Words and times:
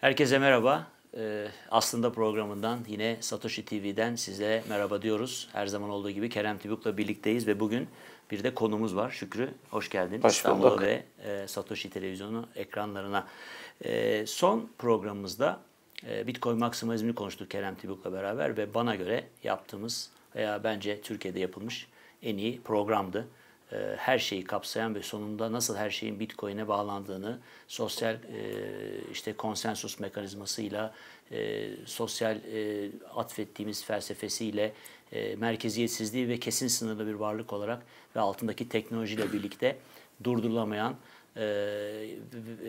Herkese 0.00 0.38
merhaba. 0.38 0.86
Ee, 1.16 1.48
aslında 1.70 2.12
programından 2.12 2.78
yine 2.88 3.16
Satoshi 3.20 3.64
TV'den 3.64 4.14
size 4.14 4.64
merhaba 4.68 5.02
diyoruz. 5.02 5.48
Her 5.52 5.66
zaman 5.66 5.90
olduğu 5.90 6.10
gibi 6.10 6.28
Kerem 6.28 6.58
Tibuk'la 6.58 6.96
birlikteyiz 6.96 7.46
ve 7.46 7.60
bugün 7.60 7.88
bir 8.30 8.44
de 8.44 8.54
konumuz 8.54 8.96
var. 8.96 9.10
Şükrü 9.10 9.50
hoş 9.70 9.90
geldin. 9.90 10.22
Hoş 10.22 10.36
İstanbul'a 10.36 10.80
ve 10.80 11.04
e, 11.24 11.48
Satoshi 11.48 11.90
televizyonu 11.90 12.46
ekranlarına. 12.56 13.26
E, 13.84 14.26
son 14.26 14.70
programımızda 14.78 15.60
e, 16.08 16.26
Bitcoin 16.26 16.58
maksimalizmini 16.58 17.14
konuştuk 17.14 17.50
Kerem 17.50 17.74
Tibuk'la 17.74 18.12
beraber 18.12 18.56
ve 18.56 18.74
bana 18.74 18.94
göre 18.94 19.24
yaptığımız 19.44 20.10
veya 20.36 20.64
bence 20.64 21.00
Türkiye'de 21.00 21.40
yapılmış 21.40 21.86
en 22.22 22.36
iyi 22.36 22.60
programdı. 22.60 23.28
E, 23.72 23.76
her 23.96 24.18
şeyi 24.18 24.44
kapsayan 24.44 24.94
ve 24.94 25.02
sonunda 25.02 25.52
nasıl 25.52 25.76
her 25.76 25.90
şeyin 25.90 26.20
Bitcoin'e 26.20 26.68
bağlandığını 26.68 27.38
sosyal 27.68 28.14
e, 28.14 28.18
işte 29.12 29.32
konsensus 29.32 30.00
mekanizmasıyla 30.00 30.94
e, 31.32 31.68
sosyal 31.86 32.36
e, 32.36 32.90
atfettiğimiz 33.14 33.84
felsefesiyle 33.84 34.72
e, 35.12 35.36
merkeziyetsizliği 35.36 36.28
ve 36.28 36.40
kesin 36.40 36.68
sınırlı 36.68 37.06
bir 37.06 37.14
varlık 37.14 37.52
olarak 37.52 37.82
ve 38.16 38.20
altındaki 38.20 38.68
teknolojiyle 38.68 39.32
birlikte 39.32 39.76
durdurulamayan 40.24 40.96
e, 41.36 41.44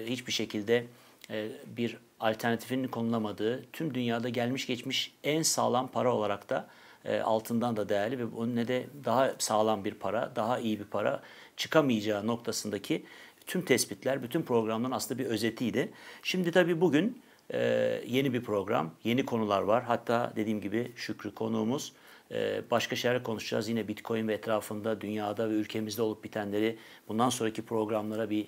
hiçbir 0.06 0.32
şekilde 0.32 0.86
e, 1.30 1.48
bir 1.78 1.98
alternatifinin 2.20 2.88
konulamadığı 2.88 3.66
tüm 3.74 3.94
dünyada 3.94 4.30
gelmiş 4.30 4.68
geçmiş 4.68 5.14
en 5.24 5.42
sağlam 5.42 5.88
para 5.88 6.14
olarak 6.14 6.50
da 6.50 6.68
e, 7.06 7.20
altından 7.20 7.78
da 7.78 7.90
değerli 7.90 8.20
ve 8.20 8.26
onun 8.26 8.56
ne 8.56 8.68
de 8.68 8.88
daha 9.06 9.34
sağlam 9.38 9.86
bir 9.86 9.94
para, 9.94 10.32
daha 10.36 10.60
iyi 10.60 10.80
bir 10.80 10.86
para 10.86 11.22
çıkamayacağı 11.58 12.28
noktasındaki 12.28 13.06
tüm 13.48 13.66
tespitler, 13.66 14.24
bütün 14.24 14.42
programların 14.42 14.92
aslında 14.92 15.20
bir 15.20 15.26
özetiydi. 15.26 15.92
Şimdi 16.24 16.52
tabii 16.52 16.82
bugün 16.82 17.22
e, 17.54 17.60
yeni 18.08 18.34
bir 18.34 18.44
program, 18.44 18.92
yeni 19.04 19.26
konular 19.26 19.62
var. 19.62 19.84
Hatta 19.84 20.34
dediğim 20.36 20.62
gibi 20.62 20.92
Şükrü 20.96 21.36
konuğumuz. 21.36 21.94
E, 22.32 22.62
başka 22.72 22.96
şeyler 22.96 23.24
konuşacağız. 23.24 23.70
Yine 23.70 23.88
Bitcoin 23.88 24.28
ve 24.28 24.34
etrafında, 24.34 25.02
dünyada 25.02 25.50
ve 25.50 25.54
ülkemizde 25.54 26.02
olup 26.02 26.24
bitenleri 26.24 26.78
bundan 27.08 27.30
sonraki 27.30 27.62
programlara 27.62 28.30
bir 28.30 28.48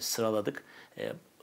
sıraladık. 0.00 0.64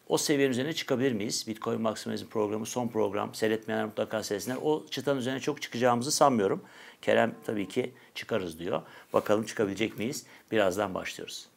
O 0.07 0.17
seviyenin 0.17 0.51
üzerine 0.51 0.73
çıkabilir 0.73 1.11
miyiz? 1.11 1.45
Bitcoin 1.47 1.81
Maximalizm 1.81 2.27
programı 2.27 2.65
son 2.65 2.87
program. 2.87 3.35
Seyretmeyenler 3.35 3.85
mutlaka 3.85 4.23
seyretsinler. 4.23 4.57
O 4.63 4.85
çıtanın 4.91 5.19
üzerine 5.19 5.39
çok 5.39 5.61
çıkacağımızı 5.61 6.11
sanmıyorum. 6.11 6.63
Kerem 7.01 7.35
tabii 7.45 7.67
ki 7.67 7.93
çıkarız 8.15 8.59
diyor. 8.59 8.81
Bakalım 9.13 9.45
çıkabilecek 9.45 9.97
miyiz? 9.97 10.25
Birazdan 10.51 10.93
başlıyoruz. 10.93 11.47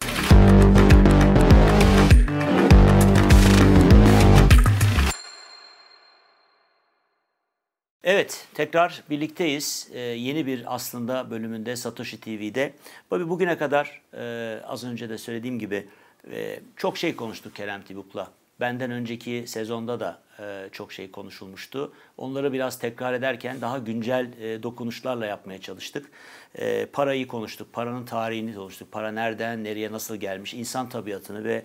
Evet, 8.04 8.46
tekrar 8.54 9.02
birlikteyiz. 9.10 9.88
Ee, 9.92 9.98
yeni 9.98 10.46
bir 10.46 10.74
aslında 10.74 11.30
bölümünde 11.30 11.76
Satoshi 11.76 12.20
TV'de. 12.20 12.74
Tabii 13.10 13.28
bugüne 13.28 13.58
kadar 13.58 14.02
e, 14.14 14.60
az 14.64 14.84
önce 14.84 15.10
de 15.10 15.18
söylediğim 15.18 15.58
gibi 15.58 15.88
e, 16.30 16.60
çok 16.76 16.98
şey 16.98 17.16
konuştuk 17.16 17.54
Kerem 17.54 17.82
Tibuk'la. 17.82 18.37
Benden 18.60 18.90
önceki 18.90 19.44
sezonda 19.46 20.00
da 20.00 20.18
e, 20.40 20.68
çok 20.72 20.92
şey 20.92 21.10
konuşulmuştu. 21.10 21.92
Onları 22.16 22.52
biraz 22.52 22.78
tekrar 22.78 23.14
ederken 23.14 23.60
daha 23.60 23.78
güncel 23.78 24.32
e, 24.40 24.62
dokunuşlarla 24.62 25.26
yapmaya 25.26 25.60
çalıştık. 25.60 26.10
E, 26.54 26.86
parayı 26.86 27.26
konuştuk, 27.26 27.72
paranın 27.72 28.04
tarihini 28.04 28.54
konuştuk. 28.54 28.92
Para 28.92 29.12
nereden, 29.12 29.64
nereye, 29.64 29.92
nasıl 29.92 30.16
gelmiş, 30.16 30.54
insan 30.54 30.88
tabiatını 30.88 31.44
ve 31.44 31.62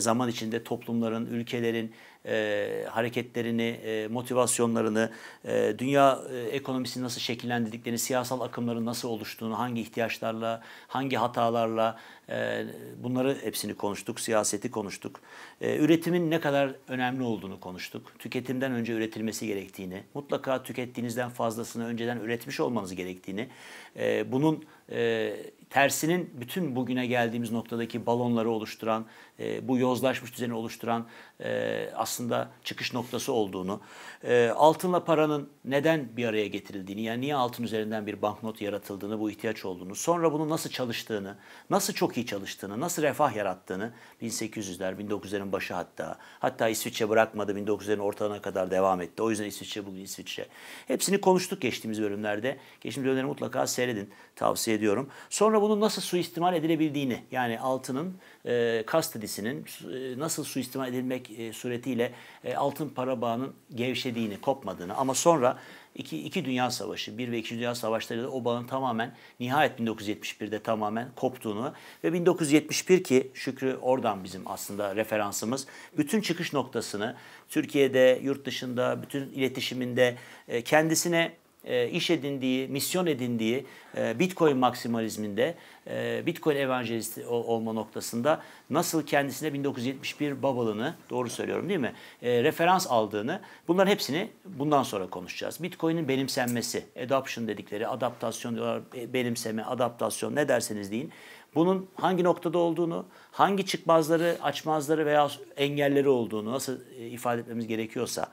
zaman 0.00 0.28
içinde 0.28 0.64
toplumların, 0.64 1.26
ülkelerin 1.26 1.92
e, 2.26 2.84
hareketlerini, 2.90 3.62
e, 3.62 4.08
motivasyonlarını, 4.08 5.10
e, 5.44 5.74
dünya 5.78 6.18
e, 6.32 6.38
ekonomisini 6.38 7.04
nasıl 7.04 7.20
şekillendirdiklerini, 7.20 7.98
siyasal 7.98 8.40
akımların 8.40 8.86
nasıl 8.86 9.08
oluştuğunu, 9.08 9.58
hangi 9.58 9.80
ihtiyaçlarla, 9.80 10.62
hangi 10.88 11.16
hatalarla 11.16 11.98
e, 12.28 12.64
bunları 13.02 13.38
hepsini 13.42 13.74
konuştuk, 13.74 14.20
siyaseti 14.20 14.70
konuştuk. 14.70 15.20
E, 15.60 15.76
üretimin 15.76 16.30
ne 16.30 16.40
kadar 16.40 16.74
önemli 16.88 17.22
olduğunu 17.22 17.60
konuştuk. 17.60 18.12
Tüketimden 18.18 18.72
önce 18.72 18.92
üretilmesi 18.92 19.46
gerektiğini, 19.46 20.02
mutlaka 20.14 20.62
tükettiğinizden 20.62 21.30
fazlasını 21.30 21.86
önceden 21.86 22.16
üretmiş 22.16 22.60
olmanız 22.60 22.94
gerektiğini, 22.94 23.48
e, 23.96 24.32
bunun 24.32 24.64
e, 24.90 25.32
tersinin 25.70 26.30
bütün 26.40 26.76
bugüne 26.76 27.06
geldiğimiz 27.06 27.52
noktadaki 27.52 28.06
balonları 28.06 28.50
oluşturan, 28.50 29.06
e, 29.38 29.68
bu 29.68 29.78
yozlaşmış 29.78 30.34
düzeni 30.34 30.54
oluşturan 30.54 31.06
e, 31.40 31.90
aslında 31.94 32.50
çıkış 32.64 32.94
noktası 32.94 33.32
olduğunu, 33.32 33.80
e, 34.24 34.48
altınla 34.48 35.04
paranın 35.04 35.48
neden 35.64 36.16
bir 36.16 36.24
araya 36.24 36.46
getirildiğini, 36.46 37.02
yani 37.02 37.20
niye 37.20 37.34
altın 37.34 37.64
üzerinden 37.64 38.06
bir 38.06 38.22
banknot 38.22 38.62
yaratıldığını, 38.62 39.20
bu 39.20 39.30
ihtiyaç 39.30 39.64
olduğunu, 39.64 39.94
sonra 39.94 40.32
bunun 40.32 40.50
nasıl 40.50 40.70
çalıştığını, 40.70 41.36
nasıl 41.70 41.92
çok 41.92 42.16
iyi 42.16 42.26
çalıştığını, 42.26 42.80
nasıl 42.80 43.02
refah 43.02 43.36
yarattığını 43.36 43.92
1800'ler, 44.22 45.08
1900'lerin 45.08 45.52
başı 45.52 45.74
hatta, 45.74 46.18
hatta 46.38 46.68
İsviçre 46.68 47.08
bırakmadı 47.08 47.52
1900'lerin 47.52 48.00
ortalarına 48.00 48.42
kadar 48.42 48.70
devam 48.70 49.00
etti. 49.00 49.22
O 49.22 49.30
yüzden 49.30 49.44
İsviçre 49.44 49.86
bugün 49.86 50.00
İsviçre. 50.00 50.46
Hepsini 50.86 51.20
konuştuk 51.20 51.60
geçtiğimiz 51.60 52.02
bölümlerde. 52.02 52.58
Geçtiğimiz 52.80 53.06
bölümleri 53.06 53.26
mutlaka 53.26 53.66
seyredin, 53.66 54.10
tavsiye 54.36 54.76
ediyorum. 54.76 55.10
Sonra 55.30 55.59
bunun 55.60 55.80
nasıl 55.80 56.02
suistimal 56.02 56.54
edilebildiğini, 56.54 57.22
yani 57.30 57.60
altının 57.60 58.14
e, 58.46 58.84
custodiesinin 58.86 59.64
e, 59.92 60.18
nasıl 60.18 60.44
suistimal 60.44 60.88
edilmek 60.88 61.30
e, 61.38 61.52
suretiyle 61.52 62.12
e, 62.44 62.54
altın 62.54 62.88
para 62.88 63.20
bağının 63.20 63.54
gevşediğini, 63.74 64.40
kopmadığını. 64.40 64.96
Ama 64.96 65.14
sonra 65.14 65.58
iki, 65.94 66.22
iki 66.24 66.44
Dünya 66.44 66.70
Savaşı, 66.70 67.18
bir 67.18 67.32
ve 67.32 67.38
iki 67.38 67.54
Dünya 67.54 67.74
Savaşlarıyla 67.74 68.28
o 68.28 68.44
bağın 68.44 68.66
tamamen 68.66 69.14
nihayet 69.40 69.80
1971'de 69.80 70.62
tamamen 70.62 71.08
koptuğunu 71.16 71.72
ve 72.04 72.12
1971 72.12 73.04
ki 73.04 73.30
Şükrü 73.34 73.76
oradan 73.76 74.24
bizim 74.24 74.42
aslında 74.46 74.96
referansımız 74.96 75.66
bütün 75.96 76.20
çıkış 76.20 76.52
noktasını 76.52 77.16
Türkiye'de, 77.48 78.20
yurt 78.22 78.46
dışında, 78.46 79.02
bütün 79.02 79.28
iletişiminde 79.28 80.16
e, 80.48 80.62
kendisine 80.62 81.32
e, 81.64 81.88
iş 81.88 82.10
edindiği, 82.10 82.68
misyon 82.68 83.06
edindiği 83.06 83.66
e, 83.96 84.18
Bitcoin 84.18 84.56
maksimalizminde, 84.56 85.54
e, 85.86 86.22
Bitcoin 86.26 86.56
evanjelisti 86.56 87.26
olma 87.26 87.72
noktasında 87.72 88.42
nasıl 88.70 89.06
kendisine 89.06 89.52
1971 89.52 90.42
bubble'ını, 90.42 90.94
doğru 91.10 91.30
söylüyorum 91.30 91.68
değil 91.68 91.80
mi, 91.80 91.92
referans 92.22 92.86
aldığını, 92.90 93.40
bunların 93.68 93.90
hepsini 93.90 94.28
bundan 94.44 94.82
sonra 94.82 95.10
konuşacağız. 95.10 95.62
Bitcoin'in 95.62 96.08
benimsenmesi, 96.08 96.84
adoption 97.04 97.48
dedikleri, 97.48 97.88
adaptasyon 97.88 98.54
diyorlar, 98.54 98.82
benimseme, 99.12 99.62
adaptasyon 99.62 100.36
ne 100.36 100.48
derseniz 100.48 100.90
deyin. 100.90 101.12
Bunun 101.54 101.88
hangi 101.94 102.24
noktada 102.24 102.58
olduğunu, 102.58 103.06
hangi 103.32 103.66
çıkmazları, 103.66 104.38
açmazları 104.42 105.06
veya 105.06 105.30
engelleri 105.56 106.08
olduğunu 106.08 106.52
nasıl 106.52 106.78
ifade 106.98 107.40
etmemiz 107.40 107.66
gerekiyorsa, 107.66 108.28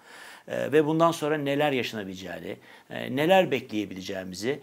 ve 0.47 0.85
bundan 0.85 1.11
sonra 1.11 1.37
neler 1.37 1.71
yaşanabileceğini, 1.71 2.57
neler 2.89 3.51
bekleyebileceğimizi 3.51 4.59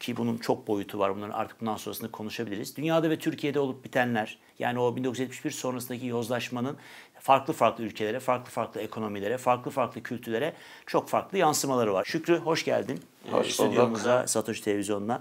ki 0.00 0.16
bunun 0.16 0.36
çok 0.36 0.68
boyutu 0.68 0.98
var. 0.98 1.16
Bunların 1.16 1.32
artık 1.32 1.60
bundan 1.60 1.76
sonrasında 1.76 2.10
konuşabiliriz. 2.10 2.76
Dünyada 2.76 3.10
ve 3.10 3.18
Türkiye'de 3.18 3.60
olup 3.60 3.84
bitenler 3.84 4.38
yani 4.58 4.78
o 4.78 4.96
1971 4.96 5.50
sonrasındaki 5.50 6.06
yozlaşmanın 6.06 6.76
farklı 7.20 7.52
farklı 7.52 7.84
ülkelere, 7.84 8.20
farklı 8.20 8.50
farklı 8.50 8.80
ekonomilere, 8.80 9.38
farklı 9.38 9.70
farklı 9.70 10.02
kültürlere 10.02 10.52
çok 10.86 11.08
farklı 11.08 11.38
yansımaları 11.38 11.94
var. 11.94 12.04
Şükrü 12.04 12.36
hoş 12.36 12.64
geldin. 12.64 13.00
Hoş 13.30 13.50
Stüdyomuza, 13.50 14.26
Satoshi 14.26 14.64
Televizyonu'na. 14.64 15.20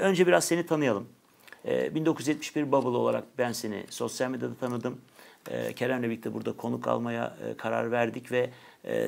Önce 0.00 0.26
biraz 0.26 0.44
seni 0.44 0.66
tanıyalım. 0.66 1.08
1971 1.64 2.72
Bubble 2.72 2.88
olarak 2.88 3.24
ben 3.38 3.52
seni 3.52 3.84
sosyal 3.90 4.30
medyada 4.30 4.54
tanıdım. 4.54 5.00
Kerem'le 5.76 6.02
birlikte 6.02 6.34
burada 6.34 6.52
konuk 6.52 6.88
almaya 6.88 7.36
karar 7.58 7.90
verdik 7.90 8.32
ve 8.32 8.50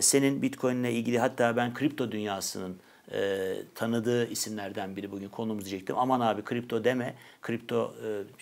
senin 0.00 0.42
Bitcoin 0.42 0.76
ile 0.76 0.92
ilgili 0.92 1.18
hatta 1.18 1.56
ben 1.56 1.74
kripto 1.74 2.12
dünyasının 2.12 2.76
e, 3.12 3.52
tanıdığı 3.74 4.30
isimlerden 4.30 4.96
biri 4.96 5.10
bugün 5.10 5.28
konumuz 5.28 5.64
diyecektim. 5.64 5.96
Aman 5.98 6.20
abi 6.20 6.42
kripto 6.42 6.84
deme. 6.84 7.14
Kripto, 7.42 7.94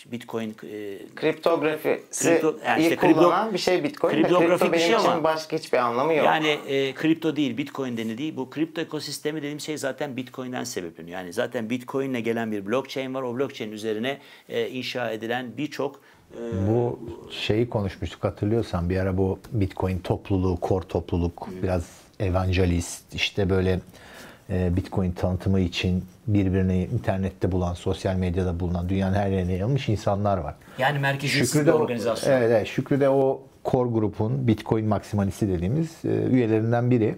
e, 0.07 0.13
Bitcoin... 0.13 0.51
E, 0.51 0.99
Kriptografisi 1.17 2.29
kripto, 2.31 2.57
yani 2.67 2.83
işte 2.83 2.95
kripto- 2.95 3.15
kullanan 3.15 3.53
bir 3.53 3.59
şey 3.59 3.85
Bitcoin. 3.85 4.13
de 4.13 4.17
kriptografik 4.17 4.59
kripto 4.59 4.73
bir 4.73 4.79
şey 4.79 4.89
için 4.89 5.09
ama- 5.09 5.25
başka 5.25 5.57
hiçbir 5.57 5.79
anlamı 5.79 6.15
yok. 6.15 6.27
Yani 6.27 6.49
e, 6.49 6.95
kripto 6.95 7.37
değil, 7.37 7.57
Bitcoin 7.57 7.97
denildiği 7.97 8.37
bu 8.37 8.51
kripto 8.51 8.81
ekosistemi 8.81 9.39
dediğim 9.43 9.61
şey 9.61 9.79
zaten 9.79 10.17
Bitcoin'den 10.17 10.65
sebepleniyor. 10.65 11.19
Yani 11.19 11.33
zaten 11.33 11.71
Bitcoin'le 11.71 12.23
gelen 12.25 12.53
bir 12.53 12.67
blockchain 12.67 13.15
var. 13.15 13.23
O 13.23 13.39
blockchain 13.39 13.73
üzerine 13.73 14.19
e, 14.49 14.69
inşa 14.69 15.11
edilen 15.11 15.57
birçok 15.57 16.01
Bu 16.69 16.99
şeyi 17.31 17.69
konuşmuştuk 17.69 18.25
hatırlıyorsan 18.25 18.91
bir 18.91 18.97
ara 18.97 19.17
bu 19.17 19.39
Bitcoin 19.53 19.99
topluluğu, 19.99 20.59
core 20.63 20.87
topluluk, 20.89 21.49
biraz 21.63 21.85
evangelist 22.21 23.15
işte 23.15 23.51
böyle 23.51 23.81
e, 24.51 24.77
Bitcoin 24.77 25.13
tanıtımı 25.13 25.61
için 25.61 26.05
birbirini 26.27 26.85
internette 26.85 27.53
bulan, 27.53 27.75
sosyal 27.75 28.15
medyada 28.15 28.61
bulunan, 28.61 28.89
dünyanın 28.89 29.15
her 29.15 29.31
yerine 29.31 29.53
yayılmış 29.53 29.89
insanlar 29.89 30.39
var. 30.39 30.55
yani 30.79 30.99
merkeziyetsiz 30.99 31.67
bir 31.67 31.73
organizasyon. 31.73 32.33
evet, 32.33 32.51
evet, 32.51 32.67
Şükrü 32.67 33.01
de 33.01 33.09
o 33.09 33.43
Core 33.65 33.91
Group'un 33.91 34.47
Bitcoin 34.47 34.87
maksimalisti 34.87 35.49
dediğimiz 35.49 35.91
e, 36.05 36.09
üyelerinden 36.09 36.91
biri. 36.91 37.17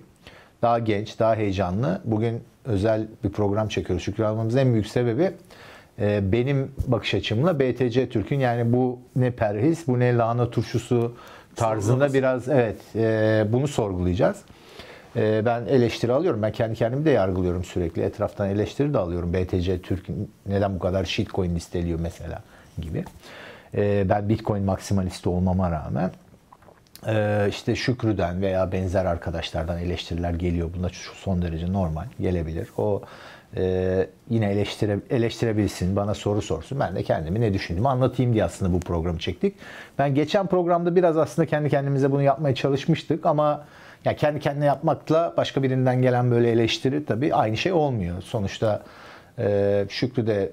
Daha 0.62 0.78
genç, 0.78 1.18
daha 1.18 1.34
heyecanlı. 1.34 2.00
Bugün 2.04 2.42
özel 2.64 3.06
bir 3.24 3.30
program 3.30 3.68
çekiyoruz. 3.68 4.04
Şükür 4.04 4.22
almamızın 4.22 4.58
en 4.58 4.72
büyük 4.72 4.86
sebebi 4.86 5.32
benim 5.98 6.72
bakış 6.86 7.14
açımla 7.14 7.60
BTC 7.60 8.08
Türk'ün 8.08 8.40
yani 8.40 8.72
bu 8.72 8.98
ne 9.16 9.30
perhiz, 9.30 9.86
bu 9.86 9.98
ne 10.00 10.16
lahana 10.16 10.50
turşusu 10.50 11.14
tarzında 11.56 12.14
biraz 12.14 12.48
evet 12.48 12.76
e, 12.96 13.44
bunu 13.48 13.68
sorgulayacağız. 13.68 14.36
E, 15.16 15.42
ben 15.44 15.66
eleştiri 15.66 16.12
alıyorum. 16.12 16.42
Ben 16.42 16.52
kendi 16.52 16.74
kendimi 16.74 17.04
de 17.04 17.10
yargılıyorum 17.10 17.64
sürekli. 17.64 18.02
Etraftan 18.02 18.48
eleştiri 18.48 18.94
de 18.94 18.98
alıyorum. 18.98 19.32
BTC 19.32 19.82
Türk 19.82 20.06
neden 20.46 20.74
bu 20.74 20.78
kadar 20.78 21.04
shitcoin 21.04 21.54
listeliyor 21.54 22.00
mesela 22.00 22.42
gibi. 22.78 23.04
E, 23.74 24.08
ben 24.08 24.28
Bitcoin 24.28 24.64
maksimalisti 24.64 25.28
olmama 25.28 25.70
rağmen 25.70 26.10
e, 27.06 27.46
işte 27.48 27.76
Şükrü'den 27.76 28.42
veya 28.42 28.72
benzer 28.72 29.04
arkadaşlardan 29.04 29.78
eleştiriler 29.78 30.34
geliyor. 30.34 30.70
Bunlar 30.78 31.10
son 31.14 31.42
derece 31.42 31.72
normal 31.72 32.06
gelebilir. 32.20 32.68
O 32.76 33.02
e, 33.56 34.06
yine 34.30 34.52
eleştire, 34.52 34.98
eleştirebilsin, 35.10 35.96
bana 35.96 36.14
soru 36.14 36.42
sorsun. 36.42 36.80
Ben 36.80 36.96
de 36.96 37.02
kendimi 37.02 37.40
ne 37.40 37.54
düşündüğümü 37.54 37.88
anlatayım 37.88 38.32
diye 38.32 38.44
aslında 38.44 38.72
bu 38.72 38.80
programı 38.80 39.18
çektik. 39.18 39.54
Ben 39.98 40.14
geçen 40.14 40.46
programda 40.46 40.96
biraz 40.96 41.16
aslında 41.16 41.46
kendi 41.46 41.70
kendimize 41.70 42.10
bunu 42.10 42.22
yapmaya 42.22 42.54
çalışmıştık 42.54 43.26
ama 43.26 43.64
yani 44.04 44.16
kendi 44.16 44.40
kendine 44.40 44.64
yapmakla 44.64 45.34
başka 45.36 45.62
birinden 45.62 46.02
gelen 46.02 46.30
böyle 46.30 46.50
eleştiri 46.50 47.04
tabii 47.04 47.34
aynı 47.34 47.56
şey 47.56 47.72
olmuyor. 47.72 48.22
Sonuçta 48.22 48.82
e, 49.38 49.86
Şükrü 49.88 50.26
de 50.26 50.52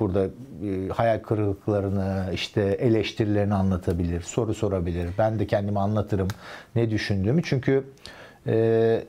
burada 0.00 0.24
e, 0.24 0.88
hayal 0.88 1.18
kırıklıklarını, 1.18 2.24
işte 2.34 2.62
eleştirilerini 2.62 3.54
anlatabilir, 3.54 4.20
soru 4.20 4.54
sorabilir. 4.54 5.10
Ben 5.18 5.38
de 5.38 5.46
kendimi 5.46 5.78
anlatırım 5.78 6.28
ne 6.74 6.90
düşündüğümü. 6.90 7.42
Çünkü 7.42 7.84
e, 8.46 9.04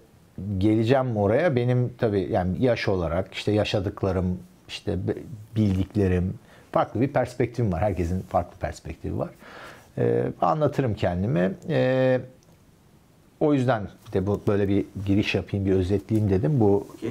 geleceğim 0.58 1.18
oraya 1.18 1.56
benim 1.56 1.94
tabii 1.98 2.28
yani 2.32 2.64
yaş 2.64 2.88
olarak 2.88 3.34
işte 3.34 3.52
yaşadıklarım, 3.52 4.40
işte 4.68 4.98
bildiklerim 5.56 6.34
farklı 6.72 7.02
bir 7.02 7.08
perspektifim 7.08 7.72
var. 7.72 7.82
Herkesin 7.82 8.22
farklı 8.22 8.60
perspektifi 8.60 9.20
var. 9.20 9.30
E, 9.98 10.24
anlatırım 10.42 10.94
kendimi. 10.94 11.54
E, 11.70 12.20
o 13.40 13.54
yüzden 13.54 13.88
de 14.14 14.28
bu 14.28 14.42
böyle 14.48 14.68
bir 14.68 14.86
giriş 15.06 15.36
yapayım, 15.36 15.66
bir 15.66 15.72
özetleyeyim 15.72 16.30
dedim. 16.30 16.60
Bu 16.60 16.88
e, 17.04 17.10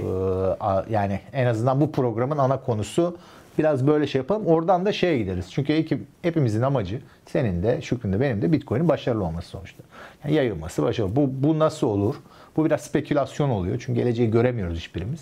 yani 0.92 1.20
en 1.32 1.46
azından 1.46 1.80
bu 1.80 1.92
programın 1.92 2.38
ana 2.38 2.60
konusu 2.60 3.16
biraz 3.58 3.86
böyle 3.86 4.06
şey 4.06 4.18
yapalım. 4.18 4.46
Oradan 4.46 4.86
da 4.86 4.92
şeye 4.92 5.18
gideriz. 5.18 5.46
Çünkü 5.50 5.86
hepimizin 6.22 6.62
amacı 6.62 7.00
senin 7.26 7.62
de, 7.62 7.82
Şükrü'nün 7.82 8.12
de 8.12 8.20
benim 8.20 8.42
de 8.42 8.52
Bitcoin'in 8.52 8.88
başarılı 8.88 9.24
olması 9.24 9.48
sonuçta. 9.48 9.82
Yani 10.24 10.34
yayılması 10.34 10.82
başarılı. 10.82 11.16
Bu, 11.16 11.30
bu 11.32 11.58
nasıl 11.58 11.86
olur? 11.86 12.14
Bu 12.56 12.64
biraz 12.64 12.80
spekülasyon 12.80 13.50
oluyor. 13.50 13.82
Çünkü 13.86 14.00
geleceği 14.00 14.30
göremiyoruz 14.30 14.78
hiçbirimiz. 14.78 15.20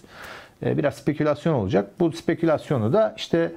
E, 0.63 0.79
biraz 0.79 0.95
spekülasyon 0.95 1.55
olacak. 1.55 1.91
Bu 2.01 2.13
spekülasyonu 2.13 2.93
da 2.93 3.15
işte 3.17 3.53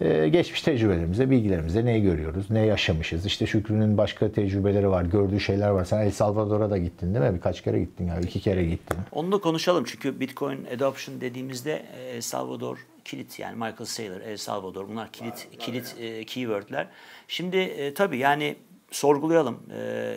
e, 0.00 0.28
geçmiş 0.28 0.62
tecrübelerimize, 0.62 1.30
bilgilerimize 1.30 1.84
neyi 1.84 2.02
görüyoruz, 2.02 2.50
ne 2.50 2.66
yaşamışız. 2.66 3.26
İşte 3.26 3.46
Şükrü'nün 3.46 3.98
başka 3.98 4.32
tecrübeleri 4.32 4.90
var, 4.90 5.04
gördüğü 5.04 5.40
şeyler 5.40 5.68
var. 5.68 5.84
Sen 5.84 5.98
El 5.98 6.10
Salvador'a 6.10 6.70
da 6.70 6.78
gittin 6.78 7.14
değil 7.14 7.24
mi? 7.30 7.34
Birkaç 7.34 7.62
kere 7.62 7.80
gittin 7.80 8.06
yani, 8.06 8.24
iki 8.24 8.40
kere 8.40 8.64
gittin. 8.64 8.98
Onu 9.12 9.32
da 9.32 9.38
konuşalım 9.38 9.84
çünkü 9.84 10.20
Bitcoin 10.20 10.66
Adoption 10.76 11.20
dediğimizde 11.20 11.82
El 12.14 12.20
Salvador 12.20 12.78
kilit 13.04 13.38
yani 13.38 13.54
Michael 13.54 13.84
Saylor, 13.84 14.20
El 14.20 14.36
Salvador 14.36 14.88
bunlar 14.88 15.12
kilit 15.12 15.48
kilit 15.58 15.96
e, 16.00 16.24
keywordler. 16.24 16.86
Şimdi 17.28 17.56
e, 17.56 17.94
tabii 17.94 18.18
yani 18.18 18.56
sorgulayalım. 18.90 19.58
E, 19.76 20.16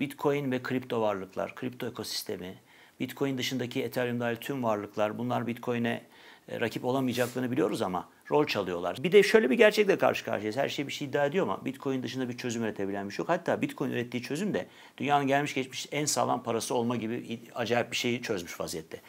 Bitcoin 0.00 0.52
ve 0.52 0.62
kripto 0.62 1.00
varlıklar, 1.00 1.54
kripto 1.54 1.86
ekosistemi, 1.86 2.54
Bitcoin 3.00 3.38
dışındaki 3.38 3.82
Ethereum 3.82 4.20
dahil 4.20 4.36
tüm 4.36 4.62
varlıklar 4.62 5.18
bunlar 5.18 5.46
Bitcoin'e 5.46 6.02
e, 6.48 6.60
rakip 6.60 6.84
olamayacaklarını 6.84 7.50
biliyoruz 7.50 7.82
ama 7.82 8.08
rol 8.30 8.46
çalıyorlar. 8.46 8.96
Bir 9.02 9.12
de 9.12 9.22
şöyle 9.22 9.50
bir 9.50 9.54
gerçekle 9.54 9.98
karşı 9.98 10.24
karşıyayız. 10.24 10.56
Her 10.56 10.68
şey 10.68 10.86
bir 10.86 10.92
şey 10.92 11.08
iddia 11.08 11.26
ediyor 11.26 11.44
ama 11.46 11.64
Bitcoin 11.64 12.02
dışında 12.02 12.28
bir 12.28 12.36
çözüm 12.36 12.64
üretebilen 12.64 13.08
bir 13.08 13.14
şey 13.14 13.22
yok. 13.22 13.28
Hatta 13.28 13.62
Bitcoin 13.62 13.90
ürettiği 13.90 14.22
çözüm 14.22 14.54
de 14.54 14.66
dünyanın 14.98 15.26
gelmiş 15.26 15.54
geçmiş 15.54 15.88
en 15.92 16.04
sağlam 16.04 16.42
parası 16.42 16.74
olma 16.74 16.96
gibi 16.96 17.40
acayip 17.54 17.90
bir 17.90 17.96
şeyi 17.96 18.22
çözmüş 18.22 18.60
vaziyette. 18.60 19.00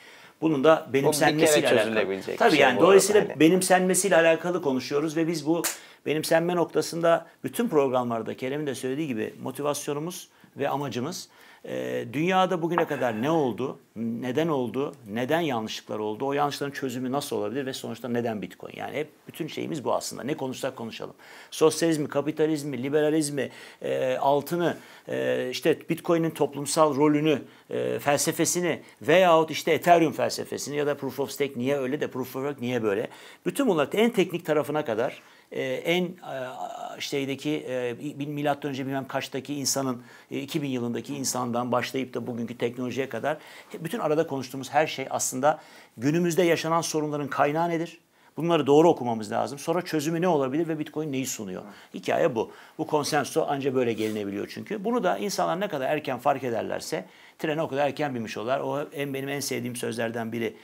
Bunun 0.42 0.64
da 0.64 0.90
benimsenmesiyle 0.94 1.70
alakalı. 1.70 1.96
Tabii 2.38 2.52
şey 2.52 2.60
yani 2.60 2.80
dolayısıyla 2.80 3.22
hani. 3.22 3.40
benimsenmesiyle 3.40 4.16
alakalı 4.16 4.62
konuşuyoruz 4.62 5.18
ve 5.18 5.28
biz 5.28 5.48
bu 5.48 5.64
benimsenme 6.06 6.56
noktasında 6.56 7.28
bütün 7.44 7.70
programlarda 7.70 8.38
Kerem'in 8.38 8.68
de 8.68 8.76
söylediği 8.76 9.08
gibi 9.08 9.34
motivasyonumuz 9.44 10.30
ve 10.58 10.70
amacımız 10.70 11.30
e, 11.68 12.06
dünyada 12.14 12.62
bugüne 12.62 12.86
kadar 12.88 13.22
ne 13.22 13.32
oldu, 13.32 13.80
neden 13.96 14.48
oldu, 14.48 14.96
neden 15.08 15.40
yanlışlıklar 15.40 16.00
oldu, 16.00 16.26
o 16.26 16.34
yanlışların 16.34 16.72
çözümü 16.72 17.12
nasıl 17.12 17.36
olabilir 17.36 17.66
ve 17.66 17.74
sonuçta 17.74 18.10
neden 18.10 18.42
Bitcoin? 18.42 18.74
Yani 18.76 18.98
hep 18.98 19.10
bütün 19.28 19.48
şeyimiz 19.48 19.84
bu 19.84 19.94
aslında. 19.94 20.24
Ne 20.24 20.38
konuşsak 20.38 20.76
konuşalım. 20.76 21.16
Sosyalizmi, 21.52 22.08
kapitalizmi, 22.08 22.84
liberalizmi, 22.84 23.50
e, 23.82 24.18
altını, 24.18 24.78
e, 25.08 25.50
işte 25.52 25.90
Bitcoin'in 25.90 26.30
toplumsal 26.30 26.96
rolünü, 26.96 27.42
felsefesini 28.00 28.82
veyahut 29.02 29.52
işte 29.52 29.72
Ethereum 29.72 30.14
felsefesini 30.14 30.76
ya 30.76 30.88
da 30.88 30.98
Proof 30.98 31.20
of 31.20 31.32
Stake 31.32 31.54
niye 31.56 31.78
öyle 31.78 32.02
de 32.02 32.08
Proof 32.08 32.36
of 32.36 32.44
Work 32.44 32.62
niye 32.62 32.84
böyle? 32.84 33.08
Bütün 33.46 33.68
bunlar 33.68 33.90
en 33.94 34.10
teknik 34.10 34.46
tarafına 34.46 34.86
kadar 34.86 35.22
e, 35.52 35.62
en 35.64 36.04
e, 36.04 36.12
şeydeki 37.00 37.52
e, 37.56 37.94
milattan 38.26 38.72
önce 38.72 38.86
bilmem 38.86 39.08
kaçtaki 39.08 39.54
insanın 39.54 40.02
2000 40.32 40.70
yılındaki 40.70 41.16
insandan 41.16 41.72
başlayıp 41.72 42.14
da 42.14 42.28
bugünkü 42.28 42.58
teknolojiye 42.58 43.10
kadar 43.10 43.38
bütün 43.74 44.00
arada 44.00 44.28
konuştuğumuz 44.28 44.70
her 44.70 44.88
şey 44.88 45.08
aslında 45.10 45.60
günümüzde 45.98 46.44
yaşanan 46.44 46.82
sorunların 46.82 47.28
kaynağı 47.28 47.70
nedir? 47.70 48.00
Bunları 48.38 48.68
doğru 48.68 48.90
okumamız 48.90 49.32
lazım. 49.32 49.60
Sonra 49.60 49.82
çözümü 49.82 50.22
ne 50.22 50.28
olabilir 50.28 50.68
ve 50.68 50.80
Bitcoin 50.80 51.12
neyi 51.12 51.28
sunuyor? 51.28 51.64
Hikaye 51.94 52.36
bu. 52.36 52.52
Bu 52.78 52.88
konsenso 52.88 53.46
ancak 53.50 53.76
böyle 53.76 53.94
gelinebiliyor 53.94 54.48
çünkü. 54.54 54.84
Bunu 54.84 55.04
da 55.04 55.18
insanlar 55.18 55.60
ne 55.60 55.68
kadar 55.68 55.90
erken 55.90 56.20
fark 56.20 56.44
ederlerse 56.44 57.06
trene 57.40 57.62
o 57.62 57.68
kadar 57.68 57.88
erken 57.88 58.16
binmiş 58.16 58.38
olurlar. 58.38 58.60
O 58.60 58.82
en 58.94 59.14
benim 59.14 59.30
en 59.30 59.40
sevdiğim 59.40 59.76
sözlerden 59.76 60.32
biri 60.32 60.56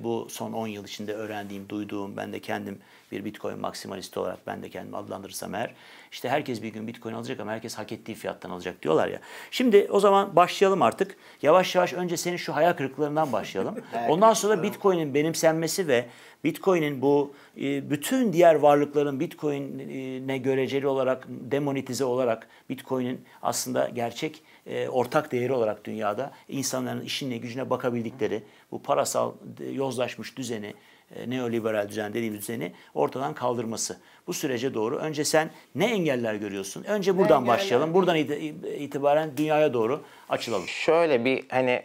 bu 0.00 0.26
son 0.30 0.52
10 0.52 0.66
yıl 0.66 0.84
içinde 0.84 1.14
öğrendiğim, 1.14 1.68
duyduğum, 1.68 2.16
ben 2.16 2.32
de 2.32 2.40
kendim 2.40 2.78
bir 3.12 3.24
Bitcoin 3.24 3.60
maksimalisti 3.60 4.20
olarak 4.20 4.46
ben 4.46 4.62
de 4.62 4.70
kendimi 4.70 4.96
adlandırırsam 4.96 5.54
eğer 5.54 5.74
işte 6.12 6.28
herkes 6.28 6.62
bir 6.62 6.68
gün 6.68 6.86
Bitcoin 6.86 7.14
alacak 7.14 7.40
ama 7.40 7.52
herkes 7.52 7.74
hak 7.74 7.92
ettiği 7.92 8.14
fiyattan 8.14 8.50
alacak 8.50 8.82
diyorlar 8.82 9.08
ya. 9.08 9.20
Şimdi 9.50 9.86
o 9.90 10.00
zaman 10.00 10.36
başlayalım 10.36 10.82
artık. 10.82 11.16
Yavaş 11.42 11.74
yavaş 11.74 11.92
önce 11.92 12.16
senin 12.16 12.36
şu 12.36 12.54
hayal 12.54 12.72
kırıklarından 12.72 13.32
başlayalım. 13.32 13.74
Ondan 14.08 14.32
sonra 14.32 14.62
Bitcoin'in 14.62 15.14
benimsenmesi 15.14 15.88
ve 15.88 16.06
Bitcoin'in 16.44 17.02
bu 17.02 17.34
e, 17.60 17.90
bütün 17.90 18.32
diğer 18.32 18.54
varlıkların 18.54 19.20
Bitcoin'e 19.20 20.38
göreceli 20.38 20.86
olarak 20.86 21.26
demonetize 21.28 22.04
olarak 22.04 22.48
Bitcoin'in 22.68 23.24
aslında 23.42 23.88
gerçek 23.88 24.42
e, 24.66 24.88
ortak 24.88 25.32
değeri 25.32 25.52
olarak 25.52 25.84
dünyada 25.84 26.32
insanların 26.48 27.00
işine 27.00 27.36
gücüne 27.36 27.70
bakabildikleri 27.70 28.42
bu 28.70 28.82
parasal 28.82 29.32
yozlaşmış 29.72 30.36
düzeni 30.36 30.74
e, 31.16 31.30
neoliberal 31.30 31.88
düzen 31.88 32.14
dediğimiz 32.14 32.40
düzeni 32.40 32.72
ortadan 32.94 33.34
kaldırması. 33.34 34.00
Bu 34.26 34.32
sürece 34.32 34.74
doğru. 34.74 34.96
Önce 34.96 35.24
sen 35.24 35.50
ne 35.74 35.90
engeller 36.02 36.34
görüyorsun? 36.34 36.84
Önce 36.84 37.18
buradan 37.18 37.40
engeller. 37.42 37.58
başlayalım. 37.58 37.94
Buradan 37.94 38.16
itibaren 38.16 39.36
dünyaya 39.36 39.74
doğru 39.74 40.02
açılalım. 40.28 40.68
Şöyle 40.68 41.24
bir 41.24 41.44
hani 41.48 41.82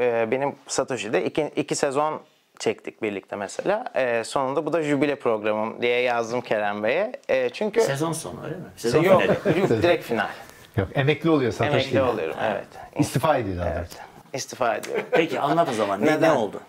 e, 0.00 0.30
benim 0.30 0.54
Satoshi'de 0.66 1.24
iki, 1.24 1.50
iki 1.56 1.74
sezon 1.74 2.20
çektik 2.58 3.02
birlikte 3.02 3.36
mesela. 3.36 3.84
E, 3.94 4.24
sonunda 4.24 4.66
bu 4.66 4.72
da 4.72 4.82
jübile 4.82 5.14
programım 5.14 5.82
diye 5.82 6.00
yazdım 6.00 6.40
Kerem 6.40 6.82
Bey'e. 6.82 7.12
E, 7.28 7.50
çünkü 7.50 7.80
sezon 7.80 8.12
sonu 8.12 8.44
öyle 8.44 8.54
mi? 8.56 8.62
Sezon 8.76 9.02
yok, 9.02 9.22
finali. 9.22 9.60
yok 9.60 9.68
direkt 9.68 10.04
final. 10.04 10.28
Yok 10.76 10.88
emekli 10.94 11.30
oluyor 11.30 11.52
Satoshi. 11.52 11.74
Emekli 11.76 12.02
oluyorum 12.02 12.36
evet. 12.42 12.66
İstifa 12.98 13.36
ediyor. 13.36 13.66
Evet. 13.76 13.90
İstifa 14.32 14.74
ediyorum. 14.74 15.04
Peki 15.10 15.40
anlat 15.40 15.68
o 15.68 15.72
zaman. 15.72 16.06
Ne, 16.06 16.20
ne 16.20 16.32
oldu? 16.32 16.60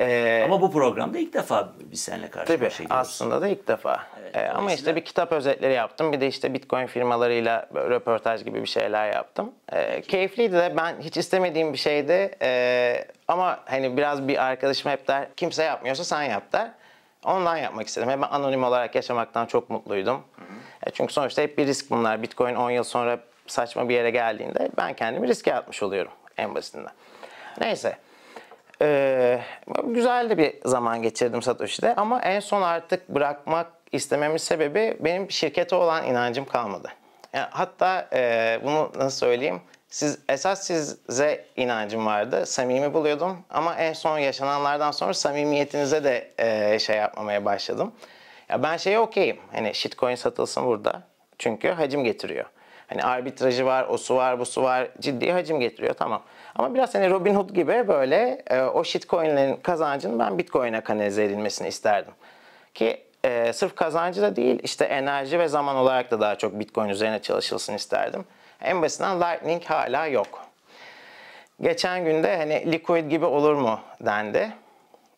Ee, 0.00 0.42
ama 0.44 0.60
bu 0.60 0.72
programda 0.72 1.18
ilk 1.18 1.34
defa 1.34 1.72
biz 1.80 2.00
seninle 2.00 2.30
karşı 2.30 2.46
tabii, 2.46 2.64
karşıya 2.64 2.88
aslında 2.90 3.42
da 3.42 3.48
ilk 3.48 3.68
defa. 3.68 4.06
Evet, 4.22 4.36
ee, 4.36 4.48
ama 4.48 4.72
işte 4.72 4.96
bir 4.96 5.04
kitap 5.04 5.32
özetleri 5.32 5.72
yaptım. 5.72 6.12
Bir 6.12 6.20
de 6.20 6.26
işte 6.26 6.54
Bitcoin 6.54 6.86
firmalarıyla 6.86 7.68
röportaj 7.74 8.44
gibi 8.44 8.62
bir 8.62 8.66
şeyler 8.66 9.12
yaptım. 9.12 9.50
Ee, 9.72 10.00
keyifliydi 10.00 10.52
de 10.52 10.74
ben 10.76 10.94
hiç 11.00 11.16
istemediğim 11.16 11.72
bir 11.72 11.78
şeydi. 11.78 12.30
Ee, 12.42 13.04
ama 13.28 13.60
hani 13.64 13.96
biraz 13.96 14.28
bir 14.28 14.44
arkadaşım 14.44 14.90
hep 14.90 15.08
der 15.08 15.28
kimse 15.36 15.62
yapmıyorsa 15.62 16.04
sen 16.04 16.22
yap 16.22 16.52
der. 16.52 16.70
Ondan 17.24 17.56
yapmak 17.56 17.86
istedim. 17.86 18.08
Hem 18.08 18.24
anonim 18.24 18.64
olarak 18.64 18.94
yaşamaktan 18.94 19.46
çok 19.46 19.70
mutluydum. 19.70 20.16
Hı 20.16 20.42
hı. 20.42 20.56
E, 20.86 20.90
çünkü 20.90 21.12
sonuçta 21.12 21.42
hep 21.42 21.58
bir 21.58 21.66
risk 21.66 21.90
bunlar. 21.90 22.22
Bitcoin 22.22 22.54
10 22.54 22.70
yıl 22.70 22.84
sonra 22.84 23.18
saçma 23.46 23.88
bir 23.88 23.94
yere 23.94 24.10
geldiğinde 24.10 24.70
ben 24.76 24.94
kendimi 24.94 25.28
riske 25.28 25.54
atmış 25.54 25.82
oluyorum 25.82 26.12
en 26.38 26.54
basitinden. 26.54 26.92
Neyse. 27.60 27.96
Ee, 28.82 29.40
güzel 29.84 30.30
de 30.30 30.38
bir 30.38 30.54
zaman 30.64 31.02
geçirdim 31.02 31.42
Satoshi'de 31.42 31.94
ama 31.94 32.20
en 32.20 32.40
son 32.40 32.62
artık 32.62 33.08
bırakmak 33.08 33.66
istememin 33.92 34.36
sebebi 34.36 34.96
benim 35.00 35.30
şirkete 35.30 35.76
olan 35.76 36.06
inancım 36.06 36.44
kalmadı. 36.44 36.88
Yani 37.32 37.46
hatta 37.50 38.08
e, 38.12 38.60
bunu 38.64 38.92
nasıl 38.96 39.18
söyleyeyim? 39.18 39.60
Siz 39.88 40.18
esas 40.28 40.66
size 40.66 41.44
inancım 41.56 42.06
vardı. 42.06 42.46
Samimi 42.46 42.94
buluyordum 42.94 43.38
ama 43.50 43.74
en 43.74 43.92
son 43.92 44.18
yaşananlardan 44.18 44.90
sonra 44.90 45.14
samimiyetinize 45.14 46.04
de 46.04 46.30
e, 46.38 46.78
şey 46.78 46.96
yapmamaya 46.96 47.44
başladım. 47.44 47.92
Ya 48.48 48.62
ben 48.62 48.76
şeye 48.76 48.98
okeyim. 48.98 49.36
Hani 49.52 49.74
shitcoin 49.74 50.14
satılsın 50.14 50.66
burada. 50.66 51.02
Çünkü 51.38 51.68
hacim 51.68 52.04
getiriyor. 52.04 52.44
Hani 52.86 53.04
arbitrajı 53.04 53.66
var, 53.66 53.86
o 53.88 53.98
su 53.98 54.16
var, 54.16 54.38
bu 54.38 54.46
su 54.46 54.62
var. 54.62 54.88
Ciddi 55.00 55.32
hacim 55.32 55.60
getiriyor 55.60 55.94
tamam. 55.94 56.22
Ama 56.56 56.74
biraz 56.74 56.94
hani 56.94 57.10
Robin 57.10 57.34
Hood 57.34 57.50
gibi 57.50 57.88
böyle 57.88 58.42
e, 58.50 58.60
o 58.60 58.84
shitcoinlerin 58.84 59.56
kazancının 59.56 60.18
ben 60.18 60.38
Bitcoin'e 60.38 60.80
kanalize 60.80 61.24
edilmesini 61.24 61.68
isterdim. 61.68 62.14
Ki 62.74 63.02
e, 63.24 63.52
sırf 63.52 63.76
kazancı 63.76 64.22
da 64.22 64.36
değil 64.36 64.60
işte 64.62 64.84
enerji 64.84 65.38
ve 65.38 65.48
zaman 65.48 65.76
olarak 65.76 66.10
da 66.10 66.20
daha 66.20 66.38
çok 66.38 66.58
Bitcoin 66.58 66.88
üzerine 66.88 67.22
çalışılsın 67.22 67.74
isterdim. 67.74 68.24
En 68.60 68.82
basitinden 68.82 69.20
Lightning 69.20 69.64
hala 69.64 70.06
yok. 70.06 70.46
Geçen 71.60 72.04
günde 72.04 72.36
hani 72.36 72.72
Liquid 72.72 73.10
gibi 73.10 73.24
olur 73.24 73.54
mu 73.54 73.80
dendi. 74.00 74.52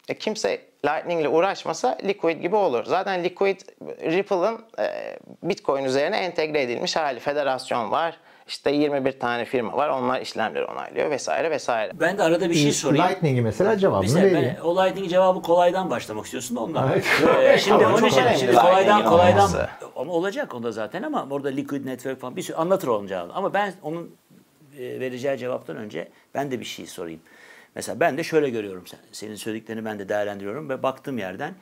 E, 0.09 0.15
kimse 0.15 0.61
Lightning 0.85 1.21
ile 1.21 1.29
uğraşmasa 1.29 1.99
Liquid 2.05 2.41
gibi 2.41 2.57
olur. 2.57 2.85
Zaten 2.85 3.25
Liquid 3.25 3.61
Ripple'ın 4.03 4.65
e, 4.79 5.17
Bitcoin 5.43 5.85
üzerine 5.85 6.17
entegre 6.17 6.63
edilmiş 6.63 6.97
hali. 6.97 7.21
Federasyon 7.21 7.91
var. 7.91 8.19
İşte 8.49 8.71
21 8.71 9.19
tane 9.21 9.45
firma 9.45 9.77
var. 9.77 9.89
Onlar 9.89 10.21
işlemleri 10.21 10.65
onaylıyor 10.65 11.11
vesaire 11.11 11.51
vesaire. 11.51 11.93
Ben 11.95 12.19
de 12.19 12.23
arada 12.23 12.51
bir 12.51 12.55
şey 12.55 12.73
sorayım. 12.73 13.05
Lightning'i 13.09 13.43
mesela 13.43 13.79
cevabını 13.79 14.01
Mesela 14.03 14.27
vereyim. 14.27 14.55
ben 14.59 14.63
o 14.65 14.85
Lightning 14.85 15.11
cevabı 15.11 15.43
kolaydan 15.43 15.91
başlamak 15.91 16.25
istiyorsun 16.25 16.57
da 16.57 16.61
ondan. 16.61 16.93
Ee, 17.43 17.59
şimdi 17.59 17.87
onun 17.87 18.05
için 18.05 18.23
şimdi 18.39 18.55
kolaydan 18.55 19.05
kolaydan 19.05 19.39
olması. 19.39 19.69
ama 19.97 20.13
olacak 20.13 20.55
onda 20.55 20.73
zaten 20.73 21.03
ama 21.03 21.27
orada 21.31 21.49
Liquid 21.49 21.87
Network 21.87 22.21
falan 22.21 22.37
bir 22.37 22.43
sürü 22.43 22.57
anlatır 22.57 22.89
onun 22.89 23.07
cevabını. 23.07 23.35
Ama 23.35 23.55
ben 23.55 23.75
onun 23.83 24.15
e, 24.79 25.01
vereceği 25.01 25.39
cevaptan 25.39 25.77
önce 25.77 26.09
ben 26.35 26.51
de 26.51 26.61
bir 26.61 26.65
şey 26.65 26.87
sorayım. 26.87 27.21
Mesela 27.75 28.01
ben 28.01 28.19
de 28.19 28.25
şöyle 28.25 28.51
görüyorum 28.51 28.87
sen, 28.87 29.01
senin 29.13 29.35
söylediklerini 29.35 29.85
ben 29.85 29.99
de 29.99 30.09
değerlendiriyorum 30.09 30.69
ve 30.69 30.83
baktığım 30.83 31.19
yerden 31.19 31.55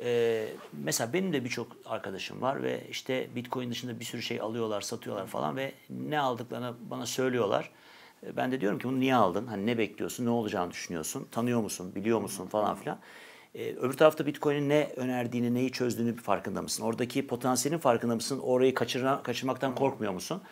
e, 0.00 0.46
mesela 0.72 1.12
benim 1.12 1.32
de 1.32 1.44
birçok 1.44 1.76
arkadaşım 1.86 2.42
var 2.42 2.62
ve 2.62 2.86
işte 2.90 3.28
Bitcoin 3.34 3.70
dışında 3.70 4.00
bir 4.00 4.04
sürü 4.04 4.22
şey 4.22 4.40
alıyorlar, 4.40 4.80
satıyorlar 4.80 5.26
falan 5.26 5.56
ve 5.56 5.72
ne 5.90 6.20
aldıklarını 6.20 6.74
bana 6.90 7.06
söylüyorlar. 7.06 7.70
E, 8.26 8.36
Ben 8.36 8.52
de 8.52 8.60
diyorum 8.60 8.78
ki 8.78 8.84
bunu 8.88 9.00
niye 9.00 9.14
aldın? 9.14 9.46
Hani 9.46 9.66
ne 9.66 9.78
bekliyorsun? 9.78 10.24
Ne 10.26 10.30
olacağını 10.30 10.70
düşünüyorsun? 10.70 11.28
Tanıyor 11.30 11.60
musun? 11.60 11.94
Biliyor 11.94 12.20
musun? 12.20 12.46
Falan 12.46 12.76
filan. 12.76 12.98
E, 13.54 13.72
öbür 13.74 13.92
tarafta 13.96 14.26
Bitcoin'in 14.26 14.68
ne 14.68 14.92
önerdiğini, 14.96 15.54
neyi 15.54 15.72
çözdüğünü 15.72 16.16
farkında 16.16 16.62
mısın? 16.62 16.82
Oradaki 16.84 17.26
potansiyelin 17.26 17.78
farkında 17.78 18.14
mısın? 18.14 18.38
Orayı 18.38 18.74
kaçırma, 18.74 19.22
kaçırmaktan 19.22 19.74
korkmuyor 19.74 20.12
musun? 20.12 20.42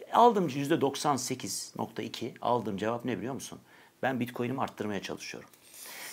E, 0.00 0.12
Aldığım 0.12 0.48
%98.2 0.48 2.32
aldığım 2.40 2.76
cevap 2.76 3.04
ne 3.04 3.18
biliyor 3.18 3.34
musun? 3.34 3.58
Ben 4.02 4.20
Bitcoin'imi 4.20 4.60
arttırmaya 4.60 5.02
çalışıyorum. 5.02 5.50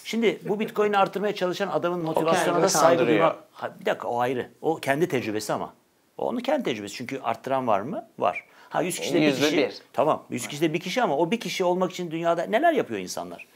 Şimdi 0.06 0.40
bu 0.50 0.60
Bitcoin'i 0.60 0.98
arttırmaya 0.98 1.36
çalışan 1.36 1.68
adamın 1.68 2.00
motivasyonuna 2.00 2.64
da 2.64 2.70
saygı 2.70 3.08
duymak. 3.08 3.36
Bir 3.80 3.86
dakika 3.86 4.08
o 4.08 4.20
ayrı. 4.20 4.50
O 4.62 4.76
kendi 4.76 5.08
tecrübesi 5.08 5.54
ama. 5.54 5.74
O 6.18 6.28
onun 6.28 6.40
kendi 6.40 6.64
tecrübesi. 6.64 6.96
Çünkü 6.96 7.20
arttıran 7.20 7.68
var 7.68 7.82
mı? 7.82 8.08
Var. 8.20 8.44
Ha 8.70 8.82
100 8.82 9.00
kişide 9.00 9.22
bir 9.22 9.36
kişi. 9.36 9.58
bir. 9.58 9.78
Tamam. 9.94 10.24
100 10.30 10.48
kişide 10.48 10.74
bir 10.74 10.80
kişi 10.80 11.02
ama 11.02 11.18
o 11.18 11.32
bir 11.32 11.40
kişi 11.40 11.64
olmak 11.64 11.92
için 11.92 12.12
dünyada 12.12 12.44
neler 12.44 12.74
yapıyor 12.74 13.00
insanlar? 13.00 13.48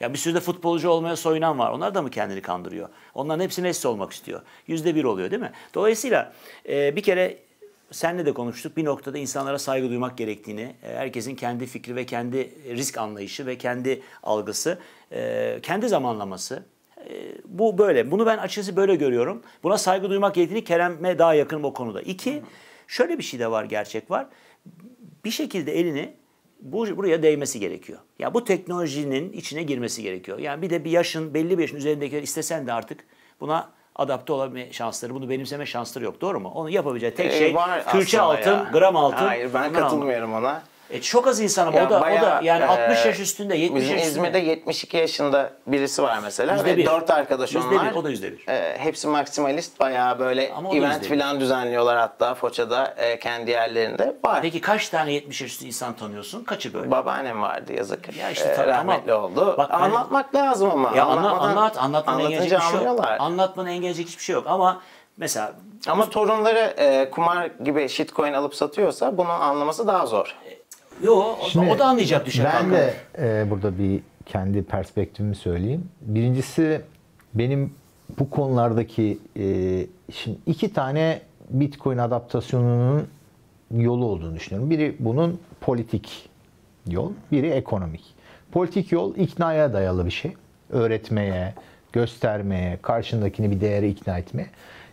Ya 0.00 0.12
bir 0.12 0.18
sürü 0.18 0.34
de 0.34 0.40
futbolcu 0.40 0.88
olmaya 0.88 1.16
soyunan 1.16 1.58
var. 1.58 1.70
Onlar 1.70 1.94
da 1.94 2.02
mı 2.02 2.10
kendini 2.10 2.42
kandırıyor? 2.42 2.88
Onların 3.14 3.42
hepsi 3.44 3.62
Messi 3.62 3.88
olmak 3.88 4.12
istiyor. 4.12 4.42
Yüzde 4.66 4.94
bir 4.94 5.04
oluyor 5.04 5.30
değil 5.30 5.42
mi? 5.42 5.52
Dolayısıyla 5.74 6.32
e, 6.68 6.96
bir 6.96 7.02
kere 7.02 7.38
senle 7.94 8.26
de 8.26 8.32
konuştuk. 8.34 8.76
Bir 8.76 8.84
noktada 8.84 9.18
insanlara 9.18 9.58
saygı 9.58 9.88
duymak 9.88 10.18
gerektiğini, 10.18 10.74
e, 10.82 10.94
herkesin 10.94 11.34
kendi 11.34 11.66
fikri 11.66 11.96
ve 11.96 12.06
kendi 12.06 12.50
risk 12.76 12.98
anlayışı 12.98 13.46
ve 13.46 13.58
kendi 13.58 14.02
algısı, 14.22 14.78
e, 15.12 15.58
kendi 15.62 15.88
zamanlaması. 15.88 16.62
E, 17.10 17.34
Bu 17.44 17.78
böyle. 17.78 18.10
Bunu 18.10 18.26
ben 18.26 18.38
açıkçası 18.38 18.76
böyle 18.76 18.94
görüyorum. 18.96 19.42
Buna 19.62 19.78
saygı 19.78 20.10
duymak 20.10 20.34
gerektiğini 20.34 20.64
Kerem'e 20.64 21.18
daha 21.18 21.34
yakınım 21.34 21.64
o 21.64 21.72
konuda. 21.72 22.02
İki, 22.02 22.42
şöyle 22.88 23.18
bir 23.18 23.22
şey 23.22 23.40
de 23.40 23.50
var, 23.50 23.64
gerçek 23.64 24.10
var. 24.10 24.26
Bir 25.24 25.30
şekilde 25.30 25.78
elini 25.78 26.14
bu, 26.60 26.96
buraya 26.96 27.22
değmesi 27.22 27.60
gerekiyor. 27.60 27.98
Ya 28.18 28.34
bu 28.34 28.44
teknolojinin 28.44 29.32
içine 29.32 29.62
girmesi 29.62 30.02
gerekiyor. 30.02 30.38
Yani 30.38 30.62
bir 30.62 30.70
de 30.70 30.84
bir 30.84 30.90
yaşın, 30.90 31.34
belli 31.34 31.58
bir 31.58 31.62
yaşın 31.62 31.76
üzerindekiler 31.76 32.22
istesen 32.22 32.66
de 32.66 32.72
artık 32.72 33.04
buna 33.40 33.70
adapte 33.96 34.32
olabilme 34.32 34.72
şansları, 34.72 35.14
bunu 35.14 35.28
benimseme 35.28 35.66
şansları 35.66 36.04
yok. 36.04 36.20
Doğru 36.20 36.40
mu? 36.40 36.52
Onu 36.54 36.70
yapabileceği 36.70 37.14
tek 37.14 37.32
E, 37.32 37.38
şey 37.38 37.54
var 37.54 37.84
külçe 37.92 38.20
altın, 38.20 38.50
ya. 38.50 38.70
gram 38.72 38.96
altın. 38.96 39.26
Hayır 39.26 39.50
ben 39.54 39.72
katılmıyorum 39.72 40.34
ona. 40.34 40.62
E 40.90 41.00
çok 41.00 41.26
az 41.26 41.40
insan 41.40 41.66
ama 41.66 41.78
Ya 41.78 41.86
o 41.86 41.90
da 41.90 41.96
o 41.96 42.00
da 42.00 42.02
bayağı, 42.02 42.44
yani 42.44 42.62
e, 42.62 42.66
60 42.66 43.06
yaş 43.06 43.20
üstünde, 43.20 43.56
70 43.56 43.82
Bizim 43.82 43.96
yaş 43.96 44.06
üstünde. 44.06 44.28
İzmir'de 44.28 44.38
72 44.50 44.96
yaşında 44.96 45.50
birisi 45.66 46.02
var 46.02 46.18
mesela 46.22 46.52
Yüzde 46.54 46.66
ve 46.66 46.76
bir. 46.76 46.86
4 46.86 47.10
arkadaş 47.10 47.54
Yüzde 47.54 47.68
onlar. 47.68 47.90
bir, 47.90 47.96
o 47.96 48.04
da 48.04 48.10
yüzde 48.10 48.32
bir. 48.32 48.48
E, 48.48 48.78
hepsi 48.78 49.08
maksimalist 49.08 49.80
bayağı 49.80 50.18
böyle 50.18 50.52
Ama 50.56 50.76
event 50.76 51.08
falan 51.08 51.40
düzenliyorlar 51.40 51.98
hatta 51.98 52.34
Foça'da 52.34 52.94
e, 52.98 53.18
kendi 53.18 53.50
yerlerinde 53.50 54.16
var. 54.24 54.42
Peki 54.42 54.60
kaç 54.60 54.88
tane 54.88 55.12
70 55.12 55.40
yaş 55.40 55.50
üstü 55.50 55.64
insan 55.66 55.92
tanıyorsun? 55.96 56.44
Kaçı 56.44 56.74
böyle? 56.74 56.90
Babaannem 56.90 57.42
vardı 57.42 57.72
yazık. 57.72 58.16
Ya 58.16 58.30
işte 58.30 58.48
E, 58.48 58.54
tabii 58.54 58.72
ama- 58.72 58.92
rahmetli 58.92 59.14
oldu. 59.14 59.54
Bak 59.58 59.70
ben- 59.70 59.76
Anlatmak 59.80 60.34
lazım 60.34 60.70
ama. 60.70 60.92
ya 60.96 61.04
anla, 61.04 61.30
anlat, 61.30 61.78
anlatmanı 61.78 62.22
engelleyecek 62.22 62.58
bir 62.60 62.64
şey 62.64 62.72
yok. 62.72 62.80
anlıyorlar. 62.88 63.16
Anlatmanı 63.20 63.70
engelleyecek 63.70 64.06
hiçbir 64.06 64.22
şey 64.22 64.34
yok 64.34 64.44
ama 64.46 64.80
mesela 65.16 65.52
Ama 65.88 66.10
torunları 66.10 66.74
e, 66.78 67.10
kumar 67.10 67.46
gibi 67.64 67.88
shitcoin 67.88 68.32
alıp 68.32 68.54
satıyorsa 68.54 69.16
bunu 69.18 69.30
anlaması 69.32 69.86
daha 69.86 70.06
zor. 70.06 70.36
Yo 71.02 71.12
o, 71.14 71.38
Şimdi 71.48 71.70
o 71.70 71.78
da 71.78 71.84
anlayacak 71.86 72.26
düşer 72.26 72.44
Ben 72.44 72.60
kanka. 72.60 72.76
de 72.76 72.94
e, 73.18 73.50
burada 73.50 73.78
bir 73.78 74.00
kendi 74.26 74.62
perspektifimi 74.62 75.34
söyleyeyim. 75.36 75.88
Birincisi 76.00 76.80
benim 77.34 77.74
bu 78.18 78.30
konulardaki 78.30 79.18
e, 79.36 79.44
şimdi 80.12 80.38
iki 80.46 80.72
tane 80.72 81.20
Bitcoin 81.50 81.98
adaptasyonunun 81.98 83.08
yolu 83.70 84.06
olduğunu 84.06 84.34
düşünüyorum. 84.34 84.70
Biri 84.70 84.96
bunun 84.98 85.40
politik 85.60 86.30
yol, 86.88 87.12
biri 87.32 87.46
ekonomik. 87.48 88.14
Politik 88.52 88.92
yol 88.92 89.16
iknaya 89.16 89.72
dayalı 89.72 90.06
bir 90.06 90.10
şey. 90.10 90.32
Öğretmeye, 90.70 91.54
göstermeye, 91.92 92.78
karşındakini 92.82 93.50
bir 93.50 93.60
değere 93.60 93.88
ikna 93.88 94.18
etmeye. 94.18 94.46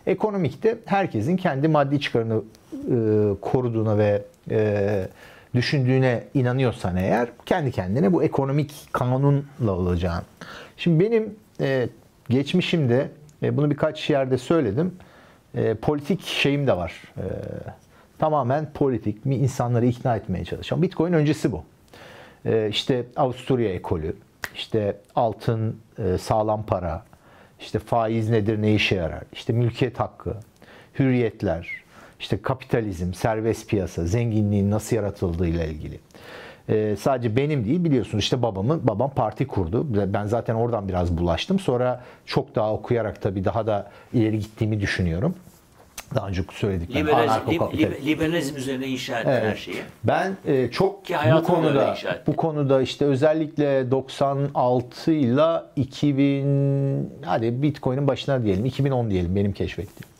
Ekonomik 0.06 0.62
de 0.62 0.78
herkesin 0.84 1.36
kendi 1.36 1.68
maddi 1.68 2.00
çıkarını 2.00 2.42
e, 2.72 2.96
koruduğuna 3.40 3.98
ve 3.98 4.22
e, 4.50 5.08
düşündüğüne 5.54 6.24
inanıyorsan 6.34 6.96
eğer 6.96 7.28
kendi 7.46 7.72
kendine 7.72 8.12
bu 8.12 8.22
ekonomik 8.22 8.72
kanunla 8.92 9.72
olacağın. 9.72 10.22
Şimdi 10.76 11.04
benim 11.04 11.34
e, 11.60 11.88
geçmişimde 12.28 13.08
e, 13.42 13.56
bunu 13.56 13.70
birkaç 13.70 14.10
yerde 14.10 14.38
söyledim. 14.38 14.94
E, 15.54 15.74
politik 15.74 16.26
şeyim 16.26 16.66
de 16.66 16.76
var. 16.76 17.02
E, 17.16 17.24
tamamen 18.18 18.72
politik, 18.74 19.26
mi 19.26 19.36
insanları 19.36 19.86
ikna 19.86 20.16
etmeye 20.16 20.44
çalışan. 20.44 20.82
Bitcoin 20.82 21.12
öncesi 21.12 21.52
bu. 21.52 21.64
E, 22.44 22.68
işte 22.68 23.04
Avusturya 23.16 23.72
ekolü, 23.72 24.16
işte 24.54 24.96
altın, 25.14 25.76
e, 25.98 26.18
sağlam 26.18 26.66
para, 26.66 27.04
işte 27.60 27.78
faiz 27.78 28.30
nedir, 28.30 28.62
ne 28.62 28.74
işe 28.74 28.94
yarar, 28.94 29.22
işte 29.32 29.52
mülkiyet 29.52 30.00
hakkı, 30.00 30.36
hürriyetler, 30.98 31.81
işte 32.22 32.42
kapitalizm, 32.42 33.12
serbest 33.12 33.68
piyasa, 33.68 34.04
zenginliğin 34.04 34.70
nasıl 34.70 34.96
yaratıldığı 34.96 35.46
ile 35.48 35.68
ilgili. 35.68 36.00
Ee, 36.68 36.96
sadece 37.00 37.36
benim 37.36 37.64
değil 37.64 37.84
biliyorsunuz 37.84 38.24
işte 38.24 38.42
babamın 38.42 38.80
babam 38.84 39.10
parti 39.10 39.46
kurdu. 39.46 39.86
Ben 40.12 40.24
zaten 40.26 40.54
oradan 40.54 40.88
biraz 40.88 41.18
bulaştım. 41.18 41.58
Sonra 41.58 42.04
çok 42.26 42.54
daha 42.54 42.72
okuyarak 42.72 43.22
tabii 43.22 43.44
daha 43.44 43.66
da 43.66 43.90
ileri 44.12 44.38
gittiğimi 44.38 44.80
düşünüyorum. 44.80 45.34
Daha 46.14 46.28
önce 46.28 46.42
söyledik. 46.52 46.96
Liberalizm, 46.96 47.50
liber- 47.50 48.06
liberalizm 48.06 48.56
üzerine 48.56 48.86
inşa 48.86 49.20
edilen 49.20 49.44
her 49.44 49.56
şeyi. 49.56 49.76
Ben 50.04 50.36
e, 50.46 50.70
çok 50.70 51.04
Ki 51.04 51.14
bu 51.34 51.42
konuda 51.42 51.96
bu 52.26 52.36
konuda 52.36 52.82
işte 52.82 53.04
özellikle 53.04 53.90
96 53.90 55.12
ile 55.12 55.62
2000 55.76 57.10
hadi 57.24 57.62
Bitcoin'in 57.62 58.08
başına 58.08 58.44
diyelim 58.44 58.64
2010 58.64 59.10
diyelim 59.10 59.36
benim 59.36 59.52
keşfettiğim. 59.52 60.11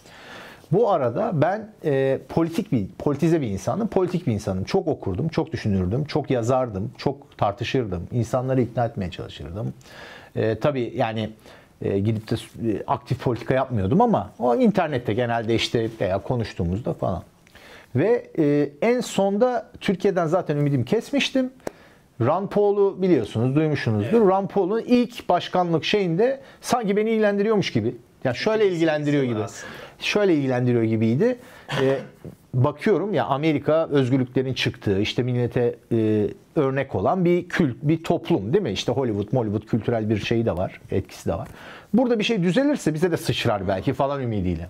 Bu 0.72 0.90
arada 0.90 1.30
ben 1.34 1.70
e, 1.84 2.18
politik 2.28 2.72
bir 2.72 2.86
politize 2.98 3.40
bir 3.40 3.46
insanım, 3.46 3.88
politik 3.88 4.26
bir 4.26 4.32
insanım. 4.32 4.64
Çok 4.64 4.88
okurdum, 4.88 5.28
çok 5.28 5.52
düşünürdüm, 5.52 6.04
çok 6.04 6.30
yazardım, 6.30 6.90
çok 6.98 7.38
tartışırdım, 7.38 8.08
insanları 8.12 8.62
ikna 8.62 8.84
etmeye 8.84 9.10
çalışırdım. 9.10 9.74
E, 10.36 10.58
tabii 10.58 10.92
yani 10.96 11.30
e, 11.82 11.98
gidip 11.98 12.30
de 12.30 12.34
e, 12.34 12.82
aktif 12.86 13.20
politika 13.24 13.54
yapmıyordum 13.54 14.00
ama 14.00 14.30
o 14.38 14.56
internette 14.56 15.14
genelde 15.14 15.54
işte 15.54 15.90
veya 16.00 16.18
konuştuğumuzda 16.18 16.94
falan. 16.94 17.22
Ve 17.96 18.30
e, 18.38 18.70
en 18.82 19.00
sonda 19.00 19.70
Türkiye'den 19.80 20.26
zaten 20.26 20.56
ümidimi 20.56 20.84
kesmiştim. 20.84 21.50
Rand 22.20 22.48
Paul'u 22.48 23.02
biliyorsunuz, 23.02 23.56
duymuşsunuzdur. 23.56 24.28
Rand 24.28 24.48
Paul'un 24.48 24.82
ilk 24.86 25.28
başkanlık 25.28 25.84
şeyinde 25.84 26.40
sanki 26.60 26.96
beni 26.96 27.10
ilgilendiriyormuş 27.10 27.72
gibi. 27.72 27.94
Yani 28.24 28.36
şöyle 28.36 28.68
ilgilendiriyor 28.68 29.22
gibi. 29.22 29.40
Şöyle 30.02 30.34
ilgilendiriyor 30.34 30.82
gibiydi. 30.82 31.38
E, 31.82 31.98
bakıyorum 32.54 33.14
ya 33.14 33.24
Amerika 33.24 33.88
özgürlüklerin 33.88 34.54
çıktığı 34.54 35.00
işte 35.00 35.22
millete 35.22 35.74
e, 35.92 36.26
örnek 36.56 36.94
olan 36.94 37.24
bir 37.24 37.48
kült 37.48 37.76
bir 37.82 38.04
toplum 38.04 38.52
değil 38.52 38.62
mi? 38.62 38.70
İşte 38.70 38.92
Hollywood, 38.92 39.32
Hollywood 39.32 39.66
kültürel 39.66 40.10
bir 40.10 40.18
şeyi 40.18 40.46
de 40.46 40.56
var, 40.56 40.80
etkisi 40.90 41.28
de 41.28 41.34
var. 41.34 41.48
Burada 41.94 42.18
bir 42.18 42.24
şey 42.24 42.42
düzelirse 42.42 42.94
bize 42.94 43.10
de 43.10 43.16
sıçrar 43.16 43.68
belki 43.68 43.92
falan 43.92 44.22
ümidiyle. 44.22 44.68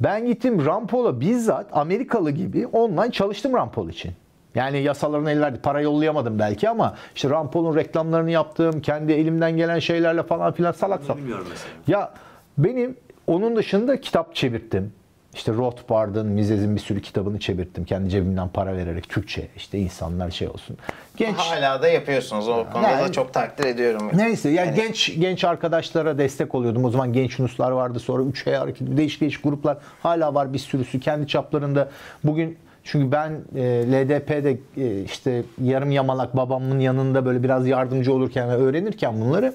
Ben 0.00 0.26
gittim 0.26 0.66
Rampol'a 0.66 1.20
bizzat 1.20 1.66
Amerikalı 1.72 2.30
gibi 2.30 2.66
online 2.66 3.12
çalıştım 3.12 3.52
Rampol 3.54 3.88
için. 3.88 4.12
Yani 4.54 4.82
yasalarına 4.82 5.30
el 5.30 5.40
verdi. 5.40 5.58
Para 5.62 5.80
yollayamadım 5.80 6.38
belki 6.38 6.68
ama 6.68 6.94
işte 7.14 7.30
Rampol'un 7.30 7.76
reklamlarını 7.76 8.30
yaptım. 8.30 8.80
Kendi 8.80 9.12
elimden 9.12 9.56
gelen 9.56 9.78
şeylerle 9.78 10.22
falan 10.22 10.52
filan 10.52 10.72
salak 10.72 11.04
salak. 11.04 11.18
Ya 11.86 12.12
benim 12.58 12.96
onun 13.26 13.56
dışında 13.56 14.00
kitap 14.00 14.34
çevirttim. 14.34 14.92
İşte 15.34 15.52
Rothbard'ın, 15.52 16.26
Mises'in 16.26 16.74
bir 16.76 16.80
sürü 16.80 17.02
kitabını 17.02 17.40
çevirttim. 17.40 17.84
Kendi 17.84 18.10
cebimden 18.10 18.48
para 18.48 18.76
vererek 18.76 19.08
Türkçe. 19.08 19.48
işte 19.56 19.78
insanlar 19.78 20.30
şey 20.30 20.48
olsun. 20.48 20.76
Genç 21.16 21.36
Hala 21.36 21.82
da 21.82 21.88
yapıyorsunuz. 21.88 22.48
O 22.48 22.66
konuda 22.72 22.88
Yani- 22.90 23.08
da 23.08 23.12
çok 23.12 23.34
takdir 23.34 23.64
ediyorum. 23.64 24.10
Neyse 24.14 24.48
yani 24.48 24.74
genç 24.76 25.20
genç 25.20 25.44
arkadaşlara 25.44 26.18
destek 26.18 26.54
oluyordum. 26.54 26.84
O 26.84 26.90
zaman 26.90 27.12
genç 27.12 27.38
Yunuslar 27.38 27.70
vardı. 27.70 27.98
Sonra 27.98 28.22
3 28.22 28.46
hareket 28.46 28.96
değişik 28.96 29.20
değişik 29.20 29.42
gruplar 29.44 29.78
hala 30.02 30.34
var 30.34 30.52
bir 30.52 30.58
sürüsü 30.58 31.00
kendi 31.00 31.26
çaplarında. 31.28 31.88
Bugün 32.24 32.58
çünkü 32.84 33.12
ben 33.12 33.30
e, 33.56 33.62
LDP'de 33.92 34.58
e, 34.76 35.02
işte 35.02 35.42
yarım 35.62 35.90
yamalak 35.90 36.36
babamın 36.36 36.80
yanında 36.80 37.24
böyle 37.24 37.42
biraz 37.42 37.66
yardımcı 37.66 38.12
olurken 38.14 38.48
ve 38.48 38.54
öğrenirken 38.54 39.20
bunları 39.20 39.54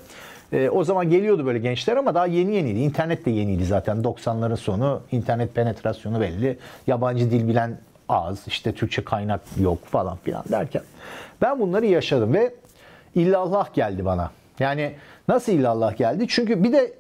e, 0.53 0.69
o 0.69 0.83
zaman 0.83 1.09
geliyordu 1.09 1.45
böyle 1.45 1.59
gençler 1.59 1.97
ama 1.97 2.15
daha 2.15 2.25
yeni 2.25 2.55
yeniydi. 2.55 2.79
İnternet 2.79 3.25
de 3.25 3.31
yeniydi 3.31 3.65
zaten 3.65 3.97
90'ların 3.97 4.57
sonu. 4.57 5.01
İnternet 5.11 5.55
penetrasyonu 5.55 6.21
belli. 6.21 6.57
Yabancı 6.87 7.31
dil 7.31 7.47
bilen 7.47 7.77
az. 8.09 8.47
işte 8.47 8.71
Türkçe 8.71 9.03
kaynak 9.03 9.41
yok 9.59 9.85
falan 9.85 10.17
filan 10.17 10.43
derken. 10.51 10.81
Ben 11.41 11.59
bunları 11.59 11.85
yaşadım 11.85 12.33
ve 12.33 12.53
illallah 13.15 13.73
geldi 13.73 14.05
bana. 14.05 14.31
Yani 14.59 14.93
nasıl 15.27 15.51
illallah 15.51 15.97
geldi? 15.97 16.25
Çünkü 16.29 16.63
bir 16.63 16.73
de 16.73 16.93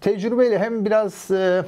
tecrübeyle 0.00 0.58
hem 0.58 0.84
biraz 0.84 1.30
e, 1.30 1.64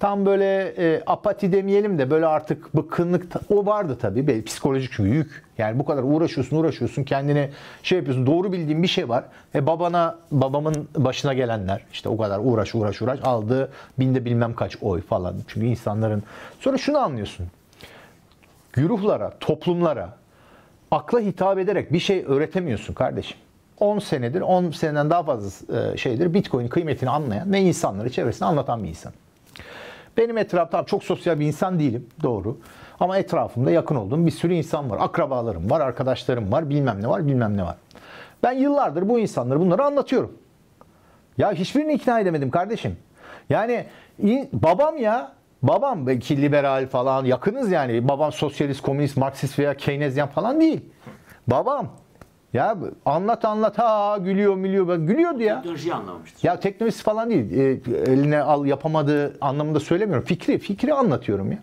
tam 0.00 0.26
böyle 0.26 0.74
e, 0.78 1.02
apati 1.06 1.52
demeyelim 1.52 1.98
de 1.98 2.10
böyle 2.10 2.26
artık 2.26 2.76
bıkkınlık 2.76 3.26
o 3.50 3.66
vardı 3.66 3.98
tabii. 4.00 4.26
Böyle 4.26 4.42
psikolojik 4.42 4.92
çünkü 4.92 5.10
yük. 5.10 5.44
Yani 5.58 5.78
bu 5.78 5.84
kadar 5.84 6.02
uğraşıyorsun 6.02 6.56
uğraşıyorsun 6.56 7.04
kendine 7.04 7.50
şey 7.82 7.98
yapıyorsun 7.98 8.26
doğru 8.26 8.52
bildiğin 8.52 8.82
bir 8.82 8.88
şey 8.88 9.08
var. 9.08 9.24
E 9.54 9.66
babana 9.66 10.18
babamın 10.30 10.88
başına 10.96 11.34
gelenler 11.34 11.84
işte 11.92 12.08
o 12.08 12.16
kadar 12.16 12.40
uğraş 12.42 12.74
uğraş 12.74 13.02
uğraş 13.02 13.20
aldı 13.22 13.72
binde 13.98 14.24
bilmem 14.24 14.54
kaç 14.54 14.76
oy 14.82 15.00
falan. 15.02 15.34
Çünkü 15.48 15.66
insanların 15.66 16.22
sonra 16.60 16.78
şunu 16.78 16.98
anlıyorsun. 16.98 17.46
Güruhlara, 18.72 19.32
toplumlara 19.40 20.08
akla 20.90 21.20
hitap 21.20 21.58
ederek 21.58 21.92
bir 21.92 22.00
şey 22.00 22.24
öğretemiyorsun 22.26 22.94
kardeşim. 22.94 23.36
10 23.80 23.98
senedir, 23.98 24.40
10 24.40 24.70
seneden 24.70 25.10
daha 25.10 25.22
fazla 25.22 25.76
e, 25.76 25.96
şeydir 25.96 26.34
Bitcoin 26.34 26.68
kıymetini 26.68 27.10
anlayan 27.10 27.52
ve 27.52 27.60
insanları 27.60 28.10
çevresine 28.10 28.48
anlatan 28.48 28.84
bir 28.84 28.88
insan. 28.88 29.12
Benim 30.16 30.38
etrafta 30.38 30.84
çok 30.84 31.04
sosyal 31.04 31.40
bir 31.40 31.46
insan 31.46 31.78
değilim 31.78 32.06
doğru. 32.22 32.58
Ama 33.00 33.18
etrafımda 33.18 33.70
yakın 33.70 33.94
olduğum 33.94 34.26
bir 34.26 34.30
sürü 34.30 34.54
insan 34.54 34.90
var. 34.90 34.98
Akrabalarım 35.00 35.70
var, 35.70 35.80
arkadaşlarım 35.80 36.52
var, 36.52 36.70
bilmem 36.70 37.02
ne 37.02 37.08
var, 37.08 37.26
bilmem 37.26 37.56
ne 37.56 37.62
var. 37.62 37.76
Ben 38.42 38.52
yıllardır 38.52 39.08
bu 39.08 39.18
insanlara 39.18 39.60
bunları 39.60 39.84
anlatıyorum. 39.84 40.32
Ya 41.38 41.52
hiçbirini 41.52 41.92
ikna 41.92 42.20
edemedim 42.20 42.50
kardeşim. 42.50 42.96
Yani 43.50 43.84
in- 44.18 44.48
babam 44.52 44.96
ya 44.96 45.32
babam 45.62 46.06
belki 46.06 46.42
liberal 46.42 46.86
falan 46.86 47.24
yakınız 47.24 47.70
yani. 47.72 48.08
Babam 48.08 48.32
sosyalist, 48.32 48.82
komünist, 48.82 49.16
marksist 49.16 49.58
veya 49.58 49.74
Keynesyen 49.74 50.28
falan 50.28 50.60
değil. 50.60 50.80
Babam. 51.46 51.88
Ya 52.52 52.76
anlat 53.06 53.44
anlat 53.44 53.78
ha 53.78 54.18
gülüyor 54.20 54.56
gülüyor 54.56 54.88
ben 54.88 55.06
gülüyordu 55.06 55.42
ya. 55.42 55.56
Teknolojiyi 55.56 55.94
anlamamıştır. 55.94 56.48
Ya 56.48 56.60
teknolojisi 56.60 57.02
falan 57.02 57.30
değil. 57.30 57.52
E, 57.52 57.62
eline 58.12 58.40
al 58.42 58.66
yapamadığı 58.66 59.36
anlamında 59.40 59.80
söylemiyorum. 59.80 60.24
Fikri 60.24 60.58
fikri 60.58 60.94
anlatıyorum 60.94 61.52
ya. 61.52 61.58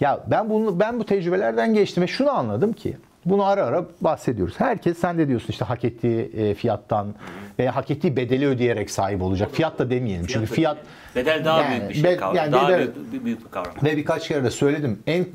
Ya 0.00 0.20
ben 0.26 0.50
bunu 0.50 0.80
ben 0.80 1.00
bu 1.00 1.06
tecrübelerden 1.06 1.74
geçtim 1.74 2.02
ve 2.02 2.06
şunu 2.06 2.30
anladım 2.30 2.72
ki 2.72 2.96
bunu 3.24 3.44
ara 3.44 3.64
ara 3.64 3.84
bahsediyoruz. 4.00 4.54
Herkes 4.60 4.98
sen 4.98 5.18
de 5.18 5.28
diyorsun 5.28 5.48
işte 5.48 5.64
hak 5.64 5.84
ettiği 5.84 6.22
e, 6.36 6.54
fiyattan 6.54 7.14
veya 7.58 7.76
hak 7.76 7.90
ettiği 7.90 8.16
bedeli 8.16 8.46
ödeyerek 8.46 8.90
sahip 8.90 9.22
olacak. 9.22 9.48
Fiyat 9.52 9.78
da 9.78 9.90
demeyelim. 9.90 10.26
Çünkü 10.26 10.50
da 10.50 10.54
fiyat 10.54 10.76
bedel 11.16 11.44
daha 11.44 11.62
Yani 11.62 11.80
büyük 11.80 11.88
bir 11.88 11.94
şey 11.94 12.16
kavram. 12.16 12.36
yani 12.36 12.52
daha 12.52 12.68
bedel- 12.68 12.78
büyük, 13.12 13.24
büyük 13.24 13.44
bir 13.44 13.50
kavram. 13.50 13.72
ve 13.84 13.96
birkaç 13.96 14.28
kere 14.28 14.44
de 14.44 14.50
söyledim. 14.50 14.98
En 15.06 15.26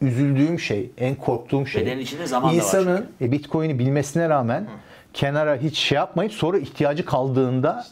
üzüldüğüm 0.00 0.60
şey, 0.60 0.90
en 0.98 1.14
korktuğum 1.14 1.66
şey 1.66 1.82
Bedenin 1.82 2.00
içinde 2.00 2.26
zaman 2.26 2.50
da 2.50 2.52
var 2.52 2.56
insanın 2.56 3.06
e, 3.20 3.32
Bitcoin'i 3.32 3.78
bilmesine 3.78 4.28
rağmen 4.28 4.68
kenara 5.14 5.56
hiç 5.56 5.78
şey 5.78 5.96
yapmayıp 5.96 6.32
sonra 6.32 6.58
ihtiyacı 6.58 7.04
kaldığında 7.04 7.84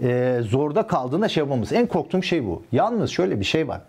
e, 0.00 0.38
zorda 0.42 0.86
kaldığında 0.86 1.28
şey 1.28 1.40
yapmamız. 1.40 1.72
En 1.72 1.86
korktuğum 1.86 2.22
şey 2.22 2.44
bu. 2.44 2.62
Yalnız 2.72 3.10
şöyle 3.10 3.40
bir 3.40 3.44
şey 3.44 3.68
var. 3.68 3.80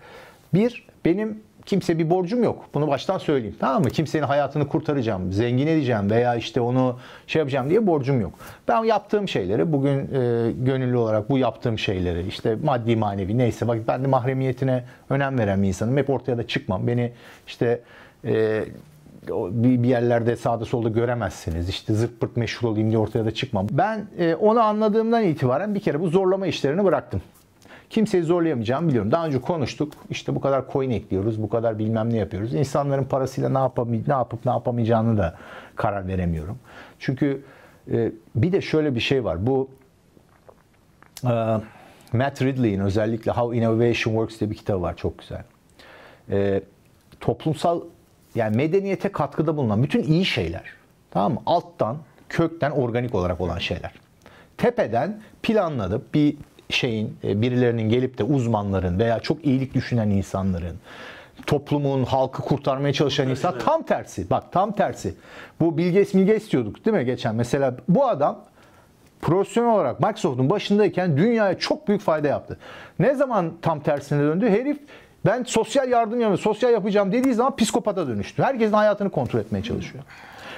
Bir, 0.53 0.87
benim 1.05 1.39
kimse 1.67 1.99
bir 1.99 2.09
borcum 2.09 2.43
yok. 2.43 2.65
Bunu 2.73 2.87
baştan 2.87 3.17
söyleyeyim. 3.17 3.55
Tamam 3.59 3.83
mı? 3.83 3.89
Kimsenin 3.89 4.23
hayatını 4.23 4.67
kurtaracağım, 4.67 5.31
zengin 5.33 5.67
edeceğim 5.67 6.09
veya 6.09 6.35
işte 6.35 6.61
onu 6.61 6.97
şey 7.27 7.39
yapacağım 7.39 7.69
diye 7.69 7.87
borcum 7.87 8.21
yok. 8.21 8.33
Ben 8.67 8.83
yaptığım 8.83 9.27
şeyleri 9.27 9.73
bugün 9.73 9.97
e, 9.97 10.51
gönüllü 10.51 10.97
olarak 10.97 11.29
bu 11.29 11.37
yaptığım 11.37 11.79
şeyleri 11.79 12.27
işte 12.27 12.57
maddi 12.63 12.95
manevi 12.95 13.37
neyse 13.37 13.67
bak 13.67 13.77
ben 13.87 14.03
de 14.03 14.07
mahremiyetine 14.07 14.83
önem 15.09 15.39
veren 15.39 15.63
bir 15.63 15.67
insanım. 15.67 15.97
Hep 15.97 16.09
ortaya 16.09 16.37
da 16.37 16.47
çıkmam. 16.47 16.87
Beni 16.87 17.11
işte 17.47 17.81
e, 18.25 18.63
bir 19.51 19.89
yerlerde 19.89 20.35
sağda 20.35 20.65
solda 20.65 20.89
göremezsiniz. 20.89 21.69
İşte 21.69 21.93
zırt 21.93 22.19
pırt 22.19 22.37
meşhur 22.37 22.67
olayım 22.67 22.89
diye 22.89 22.97
ortaya 22.97 23.25
da 23.25 23.31
çıkmam. 23.31 23.67
Ben 23.71 24.05
e, 24.19 24.35
onu 24.35 24.59
anladığımdan 24.59 25.23
itibaren 25.23 25.75
bir 25.75 25.79
kere 25.79 25.99
bu 25.99 26.09
zorlama 26.09 26.47
işlerini 26.47 26.83
bıraktım. 26.83 27.21
Kimseyi 27.89 28.23
zorlayamayacağımı 28.23 28.87
biliyorum. 28.87 29.11
Daha 29.11 29.25
önce 29.27 29.41
konuştuk. 29.41 29.93
İşte 30.09 30.35
bu 30.35 30.41
kadar 30.41 30.71
coin 30.71 30.89
ekliyoruz, 30.89 31.41
bu 31.41 31.49
kadar 31.49 31.79
bilmem 31.79 32.13
ne 32.13 32.17
yapıyoruz. 32.17 32.53
İnsanların 32.53 33.03
parasıyla 33.03 33.49
ne, 33.49 33.57
yapam 33.57 33.91
ne 33.91 34.13
yapıp 34.13 34.45
ne 34.45 34.51
yapamayacağını 34.51 35.17
da 35.17 35.35
karar 35.75 36.07
veremiyorum. 36.07 36.57
Çünkü 36.99 37.43
e, 37.91 38.11
bir 38.35 38.51
de 38.51 38.61
şöyle 38.61 38.95
bir 38.95 38.99
şey 38.99 39.23
var. 39.23 39.47
Bu 39.47 39.69
e, 41.23 41.57
Matt 42.13 42.41
Ridley'in 42.41 42.79
özellikle 42.79 43.31
How 43.31 43.57
Innovation 43.57 44.13
Works 44.13 44.39
diye 44.39 44.49
bir 44.49 44.55
kitabı 44.55 44.81
var. 44.81 44.97
Çok 44.97 45.19
güzel. 45.19 45.43
E, 46.31 46.61
toplumsal 47.19 47.81
yani 48.35 48.55
medeniyete 48.55 49.11
katkıda 49.11 49.57
bulunan 49.57 49.83
bütün 49.83 50.03
iyi 50.03 50.25
şeyler 50.25 50.63
tamam 51.11 51.33
mı? 51.33 51.41
Alttan, 51.45 51.97
kökten 52.29 52.71
organik 52.71 53.15
olarak 53.15 53.41
olan 53.41 53.57
şeyler. 53.57 53.91
Tepeden 54.57 55.21
planlanıp 55.43 56.13
bir 56.13 56.37
şeyin 56.69 57.17
e, 57.23 57.41
birilerinin 57.41 57.89
gelip 57.89 58.17
de 58.17 58.23
uzmanların 58.23 58.99
veya 58.99 59.19
çok 59.19 59.45
iyilik 59.45 59.73
düşünen 59.73 60.09
insanların 60.09 60.77
toplumun 61.45 62.03
halkı 62.03 62.41
kurtarmaya 62.41 62.93
çalışan 62.93 63.29
insan 63.29 63.59
tam 63.59 63.83
tersi. 63.83 64.29
Bak 64.29 64.51
tam 64.51 64.71
tersi. 64.71 65.15
Bu 65.59 65.77
Bill 65.77 65.93
Gates, 65.93 66.13
Bill 66.13 66.27
Gates 66.27 66.51
diyorduk 66.51 66.85
değil 66.85 66.97
mi 66.97 67.05
geçen? 67.05 67.35
Mesela 67.35 67.75
bu 67.89 68.07
adam 68.07 68.39
profesyonel 69.21 69.71
olarak 69.71 69.99
Microsoft'un 69.99 70.49
başındayken 70.49 71.17
dünyaya 71.17 71.57
çok 71.57 71.87
büyük 71.87 72.01
fayda 72.01 72.27
yaptı. 72.27 72.57
Ne 72.99 73.15
zaman 73.15 73.53
tam 73.61 73.79
tersine 73.79 74.19
döndü? 74.19 74.49
Herif 74.49 74.77
ben 75.25 75.43
sosyal 75.43 75.89
yardım 75.89 76.11
yapıyorum, 76.11 76.37
sosyal 76.37 76.73
yapacağım 76.73 77.11
dediği 77.11 77.33
zaman 77.33 77.55
psikopata 77.55 78.07
dönüştü. 78.07 78.43
Herkesin 78.43 78.73
hayatını 78.73 79.09
kontrol 79.09 79.39
etmeye 79.39 79.63
çalışıyor. 79.63 80.03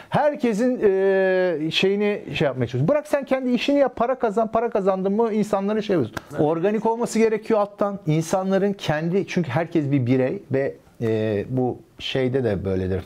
Herkesin 0.09 0.79
e, 0.83 1.71
şeyini 1.71 2.21
şey 2.33 2.45
yapmaya 2.45 2.67
çalışıyor. 2.67 2.87
Bırak 2.87 3.07
sen 3.07 3.25
kendi 3.25 3.51
işini 3.51 3.79
yap, 3.79 3.95
para 3.95 4.19
kazan, 4.19 4.51
para 4.51 4.69
kazandın 4.69 5.13
mı 5.13 5.33
insanları 5.33 5.83
şey 5.83 5.95
yapıyorsun. 5.95 6.43
Organik 6.43 6.85
olması 6.85 7.19
gerekiyor 7.19 7.59
alttan. 7.59 7.99
İnsanların 8.05 8.73
kendi, 8.73 9.27
çünkü 9.27 9.49
herkes 9.49 9.91
bir 9.91 10.05
birey 10.05 10.43
ve 10.51 10.75
e, 11.01 11.45
bu 11.49 11.77
şeyde 11.99 12.43
de 12.43 12.65
böyledir. 12.65 13.03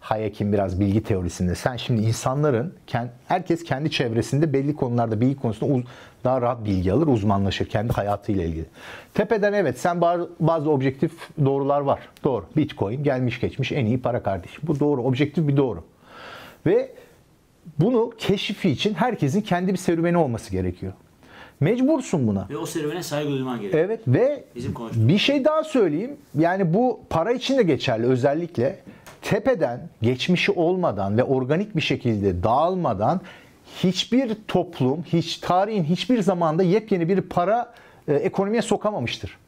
Hayek'in 0.00 0.52
biraz 0.52 0.80
bilgi 0.80 1.02
teorisinde. 1.02 1.54
Sen 1.54 1.76
şimdi 1.76 2.02
insanların, 2.02 2.74
herkes 3.28 3.64
kendi 3.64 3.90
çevresinde 3.90 4.52
belli 4.52 4.74
konularda, 4.74 5.20
bilgi 5.20 5.36
konusunda 5.36 5.88
daha 6.24 6.42
rahat 6.42 6.64
bilgi 6.64 6.92
alır, 6.92 7.06
uzmanlaşır 7.06 7.66
kendi 7.66 7.92
hayatıyla 7.92 8.44
ilgili. 8.44 8.64
Tepeden 9.14 9.52
evet 9.52 9.78
sen 9.78 10.00
bazı 10.40 10.70
objektif 10.70 11.12
doğrular 11.44 11.80
var. 11.80 12.00
Doğru. 12.24 12.44
Bitcoin 12.56 13.02
gelmiş 13.02 13.40
geçmiş 13.40 13.72
en 13.72 13.86
iyi 13.86 14.00
para 14.00 14.22
kardeşim. 14.22 14.62
Bu 14.66 14.80
doğru. 14.80 15.02
Objektif 15.02 15.48
bir 15.48 15.56
doğru. 15.56 15.84
Ve 16.66 16.92
bunu 17.78 18.12
keşfi 18.18 18.70
için 18.70 18.94
herkesin 18.94 19.40
kendi 19.40 19.72
bir 19.72 19.78
serüveni 19.78 20.18
olması 20.18 20.50
gerekiyor. 20.50 20.92
Mecbursun 21.60 22.26
buna. 22.26 22.46
Ve 22.50 22.56
o 22.56 22.66
serüvene 22.66 23.02
saygı 23.02 23.30
duyman 23.30 23.60
gerekiyor. 23.60 23.84
Evet 23.84 24.00
ve 24.06 24.44
Bizim 24.54 24.74
bir 24.94 25.18
şey 25.18 25.44
daha 25.44 25.64
söyleyeyim. 25.64 26.16
Yani 26.38 26.74
bu 26.74 27.00
para 27.10 27.32
için 27.32 27.58
de 27.58 27.62
geçerli 27.62 28.06
özellikle. 28.06 28.78
Tepeden, 29.22 29.88
geçmişi 30.02 30.52
olmadan 30.52 31.18
ve 31.18 31.24
organik 31.24 31.76
bir 31.76 31.80
şekilde 31.80 32.42
dağılmadan 32.42 33.20
hiçbir 33.82 34.36
toplum, 34.48 35.02
hiç 35.02 35.38
tarihin 35.38 35.84
hiçbir 35.84 36.22
zamanda 36.22 36.62
yepyeni 36.62 37.08
bir 37.08 37.20
para 37.20 37.74
e, 38.08 38.14
ekonomiye 38.14 38.62
sokamamıştır. 38.62 39.38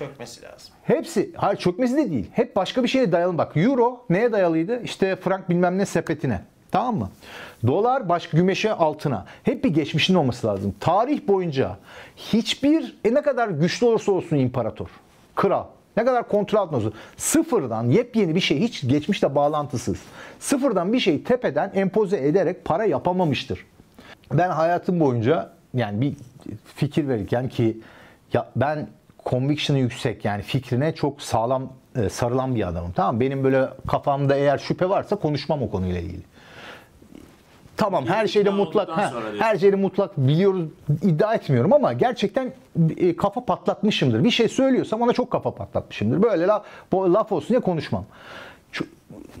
Çökmesi 0.00 0.42
lazım. 0.42 0.74
Hepsi, 0.84 1.30
hayır 1.36 1.58
çökmesi 1.58 1.96
de 1.96 2.10
değil. 2.10 2.30
Hep 2.32 2.56
başka 2.56 2.82
bir 2.82 2.88
şeye 2.88 3.12
dayalı. 3.12 3.38
Bak 3.38 3.56
euro 3.56 4.04
neye 4.10 4.32
dayalıydı? 4.32 4.82
İşte 4.82 5.16
frank 5.16 5.48
bilmem 5.48 5.78
ne 5.78 5.86
sepetine. 5.86 6.40
Tamam 6.70 6.96
mı? 6.96 7.10
Dolar 7.66 8.08
başka 8.08 8.36
gümüşe 8.36 8.72
altına. 8.72 9.26
Hep 9.42 9.64
bir 9.64 9.68
geçmişin 9.68 10.14
olması 10.14 10.46
lazım. 10.46 10.74
Tarih 10.80 11.28
boyunca 11.28 11.76
hiçbir 12.16 12.98
e 13.04 13.14
ne 13.14 13.22
kadar 13.22 13.48
güçlü 13.48 13.86
olursa 13.86 14.12
olsun 14.12 14.36
imparator, 14.36 14.88
kral, 15.34 15.64
ne 15.96 16.04
kadar 16.04 16.28
kontrol 16.28 16.58
altında 16.58 16.76
olsun. 16.76 16.94
Sıfırdan 17.16 17.84
yepyeni 17.84 18.34
bir 18.34 18.40
şey 18.40 18.60
hiç 18.60 18.88
geçmişle 18.88 19.34
bağlantısız. 19.34 19.98
Sıfırdan 20.38 20.92
bir 20.92 21.00
şey 21.00 21.22
tepeden 21.22 21.72
empoze 21.74 22.16
ederek 22.16 22.64
para 22.64 22.84
yapamamıştır. 22.84 23.66
Ben 24.32 24.50
hayatım 24.50 25.00
boyunca 25.00 25.52
yani 25.74 26.00
bir 26.00 26.14
fikir 26.76 27.08
verirken 27.08 27.48
ki 27.48 27.80
ya 28.32 28.50
ben 28.56 28.88
conviction'ı 29.26 29.78
yüksek 29.78 30.24
yani 30.24 30.42
fikrine 30.42 30.94
çok 30.94 31.22
sağlam 31.22 31.72
e, 31.96 32.08
sarılan 32.08 32.54
bir 32.54 32.68
adamım. 32.68 32.92
Tamam? 32.92 33.20
Benim 33.20 33.44
böyle 33.44 33.68
kafamda 33.88 34.36
eğer 34.36 34.58
şüphe 34.58 34.88
varsa 34.88 35.16
konuşmam 35.16 35.62
o 35.62 35.70
konuyla 35.70 36.00
ilgili. 36.00 36.22
Tamam 37.76 38.06
her 38.06 38.26
şeyde 38.26 38.50
mutlak 38.50 38.88
ha, 38.88 39.12
her 39.38 39.56
şeyde 39.56 39.76
mutlak 39.76 40.16
biliyoruz 40.16 40.68
iddia 41.02 41.34
etmiyorum 41.34 41.72
ama 41.72 41.92
gerçekten 41.92 42.52
e, 42.96 43.16
kafa 43.16 43.44
patlatmışımdır. 43.44 44.24
Bir 44.24 44.30
şey 44.30 44.48
söylüyorsam 44.48 45.02
ona 45.02 45.12
çok 45.12 45.30
kafa 45.30 45.54
patlatmışımdır. 45.54 46.22
Böyle 46.22 46.46
laf, 46.46 46.64
bu 46.92 47.14
laf 47.14 47.32
olsun 47.32 47.48
diye 47.48 47.60
konuşmam. 47.60 48.04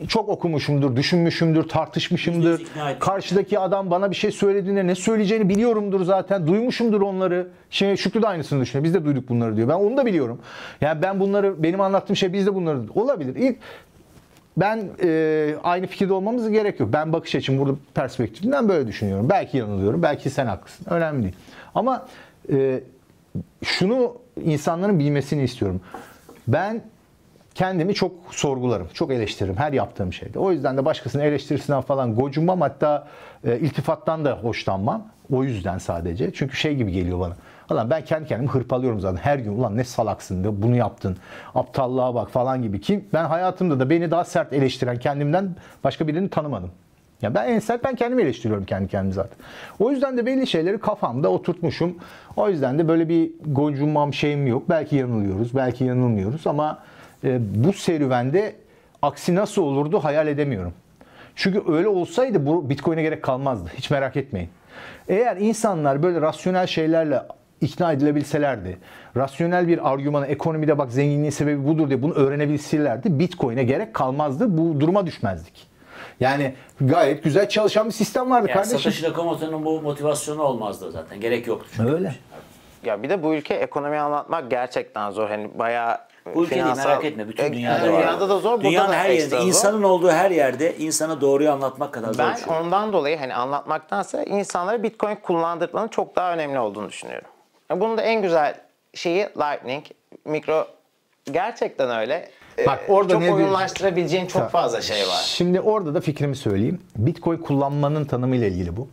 Çok, 0.08 0.28
okumuşumdur, 0.28 0.96
düşünmüşümdür, 0.96 1.68
tartışmışımdır. 1.68 2.62
Karşıdaki 2.98 3.58
adam 3.58 3.90
bana 3.90 4.10
bir 4.10 4.16
şey 4.16 4.30
söylediğinde 4.30 4.86
ne 4.86 4.94
söyleyeceğini 4.94 5.48
biliyorumdur 5.48 6.04
zaten. 6.04 6.46
Duymuşumdur 6.46 7.00
onları. 7.00 7.48
Şey, 7.70 7.96
Şükrü 7.96 8.22
de 8.22 8.28
aynısını 8.28 8.60
düşünüyor. 8.60 8.84
Biz 8.84 8.94
de 8.94 9.04
duyduk 9.04 9.28
bunları 9.28 9.56
diyor. 9.56 9.68
Ben 9.68 9.74
onu 9.74 9.96
da 9.96 10.06
biliyorum. 10.06 10.40
Yani 10.80 11.02
ben 11.02 11.20
bunları, 11.20 11.62
benim 11.62 11.80
anlattığım 11.80 12.16
şey 12.16 12.32
biz 12.32 12.46
de 12.46 12.54
bunları 12.54 12.78
olabilir. 12.94 13.36
İlk 13.36 13.56
ben 14.56 14.88
e, 15.02 15.54
aynı 15.62 15.86
fikirde 15.86 16.12
olmamız 16.12 16.50
gerek 16.50 16.80
yok. 16.80 16.92
Ben 16.92 17.12
bakış 17.12 17.34
açım 17.34 17.58
burada 17.58 17.74
perspektifimden 17.94 18.68
böyle 18.68 18.86
düşünüyorum. 18.86 19.28
Belki 19.30 19.58
yanılıyorum, 19.58 20.02
belki 20.02 20.30
sen 20.30 20.46
haklısın. 20.46 20.86
Önemli 20.90 21.22
değil. 21.22 21.34
Ama 21.74 22.06
e, 22.52 22.80
şunu 23.64 24.16
insanların 24.44 24.98
bilmesini 24.98 25.42
istiyorum. 25.42 25.80
Ben 26.48 26.82
kendimi 27.60 27.94
çok 27.94 28.12
sorgularım, 28.30 28.88
çok 28.94 29.10
eleştiririm 29.10 29.56
her 29.56 29.72
yaptığım 29.72 30.12
şeyde. 30.12 30.38
O 30.38 30.52
yüzden 30.52 30.76
de 30.76 30.84
başkasının 30.84 31.22
eleştirisinden 31.22 31.80
falan 31.80 32.14
gocunmam 32.14 32.60
hatta 32.60 33.06
e, 33.44 33.58
iltifattan 33.58 34.24
da 34.24 34.32
hoşlanmam. 34.32 35.06
O 35.32 35.44
yüzden 35.44 35.78
sadece. 35.78 36.32
Çünkü 36.32 36.56
şey 36.56 36.76
gibi 36.76 36.92
geliyor 36.92 37.20
bana. 37.20 37.36
Ulan 37.70 37.90
ben 37.90 38.04
kendi 38.04 38.28
kendimi 38.28 38.48
hırpalıyorum 38.48 39.00
zaten. 39.00 39.16
Her 39.16 39.38
gün 39.38 39.52
ulan 39.52 39.76
ne 39.76 39.84
salaksın 39.84 40.44
de 40.44 40.62
bunu 40.62 40.76
yaptın. 40.76 41.16
Aptallığa 41.54 42.14
bak 42.14 42.30
falan 42.30 42.62
gibi. 42.62 42.80
Kim 42.80 43.04
ben 43.12 43.24
hayatımda 43.24 43.80
da 43.80 43.90
beni 43.90 44.10
daha 44.10 44.24
sert 44.24 44.52
eleştiren 44.52 44.98
kendimden 44.98 45.56
başka 45.84 46.08
birini 46.08 46.28
tanımadım. 46.28 46.70
Ya 47.22 47.34
ben 47.34 47.48
en 47.48 47.58
sert 47.58 47.84
ben 47.84 47.94
kendimi 47.94 48.22
eleştiriyorum 48.22 48.64
kendi 48.64 48.88
kendimi 48.88 49.12
zaten. 49.12 49.38
O 49.78 49.90
yüzden 49.90 50.18
de 50.18 50.26
belli 50.26 50.46
şeyleri 50.46 50.78
kafamda 50.78 51.28
oturtmuşum. 51.28 51.98
O 52.36 52.48
yüzden 52.48 52.78
de 52.78 52.88
böyle 52.88 53.08
bir 53.08 53.30
gocunmam 53.46 54.14
şeyim 54.14 54.46
yok. 54.46 54.62
Belki 54.68 54.96
yanılıyoruz, 54.96 55.56
belki 55.56 55.84
yanılmıyoruz 55.84 56.46
ama 56.46 56.78
bu 57.38 57.72
serüvende 57.72 58.56
aksi 59.02 59.34
nasıl 59.34 59.62
olurdu 59.62 60.04
hayal 60.04 60.28
edemiyorum. 60.28 60.72
Çünkü 61.36 61.62
öyle 61.68 61.88
olsaydı 61.88 62.46
bu 62.46 62.70
Bitcoin'e 62.70 63.02
gerek 63.02 63.22
kalmazdı. 63.22 63.70
Hiç 63.74 63.90
merak 63.90 64.16
etmeyin. 64.16 64.48
Eğer 65.08 65.36
insanlar 65.36 66.02
böyle 66.02 66.20
rasyonel 66.20 66.66
şeylerle 66.66 67.22
ikna 67.60 67.92
edilebilselerdi, 67.92 68.78
rasyonel 69.16 69.68
bir 69.68 69.90
argümanı 69.92 70.26
ekonomide 70.26 70.78
bak 70.78 70.92
zenginliğin 70.92 71.30
sebebi 71.30 71.68
budur 71.68 71.88
diye 71.88 72.02
bunu 72.02 72.14
öğrenebilselerdi 72.14 73.18
Bitcoin'e 73.18 73.64
gerek 73.64 73.94
kalmazdı. 73.94 74.58
Bu 74.58 74.80
duruma 74.80 75.06
düşmezdik. 75.06 75.66
Yani 76.20 76.54
gayet 76.80 77.24
güzel 77.24 77.48
çalışan 77.48 77.86
bir 77.86 77.92
sistem 77.92 78.30
vardı 78.30 78.48
Yani 78.48 78.54
kardeşim. 78.56 78.78
Satoshi 78.78 79.04
Nakamoto'nun 79.04 79.64
bu 79.64 79.80
motivasyonu 79.80 80.42
olmazdı 80.42 80.90
zaten. 80.92 81.20
Gerek 81.20 81.46
yoktu. 81.46 81.68
çünkü. 81.76 81.92
Öyle. 81.92 82.14
Ya 82.84 83.02
bir 83.02 83.10
de 83.10 83.22
bu 83.22 83.34
ülke 83.34 83.54
ekonomi 83.54 83.98
anlatmak 83.98 84.50
gerçekten 84.50 85.10
zor. 85.10 85.28
Hani 85.28 85.58
bayağı 85.58 85.98
Bu 86.34 86.44
ülke 86.44 86.54
değil 86.54 86.62
finansal- 86.64 86.88
merak 86.88 87.04
etme. 87.04 87.28
Bütün 87.28 87.44
E, 87.44 87.52
dünyada, 87.52 87.84
dünyada 87.86 88.20
var. 88.20 88.28
da 88.30 88.38
zor. 88.38 88.60
Dünyanın 88.60 88.88
da 88.92 88.96
her 88.96 89.10
yerinde, 89.10 89.28
zor. 89.38 89.46
insanın 89.46 89.82
olduğu 89.82 90.10
her 90.10 90.30
yerde 90.30 90.76
insana 90.76 91.20
doğruyu 91.20 91.50
anlatmak 91.50 91.92
kadar 91.94 92.12
zor 92.12 92.24
Ben 92.24 92.34
şey. 92.34 92.56
ondan 92.60 92.92
dolayı 92.92 93.18
hani 93.18 93.34
anlatmaktansa 93.34 94.22
insanlara 94.22 94.82
Bitcoin 94.82 95.16
kullandırmanın 95.16 95.88
çok 95.88 96.16
daha 96.16 96.32
önemli 96.34 96.58
olduğunu 96.58 96.88
düşünüyorum. 96.88 97.28
Ya 97.70 97.80
Bunun 97.80 97.98
da 97.98 98.02
en 98.02 98.22
güzel 98.22 98.54
şeyi 98.94 99.22
Lightning, 99.38 99.84
mikro 100.24 100.66
gerçekten 101.32 101.90
öyle. 102.00 102.28
Ee, 102.58 102.66
Bak 102.66 102.80
orada 102.88 103.12
çok 103.12 103.22
ne 103.22 103.32
oyunlaştırabileceğin 103.34 104.26
çok 104.26 104.50
fazla 104.50 104.80
şey 104.80 105.02
var. 105.08 105.22
Şimdi 105.24 105.60
orada 105.60 105.94
da 105.94 106.00
fikrimi 106.00 106.36
söyleyeyim. 106.36 106.80
Bitcoin 106.96 107.36
kullanmanın 107.38 108.04
tanımıyla 108.04 108.46
ilgili 108.46 108.76
bu. 108.76 108.88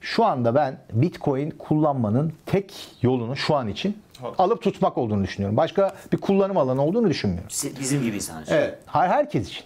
Şu 0.00 0.24
anda 0.24 0.54
ben 0.54 0.78
Bitcoin 0.92 1.50
kullanmanın 1.50 2.32
tek 2.46 2.74
yolunu 3.02 3.36
şu 3.36 3.54
an 3.54 3.68
için 3.68 3.96
alıp 4.38 4.62
tutmak 4.62 4.98
olduğunu 4.98 5.24
düşünüyorum. 5.24 5.56
Başka 5.56 5.94
bir 6.12 6.16
kullanım 6.16 6.56
alanı 6.56 6.82
olduğunu 6.82 7.10
düşünmüyorum. 7.10 7.48
Bizim 7.80 8.02
gibi 8.02 8.16
insan 8.16 8.42
için. 8.42 8.52
Evet. 8.54 8.78
Her 8.86 9.08
herkes 9.08 9.48
için. 9.48 9.64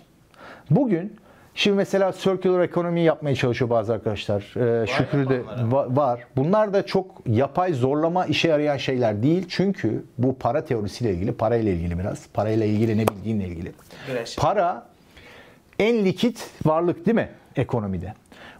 Bugün 0.70 1.16
şimdi 1.54 1.76
mesela 1.76 2.12
circular 2.12 2.60
economy 2.60 3.00
yapmaya 3.02 3.34
çalışıyor 3.36 3.70
bazı 3.70 3.92
arkadaşlar. 3.92 4.40
Ee, 4.82 4.86
Şükrü 4.86 5.28
de 5.28 5.40
va- 5.70 5.96
var. 5.96 6.20
Bunlar 6.36 6.72
da 6.72 6.86
çok 6.86 7.06
yapay 7.26 7.72
zorlama 7.72 8.26
işe 8.26 8.48
yarayan 8.48 8.76
şeyler 8.76 9.22
değil. 9.22 9.46
Çünkü 9.48 10.04
bu 10.18 10.38
para 10.38 10.64
teorisiyle 10.64 11.14
ilgili, 11.14 11.32
parayla 11.32 11.72
ilgili 11.72 11.98
biraz. 11.98 12.26
Parayla 12.34 12.66
ilgili 12.66 12.98
ne 12.98 13.08
bildiğinle 13.08 13.46
ilgili. 13.46 13.72
Güreş. 14.06 14.36
Para 14.36 14.86
en 15.78 16.04
likit 16.04 16.50
varlık 16.64 17.06
değil 17.06 17.14
mi 17.14 17.28
ekonomide? 17.56 18.14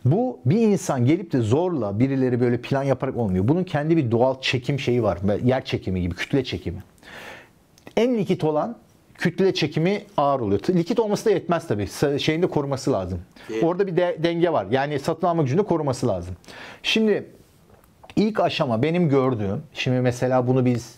Bu 0.04 0.40
bir 0.44 0.56
insan 0.56 1.04
gelip 1.04 1.32
de 1.32 1.40
zorla 1.40 1.98
birileri 1.98 2.40
böyle 2.40 2.60
plan 2.60 2.82
yaparak 2.82 3.16
olmuyor. 3.16 3.48
Bunun 3.48 3.64
kendi 3.64 3.96
bir 3.96 4.10
doğal 4.10 4.40
çekim 4.40 4.78
şeyi 4.80 5.02
var. 5.02 5.18
Yer 5.44 5.64
çekimi 5.64 6.00
gibi, 6.00 6.14
kütle 6.14 6.44
çekimi. 6.44 6.82
En 7.96 8.18
likit 8.18 8.44
olan 8.44 8.76
kütle 9.14 9.54
çekimi 9.54 10.02
ağır 10.16 10.40
oluyor. 10.40 10.60
Likit 10.68 11.00
olması 11.00 11.24
da 11.24 11.30
yetmez 11.30 11.66
tabii. 11.68 11.88
Şeyinde 12.18 12.46
koruması 12.46 12.92
lazım. 12.92 13.20
Evet. 13.52 13.64
Orada 13.64 13.86
bir 13.86 13.96
de, 13.96 14.18
denge 14.22 14.52
var. 14.52 14.66
Yani 14.70 14.98
satın 14.98 15.26
alma 15.26 15.42
gücünde 15.42 15.62
koruması 15.62 16.08
lazım. 16.08 16.36
Şimdi 16.82 17.26
ilk 18.16 18.40
aşama 18.40 18.82
benim 18.82 19.08
gördüğüm, 19.08 19.62
şimdi 19.74 20.00
mesela 20.00 20.46
bunu 20.46 20.64
biz 20.64 20.94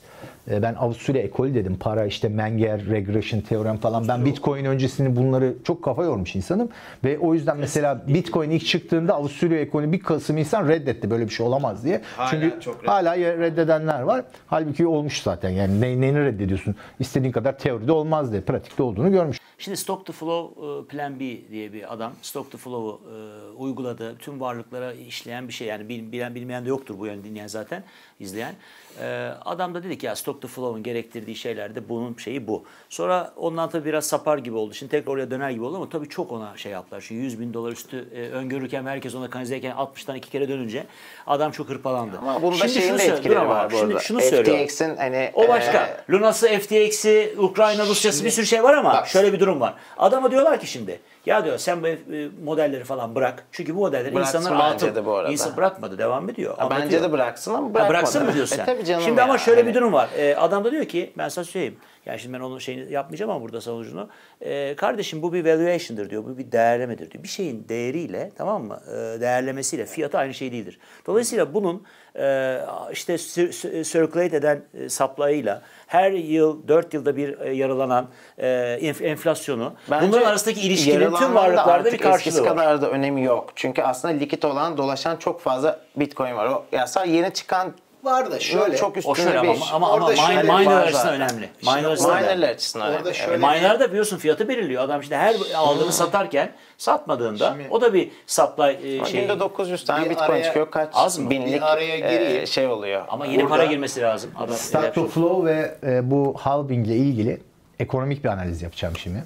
ben 0.48 0.74
Avusturya 0.74 1.22
ekolü 1.22 1.54
dedim. 1.54 1.76
Para 1.80 2.06
işte 2.06 2.28
Menger, 2.28 2.86
regression 2.86 3.40
teorem 3.40 3.76
falan. 3.76 4.08
Ben 4.08 4.24
Bitcoin 4.24 4.64
öncesini 4.64 5.16
bunları 5.16 5.54
çok 5.64 5.82
kafa 5.84 6.04
yormuş 6.04 6.36
insanım. 6.36 6.68
Ve 7.04 7.18
o 7.18 7.34
yüzden 7.34 7.56
mesela 7.56 8.02
Bitcoin 8.08 8.50
ilk 8.50 8.66
çıktığında 8.66 9.14
Avusturya 9.14 9.60
ekolü 9.60 9.92
bir 9.92 10.00
kısım 10.00 10.38
insan 10.38 10.68
reddetti. 10.68 11.10
Böyle 11.10 11.24
bir 11.24 11.32
şey 11.32 11.46
olamaz 11.46 11.84
diye. 11.84 12.00
Hala 12.16 12.30
Çünkü 12.30 12.60
çok 12.60 12.88
hala 12.88 13.16
reddedenler 13.16 14.00
var. 14.00 14.24
Halbuki 14.46 14.86
olmuş 14.86 15.22
zaten. 15.22 15.50
Yani 15.50 15.80
ne, 15.80 16.00
neyini 16.00 16.24
reddediyorsun? 16.24 16.74
İstediğin 17.00 17.32
kadar 17.32 17.58
teoride 17.58 17.92
olmaz 17.92 18.32
diye. 18.32 18.40
Pratikte 18.40 18.82
olduğunu 18.82 19.12
görmüş. 19.12 19.38
Şimdi 19.58 19.76
Stock 19.76 20.06
to 20.06 20.12
Flow 20.12 20.66
e, 20.66 20.84
Plan 20.84 21.20
B 21.20 21.48
diye 21.50 21.72
bir 21.72 21.94
adam 21.94 22.12
Stock 22.22 22.50
to 22.50 22.58
Flow'u 22.58 23.00
e, 23.10 23.16
uyguladı. 23.56 24.16
Tüm 24.18 24.40
varlıklara 24.40 24.92
işleyen 24.92 25.48
bir 25.48 25.52
şey. 25.52 25.66
Yani 25.68 25.88
bil- 25.88 26.12
bilen 26.12 26.34
bilmeyen 26.34 26.64
de 26.64 26.68
yoktur 26.68 26.98
bu 26.98 27.06
yani 27.06 27.24
dinleyen 27.24 27.46
zaten 27.46 27.82
izleyen. 28.20 28.54
E, 29.00 29.30
adam 29.44 29.74
da 29.74 29.82
dedi 29.82 29.98
ki 29.98 30.06
ya 30.06 30.16
Stock 30.16 30.42
to 30.42 30.48
Flow'un 30.48 30.82
gerektirdiği 30.82 31.36
şeyler 31.36 31.74
de 31.74 31.88
bunun 31.88 32.16
şeyi 32.16 32.46
bu. 32.48 32.64
Sonra 32.88 33.32
ondan 33.36 33.68
tabii 33.70 33.84
biraz 33.84 34.06
sapar 34.06 34.38
gibi 34.38 34.56
oldu. 34.56 34.74
Şimdi 34.74 34.90
tekrar 34.90 35.12
oraya 35.12 35.30
döner 35.30 35.50
gibi 35.50 35.64
oldu 35.64 35.76
ama 35.76 35.88
tabii 35.88 36.08
çok 36.08 36.32
ona 36.32 36.56
şey 36.56 36.72
yaptılar. 36.72 37.00
Şu 37.00 37.14
100 37.14 37.40
bin 37.40 37.54
dolar 37.54 37.72
üstü 37.72 38.08
e, 38.14 38.20
öngörürken 38.30 38.86
herkes 38.86 39.14
ona 39.14 39.30
kanalizeyken 39.30 39.72
60'tan 39.72 40.16
iki 40.16 40.30
kere 40.30 40.48
dönünce 40.48 40.86
adam 41.26 41.50
çok 41.52 41.68
hırpalandı. 41.68 42.16
Ama 42.18 42.42
bunda 42.42 42.56
Şimdi 42.56 42.70
şeyin 42.72 42.88
şunu 42.88 42.98
de 42.98 43.04
etkileri 43.04 43.34
dur 43.36 43.40
ama 43.40 43.54
var 43.54 43.70
bu 43.72 43.76
Şimdi 43.76 43.92
arada. 43.94 44.02
şunu 44.04 44.20
söylüyorum. 44.20 44.66
FTX'in 44.66 44.96
hani 44.96 45.30
O 45.34 45.48
başka. 45.48 45.78
e, 45.86 45.96
Lunası, 46.12 46.46
FTX'i, 46.48 47.34
Ukrayna, 47.38 47.86
Rusya'sı 47.86 48.24
bir 48.24 48.30
sürü 48.30 48.46
şey 48.46 48.62
var 48.62 48.74
ama 48.74 48.92
Bak- 48.94 49.06
şöyle 49.08 49.32
bir 49.32 49.40
durum 49.40 49.60
var. 49.60 49.74
Adama 49.98 50.30
diyorlar 50.30 50.60
ki 50.60 50.66
şimdi 50.66 51.00
ya 51.26 51.44
diyor 51.44 51.58
sen 51.58 51.82
bu 51.82 51.86
e, 51.86 51.96
modelleri 52.44 52.84
falan 52.84 53.14
bırak. 53.14 53.44
Çünkü 53.52 53.76
bu 53.76 53.92
Bıraksın 53.92 54.18
insanlar 54.38 54.72
bence 54.72 54.86
altı. 54.86 54.94
de 54.94 55.06
bu 55.06 55.14
arada. 55.14 55.32
İnsan 55.32 55.56
bırakmadı 55.56 55.98
devam 55.98 56.28
ediyor. 56.30 56.56
Ya 56.58 56.70
bence 56.70 57.02
de 57.02 57.12
bıraksın 57.12 57.54
ama 57.54 57.68
Ha, 57.68 57.74
bırakmadı. 57.74 57.88
bıraksın 57.90 58.24
mı 58.26 58.34
diyorsun 58.34 58.54
E 58.54 58.56
sen? 58.56 58.66
tabii 58.66 58.83
canım 58.84 59.02
Şimdi 59.04 59.18
ya. 59.18 59.24
ama 59.24 59.38
şöyle 59.38 59.60
bir 59.60 59.64
Hani- 59.66 59.74
durum 59.74 59.92
var. 59.92 60.08
Ee, 60.18 60.34
adam 60.36 60.64
da 60.64 60.70
diyor 60.72 60.84
ki 60.84 61.12
ben 61.18 61.28
sana 61.28 61.44
söyleyeyim. 61.44 61.76
Yani 62.06 62.18
şimdi 62.18 62.34
ben 62.36 62.40
onun 62.40 62.58
şeyini 62.58 62.92
yapmayacağım 62.92 63.30
ama 63.30 63.40
burada 63.42 63.60
savunucunu. 63.60 64.08
Ee, 64.40 64.74
kardeşim 64.76 65.22
bu 65.22 65.32
bir 65.32 65.44
valuation'dır 65.44 66.10
diyor. 66.10 66.24
Bu 66.24 66.38
bir 66.38 66.52
değerlemedir 66.52 67.10
diyor. 67.10 67.22
Bir 67.24 67.28
şeyin 67.28 67.66
değeriyle 67.68 68.30
tamam 68.38 68.64
mı? 68.64 68.80
Ee, 68.88 69.20
değerlemesiyle 69.20 69.86
fiyatı 69.86 70.18
aynı 70.18 70.34
şey 70.34 70.52
değildir. 70.52 70.78
Dolayısıyla 71.06 71.54
bunun 71.54 71.82
e, 72.18 72.58
işte 72.92 73.14
cir- 73.14 73.48
cir- 73.48 73.84
circulate 73.92 74.36
eden 74.36 74.62
e, 74.74 74.88
supply'ıyla 74.88 75.62
her 75.86 76.10
yıl 76.12 76.68
4 76.68 76.94
yılda 76.94 77.16
bir 77.16 77.38
e, 77.40 77.52
yarılanan 77.54 78.06
e, 78.38 78.46
enf- 78.82 79.04
enflasyonu 79.04 79.74
Bence 79.90 80.08
bunların 80.08 80.26
arasındaki 80.30 80.60
ilişkinin 80.60 81.14
tüm 81.14 81.34
varlıklarda 81.34 81.84
bir 81.84 81.88
artık 81.88 82.02
karşılığı 82.02 82.40
var. 82.42 82.48
kadar 82.48 82.82
da 82.82 82.90
önemi 82.90 83.22
yok. 83.24 83.50
Çünkü 83.54 83.82
aslında 83.82 84.14
likit 84.14 84.44
olan 84.44 84.76
dolaşan 84.76 85.16
çok 85.16 85.40
fazla 85.40 85.80
Bitcoin 85.96 86.36
var. 86.36 86.46
O 86.46 86.64
ya 86.72 86.86
sadece 86.86 87.12
yeni 87.16 87.32
çıkan 87.32 87.72
Var 88.04 88.30
da 88.30 88.38
şöyle. 88.40 88.76
Çok 88.76 88.96
O 88.96 88.98
üstünde 88.98 89.16
şöyle 89.16 89.42
bir 89.42 89.48
ama, 89.48 89.66
ama, 89.72 89.92
ama 89.92 90.08
minor 90.08 90.66
var 90.72 90.82
açısından 90.86 91.14
önemli. 91.14 91.48
Minor 91.62 91.90
açısından 91.90 92.16
Minerler 92.16 92.36
önemli. 92.36 92.46
açısından 92.54 92.94
Orada 92.94 93.12
şöyle- 93.12 93.34
E, 93.34 93.36
minor'da 93.36 93.88
biliyorsun 93.90 94.16
fiyatı 94.18 94.48
belirliyor. 94.48 94.82
Adam 94.82 95.00
işte 95.00 95.16
her 95.16 95.34
aldığını 95.56 95.92
satarken 95.92 96.52
satmadığında 96.78 97.50
Şimdi- 97.50 97.68
o 97.70 97.80
da 97.80 97.94
bir 97.94 98.10
supply 98.26 98.98
e, 99.00 99.04
şey. 99.04 99.20
Günde 99.20 99.40
900 99.40 99.84
tane 99.84 100.04
Bir 100.04 100.10
bitcoin 100.10 100.28
araya- 100.28 100.44
çıkıyor. 100.44 100.70
Kaç 100.70 100.88
Az 100.92 101.18
mı? 101.18 101.30
binlik 101.30 101.54
Bir 101.54 101.72
araya 101.72 101.96
gireyim. 101.96 102.42
e, 102.42 102.46
şey 102.46 102.66
oluyor. 102.66 103.04
Ama 103.08 103.26
yeni 103.26 103.36
Burada- 103.42 103.48
para 103.48 103.64
girmesi 103.64 104.00
lazım. 104.00 104.30
Adam 104.38 104.54
Start 104.56 104.94
to 104.94 105.06
flow 105.06 105.50
ve 105.54 105.78
e, 105.82 106.10
bu 106.10 106.34
halving 106.40 106.86
ile 106.86 106.96
ilgili 106.96 107.40
ekonomik 107.78 108.24
bir 108.24 108.28
analiz 108.28 108.62
yapacağım 108.62 108.94
şimdi. 108.96 109.24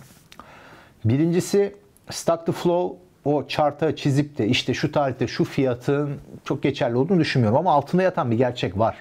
Birincisi 1.04 1.76
stock 2.10 2.46
to 2.46 2.52
flow 2.52 2.96
o 3.28 3.46
charta 3.48 3.96
çizip 3.96 4.38
de 4.38 4.46
işte 4.46 4.74
şu 4.74 4.92
tarihte 4.92 5.26
şu 5.26 5.44
fiyatın 5.44 6.16
çok 6.44 6.62
geçerli 6.62 6.96
olduğunu 6.96 7.20
düşünmüyorum 7.20 7.58
ama 7.58 7.72
altında 7.72 8.02
yatan 8.02 8.30
bir 8.30 8.36
gerçek 8.36 8.78
var. 8.78 8.96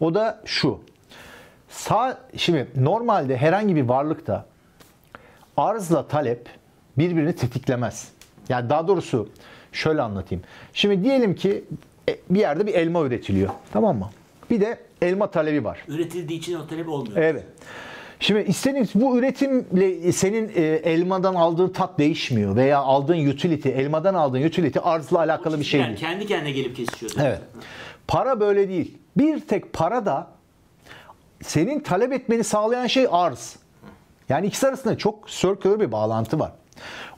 O 0.00 0.14
da 0.14 0.40
şu. 0.44 0.80
Sağ, 1.68 2.18
şimdi 2.36 2.66
normalde 2.76 3.36
herhangi 3.36 3.76
bir 3.76 3.82
varlıkta 3.82 4.46
arzla 5.56 6.08
talep 6.08 6.48
birbirini 6.98 7.36
tetiklemez. 7.36 8.08
Yani 8.48 8.70
daha 8.70 8.88
doğrusu 8.88 9.28
şöyle 9.72 10.02
anlatayım. 10.02 10.44
Şimdi 10.72 11.04
diyelim 11.04 11.34
ki 11.34 11.64
e, 12.08 12.16
bir 12.30 12.40
yerde 12.40 12.66
bir 12.66 12.74
elma 12.74 13.02
üretiliyor. 13.02 13.50
Tamam 13.72 13.98
mı? 13.98 14.10
Bir 14.50 14.60
de 14.60 14.78
elma 15.02 15.30
talebi 15.30 15.64
var. 15.64 15.84
üretildiği 15.88 16.38
için 16.38 16.54
o 16.54 16.66
talep 16.66 16.88
olmuyor. 16.88 17.16
Evet. 17.16 17.44
Şimdi 18.22 18.40
istediğin 18.40 18.88
bu 18.94 19.18
üretimle 19.18 20.12
senin 20.12 20.52
e, 20.54 20.62
elmadan 20.62 21.34
aldığın 21.34 21.68
tat 21.68 21.98
değişmiyor 21.98 22.56
veya 22.56 22.78
aldığın 22.78 23.26
utility, 23.26 23.68
elmadan 23.68 24.14
aldığın 24.14 24.42
utility 24.42 24.78
arzla 24.82 25.18
alakalı 25.18 25.60
bir 25.60 25.64
şey 25.64 25.80
yani 25.80 25.88
değil. 25.88 26.00
kendi 26.00 26.26
kendine 26.26 26.52
gelip 26.52 26.76
kesişiyor. 26.76 27.12
Evet. 27.18 27.40
Para 28.08 28.40
böyle 28.40 28.68
değil. 28.68 28.98
Bir 29.16 29.40
tek 29.40 29.72
para 29.72 30.06
da 30.06 30.26
senin 31.42 31.80
talep 31.80 32.12
etmeni 32.12 32.44
sağlayan 32.44 32.86
şey 32.86 33.06
arz. 33.10 33.56
Yani 34.28 34.46
ikisi 34.46 34.68
arasında 34.68 34.98
çok 34.98 35.28
circular 35.28 35.80
bir 35.80 35.92
bağlantı 35.92 36.38
var. 36.38 36.52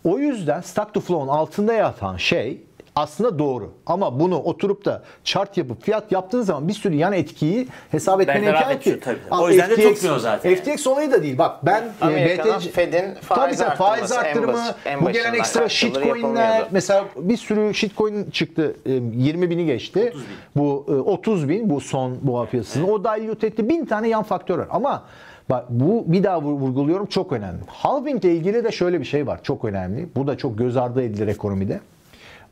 O 0.05 0.19
yüzden 0.19 0.61
stock 0.61 0.95
to 0.95 1.01
flow'un 1.01 1.29
altında 1.29 1.73
yatan 1.73 2.17
şey 2.17 2.63
aslında 2.97 3.39
doğru. 3.39 3.73
Ama 3.87 4.21
bunu 4.21 4.39
oturup 4.39 4.85
da 4.85 5.03
chart 5.25 5.57
yapıp 5.57 5.83
fiyat 5.83 6.13
yaptığın 6.13 6.43
zaman 6.43 6.69
bir 6.69 6.73
sürü 6.73 6.95
yan 6.95 7.13
etkiyi 7.13 7.69
hesap 7.91 8.21
etmene 8.21 8.47
imkan 8.47 8.63
ediyor, 8.63 8.81
ki. 8.81 9.01
tabii, 9.01 9.19
tabii. 9.31 9.43
O 9.43 9.49
yüzden 9.49 9.71
de 9.71 9.77
tutmuyor 9.77 10.19
zaten. 10.19 10.55
FTX 10.55 10.87
olayı 10.87 11.13
da 11.13 11.23
değil. 11.23 11.39
Bak 11.39 11.67
ben 11.67 11.83
e, 11.83 12.05
Amerika'da 12.05 12.59
BTC 12.59 12.71
Fed'in 12.71 13.15
faiz 13.15 13.59
Tabii 13.59 13.77
faiz 13.77 14.13
en 14.13 14.47
en 14.85 15.01
bu 15.01 15.11
gelen 15.11 15.35
ekstra 15.35 15.69
shitcoinler, 15.69 16.67
mesela 16.71 17.05
bir 17.17 17.37
sürü 17.37 17.75
shitcoin 17.75 18.31
çıktı, 18.31 18.77
e, 18.87 18.93
20 18.93 19.51
bini 19.51 19.67
geçti. 19.67 20.13
Bu 20.57 20.87
e, 20.89 20.93
30 20.93 21.49
bin, 21.49 21.71
bu 21.71 21.81
son 21.81 22.19
boğa 22.23 22.47
piyasasında. 22.47 22.87
O 22.87 23.05
dilute 23.05 23.47
etti. 23.47 23.69
Bin 23.69 23.85
tane 23.85 24.09
yan 24.09 24.23
faktör 24.23 24.59
var. 24.59 24.69
Ama 24.71 25.03
bak 25.51 25.65
bu 25.69 26.05
bir 26.07 26.25
daha 26.25 26.39
vur- 26.39 26.61
vurguluyorum 26.61 27.07
çok 27.07 27.33
önemli. 27.33 27.61
Halving 27.67 28.25
ile 28.25 28.35
ilgili 28.35 28.65
de 28.65 28.73
şöyle 28.73 29.01
bir 29.01 29.05
şey 29.05 29.27
var. 29.27 29.41
Çok 29.43 29.65
önemli. 29.65 30.09
Bu 30.17 30.27
da 30.27 30.39
çok 30.39 30.59
göz 30.59 30.77
ardı 30.77 31.03
edilir 31.03 31.29
ekonomide. 31.29 31.81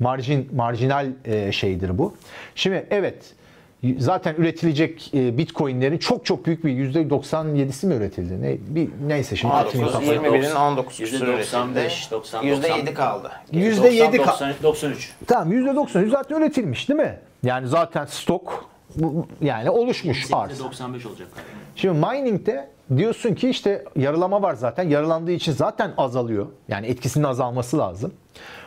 Marjin, 0.03 0.49
marjinal 0.57 1.07
e, 1.25 1.53
şeydir 1.53 1.99
bu. 1.99 2.15
Şimdi 2.55 2.87
evet 2.91 3.35
zaten 3.99 4.35
üretilecek 4.35 5.15
e, 5.15 5.39
bitcoinlerin 5.39 5.99
çok 5.99 6.27
çok 6.27 6.47
büyük 6.47 6.65
bir 6.65 6.71
%97'si 6.95 7.87
mi 7.87 7.95
üretildi? 7.95 8.43
Ne, 8.43 8.57
bir, 8.69 8.89
neyse 9.07 9.37
şimdi 9.37 9.55
kafaya. 9.55 9.87
21'in 9.87 10.55
19 10.55 10.97
küsur 10.97 11.27
%95, 11.27 12.11
90, 12.11 12.45
%7 12.45 12.95
kaldı. 12.95 13.31
%7 13.53 14.17
ka- 14.17 14.27
90, 14.27 14.55
93. 14.63 15.13
Tamam 15.27 15.53
%93 15.53 16.11
zaten 16.11 16.37
üretilmiş 16.37 16.89
değil 16.89 17.01
mi? 17.01 17.19
Yani 17.45 17.69
zaten 17.69 18.05
stok 18.05 18.71
bu- 18.97 19.27
yani 19.41 19.71
oluşmuş 19.71 20.27
arz. 20.33 20.61
%95 20.61 21.07
olacak. 21.09 21.29
Şimdi 21.77 22.07
mining'de 22.07 22.69
diyorsun 22.97 23.35
ki 23.35 23.49
işte 23.51 23.85
yarılama 23.97 24.43
var 24.43 24.55
zaten. 24.55 24.89
Yarılandığı 24.89 25.33
için 25.33 25.53
zaten 25.53 25.91
azalıyor. 25.97 26.47
Yani 26.69 26.87
etkisinin 26.87 27.25
azalması 27.25 27.79
lazım. 27.79 28.13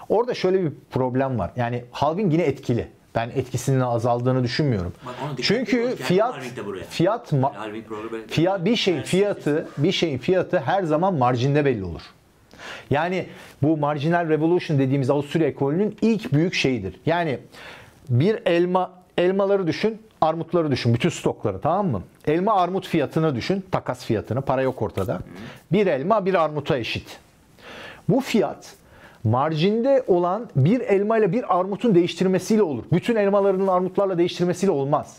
Orada 0.09 0.33
şöyle 0.33 0.63
bir 0.63 0.71
problem 0.91 1.39
var. 1.39 1.51
Yani 1.55 1.85
halving 1.91 2.33
yine 2.33 2.43
etkili. 2.43 2.87
Ben 3.15 3.29
etkisinin 3.29 3.79
azaldığını 3.79 4.43
düşünmüyorum. 4.43 4.93
Bak 5.05 5.13
Çünkü 5.41 5.95
fiyat 5.95 6.39
fiyat 6.89 7.31
fiyat 8.27 8.65
bir 8.65 8.75
şeyin 8.75 9.01
fiyatı 9.01 9.67
bir 9.77 9.91
şeyin 9.91 10.17
fiyatı 10.17 10.59
her 10.59 10.83
zaman 10.83 11.13
marjinde 11.13 11.65
belli 11.65 11.83
olur. 11.83 12.01
Yani 12.89 13.25
bu 13.61 13.77
marginal 13.77 14.29
revolution 14.29 14.79
dediğimiz 14.79 15.09
Avusturya 15.09 15.47
ekolünün 15.47 15.97
ilk 16.01 16.33
büyük 16.33 16.53
şeyidir. 16.53 16.99
Yani 17.05 17.39
bir 18.09 18.39
elma 18.45 18.91
elmaları 19.17 19.67
düşün, 19.67 20.01
armutları 20.21 20.71
düşün, 20.71 20.93
bütün 20.93 21.09
stokları 21.09 21.61
tamam 21.61 21.87
mı? 21.87 22.03
Elma 22.27 22.53
armut 22.53 22.87
fiyatını 22.87 23.35
düşün, 23.35 23.65
takas 23.71 24.05
fiyatını, 24.05 24.41
para 24.41 24.61
yok 24.61 24.81
ortada. 24.81 25.19
Bir 25.71 25.87
elma 25.87 26.25
bir 26.25 26.33
armuta 26.33 26.77
eşit. 26.77 27.19
Bu 28.09 28.21
fiyat 28.21 28.73
marjinde 29.25 30.03
olan 30.07 30.49
bir 30.55 30.81
elma 30.81 31.17
ile 31.17 31.31
bir 31.31 31.59
armutun 31.59 31.95
değiştirmesiyle 31.95 32.61
olur. 32.63 32.83
Bütün 32.91 33.15
elmaların 33.15 33.67
armutlarla 33.67 34.17
değiştirmesiyle 34.17 34.71
olmaz. 34.71 35.17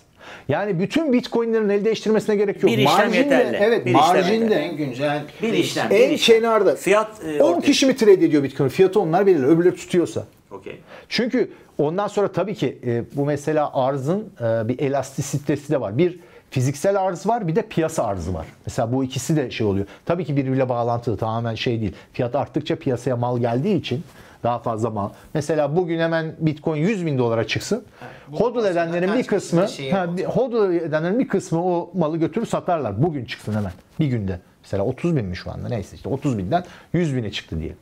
Yani 0.48 0.78
bütün 0.80 1.12
bitcoinlerin 1.12 1.68
el 1.68 1.84
değiştirmesine 1.84 2.36
gerek 2.36 2.62
yok. 2.62 2.72
Bir 2.72 2.78
işlem 2.78 3.08
Marjinde- 3.10 3.16
yeterli. 3.16 3.56
Evet, 3.60 3.86
Bir 3.86 3.90
işlem 3.90 4.02
marjinde 4.06 4.54
yeterli. 4.54 4.76
güncel 4.76 5.22
Bir 5.42 5.52
işlem. 5.52 5.90
bir 5.90 5.94
en 6.00 6.10
işlem. 6.10 6.36
kenarda 6.40 6.74
Fiyat 6.76 7.24
e, 7.24 7.42
10 7.42 7.48
ortaya 7.52 7.60
kişi 7.66 7.86
mi 7.86 7.96
trade 7.96 8.12
ediyor 8.12 8.42
Bitcoin? 8.42 8.68
Fiyatı 8.68 9.00
onlar 9.00 9.26
belirler. 9.26 9.48
Öbürleri 9.48 9.74
tutuyorsa. 9.76 10.24
Okey. 10.50 10.76
Çünkü 11.08 11.50
ondan 11.78 12.06
sonra 12.08 12.28
tabii 12.28 12.54
ki 12.54 12.78
e, 12.86 13.02
bu 13.16 13.24
mesela 13.26 13.74
arzın 13.74 14.28
e, 14.40 14.68
bir 14.68 14.78
elastisitesi 14.78 15.72
de 15.72 15.80
var. 15.80 15.98
Bir 15.98 16.18
fiziksel 16.50 17.00
arz 17.00 17.26
var 17.26 17.48
bir 17.48 17.56
de 17.56 17.62
piyasa 17.62 18.04
arzı 18.04 18.34
var. 18.34 18.46
Mesela 18.66 18.92
bu 18.92 19.04
ikisi 19.04 19.36
de 19.36 19.50
şey 19.50 19.66
oluyor. 19.66 19.86
Tabii 20.06 20.24
ki 20.24 20.36
birbiriyle 20.36 20.68
bağlantılı 20.68 21.16
tamamen 21.16 21.54
şey 21.54 21.80
değil. 21.80 21.92
Fiyat 22.12 22.34
arttıkça 22.34 22.76
piyasaya 22.76 23.16
mal 23.16 23.38
geldiği 23.38 23.76
için 23.76 24.04
daha 24.42 24.58
fazla 24.58 24.90
mal. 24.90 25.10
Mesela 25.34 25.76
bugün 25.76 25.98
hemen 26.00 26.34
Bitcoin 26.38 26.80
100 26.80 27.06
bin 27.06 27.18
dolara 27.18 27.46
çıksın. 27.46 27.84
Hodl 28.32 28.64
edenlerin 28.66 29.14
bir 29.14 29.26
kısmı, 29.26 29.68
şey 29.68 29.90
ha, 29.90 30.06
hodl 30.26 30.74
edenlerin 30.74 31.18
bir 31.18 31.28
kısmı 31.28 31.64
o 31.64 31.90
malı 31.94 32.16
götürüp 32.16 32.48
satarlar. 32.48 33.02
Bugün 33.02 33.24
çıksın 33.24 33.54
hemen. 33.54 33.72
Bir 34.00 34.06
günde. 34.06 34.40
Mesela 34.62 34.84
30 34.84 35.16
bin 35.16 35.24
mi 35.24 35.36
şu 35.36 35.50
anda 35.50 35.68
neyse 35.68 35.96
işte 35.96 36.08
30 36.08 36.38
binden 36.38 36.64
100 36.92 37.16
bine 37.16 37.30
çıktı 37.32 37.60
diye. 37.60 37.72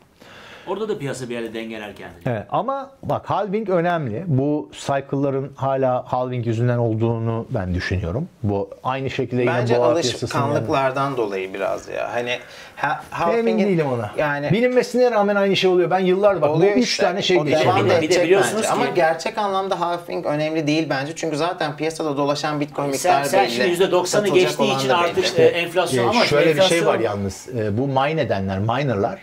Orada 0.67 0.89
da 0.89 0.99
piyasa 0.99 1.29
bir 1.29 1.35
yerde 1.35 1.55
dengeler 1.55 1.97
kendini. 1.97 2.19
Evet, 2.27 2.43
ama 2.51 2.91
bak 3.03 3.31
halving 3.31 3.69
önemli. 3.71 4.25
Bu 4.27 4.71
cycle'ların 4.73 5.53
hala 5.57 6.05
halving 6.13 6.47
yüzünden 6.47 6.79
olduğunu 6.79 7.47
ben 7.51 7.75
düşünüyorum. 7.75 8.29
Bu 8.43 8.71
aynı 8.85 9.11
şekilde 9.11 9.41
yine 9.43 9.53
Bence 9.55 9.79
boğa 9.79 9.87
alışkanlıklardan 9.93 11.17
dolayı 11.17 11.55
biraz 11.55 11.89
ya. 11.89 12.13
Hani 12.15 12.39
ha. 12.77 13.01
Emin 13.13 13.33
halving'in- 13.33 13.67
değilim 13.67 13.87
ona. 13.87 14.11
Yani 14.19 14.51
Bilinmesine 14.53 15.11
rağmen 15.11 15.37
aynı 15.37 15.57
şey 15.57 15.71
oluyor. 15.71 15.91
Ben 15.91 15.99
yıllardır 15.99 16.43
bak 16.43 16.51
bu 16.51 16.53
oluyor 16.55 16.77
üç 16.77 16.85
işte. 16.85 17.03
tane 17.05 17.23
şey 17.23 17.39
geçiyor. 17.43 17.77
Bir 17.85 17.91
de- 17.91 18.03
bir 18.03 18.23
biliyorsunuz 18.23 18.55
bence. 18.57 18.67
ki- 18.69 18.73
Ama 18.73 18.87
gerçek 18.87 19.39
anlamda 19.39 19.81
halving 19.81 20.27
önemli 20.27 20.67
değil 20.67 20.87
bence. 20.91 21.13
Çünkü 21.17 21.37
zaten 21.37 21.77
piyasada 21.77 22.17
dolaşan 22.17 22.61
bitcoin 22.61 22.93
Sen, 22.93 23.13
miktarı 23.21 23.29
sen 23.29 23.45
belli. 23.45 23.51
şimdi 23.53 23.69
%90'ı 23.71 24.07
Satılacak 24.07 24.35
geçtiği 24.35 24.77
için 24.77 24.91
belli. 24.91 25.43
e, 25.43 25.45
enflasyon 25.47 26.05
Ee, 26.05 26.09
ama 26.09 26.25
şöyle 26.25 26.57
bir 26.57 26.63
şey 26.63 26.79
enflasyon- 26.79 26.87
var 26.87 26.99
yalnız. 26.99 27.49
Ee, 27.59 27.79
bu 27.79 27.87
mine 27.87 28.21
edenler, 28.21 28.59
minerlar 28.59 29.19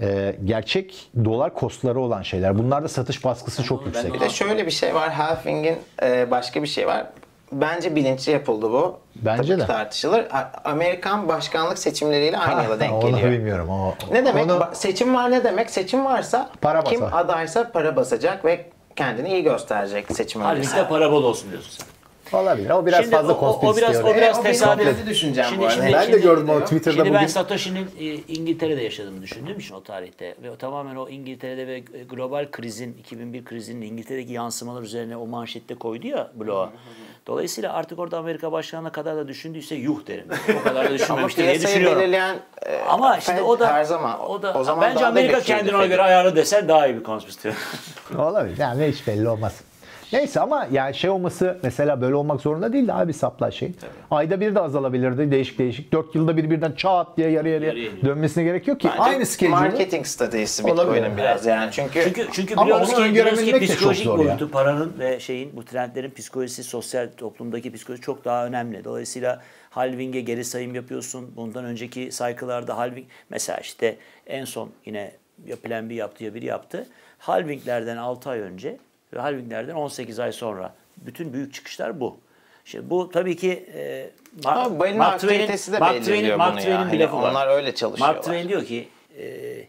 e, 0.00 0.36
gerçek 0.44 1.10
dolar 1.24 1.54
kostları 1.54 2.00
olan 2.00 2.22
şeyler. 2.22 2.58
Bunlarda 2.58 2.88
satış 2.88 3.24
baskısı 3.24 3.62
çok 3.62 3.80
Ben 3.80 3.86
yüksek. 3.86 4.14
Bir 4.14 4.20
de 4.20 4.28
şöyle 4.28 4.66
bir 4.66 4.70
şey 4.70 4.94
var. 4.94 5.10
Halving'in 5.12 5.76
e, 6.02 6.30
başka 6.30 6.62
bir 6.62 6.68
şey 6.68 6.86
var. 6.86 7.06
Bence 7.52 7.94
bilinçli 7.96 8.32
yapıldı 8.32 8.70
bu. 8.72 8.98
Bence 9.16 9.52
Tabii 9.52 9.60
de. 9.62 9.66
tartışılır. 9.66 10.20
A- 10.32 10.52
Amerikan 10.70 11.28
başkanlık 11.28 11.78
seçimleriyle 11.78 12.38
aynı 12.38 12.62
yıla 12.62 12.80
denk 12.80 12.92
Onu 12.92 13.10
geliyor. 13.10 13.30
bilmiyorum. 13.32 13.70
O, 13.70 13.94
Ne 14.12 14.24
demek? 14.24 14.44
Onu, 14.50 14.68
Seçim 14.72 15.14
var 15.14 15.30
ne 15.30 15.44
demek? 15.44 15.70
Seçim 15.70 16.04
varsa 16.04 16.50
Para 16.60 16.84
kim 16.84 17.00
basar. 17.00 17.18
adaysa 17.24 17.72
para 17.72 17.96
basacak 17.96 18.44
ve 18.44 18.64
kendini 18.96 19.28
iyi 19.32 19.42
gösterecek 19.42 20.06
seçim 20.12 20.42
öncesi. 20.42 20.70
Halving'de 20.70 20.88
para 20.88 21.12
bol 21.12 21.24
olsun 21.24 21.50
diyorsun 21.50 21.70
sen. 21.70 21.86
olabilir. 22.32 22.70
O 22.70 22.86
biraz 22.86 23.00
Şimdi 23.00 23.16
fazla 23.16 23.32
o- 23.32 23.36
o- 23.36 23.60
konspirasyon 23.60 24.02
o 24.02 24.06
biraz- 24.06 24.16
o 24.16 24.16
biraz 24.16 24.38
E, 24.38 24.42
tesadüf. 24.42 24.84
kendi 24.84 25.06
düşüncem 25.10 25.46
bu 25.58 25.66
arada. 25.66 25.82
Ben 25.92 26.12
de 26.12 26.18
gördüm 26.18 26.48
o 26.50 26.60
Twitter'da 26.60 26.96
Şimdi 26.96 27.08
ben 27.10 27.14
bugün. 27.14 27.26
Satoshi'nin 27.26 27.86
e, 28.00 28.04
İngiltere'de 28.14 28.82
yaşadığını 28.82 29.22
düşündüğüm 29.22 29.58
için 29.58 29.74
o 29.74 29.82
tarihte 29.82 30.34
ve 30.42 30.50
o 30.50 30.56
tamamen 30.56 30.96
o 30.96 31.08
İngiltere'de 31.08 31.66
ve 31.66 31.78
global 32.10 32.50
krizin 32.50 32.94
2001 32.98 33.44
krizinin 33.44 33.82
İngiltere'deki 33.82 34.32
yansımalar 34.32 34.82
üzerine 34.82 35.16
o 35.16 35.26
manşette 35.26 35.74
koydu 35.74 36.06
ya 36.06 36.30
bloğa. 36.34 36.70
Dolayısıyla 37.26 37.72
artık 37.72 37.98
orada 37.98 38.18
Amerika 38.18 38.52
başkanına 38.52 38.92
kadar 38.92 39.16
da 39.16 39.28
düşündüyse 39.28 39.74
yuh 39.74 40.06
derim. 40.06 40.26
O 40.60 40.64
kadar 40.68 40.84
da 40.84 40.90
düşünmemiştir 40.94 41.42
diye 41.42 41.60
düşünüyorum. 41.62 42.00
belirleyen 42.00 42.36
e, 42.66 42.76
Ama 42.78 43.20
şimdi 43.20 43.42
o 43.42 43.58
da 43.58 43.72
her 43.72 43.84
zaman 43.84 44.24
o 44.30 44.42
da 44.42 44.54
o 44.58 44.64
zaman 44.64 44.90
bence 44.90 45.06
Amerika 45.06 45.40
kendine 45.40 45.76
ona 45.76 45.86
göre 45.86 46.02
ayarlı 46.02 46.36
desen 46.36 46.68
daha 46.68 46.86
iyi 46.86 46.96
bir 46.98 47.02
konspirasyon. 47.04 47.54
Olabilir. 48.18 48.58
Yani 48.58 48.86
hiç 48.86 49.06
belli 49.06 49.28
olmaz. 49.28 49.60
Neyse 50.12 50.40
ama 50.40 50.68
yani 50.72 50.94
şey 50.94 51.10
olması 51.10 51.58
mesela 51.62 52.00
böyle 52.00 52.14
olmak 52.14 52.40
zorunda 52.40 52.72
değil 52.72 52.88
de 52.88 52.92
abi 52.92 53.12
supply 53.12 53.52
şey. 53.52 53.72
Ayda 54.10 54.40
bir 54.40 54.54
de 54.54 54.60
azalabilirdi 54.60 55.30
değişik 55.30 55.58
değişik. 55.58 55.92
4 55.92 56.14
yılda 56.14 56.36
bir 56.36 56.50
birden 56.50 56.72
çat 56.72 57.16
diye 57.16 57.30
yarı 57.30 57.48
yarıya 57.48 57.74
dönmesine 58.04 58.44
gerek 58.44 58.68
yok 58.68 58.80
ki. 58.80 58.88
Bence 58.88 59.02
Aynı 59.02 59.26
schedule. 59.26 59.50
Marketing 59.54 60.06
stratejisi. 60.06 60.66
Bitcoin'in 60.66 61.16
biraz 61.16 61.46
yani. 61.46 61.72
Çünkü, 61.72 62.00
Çünkü 62.04 62.28
çünkü 62.32 62.56
biliyoruz 62.56 62.94
ki, 62.94 63.04
biliyoruz 63.04 63.32
ki 63.32 63.40
öngörebilmek 63.42 63.54
de 63.54 63.66
çok 63.66 63.76
psikolojik 63.76 64.04
zor 64.04 64.18
ya. 64.18 64.24
boyutu 64.24 64.50
paranın 64.50 64.98
ve 64.98 65.20
şeyin 65.20 65.56
bu 65.56 65.64
trendlerin 65.64 66.10
psikolojisi 66.10 66.64
sosyal 66.64 67.08
toplumdaki 67.16 67.72
psikoloji 67.72 68.02
çok 68.02 68.24
daha 68.24 68.46
önemli. 68.46 68.84
Dolayısıyla 68.84 69.42
halving'e 69.70 70.20
geri 70.20 70.44
sayım 70.44 70.74
yapıyorsun. 70.74 71.32
Bundan 71.36 71.64
önceki 71.64 72.10
cycle'larda 72.10 72.76
halving 72.76 73.06
mesela 73.30 73.58
işte 73.58 73.96
en 74.26 74.44
son 74.44 74.70
yine 74.86 75.12
ya 75.46 75.56
plan 75.56 75.90
bir 75.90 75.94
yaptı 75.94 76.24
ya 76.24 76.34
biri 76.34 76.46
yaptı. 76.46 76.86
Halvinglerden 77.18 77.96
6 77.96 78.30
ay 78.30 78.40
önce 78.40 78.76
halvinglerden 79.16 79.74
18 79.74 80.18
ay 80.20 80.32
sonra 80.32 80.74
bütün 80.96 81.32
büyük 81.32 81.54
çıkışlar 81.54 82.00
bu. 82.00 82.16
Şimdi 82.64 82.90
bu 82.90 83.10
tabii 83.10 83.36
ki 83.36 83.66
e, 83.74 84.10
Ama 84.44 84.68
Mark 84.68 85.20
Twain'in- 85.20 85.72
de 85.72 85.78
Mark 85.78 86.00
Twain'in- 86.02 86.36
Mark. 86.36 86.58
Twain'in 86.58 86.78
bir 86.80 86.84
Hani 86.86 87.00
lafı 87.00 87.16
var. 87.16 87.30
onlar 87.30 87.48
öyle 87.48 87.74
çalışıyorlar. 87.74 88.14
Mark 88.14 88.24
Twain 88.24 88.48
diyor 88.48 88.64
ki 88.64 88.88
e, 89.18 89.24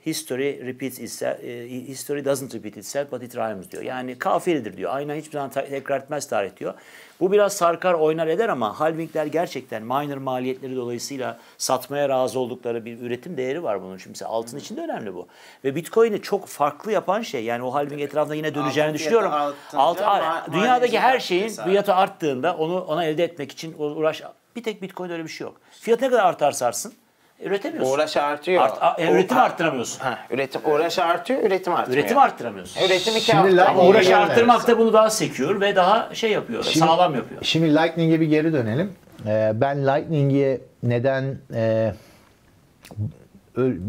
history 0.05 0.65
repeats 0.67 0.99
itself, 0.99 1.43
e, 1.43 1.69
history 1.69 2.25
doesn't 2.25 2.55
repeat 2.55 2.77
itself 2.77 3.11
but 3.11 3.23
it 3.23 3.35
rhymes 3.35 3.71
diyor. 3.71 3.83
Yani 3.83 4.17
kafiyelidir 4.19 4.77
diyor. 4.77 4.91
Aynen 4.95 5.15
hiçbir 5.15 5.31
zaman 5.31 5.49
tekrar 5.49 5.99
etmez 6.01 6.27
tarih 6.27 6.57
diyor. 6.57 6.73
Bu 7.19 7.31
biraz 7.31 7.53
sarkar 7.53 7.93
oynar 7.93 8.27
eder 8.27 8.49
ama 8.49 8.79
halvingler 8.79 9.25
gerçekten 9.25 9.83
miner 9.83 10.17
maliyetleri 10.17 10.75
dolayısıyla 10.75 11.37
satmaya 11.57 12.09
razı 12.09 12.39
oldukları 12.39 12.85
bir 12.85 13.01
üretim 13.01 13.37
değeri 13.37 13.63
var 13.63 13.81
bunun. 13.81 13.97
Şimdi 13.97 14.25
altın 14.25 14.57
için 14.57 14.77
de 14.77 14.81
önemli 14.81 15.13
bu. 15.13 15.27
Ve 15.63 15.75
Bitcoin'i 15.75 16.21
çok 16.21 16.47
farklı 16.47 16.91
yapan 16.91 17.21
şey 17.21 17.43
yani 17.43 17.63
o 17.63 17.73
halving 17.73 18.01
etrafında 18.01 18.35
yine 18.35 18.55
döneceğini 18.55 18.87
Altın 18.89 18.99
düşünüyorum. 18.99 19.31
Alt, 19.31 19.55
ma- 20.01 20.53
dünyadaki 20.53 20.99
her 20.99 21.19
şeyin 21.19 21.49
fiyatı 21.49 21.93
arttığında 21.95 22.57
onu 22.57 22.81
ona 22.81 23.05
elde 23.05 23.23
etmek 23.23 23.51
için 23.51 23.75
uğraş 23.77 24.23
bir 24.55 24.63
tek 24.63 24.81
Bitcoin'de 24.81 25.13
öyle 25.13 25.23
bir 25.23 25.29
şey 25.29 25.45
yok. 25.47 25.61
Fiyat 25.71 26.01
ne 26.01 26.09
kadar 26.09 26.25
artarsa 26.25 26.65
artsın 26.65 26.93
üretemiyorsun. 27.39 27.93
Uğraş 27.93 28.17
artıyor. 28.17 28.63
Art- 28.63 28.77
a- 28.83 28.95
e, 29.01 29.09
O- 29.09 29.13
üretimi 29.13 29.39
ha- 29.39 29.45
arttıramıyorsun. 29.45 29.99
Ha, 29.99 30.19
üretim 30.29 30.61
uğraş 30.65 30.99
artıyor, 30.99 31.43
üretim 31.43 31.73
artıyor. 31.73 31.97
Üretimi 31.97 32.19
arttıramıyorsun. 32.19 32.81
Üretim 32.81 33.13
iki 33.15 33.25
Şimdi 33.25 33.61
hafta. 33.61 34.01
Şimdi- 34.03 34.15
arttırmak 34.15 34.67
da 34.67 34.77
bunu 34.79 34.93
daha 34.93 35.09
secure 35.09 35.59
ve 35.61 35.75
daha 35.75 36.15
şey 36.15 36.31
yapıyor, 36.31 36.63
sağlam 36.63 37.15
yapıyor. 37.15 37.41
Şimdi 37.43 37.75
Lightning'e 37.75 38.19
bir 38.19 38.27
geri 38.27 38.53
dönelim. 38.53 38.91
Ee, 39.27 39.51
ben 39.55 39.87
Lightning'e 39.87 40.57
neden 40.83 41.37
e, 41.53 41.93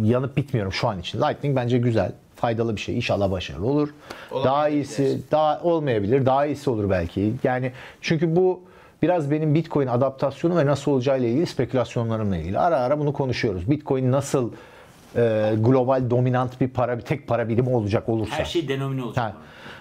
yanıp 0.03 0.37
bitmiyorum 0.37 0.73
şu 0.73 0.89
an 0.89 1.01
için. 1.01 1.21
Lightning 1.21 1.57
bence 1.57 1.79
güzel, 1.79 2.13
faydalı 2.37 2.77
bir 2.77 2.81
şey. 2.81 2.97
İnşallah 2.97 3.31
başarılı 3.31 3.67
olur. 3.67 3.89
Daha 4.33 4.69
iyisi, 4.69 5.21
daha 5.31 5.61
olmayabilir. 5.63 6.27
Daha 6.27 6.47
iyisi 6.47 6.71
olur 6.71 6.91
belki. 6.91 7.33
Yani 7.43 7.73
çünkü 8.01 8.37
bu 8.37 8.63
biraz 9.03 9.31
benim 9.31 9.55
Bitcoin 9.55 9.87
adaptasyonu 9.87 10.57
ve 10.57 10.67
nasıl 10.67 10.93
olacağıyla 10.93 11.29
ilgili 11.29 11.47
spekülasyonlarımla 11.47 12.37
ilgili. 12.37 12.59
Ara 12.59 12.77
ara 12.77 12.99
bunu 12.99 13.13
konuşuyoruz. 13.13 13.71
Bitcoin 13.71 14.13
nasıl 14.13 14.53
e, 15.17 15.55
global 15.59 16.11
dominant 16.11 16.61
bir 16.61 16.69
para, 16.69 16.97
bir 16.99 17.03
tek 17.03 17.27
para 17.27 17.49
birimi 17.49 17.69
olacak 17.69 18.09
olursa. 18.09 18.37
Her 18.37 18.45
şey 18.45 18.69
denomine 18.69 19.03
olacak. 19.03 19.25
Ha, 19.25 19.33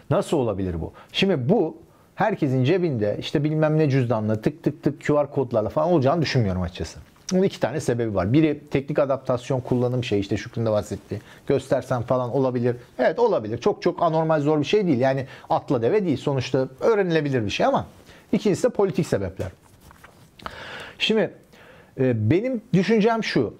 Nasıl 0.10 0.38
olabilir 0.38 0.82
bu? 0.82 0.94
Şimdi 1.12 1.50
bu 1.50 1.78
herkesin 2.16 2.64
cebinde 2.64 3.18
işte 3.20 3.44
bilmem 3.44 3.78
ne 3.78 3.90
cüzdanla 3.90 4.42
tık 4.42 4.64
tık 4.64 4.84
tık 4.84 5.06
QR 5.08 5.32
kodlarla 5.32 5.70
falan 5.70 5.92
olacağını 5.92 6.22
düşünmüyorum 6.22 6.62
açıkçası. 6.62 7.00
Bunun 7.34 7.44
iki 7.44 7.60
tane 7.60 7.80
sebebi 7.80 8.16
var. 8.16 8.34
Biri 8.34 8.62
teknik 8.72 9.00
adaptasyon 9.00 9.60
kullanım 9.60 10.04
şey 10.04 10.20
işte 10.20 10.38
Şükrü'nün 10.38 10.66
de 10.66 10.72
bahsetti. 10.72 11.22
Göstersen 11.48 12.02
falan 12.02 12.30
olabilir. 12.30 12.76
Evet 13.00 13.20
olabilir. 13.20 13.58
Çok 13.58 13.82
çok 13.82 14.04
anormal 14.04 14.42
zor 14.42 14.60
bir 14.60 14.66
şey 14.66 14.88
değil. 14.88 15.00
Yani 15.00 15.26
atla 15.50 15.82
deve 15.82 16.06
değil. 16.06 16.18
Sonuçta 16.18 16.68
öğrenilebilir 16.80 17.46
bir 17.46 17.50
şey 17.50 17.66
ama 17.66 17.86
ikincisi 18.32 18.64
de 18.64 18.70
politik 18.70 19.08
sebepler. 19.08 19.48
Şimdi 21.00 21.34
e, 22.00 22.30
benim 22.30 22.62
düşüncem 22.74 23.24
şu. 23.24 23.54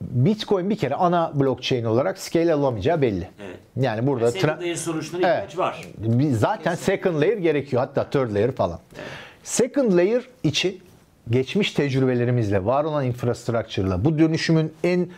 Bitcoin 0.00 0.70
bir 0.70 0.76
kere 0.76 0.94
ana 0.94 1.32
blockchain 1.34 1.84
olarak 1.84 2.18
scale 2.18 2.54
alamayacağı 2.54 3.02
belli. 3.02 3.28
Evet. 3.46 3.56
Yani 3.76 4.06
burada 4.06 4.30
Second 4.30 4.50
tra- 4.50 4.60
layer 4.60 4.74
solution'a 4.74 5.28
Evet. 5.28 5.44
ihtiyaç 5.44 5.58
var. 5.58 5.88
Zaten 6.32 6.74
second 6.74 7.20
layer 7.20 7.36
gerekiyor. 7.38 7.82
Hatta 7.82 8.10
third 8.10 8.34
layer 8.34 8.52
falan. 8.52 8.80
Second 9.42 9.92
layer 9.92 10.22
için 10.42 10.80
geçmiş 11.30 11.72
tecrübelerimizle, 11.72 12.64
var 12.64 12.84
olan 12.84 13.04
infrastructure'la 13.04 14.04
bu 14.04 14.18
dönüşümün 14.18 14.72
en 14.84 15.08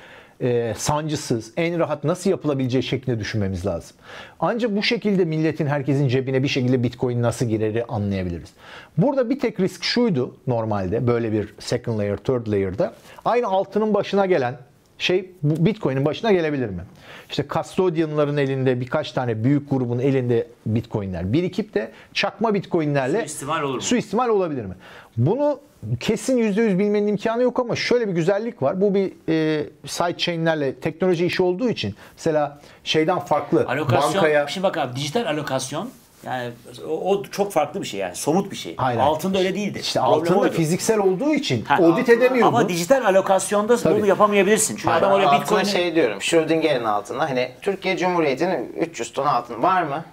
e, 0.42 0.74
sancısız, 0.76 1.52
en 1.56 1.78
rahat 1.78 2.04
nasıl 2.04 2.30
yapılabileceği 2.30 2.82
şeklinde 2.82 3.20
düşünmemiz 3.20 3.66
lazım. 3.66 3.96
Ancak 4.40 4.76
bu 4.76 4.82
şekilde 4.82 5.24
milletin, 5.24 5.66
herkesin 5.66 6.08
cebine 6.08 6.42
bir 6.42 6.48
şekilde 6.48 6.82
Bitcoin 6.82 7.22
nasıl 7.22 7.46
gireri 7.46 7.84
anlayabiliriz. 7.84 8.50
Burada 8.98 9.30
bir 9.30 9.38
tek 9.38 9.60
risk 9.60 9.84
şuydu 9.84 10.36
normalde 10.46 11.06
böyle 11.06 11.32
bir 11.32 11.54
second 11.58 11.98
layer, 11.98 12.16
third 12.16 12.46
layer'da. 12.46 12.94
Aynı 13.24 13.46
altının 13.46 13.94
başına 13.94 14.26
gelen 14.26 14.56
şey 15.02 15.30
bu 15.42 15.66
Bitcoin'in 15.66 16.04
başına 16.04 16.32
gelebilir 16.32 16.68
mi? 16.68 16.82
İşte 17.30 17.44
custodian'ların 17.48 18.36
elinde 18.36 18.80
birkaç 18.80 19.12
tane 19.12 19.44
büyük 19.44 19.70
grubun 19.70 19.98
elinde 19.98 20.46
Bitcoin'ler 20.66 21.32
birikip 21.32 21.74
de 21.74 21.92
çakma 22.14 22.54
Bitcoin'lerle 22.54 23.18
Suistimal 23.18 23.62
olur 23.62 23.74
mu? 23.74 23.80
Suistimal 23.80 24.28
olabilir 24.28 24.64
mi? 24.64 24.74
Bunu 25.16 25.60
kesin 26.00 26.38
%100 26.38 26.78
bilmenin 26.78 27.06
imkanı 27.06 27.42
yok 27.42 27.60
ama 27.60 27.76
şöyle 27.76 28.08
bir 28.08 28.12
güzellik 28.12 28.62
var. 28.62 28.80
Bu 28.80 28.94
bir 28.94 29.12
e, 29.28 29.66
sidechain'lerle 29.86 30.74
teknoloji 30.74 31.26
işi 31.26 31.42
olduğu 31.42 31.68
için 31.68 31.94
mesela 32.16 32.60
şeyden 32.84 33.18
farklı 33.18 33.66
Alokasyon, 33.68 34.14
bankaya 34.14 34.48
şimdi 34.48 34.64
bak 34.64 34.78
abi 34.78 34.96
dijital 34.96 35.26
alokasyon 35.26 35.90
yani 36.26 36.50
o, 36.88 37.10
o 37.10 37.22
çok 37.24 37.52
farklı 37.52 37.82
bir 37.82 37.86
şey 37.86 38.00
yani 38.00 38.14
somut 38.14 38.50
bir 38.50 38.56
şey. 38.56 38.76
Hayır. 38.76 39.00
Altında 39.00 39.38
öyle 39.38 39.54
değildi. 39.54 39.78
işte 39.82 40.00
Problem 40.00 40.14
altında 40.18 40.38
oydu. 40.38 40.52
fiziksel 40.52 40.98
olduğu 40.98 41.34
için 41.34 41.64
Ha, 41.64 41.76
audit 41.76 42.08
edemiyordu. 42.08 42.48
Ama 42.48 42.68
dijital 42.68 43.04
alokasyonda 43.04 43.72
bunu 43.72 43.82
Tabii. 43.82 44.08
yapamayabilirsin. 44.08 44.76
Çünkü 44.76 44.90
adam 44.94 45.12
oraya 45.12 45.40
Bitcoin'i 45.40 45.66
şey 45.66 45.94
diyorum. 45.94 46.22
Schrödinger'in 46.22 46.84
altına 46.84 47.30
hani 47.30 47.50
Türkiye 47.62 47.96
Cumhuriyeti'nin 47.96 48.72
300 48.80 49.12
ton 49.12 49.26
altın 49.26 49.62
var 49.62 49.82
mı? 49.82 50.04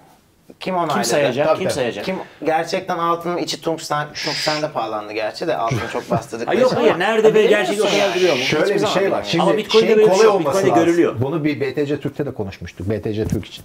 Kim 0.60 0.74
onayladı? 0.74 0.94
kim 0.94 1.04
sayacak? 1.04 1.46
Tabii, 1.46 1.58
kim 1.58 1.64
tabii. 1.68 1.74
sayacak? 1.74 2.04
Kim 2.04 2.16
gerçekten 2.44 2.98
altının 2.98 3.36
içi 3.36 3.60
tungsten, 3.60 4.08
tungsten 4.24 4.62
de 4.62 4.70
pahalandı 4.72 5.12
gerçi 5.12 5.46
de 5.46 5.56
altını 5.56 5.88
çok 5.92 6.10
bastırdık. 6.10 6.48
Hayır, 6.48 6.60
yok, 6.60 6.72
hayır. 6.76 6.98
Nerede 6.98 7.34
ve 7.34 7.46
gerçek 7.46 7.80
o 7.80 7.84
kadar 7.84 8.14
duruyor 8.14 8.32
mu? 8.36 8.42
Şöyle 8.42 8.64
Hiçbir 8.74 8.86
bir 8.86 8.86
şey 8.86 9.12
var. 9.12 9.24
Şimdi 9.28 9.42
Ama 9.42 9.56
Bitcoin'de 9.56 9.88
böyle 9.88 10.00
bir 10.00 10.04
kolay 10.04 10.18
şey 10.18 10.28
olması 10.28 10.46
Bitcoin'de 10.58 10.70
lazım. 10.70 10.84
görülüyor. 10.84 11.14
Bunu 11.20 11.44
bir 11.44 11.60
BTC 11.60 12.00
Türk'te 12.00 12.26
de 12.26 12.34
konuşmuştuk. 12.34 12.90
BTC 12.90 13.24
Türk 13.24 13.44
için. 13.46 13.64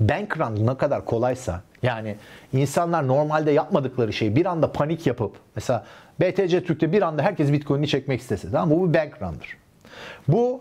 Bank 0.00 0.38
run 0.38 0.66
ne 0.66 0.76
kadar 0.76 1.04
kolaysa 1.04 1.60
yani 1.82 2.16
insanlar 2.52 3.08
normalde 3.08 3.50
yapmadıkları 3.50 4.12
şeyi 4.12 4.36
bir 4.36 4.46
anda 4.46 4.72
panik 4.72 5.06
yapıp 5.06 5.36
mesela 5.56 5.86
BTC 6.20 6.64
Türk'te 6.64 6.92
bir 6.92 7.02
anda 7.02 7.22
herkes 7.22 7.52
Bitcoin'i 7.52 7.88
çekmek 7.88 8.20
istese 8.20 8.50
tamam 8.50 8.68
mı? 8.68 8.74
bu 8.80 8.88
bir 8.88 8.98
bank 8.98 9.22
run'dır. 9.22 9.56
Bu 10.28 10.60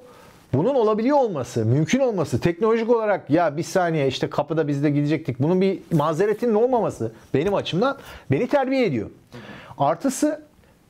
bunun 0.53 0.75
olabiliyor 0.75 1.17
olması, 1.17 1.65
mümkün 1.65 1.99
olması, 1.99 2.39
teknolojik 2.39 2.89
olarak 2.89 3.29
ya 3.29 3.57
bir 3.57 3.63
saniye 3.63 4.07
işte 4.07 4.29
kapıda 4.29 4.67
biz 4.67 4.83
de 4.83 4.89
gidecektik. 4.89 5.39
Bunun 5.39 5.61
bir 5.61 5.79
mazeretinin 5.91 6.53
olmaması 6.53 7.11
benim 7.33 7.53
açımdan 7.53 7.97
beni 8.31 8.47
terbiye 8.47 8.85
ediyor. 8.85 9.09
Artısı 9.77 10.46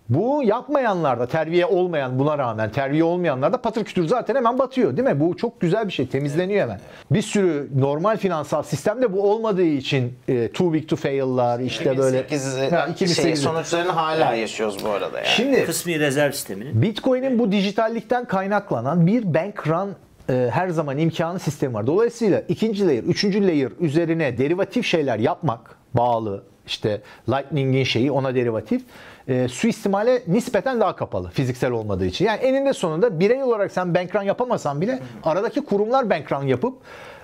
bu 0.10 0.44
yapmayanlarda, 0.44 1.28
terbiye 1.28 1.66
olmayan 1.66 2.20
buna 2.20 2.38
rağmen 2.38 2.72
terbiye 2.72 3.04
olmayanlarda 3.04 3.58
patır 3.58 3.84
kütür 3.84 4.08
zaten 4.08 4.36
hemen 4.36 4.60
batıyor 4.60 4.98
değil 4.98 5.08
mi? 5.08 5.20
Bu 5.20 5.38
çok 5.38 5.62
güzel 5.62 5.88
bir 5.88 5.94
şey, 5.94 6.08
temizleniyor 6.08 6.62
hemen. 6.62 6.80
Bir 7.12 7.22
sürü 7.22 7.70
normal 7.76 8.18
finansal 8.18 8.64
sistemde 8.64 9.14
bu 9.14 9.32
olmadığı 9.32 9.64
için 9.66 10.14
e, 10.28 10.52
too 10.52 10.74
big 10.74 10.90
to 10.90 10.96
fail'lar 10.96 11.60
işte 11.60 11.98
böyle. 11.98 12.22
2008'i 12.22 12.76
Ha, 12.76 12.88
şey, 12.98 13.08
2008'i. 13.08 13.38
sonuçlarını 13.38 13.92
hala 13.92 14.34
yaşıyoruz 14.34 14.86
bu 14.86 14.90
arada 14.90 15.18
yani. 15.18 15.28
Şimdi 15.28 15.66
kısmi 15.66 16.00
rezerv 16.00 16.32
sisteminin 16.32 16.82
Bitcoin'in 16.82 17.40
bu 17.40 17.52
dijitallikten 17.52 18.26
kaynaklanan 18.26 19.08
bir 19.08 19.34
bank 19.34 19.68
run 19.68 19.96
e, 20.30 20.50
her 20.52 20.70
zaman 20.70 20.98
imkanı 20.98 21.40
sistemi 21.40 21.74
var. 21.74 21.88
Dolayısıyla 21.88 22.44
ikinci 22.48 22.88
layer, 22.88 23.04
üçüncü 23.04 23.48
layer 23.48 23.72
üzerine 23.80 24.38
derivatif 24.38 24.86
şeyler 24.86 25.20
yapmak 25.20 25.78
bağlı 25.94 26.44
işte 26.68 27.02
Lightning'in 27.30 27.84
şeyi 27.84 28.12
ona 28.12 28.36
derivatif 28.36 28.82
e, 29.28 29.48
suistimale 29.48 30.24
nispeten 30.28 30.80
daha 30.80 30.96
kapalı 30.96 31.30
fiziksel 31.30 31.72
olmadığı 31.72 32.06
için. 32.06 32.26
Yani 32.26 32.40
eninde 32.40 32.74
sonunda 32.74 33.20
birey 33.20 33.44
olarak 33.44 33.72
sen 33.72 33.96
bank 33.96 34.16
run 34.16 34.22
yapamasan 34.22 34.82
bile 34.82 35.00
aradaki 35.24 35.66
kurumlar 35.66 36.10
bank 36.10 36.32
run 36.32 36.44
yapıp 36.44 36.78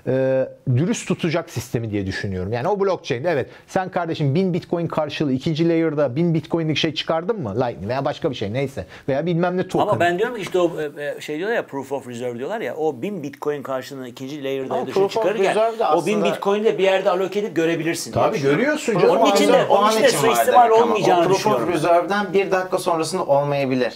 e, 0.07 0.47
dürüst 0.75 1.07
tutacak 1.07 1.49
sistemi 1.49 1.91
diye 1.91 2.05
düşünüyorum. 2.05 2.53
Yani 2.53 2.67
o 2.67 2.79
blockchain'de 2.79 3.29
evet 3.29 3.49
sen 3.67 3.89
kardeşim 3.89 4.35
1000 4.35 4.53
bitcoin 4.53 4.87
karşılığı 4.87 5.31
ikinci 5.33 5.69
layer'da 5.69 6.15
1000 6.15 6.33
bitcoin'lik 6.33 6.77
şey 6.77 6.93
çıkardın 6.93 7.41
mı? 7.41 7.55
Lightning 7.55 7.89
veya 7.89 8.05
başka 8.05 8.29
bir 8.29 8.35
şey 8.35 8.53
neyse. 8.53 8.85
Veya 9.07 9.25
bilmem 9.25 9.57
ne 9.57 9.67
token. 9.67 9.87
Ama 9.87 9.99
ben 9.99 10.19
diyorum 10.19 10.35
ki 10.35 10.41
işte 10.41 10.59
o 10.59 10.71
e, 10.81 11.05
e, 11.05 11.21
şey 11.21 11.37
diyorlar 11.37 11.55
ya 11.55 11.65
proof 11.65 11.91
of 11.91 12.07
reserve 12.07 12.37
diyorlar 12.37 12.61
ya 12.61 12.75
o 12.75 13.01
1000 13.01 13.23
bitcoin 13.23 13.63
karşılığında 13.63 14.07
ikinci 14.07 14.43
layer'da 14.43 14.77
ya 14.77 14.87
da 14.87 14.93
şey 14.93 15.07
çıkarırken 15.07 15.55
o 15.55 16.05
1000 16.05 16.13
aslında- 16.13 16.25
bitcoin'i 16.25 16.63
de 16.63 16.77
bir 16.77 16.83
yerde 16.83 17.09
edip 17.39 17.55
görebilirsin. 17.55 18.11
Tabii 18.11 18.33
düşünüyorum. 18.33 18.59
görüyorsun 18.59 18.99
canım. 18.99 19.17
Onun 19.17 19.31
için 19.31 19.53
de- 19.53 19.65
onun 19.65 19.91
için 19.91 20.03
de 20.03 20.09
suistimal 20.09 20.69
olmayacağını 20.69 21.21
o 21.21 21.23
proof 21.23 21.37
düşünüyorum. 21.37 21.69
of 21.69 21.75
reserve'den 21.75 22.33
bir 22.33 22.51
dakika 22.51 22.77
sonrasında 22.77 23.25
olmayabilir. 23.25 23.93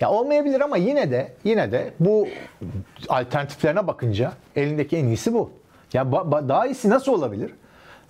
Ya 0.00 0.10
olmayabilir 0.10 0.60
ama 0.60 0.76
yine 0.76 1.10
de 1.10 1.32
yine 1.44 1.72
de 1.72 1.90
bu 2.00 2.28
alternatiflerine 3.08 3.86
bakınca 3.86 4.32
elindeki 4.56 4.96
en 4.96 5.06
iyisi 5.06 5.34
bu. 5.34 5.50
Ya 5.92 6.12
daha 6.12 6.66
iyisi 6.66 6.90
nasıl 6.90 7.12
olabilir? 7.12 7.50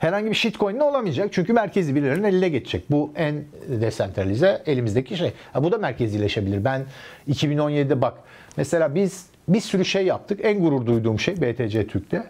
herhangi 0.05 0.31
bir 0.31 0.35
shitcoin 0.35 0.79
de 0.79 0.83
olamayacak. 0.83 1.33
Çünkü 1.33 1.53
merkezi 1.53 1.95
birilerinin 1.95 2.25
eline 2.25 2.49
geçecek. 2.49 2.91
Bu 2.91 3.11
en 3.17 3.45
desentralize 3.69 4.63
elimizdeki 4.67 5.17
şey. 5.17 5.33
Ha, 5.53 5.65
bu 5.65 5.73
da 5.73 5.79
merkezileşebilir. 5.79 6.65
Ben 6.65 6.83
2017'de 7.29 8.03
bak 8.03 8.15
mesela 8.57 8.95
biz 8.95 9.27
bir 9.49 9.61
sürü 9.61 9.85
şey 9.85 10.07
yaptık. 10.07 10.41
En 10.43 10.61
gurur 10.61 10.87
duyduğum 10.87 11.19
şey 11.19 11.37
BTC 11.37 11.87
Türk'te. 11.87 12.25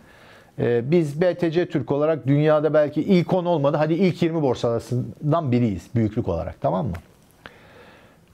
Ee, 0.58 0.90
biz 0.90 1.20
BTC 1.20 1.68
Türk 1.68 1.92
olarak 1.92 2.26
dünyada 2.26 2.74
belki 2.74 3.02
ilk 3.02 3.32
10 3.32 3.44
olmadı. 3.44 3.76
Hadi 3.76 3.94
ilk 3.94 4.22
20 4.22 4.42
borsalarından 4.42 5.52
biriyiz 5.52 5.86
büyüklük 5.94 6.28
olarak 6.28 6.60
tamam 6.60 6.86
mı? 6.86 6.94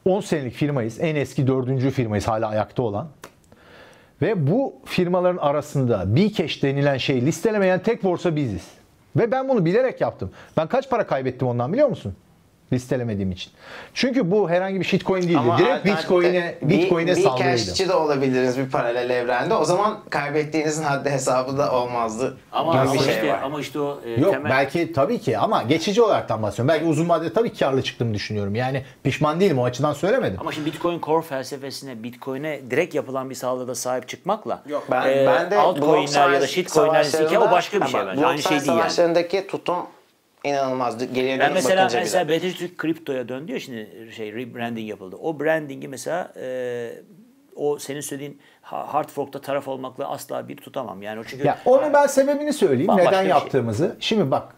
10 0.05 0.21
senelik 0.21 0.55
firmayız. 0.55 1.01
En 1.01 1.17
eski 1.17 1.47
dördüncü 1.47 1.91
firmayız 1.91 2.29
hala 2.29 2.49
ayakta 2.49 2.83
olan. 2.83 3.09
Ve 4.23 4.47
bu 4.51 4.75
firmaların 4.85 5.37
arasında 5.37 6.17
Bcash 6.17 6.63
denilen 6.63 6.97
şeyi 6.97 7.27
listelemeyen 7.27 7.83
tek 7.83 8.05
borsa 8.05 8.37
biziz. 8.37 8.69
Ve 9.17 9.31
ben 9.33 9.49
bunu 9.49 9.65
bilerek 9.65 10.01
yaptım. 10.01 10.31
Ben 10.57 10.67
kaç 10.67 10.91
para 10.91 11.07
kaybettim 11.07 11.49
ondan 11.49 11.73
biliyor 11.73 11.89
musun? 11.89 12.15
Listelemediğim 12.73 13.33
için. 13.33 13.53
Çünkü 13.95 14.31
bu 14.31 14.51
herhangi 14.51 14.81
bir 14.81 14.85
shitcoin 14.85 15.23
değildi. 15.23 15.39
Ama 15.39 15.59
Direkt 15.59 15.87
Bitcoin'e 15.87 16.59
bir- 16.63 16.69
Bitcoin'e 16.69 17.17
bir 17.17 17.23
saldırıydı. 17.23 17.57
cashçi 17.57 17.89
de 17.89 17.95
olabiliriz 17.95 18.59
bir 18.59 18.71
paralel 18.71 19.11
evrende. 19.11 19.55
O 19.55 19.65
zaman 19.65 19.99
kaybettiğinizin 20.11 20.83
haddi 20.83 21.11
hesabı 21.11 21.59
da 21.59 21.73
olmazdı. 21.73 22.39
Ama, 22.53 22.73
ama 22.73 22.95
bir 22.95 22.99
şey 22.99 23.15
işte 23.15 23.33
var. 23.33 23.43
ama 23.43 23.61
işte 23.61 23.81
o 23.81 24.01
e, 24.05 24.21
Yok 24.21 24.33
temel 24.33 24.51
belki 24.51 24.93
tabii 24.93 25.19
ki 25.21 25.39
ama 25.39 25.63
geçici 25.63 26.03
olaraktan 26.03 26.43
bahsediyorum. 26.43 26.69
Belki 26.69 26.85
uzun 26.85 27.09
vadede 27.09 27.33
tabii 27.33 27.55
karlı 27.55 27.83
çıktığımı 27.83 28.15
düşünüyorum. 28.15 28.55
Yani 28.55 28.85
pişman 29.05 29.41
değilim 29.41 29.59
o 29.59 29.65
açıdan 29.65 29.93
söylemedim. 29.93 30.37
Ama 30.41 30.53
şimdi 30.53 30.67
Bitcoin 30.67 31.01
core 31.01 31.23
felsefesine, 31.23 32.03
Bitcoin'e 32.03 32.61
direkt 32.71 32.95
yapılan 32.95 33.31
bir 33.31 33.35
saldırıda 33.35 33.75
sahip 33.75 34.09
çıkmakla 34.09 34.63
Yok 34.67 34.87
ben, 34.91 35.09
e, 35.09 35.27
ben 35.27 35.51
de 35.51 35.59
altcoin'ler 35.59 36.31
ya 36.31 36.41
da 36.41 36.47
shitcoin'ler 36.47 37.37
o 37.37 37.51
başka 37.51 37.81
bir 37.81 37.87
şey 37.87 38.01
bence. 38.07 38.27
Aynı 38.27 38.43
şey 38.43 38.61
değil 38.61 38.73
yani. 38.99 39.47
tutum 39.47 39.77
inanılmazdı. 40.45 41.05
Geriye 41.05 41.39
Ben 41.39 41.53
mesela 41.53 41.83
bakınca 41.85 42.01
mesela. 42.01 42.29
BTC 42.29 42.53
Türk 42.53 42.79
kriptoya 42.79 43.29
döndü 43.29 43.53
ya 43.53 43.61
şimdi 43.61 43.89
şey 44.17 44.33
rebranding 44.33 44.89
yapıldı. 44.89 45.17
O 45.23 45.41
brandingi 45.41 45.89
mesela 45.89 46.33
e, 46.41 46.93
o 47.57 47.79
senin 47.79 48.01
söylediğin 48.01 48.41
ha- 48.63 48.95
hard 48.95 49.09
fork'ta 49.09 49.41
taraf 49.41 49.69
olmakla 49.69 50.09
asla 50.09 50.49
bir 50.49 50.57
tutamam. 50.57 51.03
Yani 51.03 51.21
o 51.21 51.25
çünkü 51.25 51.47
Ya 51.47 51.59
onu 51.65 51.93
ben 51.93 52.07
sebebini 52.07 52.53
söyleyeyim. 52.53 52.93
Neden 52.97 53.21
şey. 53.21 53.29
yaptığımızı. 53.31 53.97
Şimdi 54.01 54.31
bak 54.31 54.55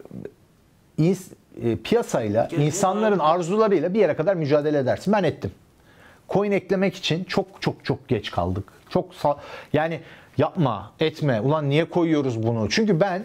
ins, 0.99 1.29
e, 1.65 1.77
piyasayla, 1.77 2.49
Gel- 2.51 2.59
insanların 2.59 3.19
arzularıyla 3.19 3.95
bir 3.95 4.01
yere 4.01 4.17
kadar 4.17 4.35
mücadele 4.35 4.79
edersin. 4.79 5.13
Ben 5.13 5.23
ettim. 5.25 5.51
Coin 6.29 6.53
eklemek 6.53 6.95
için 6.97 7.25
çok 7.25 7.47
çok 7.61 7.85
çok 7.85 8.09
geç 8.09 8.31
kaldık. 8.31 8.65
Çok 8.89 9.15
sa- 9.15 9.37
yani 9.73 10.01
yapma, 10.39 10.93
etme. 11.01 11.41
Ulan 11.41 11.69
niye 11.71 11.85
koyuyoruz 11.85 12.43
bunu? 12.43 12.69
Çünkü 12.71 13.01
ben 13.01 13.23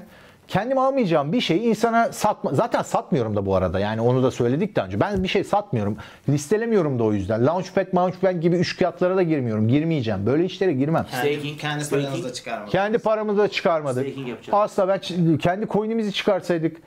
kendim 0.47 0.77
almayacağım 0.77 1.33
bir 1.33 1.41
şeyi 1.41 1.61
insana 1.61 2.13
satma. 2.13 2.53
Zaten 2.53 2.81
satmıyorum 2.81 3.35
da 3.35 3.45
bu 3.45 3.55
arada. 3.55 3.79
Yani 3.79 4.01
onu 4.01 4.23
da 4.23 4.31
söyledik 4.31 4.75
daha 4.75 4.85
önce. 4.85 4.99
Ben 4.99 5.23
bir 5.23 5.27
şey 5.27 5.43
satmıyorum. 5.43 5.97
Listelemiyorum 6.29 6.99
da 6.99 7.03
o 7.03 7.13
yüzden. 7.13 7.45
Launchpad, 7.45 7.95
Launchpad 7.95 8.41
gibi 8.41 8.55
üç 8.55 8.77
kağıtlara 8.77 9.15
da 9.15 9.23
girmiyorum. 9.23 9.67
Girmeyeceğim. 9.67 10.25
Böyle 10.25 10.45
işlere 10.45 10.73
girmem. 10.73 11.05
staking, 11.09 11.59
kendi 11.59 11.89
paranızda 11.89 12.33
çıkarmadınız. 12.33 12.71
Kendi 12.71 12.97
paramızı 12.97 13.39
da 13.39 13.47
çıkarmadık. 13.47 14.07
Asla 14.51 14.87
ben 14.87 14.99
kendi 15.37 15.67
coin'imizi 15.67 16.13
çıkarsaydık 16.13 16.77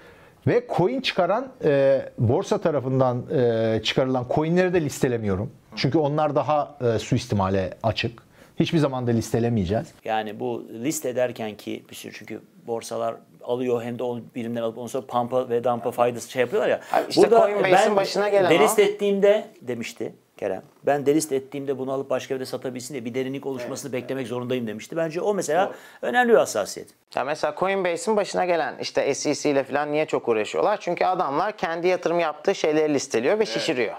ve 0.47 0.67
coin 0.77 1.01
çıkaran 1.01 1.49
e, 1.65 2.03
borsa 2.19 2.59
tarafından 2.59 3.23
e, 3.31 3.81
çıkarılan 3.83 4.27
coin'leri 4.35 4.75
de 4.75 4.81
listelemiyorum. 4.81 5.51
Çünkü 5.77 5.99
onlar 5.99 6.35
daha 6.35 6.77
e, 6.95 6.99
suistimale 6.99 7.75
açık. 7.83 8.23
Hiçbir 8.61 8.79
zaman 8.79 9.07
da 9.07 9.11
listelemeyeceğiz. 9.11 9.87
Yani 10.05 10.41
bu 10.41 10.65
list 10.73 11.07
ederken 11.07 11.57
ki 11.57 11.85
bir 11.91 11.95
sürü 11.95 12.13
çünkü 12.13 12.41
borsalar 12.67 13.15
alıyor 13.43 13.83
hem 13.83 13.99
de 13.99 14.03
o 14.03 14.21
birimden 14.35 14.63
alıp 14.63 14.79
ondan 14.79 14.87
sonra 14.87 15.07
pampa 15.07 15.49
ve 15.49 15.65
dampa 15.65 15.91
faydası 15.91 16.31
şey 16.31 16.41
yapıyorlar 16.41 16.69
ya. 16.69 16.81
Abi 16.93 17.05
işte 17.09 17.29
Coinbase'in 17.31 17.97
başına 17.97 18.29
gelen 18.29 18.51
delist 18.51 18.79
o. 18.79 18.83
ettiğimde 18.83 19.47
demişti 19.61 20.13
Kerem. 20.37 20.63
Ben 20.87 21.07
delist 21.07 21.33
ettiğimde 21.33 21.79
bunu 21.79 21.93
alıp 21.93 22.11
başka 22.11 22.35
bir 22.35 22.41
de 22.41 22.47
satabilsin 22.47 22.95
diye 22.95 23.05
bir 23.05 23.15
derinlik 23.15 23.47
oluşmasını 23.47 23.93
beklemek 23.93 24.27
zorundayım 24.27 24.67
demişti. 24.67 24.97
Bence 24.97 25.21
o 25.21 25.35
mesela 25.35 25.73
önemli 26.03 26.33
bir 26.33 26.39
hassasiyet. 26.39 26.89
Ya 27.15 27.25
mesela 27.25 27.55
Coinbase'in 27.59 28.17
başına 28.17 28.45
gelen 28.45 28.79
işte 28.81 29.15
SEC 29.15 29.51
ile 29.51 29.65
falan 29.65 29.93
niye 29.93 30.07
çok 30.07 30.29
uğraşıyorlar? 30.29 30.81
Çünkü 30.81 31.05
adamlar 31.05 31.57
kendi 31.57 31.89
yatırım 31.89 32.21
yaptığı 32.21 32.55
şeyleri 32.55 32.95
listeliyor 32.95 33.39
ve 33.39 33.47
şişiriyor. 33.47 33.95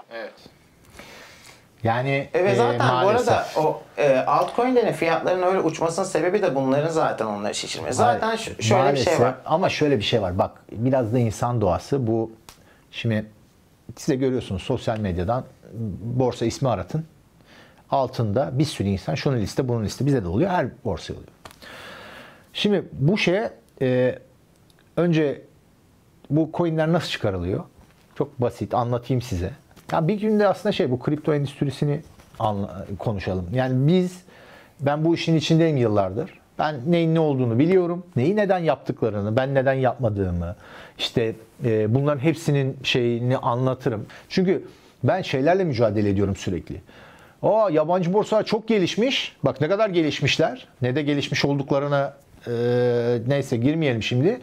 Yani 1.84 2.28
E 2.34 2.44
ve 2.44 2.50
e, 2.50 2.54
zaten 2.54 2.78
bu 2.80 2.84
maalesef. 2.92 3.28
arada 3.28 3.46
o 3.56 3.82
e, 3.98 4.16
altcoin'lerin 4.18 4.92
fiyatlarının 4.92 5.46
öyle 5.46 5.60
uçmasının 5.60 6.06
sebebi 6.06 6.42
de 6.42 6.54
bunların 6.54 6.88
zaten 6.90 7.26
onları 7.26 7.54
şişirmesi. 7.54 7.96
Zaten 7.96 8.36
şu- 8.36 8.44
şöyle 8.44 8.58
bir 8.62 8.64
şey 8.64 8.78
maalesef. 8.78 9.20
var. 9.20 9.34
Ama 9.44 9.68
şöyle 9.68 9.98
bir 9.98 10.02
şey 10.04 10.22
var. 10.22 10.38
Bak 10.38 10.50
biraz 10.72 11.12
da 11.12 11.18
insan 11.18 11.60
doğası. 11.60 12.06
Bu 12.06 12.30
şimdi 12.90 13.26
siz 13.96 14.08
de 14.08 14.16
görüyorsunuz 14.16 14.62
sosyal 14.62 14.98
medyadan 14.98 15.44
borsa 16.02 16.44
ismi 16.46 16.68
aratın. 16.68 17.04
Altında 17.90 18.50
bir 18.58 18.64
sürü 18.64 18.88
insan 18.88 19.14
şunu 19.14 19.36
liste 19.36 19.68
bunu 19.68 19.82
liste 19.84 20.06
bize 20.06 20.24
de 20.24 20.28
oluyor. 20.28 20.50
Her 20.50 20.66
borsa 20.84 21.12
oluyor. 21.14 21.28
Şimdi 22.52 22.84
bu 22.92 23.18
şeye 23.18 23.52
e, 23.82 24.18
önce 24.96 25.42
bu 26.30 26.50
coinler 26.54 26.92
nasıl 26.92 27.08
çıkarılıyor? 27.08 27.64
Çok 28.14 28.40
basit 28.40 28.74
anlatayım 28.74 29.22
size. 29.22 29.50
Ya 29.92 30.08
bir 30.08 30.20
günde 30.20 30.48
aslında 30.48 30.72
şey 30.72 30.90
bu 30.90 30.98
kripto 30.98 31.34
endüstrisini 31.34 32.00
anla- 32.38 32.86
konuşalım. 32.98 33.46
Yani 33.54 33.88
biz 33.88 34.22
ben 34.80 35.04
bu 35.04 35.14
işin 35.14 35.36
içindeyim 35.36 35.76
yıllardır. 35.76 36.30
Ben 36.58 36.76
neyin 36.86 37.14
ne 37.14 37.20
olduğunu 37.20 37.58
biliyorum. 37.58 38.06
Neyi 38.16 38.36
neden 38.36 38.58
yaptıklarını, 38.58 39.36
ben 39.36 39.54
neden 39.54 39.72
yapmadığımı, 39.74 40.56
işte 40.98 41.34
e, 41.64 41.94
bunların 41.94 42.18
hepsinin 42.20 42.76
şeyini 42.82 43.36
anlatırım. 43.36 44.06
Çünkü 44.28 44.64
ben 45.04 45.22
şeylerle 45.22 45.64
mücadele 45.64 46.08
ediyorum 46.08 46.36
sürekli. 46.36 46.80
Aa 47.42 47.70
yabancı 47.70 48.12
borsalar 48.12 48.44
çok 48.44 48.68
gelişmiş. 48.68 49.36
Bak 49.44 49.60
ne 49.60 49.68
kadar 49.68 49.88
gelişmişler. 49.90 50.66
Ne 50.82 50.94
de 50.94 51.02
gelişmiş 51.02 51.44
olduklarına 51.44 52.14
e, 52.46 52.52
neyse 53.26 53.56
girmeyelim 53.56 54.02
şimdi. 54.02 54.40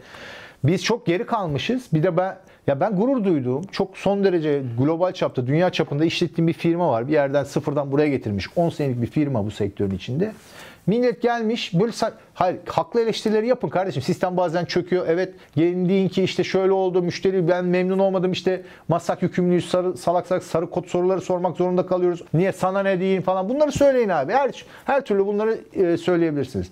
Biz 0.64 0.84
çok 0.84 1.06
geri 1.06 1.26
kalmışız. 1.26 1.82
Bir 1.92 2.02
de 2.02 2.16
ben 2.16 2.36
ya 2.66 2.80
ben 2.80 2.96
gurur 2.96 3.24
duyduğum 3.24 3.62
çok 3.72 3.98
son 3.98 4.24
derece 4.24 4.62
global 4.78 5.12
çapta, 5.12 5.46
dünya 5.46 5.70
çapında 5.70 6.04
işlettiğim 6.04 6.48
bir 6.48 6.52
firma 6.52 6.90
var. 6.90 7.08
Bir 7.08 7.12
yerden 7.12 7.44
sıfırdan 7.44 7.92
buraya 7.92 8.08
getirmiş. 8.08 8.46
10 8.56 8.70
senelik 8.70 9.02
bir 9.02 9.06
firma 9.06 9.46
bu 9.46 9.50
sektörün 9.50 9.94
içinde. 9.94 10.32
Millet 10.86 11.22
gelmiş 11.22 11.74
böyle 11.74 11.92
hayır 12.34 12.56
haklı 12.66 13.00
eleştirileri 13.00 13.46
yapın 13.46 13.68
kardeşim. 13.68 14.02
Sistem 14.02 14.36
bazen 14.36 14.64
çöküyor. 14.64 15.06
Evet 15.08 15.34
gelin 15.56 15.88
deyin 15.88 16.08
ki 16.08 16.22
işte 16.22 16.44
şöyle 16.44 16.72
oldu. 16.72 17.02
Müşteri 17.02 17.48
ben 17.48 17.64
memnun 17.64 17.98
olmadım. 17.98 18.32
işte 18.32 18.62
masak 18.88 19.22
yükümlüyüz. 19.22 19.68
Sarı, 19.68 19.96
salak 19.96 20.26
salak 20.26 20.42
sarı 20.42 20.70
kod 20.70 20.86
soruları 20.86 21.20
sormak 21.20 21.56
zorunda 21.56 21.86
kalıyoruz. 21.86 22.22
Niye 22.34 22.52
sana 22.52 22.82
ne 22.82 23.00
deyin 23.00 23.22
falan. 23.22 23.48
Bunları 23.48 23.72
söyleyin 23.72 24.08
abi. 24.08 24.32
Her 24.32 24.64
her 24.84 25.04
türlü 25.04 25.26
bunları 25.26 25.58
e, 25.72 25.96
söyleyebilirsiniz. 25.96 26.70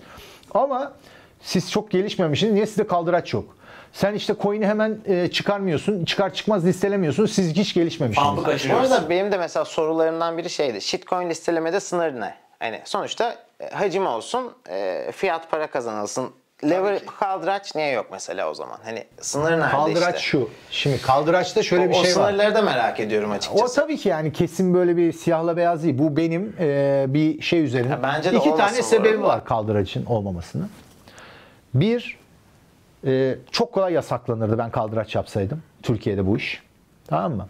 Ama 0.51 0.93
siz 1.41 1.71
çok 1.71 1.91
gelişmemişsiniz. 1.91 2.53
Niye 2.53 2.67
sizde 2.67 2.87
kaldıraç 2.87 3.35
yok? 3.35 3.58
Sen 3.93 4.15
işte 4.15 4.35
coin'i 4.43 4.67
hemen 4.67 4.99
e, 5.07 5.29
çıkarmıyorsun. 5.31 6.05
Çıkar 6.05 6.35
çıkmaz 6.35 6.67
listelemiyorsun. 6.67 7.27
Siz 7.27 7.55
hiç 7.55 7.75
gelişmemişsiniz. 7.75 8.29
Pump'ı 8.29 8.57
Bu 8.73 8.77
arada 8.77 9.11
benim 9.11 9.33
de 9.33 9.39
mesela 9.39 9.65
sorularımdan 9.65 10.39
biri 10.39 10.51
şeydi. 10.51 10.81
Shitcoin 10.81 11.31
listelemede 11.31 11.81
sınır 11.81 12.21
ne? 12.21 12.35
Hani 12.59 12.81
sonuçta 12.85 13.37
e, 13.61 13.71
hacim 13.71 14.07
olsun, 14.07 14.53
e, 14.71 15.13
fiyat 15.13 15.51
para 15.51 15.67
kazanılsın. 15.67 16.31
Lever 16.65 16.99
kaldıraç 17.21 17.75
niye 17.75 17.91
yok 17.91 18.07
mesela 18.13 18.51
o 18.51 18.55
zaman? 18.55 18.79
Hani 18.85 19.05
sınır 19.21 19.51
nerede 19.53 19.71
Kaldıraç 19.71 20.17
işte? 20.17 20.19
şu. 20.29 20.51
Şimdi 20.71 21.03
kaldıraçta 21.03 21.63
şöyle 21.63 21.85
o, 21.85 21.89
bir 21.89 21.95
o 21.95 22.05
şey 22.05 22.17
var. 22.17 22.29
sınırları 22.29 22.55
da 22.55 22.63
merak 22.63 23.01
ediyorum 23.01 23.31
O 23.31 23.35
açıkçası. 23.35 23.75
tabii 23.75 23.97
ki 23.97 24.09
yani 24.09 24.33
kesin 24.33 24.75
böyle 24.75 24.97
bir 24.97 25.13
siyahla 25.13 25.57
beyaz 25.57 25.83
değil. 25.85 25.99
Bu 25.99 26.17
benim 26.17 26.57
e, 26.61 27.05
bir 27.09 27.43
şey 27.43 27.63
üzerine. 27.65 27.91
Ya 27.91 28.03
bence 28.03 28.33
de 28.33 28.37
İki 28.37 28.51
olmasın 28.51 28.67
tane 28.67 28.79
bu 28.79 28.83
sebebi 28.83 29.09
arada. 29.17 29.23
var 29.29 29.45
kaldıraçın 29.45 30.05
olmamasının. 30.07 30.71
Bir, 31.75 32.19
e, 33.07 33.37
çok 33.51 33.73
kolay 33.73 33.93
yasaklanırdı 33.93 34.59
ben 34.59 34.71
kaldıraç 34.71 35.15
yapsaydım. 35.15 35.63
Türkiye'de 35.83 36.27
bu 36.27 36.37
iş. 36.37 36.63
Tamam 37.07 37.33
mı? 37.33 37.47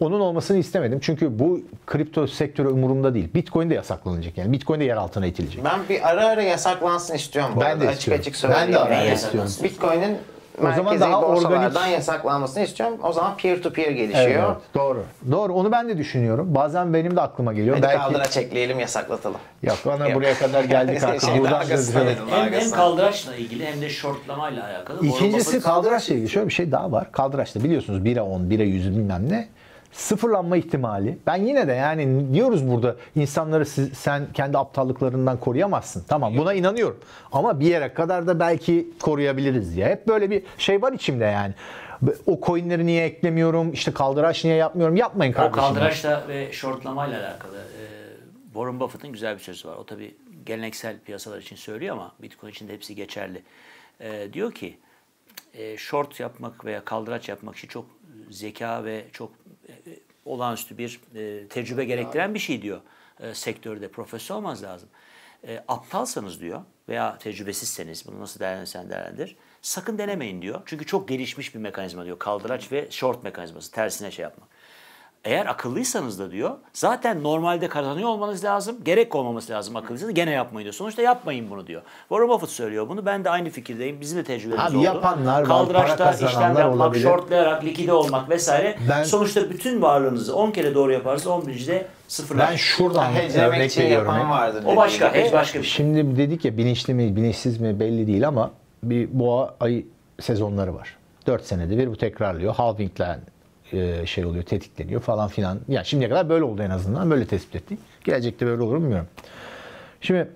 Onun 0.00 0.20
olmasını 0.20 0.58
istemedim. 0.58 0.98
Çünkü 1.02 1.38
bu 1.38 1.60
kripto 1.86 2.26
sektörü 2.26 2.68
umurumda 2.68 3.14
değil. 3.14 3.34
Bitcoin 3.34 3.70
de 3.70 3.74
yasaklanacak 3.74 4.38
yani. 4.38 4.52
Bitcoin 4.52 4.80
de 4.80 4.84
yer 4.84 4.96
altına 4.96 5.26
itilecek. 5.26 5.64
Ben 5.64 5.80
bir 5.88 6.08
ara 6.08 6.26
ara 6.26 6.42
yasaklansın 6.42 7.14
istiyorum 7.14 7.52
bu 7.56 7.60
Ben 7.60 7.80
de 7.80 7.88
açık 7.88 7.98
istiyorum. 7.98 8.20
açık 8.20 8.34
Ben 8.44 8.50
de 8.50 8.54
söyleyeyim. 8.56 8.82
ara 8.86 8.96
ara 8.98 9.12
istiyorum. 9.12 9.50
Bitcoin'in 9.62 10.18
zaman 10.58 10.84
merkezi 10.84 11.00
daha 11.00 11.20
organik- 11.20 11.90
yasaklanmasını 11.92 12.62
istiyorum. 12.64 12.98
O 13.02 13.12
zaman 13.12 13.36
peer 13.36 13.62
to 13.62 13.72
peer 13.72 13.90
gelişiyor. 13.90 14.26
Evet, 14.48 14.56
doğru. 14.74 15.04
Doğru. 15.30 15.52
Onu 15.52 15.72
ben 15.72 15.88
de 15.88 15.98
düşünüyorum. 15.98 16.54
Bazen 16.54 16.94
benim 16.94 17.16
de 17.16 17.20
aklıma 17.20 17.52
geliyor. 17.52 17.76
Hadi 17.76 17.86
Belki 17.86 17.98
kaldıraç 17.98 18.36
ekleyelim 18.36 18.80
yasaklatalım. 18.80 19.40
Yok 19.62 19.78
ona 19.86 20.08
Yok. 20.08 20.16
buraya 20.16 20.34
kadar 20.34 20.64
geldik 20.64 21.02
artık. 21.04 21.30
Şey, 21.30 21.40
Buradan 21.40 21.68
dedim, 21.68 22.24
Hem, 22.30 22.52
hem 22.52 22.70
kaldıraçla 22.70 23.36
ilgili 23.36 23.66
hem 23.66 23.80
de 23.80 23.90
shortlamayla 23.90 24.64
alakalı. 24.66 25.06
İkincisi 25.06 25.60
kaldıraçla 25.60 26.14
ilgili 26.14 26.28
şöyle 26.28 26.48
bir 26.48 26.52
şey 26.52 26.72
daha 26.72 26.92
var. 26.92 27.12
Kaldıraçta 27.12 27.64
biliyorsunuz 27.64 28.00
1'e 28.04 28.20
10, 28.20 28.40
1'e 28.40 28.64
100 28.64 28.90
bilmem 28.96 29.28
ne. 29.30 29.48
Sıfırlanma 29.94 30.56
ihtimali. 30.56 31.18
Ben 31.26 31.36
yine 31.36 31.68
de 31.68 31.72
yani 31.72 32.34
diyoruz 32.34 32.68
burada 32.68 32.96
insanları 33.16 33.66
siz, 33.66 33.92
sen 33.92 34.32
kendi 34.32 34.58
aptallıklarından 34.58 35.40
koruyamazsın. 35.40 36.04
Tamam 36.08 36.36
buna 36.36 36.54
inanıyorum. 36.54 36.98
Ama 37.32 37.60
bir 37.60 37.66
yere 37.66 37.94
kadar 37.94 38.26
da 38.26 38.40
belki 38.40 38.88
koruyabiliriz 39.02 39.76
diye. 39.76 39.86
Hep 39.86 40.08
böyle 40.08 40.30
bir 40.30 40.42
şey 40.58 40.82
var 40.82 40.92
içimde 40.92 41.24
yani. 41.24 41.54
O 42.26 42.40
coinleri 42.46 42.86
niye 42.86 43.04
eklemiyorum? 43.04 43.72
İşte 43.72 43.92
kaldıraç 43.92 44.44
niye 44.44 44.56
yapmıyorum? 44.56 44.96
Yapmayın 44.96 45.32
O 45.32 45.36
kardeşim. 45.36 45.60
kaldıraçla 45.60 46.24
ve 46.28 46.52
shortlamayla 46.52 47.20
alakalı 47.20 47.56
e, 47.56 47.82
Warren 48.52 48.80
Buffett'ın 48.80 49.12
güzel 49.12 49.34
bir 49.34 49.40
sözü 49.40 49.68
var. 49.68 49.76
O 49.76 49.86
tabii 49.86 50.14
geleneksel 50.46 50.98
piyasalar 50.98 51.38
için 51.38 51.56
söylüyor 51.56 51.96
ama 51.96 52.12
Bitcoin 52.22 52.50
için 52.50 52.68
de 52.68 52.72
hepsi 52.72 52.94
geçerli. 52.94 53.42
E, 54.00 54.28
diyor 54.32 54.52
ki 54.52 54.76
e, 55.54 55.76
short 55.76 56.20
yapmak 56.20 56.64
veya 56.64 56.84
kaldıraç 56.84 57.28
yapmak 57.28 57.56
için 57.56 57.68
çok 57.68 57.84
zeka 58.30 58.84
ve 58.84 59.04
çok 59.12 59.30
olağanüstü 60.24 60.78
bir 60.78 61.00
e, 61.14 61.48
tecrübe 61.48 61.84
gerektiren 61.84 62.34
bir 62.34 62.38
şey 62.38 62.62
diyor 62.62 62.80
e, 63.20 63.34
sektörde. 63.34 63.88
Profesyonel 63.88 64.38
olmanız 64.38 64.62
lazım. 64.62 64.88
E, 65.46 65.64
aptalsanız 65.68 66.40
diyor 66.40 66.62
veya 66.88 67.18
tecrübesizseniz 67.18 68.06
bunu 68.06 68.20
nasıl 68.20 68.40
değerlendirsen 68.40 68.90
değerlendir. 68.90 69.36
Sakın 69.62 69.98
denemeyin 69.98 70.42
diyor. 70.42 70.62
Çünkü 70.66 70.86
çok 70.86 71.08
gelişmiş 71.08 71.54
bir 71.54 71.60
mekanizma 71.60 72.04
diyor. 72.04 72.18
Kaldıraç 72.18 72.72
ve 72.72 72.90
short 72.90 73.24
mekanizması. 73.24 73.72
Tersine 73.72 74.10
şey 74.10 74.22
yapmak. 74.22 74.48
Eğer 75.24 75.46
akıllıysanız 75.46 76.18
da 76.18 76.30
diyor 76.30 76.50
zaten 76.72 77.22
normalde 77.22 77.68
kazanıyor 77.68 78.08
olmanız 78.08 78.44
lazım. 78.44 78.76
Gerek 78.84 79.14
olmaması 79.14 79.52
lazım 79.52 79.76
akıllıysanız 79.76 80.14
gene 80.14 80.30
yapmayın 80.30 80.64
diyor. 80.64 80.74
Sonuçta 80.74 81.02
yapmayın 81.02 81.50
bunu 81.50 81.66
diyor. 81.66 81.82
Warren 82.08 82.28
Buffett 82.28 82.50
söylüyor 82.50 82.88
bunu. 82.88 83.06
Ben 83.06 83.24
de 83.24 83.30
aynı 83.30 83.50
fikirdeyim. 83.50 84.00
Bizim 84.00 84.18
de 84.18 84.24
tecrübemiz 84.24 84.64
Abi 84.64 84.76
oldu. 84.76 84.84
yapanlar 84.84 85.40
var, 85.40 85.48
Kaldıraçta 85.48 85.96
kazananlar 86.04 86.30
işlem 86.30 86.56
yapmak, 86.58 86.74
olabilir. 86.86 87.02
shortlayarak 87.02 87.64
likide 87.64 87.92
olmak 87.92 88.30
vesaire. 88.30 88.76
Ben- 88.88 89.02
Sonuçta 89.04 89.50
bütün 89.50 89.82
varlığınızı 89.82 90.36
10 90.36 90.50
kere 90.50 90.74
doğru 90.74 90.92
yaparsanız 90.92 91.26
11. 91.26 91.66
de 91.66 91.86
sıfırlar. 92.08 92.50
Ben 92.50 92.56
şuradan 92.56 93.12
örnek 93.12 93.78
veriyorum. 93.78 94.14
o 94.66 94.76
başka. 94.76 95.14
Hiç 95.14 95.32
başka 95.32 95.58
bir 95.58 95.64
şey. 95.64 95.76
Şimdi 95.76 96.16
dedik 96.16 96.44
ya 96.44 96.56
bilinçli 96.56 96.94
mi 96.94 97.16
bilinçsiz 97.16 97.60
mi 97.60 97.80
belli 97.80 98.06
değil 98.06 98.28
ama 98.28 98.50
bir 98.82 99.18
boğa 99.18 99.54
ayı 99.60 99.86
sezonları 100.20 100.74
var. 100.74 100.96
4 101.26 101.44
senede 101.44 101.78
bir 101.78 101.88
bu 101.88 101.96
tekrarlıyor. 101.96 102.54
Halving'le 102.54 103.18
e, 103.74 104.06
şey 104.06 104.24
oluyor, 104.24 104.44
tetikleniyor 104.44 105.00
falan 105.00 105.28
filan. 105.28 105.58
Yani 105.68 105.86
şimdiye 105.86 106.10
kadar 106.10 106.28
böyle 106.28 106.44
oldu 106.44 106.62
en 106.62 106.70
azından. 106.70 107.10
Böyle 107.10 107.26
tespit 107.26 107.56
ettik. 107.56 107.78
Gelecekte 108.04 108.46
böyle 108.46 108.62
olur 108.62 108.76
mu 108.76 108.82
bilmiyorum. 108.82 109.08
Şimdi 110.00 110.28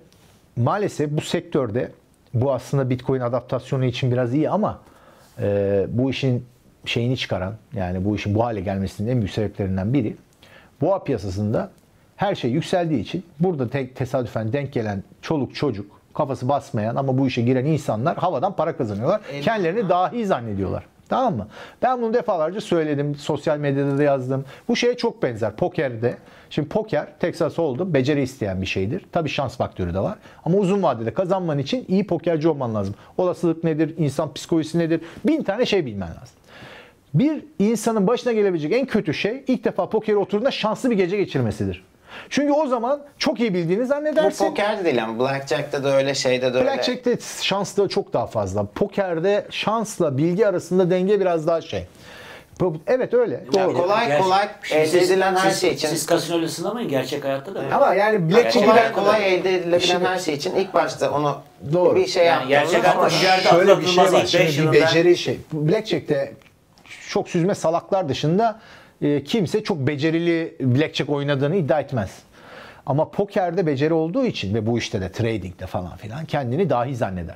maalesef 0.55 1.11
bu 1.11 1.21
sektörde 1.21 1.91
bu 2.33 2.53
aslında 2.53 2.89
Bitcoin 2.89 3.21
adaptasyonu 3.21 3.85
için 3.85 4.11
biraz 4.11 4.33
iyi 4.33 4.49
ama 4.49 4.79
e, 5.41 5.85
bu 5.89 6.09
işin 6.09 6.45
şeyini 6.85 7.17
çıkaran 7.17 7.53
yani 7.73 8.05
bu 8.05 8.15
işin 8.15 8.35
bu 8.35 8.43
hale 8.43 8.61
gelmesinin 8.61 9.11
en 9.11 9.17
büyük 9.17 9.31
sebeplerinden 9.31 9.93
biri 9.93 10.15
boğa 10.81 11.03
piyasasında 11.03 11.71
her 12.15 12.35
şey 12.35 12.51
yükseldiği 12.51 13.01
için 13.01 13.23
burada 13.39 13.69
tek 13.69 13.95
tesadüfen 13.95 14.53
denk 14.53 14.73
gelen 14.73 15.03
çoluk 15.21 15.55
çocuk 15.55 15.99
kafası 16.13 16.49
basmayan 16.49 16.95
ama 16.95 17.17
bu 17.17 17.27
işe 17.27 17.41
giren 17.41 17.65
insanlar 17.65 18.17
havadan 18.17 18.55
para 18.55 18.77
kazanıyorlar. 18.77 19.21
Kendilerini 19.41 19.89
dahi 19.89 20.25
zannediyorlar. 20.25 20.85
Tamam 21.09 21.35
mı? 21.35 21.47
Ben 21.81 22.01
bunu 22.01 22.13
defalarca 22.13 22.61
söyledim. 22.61 23.15
Sosyal 23.15 23.57
medyada 23.57 23.97
da 23.97 24.03
yazdım. 24.03 24.45
Bu 24.67 24.75
şeye 24.75 24.97
çok 24.97 25.23
benzer. 25.23 25.55
Pokerde. 25.55 26.17
Şimdi 26.49 26.69
poker 26.69 27.07
Texas 27.19 27.59
oldu. 27.59 27.93
Beceri 27.93 28.21
isteyen 28.21 28.61
bir 28.61 28.65
şeydir. 28.65 29.05
Tabii 29.11 29.29
şans 29.29 29.57
faktörü 29.57 29.93
de 29.93 29.99
var. 29.99 30.17
Ama 30.45 30.57
uzun 30.57 30.83
vadede 30.83 31.13
kazanman 31.13 31.59
için 31.59 31.85
iyi 31.87 32.07
pokerci 32.07 32.49
olman 32.49 32.75
lazım. 32.75 32.95
Olasılık 33.17 33.63
nedir? 33.63 33.93
İnsan 33.97 34.33
psikolojisi 34.33 34.79
nedir? 34.79 35.01
Bin 35.25 35.43
tane 35.43 35.65
şey 35.65 35.85
bilmen 35.85 36.09
lazım. 36.09 36.37
Bir 37.13 37.43
insanın 37.59 38.07
başına 38.07 38.33
gelebilecek 38.33 38.73
en 38.73 38.85
kötü 38.85 39.13
şey 39.13 39.43
ilk 39.47 39.63
defa 39.63 39.89
pokere 39.89 40.17
oturduğunda 40.17 40.51
şanslı 40.51 40.91
bir 40.91 40.95
gece 40.95 41.17
geçirmesidir. 41.17 41.83
Çünkü 42.29 42.53
o 42.53 42.67
zaman 42.67 43.01
çok 43.17 43.39
iyi 43.39 43.53
bildiğini 43.53 43.83
Bu 43.83 43.85
zannedersin. 43.87 44.45
poker 44.47 44.79
de 44.79 44.85
değil 44.85 45.03
ama 45.03 45.19
Blackjack'te 45.19 45.83
de 45.83 45.87
öyle, 45.87 46.15
şeyde 46.15 46.53
de 46.53 46.57
öyle. 46.57 46.67
Blackjack'te 46.69 47.17
şans 47.41 47.77
da 47.77 47.87
çok 47.87 48.13
daha 48.13 48.27
fazla. 48.27 48.65
Pokerde 48.65 49.45
şansla 49.49 50.17
bilgi 50.17 50.47
arasında 50.47 50.89
denge 50.89 51.19
biraz 51.19 51.47
daha 51.47 51.61
şey. 51.61 51.85
Bu- 52.59 52.77
Evet 52.87 53.13
öyle. 53.13 53.43
Doğru. 53.53 53.73
kolay 53.77 54.07
Gerçi- 54.07 54.23
kolay 54.23 54.47
elde 54.71 54.85
siz- 54.87 55.11
edilen 55.11 55.35
her 55.35 55.49
siz- 55.49 55.61
şey 55.61 55.71
için. 55.71 55.87
Siz 55.87 56.05
kasinoyla 56.05 56.47
sınamayın. 56.47 56.89
Gerçek 56.89 57.23
hayatta 57.23 57.55
da. 57.55 57.61
Ama 57.73 57.93
yani 57.93 58.29
Blackjack'i 58.31 58.65
kolay 58.65 58.77
ben- 58.77 58.93
kolay 58.93 59.35
elde 59.35 59.55
edilebilen 59.55 59.79
Şimdi- 59.79 60.05
her 60.05 60.19
şey 60.19 60.33
için 60.33 60.55
ilk 60.55 60.73
başta 60.73 61.11
onu 61.11 61.37
Doğru. 61.73 61.95
bir 61.95 62.07
şey 62.07 62.25
Yani 62.25 62.47
gerçek 62.47 62.85
ama 62.87 63.09
Şöyle 63.09 63.79
bir 63.81 63.85
şey 63.87 64.03
var. 64.03 64.07
ilk 64.23 64.33
5 64.33 64.55
Şimdi 64.55 64.71
bir 64.71 64.81
beceri 64.81 65.17
şey. 65.17 65.39
Blackjack'te 65.53 66.33
çok 67.09 67.29
süzme 67.29 67.55
salaklar 67.55 68.09
dışında 68.09 68.59
e, 69.01 69.23
kimse 69.23 69.63
çok 69.63 69.77
becerili 69.77 70.55
blackjack 70.59 71.09
oynadığını 71.09 71.55
iddia 71.55 71.79
etmez. 71.79 72.19
Ama 72.85 73.11
pokerde 73.11 73.65
beceri 73.65 73.93
olduğu 73.93 74.25
için 74.25 74.55
ve 74.55 74.65
bu 74.67 74.77
işte 74.77 75.01
de 75.01 75.11
tradingde 75.11 75.65
falan 75.65 75.97
filan 75.97 76.25
kendini 76.25 76.69
dahi 76.69 76.95
zanneder. 76.95 77.35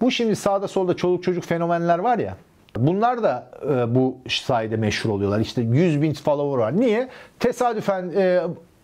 Bu 0.00 0.10
şimdi 0.10 0.36
sağda 0.36 0.68
solda 0.68 0.96
çoluk 0.96 1.22
çocuk 1.22 1.44
fenomenler 1.44 1.98
var 1.98 2.18
ya. 2.18 2.36
Bunlar 2.76 3.22
da 3.22 3.50
e, 3.62 3.94
bu 3.94 4.18
sayede 4.28 4.76
meşhur 4.76 5.10
oluyorlar. 5.10 5.40
İşte 5.40 5.62
100 5.62 6.02
bin 6.02 6.12
follower 6.12 6.58
var. 6.58 6.80
Niye? 6.80 7.08
Tesadüfen 7.40 8.12
e, 8.16 8.40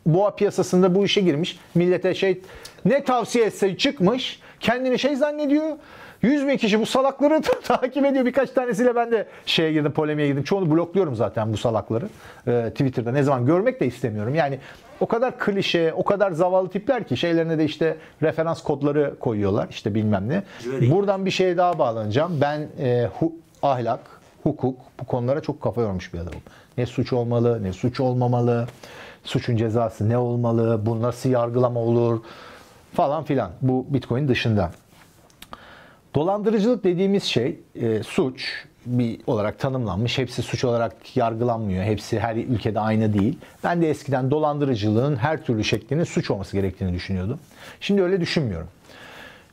boğa 0.06 0.34
piyasasında 0.34 0.94
bu 0.94 1.04
işe 1.04 1.20
girmiş. 1.20 1.58
Millete 1.74 2.14
şey 2.14 2.40
ne 2.84 3.04
tavsiye 3.04 3.44
etse 3.44 3.76
çıkmış. 3.76 4.40
Kendini 4.60 4.98
şey 4.98 5.16
zannediyor. 5.16 5.76
100 6.22 6.46
bin 6.48 6.56
kişi 6.56 6.80
bu 6.80 6.86
salakları 6.86 7.40
takip 7.64 8.04
ediyor. 8.04 8.24
Birkaç 8.24 8.50
tanesiyle 8.50 8.96
ben 8.96 9.10
de 9.12 9.26
şeye 9.46 9.72
girdim, 9.72 9.92
polemiğe 9.92 10.28
girdim. 10.28 10.42
Çoğunu 10.42 10.70
blokluyorum 10.70 11.14
zaten 11.14 11.52
bu 11.52 11.56
salakları. 11.56 12.08
Ee, 12.46 12.68
Twitter'da 12.70 13.12
ne 13.12 13.22
zaman 13.22 13.46
görmek 13.46 13.80
de 13.80 13.86
istemiyorum. 13.86 14.34
Yani 14.34 14.58
o 15.00 15.06
kadar 15.06 15.38
klişe, 15.38 15.92
o 15.96 16.04
kadar 16.04 16.30
zavallı 16.32 16.68
tipler 16.68 17.04
ki 17.04 17.16
şeylerine 17.16 17.58
de 17.58 17.64
işte 17.64 17.96
referans 18.22 18.62
kodları 18.62 19.14
koyuyorlar. 19.20 19.66
işte 19.70 19.94
bilmem 19.94 20.28
ne. 20.28 20.42
Buradan 20.90 21.26
bir 21.26 21.30
şeye 21.30 21.56
daha 21.56 21.78
bağlanacağım. 21.78 22.38
Ben 22.40 22.68
e, 22.78 23.08
hu- 23.20 23.32
ahlak, 23.62 24.00
hukuk 24.42 24.76
bu 25.00 25.04
konulara 25.04 25.40
çok 25.40 25.60
kafa 25.62 25.80
yormuş 25.80 26.14
bir 26.14 26.18
adamım. 26.18 26.40
Ne 26.78 26.86
suç 26.86 27.12
olmalı, 27.12 27.62
ne 27.62 27.72
suç 27.72 28.00
olmamalı, 28.00 28.66
suçun 29.24 29.56
cezası 29.56 30.08
ne 30.08 30.18
olmalı, 30.18 30.80
bu 30.86 31.02
nasıl 31.02 31.30
yargılama 31.30 31.80
olur 31.80 32.20
falan 32.94 33.24
filan. 33.24 33.50
Bu 33.62 33.86
Bitcoin 33.88 34.28
dışında. 34.28 34.70
Dolandırıcılık 36.14 36.84
dediğimiz 36.84 37.24
şey 37.24 37.60
e, 37.74 38.02
suç 38.02 38.64
bir 38.86 39.20
olarak 39.26 39.58
tanımlanmış. 39.58 40.18
Hepsi 40.18 40.42
suç 40.42 40.64
olarak 40.64 41.16
yargılanmıyor. 41.16 41.84
Hepsi 41.84 42.20
her 42.20 42.36
ülkede 42.36 42.80
aynı 42.80 43.14
değil. 43.14 43.38
Ben 43.64 43.82
de 43.82 43.90
eskiden 43.90 44.30
dolandırıcılığın 44.30 45.16
her 45.16 45.44
türlü 45.44 45.64
şeklinin 45.64 46.04
suç 46.04 46.30
olması 46.30 46.56
gerektiğini 46.56 46.92
düşünüyordum. 46.92 47.38
Şimdi 47.80 48.02
öyle 48.02 48.20
düşünmüyorum. 48.20 48.68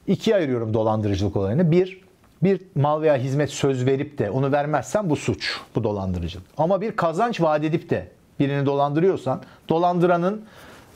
İkiye 0.07 0.35
ayırıyorum 0.35 0.73
dolandırıcılık 0.73 1.35
olayını. 1.35 1.71
Bir, 1.71 2.01
bir 2.43 2.61
mal 2.75 3.01
veya 3.01 3.17
hizmet 3.17 3.49
söz 3.49 3.85
verip 3.85 4.17
de 4.17 4.29
onu 4.29 4.51
vermezsen 4.51 5.09
bu 5.09 5.15
suç, 5.15 5.59
bu 5.75 5.83
dolandırıcılık. 5.83 6.45
Ama 6.57 6.81
bir 6.81 6.91
kazanç 6.91 7.41
vaat 7.41 7.63
edip 7.63 7.89
de 7.89 8.07
birini 8.39 8.65
dolandırıyorsan, 8.65 9.41
dolandıranın 9.69 10.45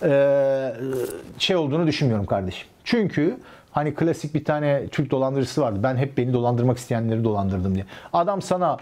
eee, 0.04 0.74
şey 1.38 1.56
olduğunu 1.56 1.88
düşünmüyorum 1.88 2.26
kardeşim. 2.26 2.68
Çünkü 2.84 3.38
hani 3.72 3.94
klasik 3.96 4.34
bir 4.36 4.46
tane 4.46 4.88
Türk 4.88 5.12
dolandırıcısı 5.12 5.62
vardı. 5.62 5.80
Ben 5.84 5.96
hep 5.98 6.18
beni 6.18 6.34
dolandırmak 6.34 6.78
isteyenleri 6.78 7.24
dolandırdım 7.24 7.76
diye. 7.76 7.86
Adam 8.14 8.42
sana 8.42 8.78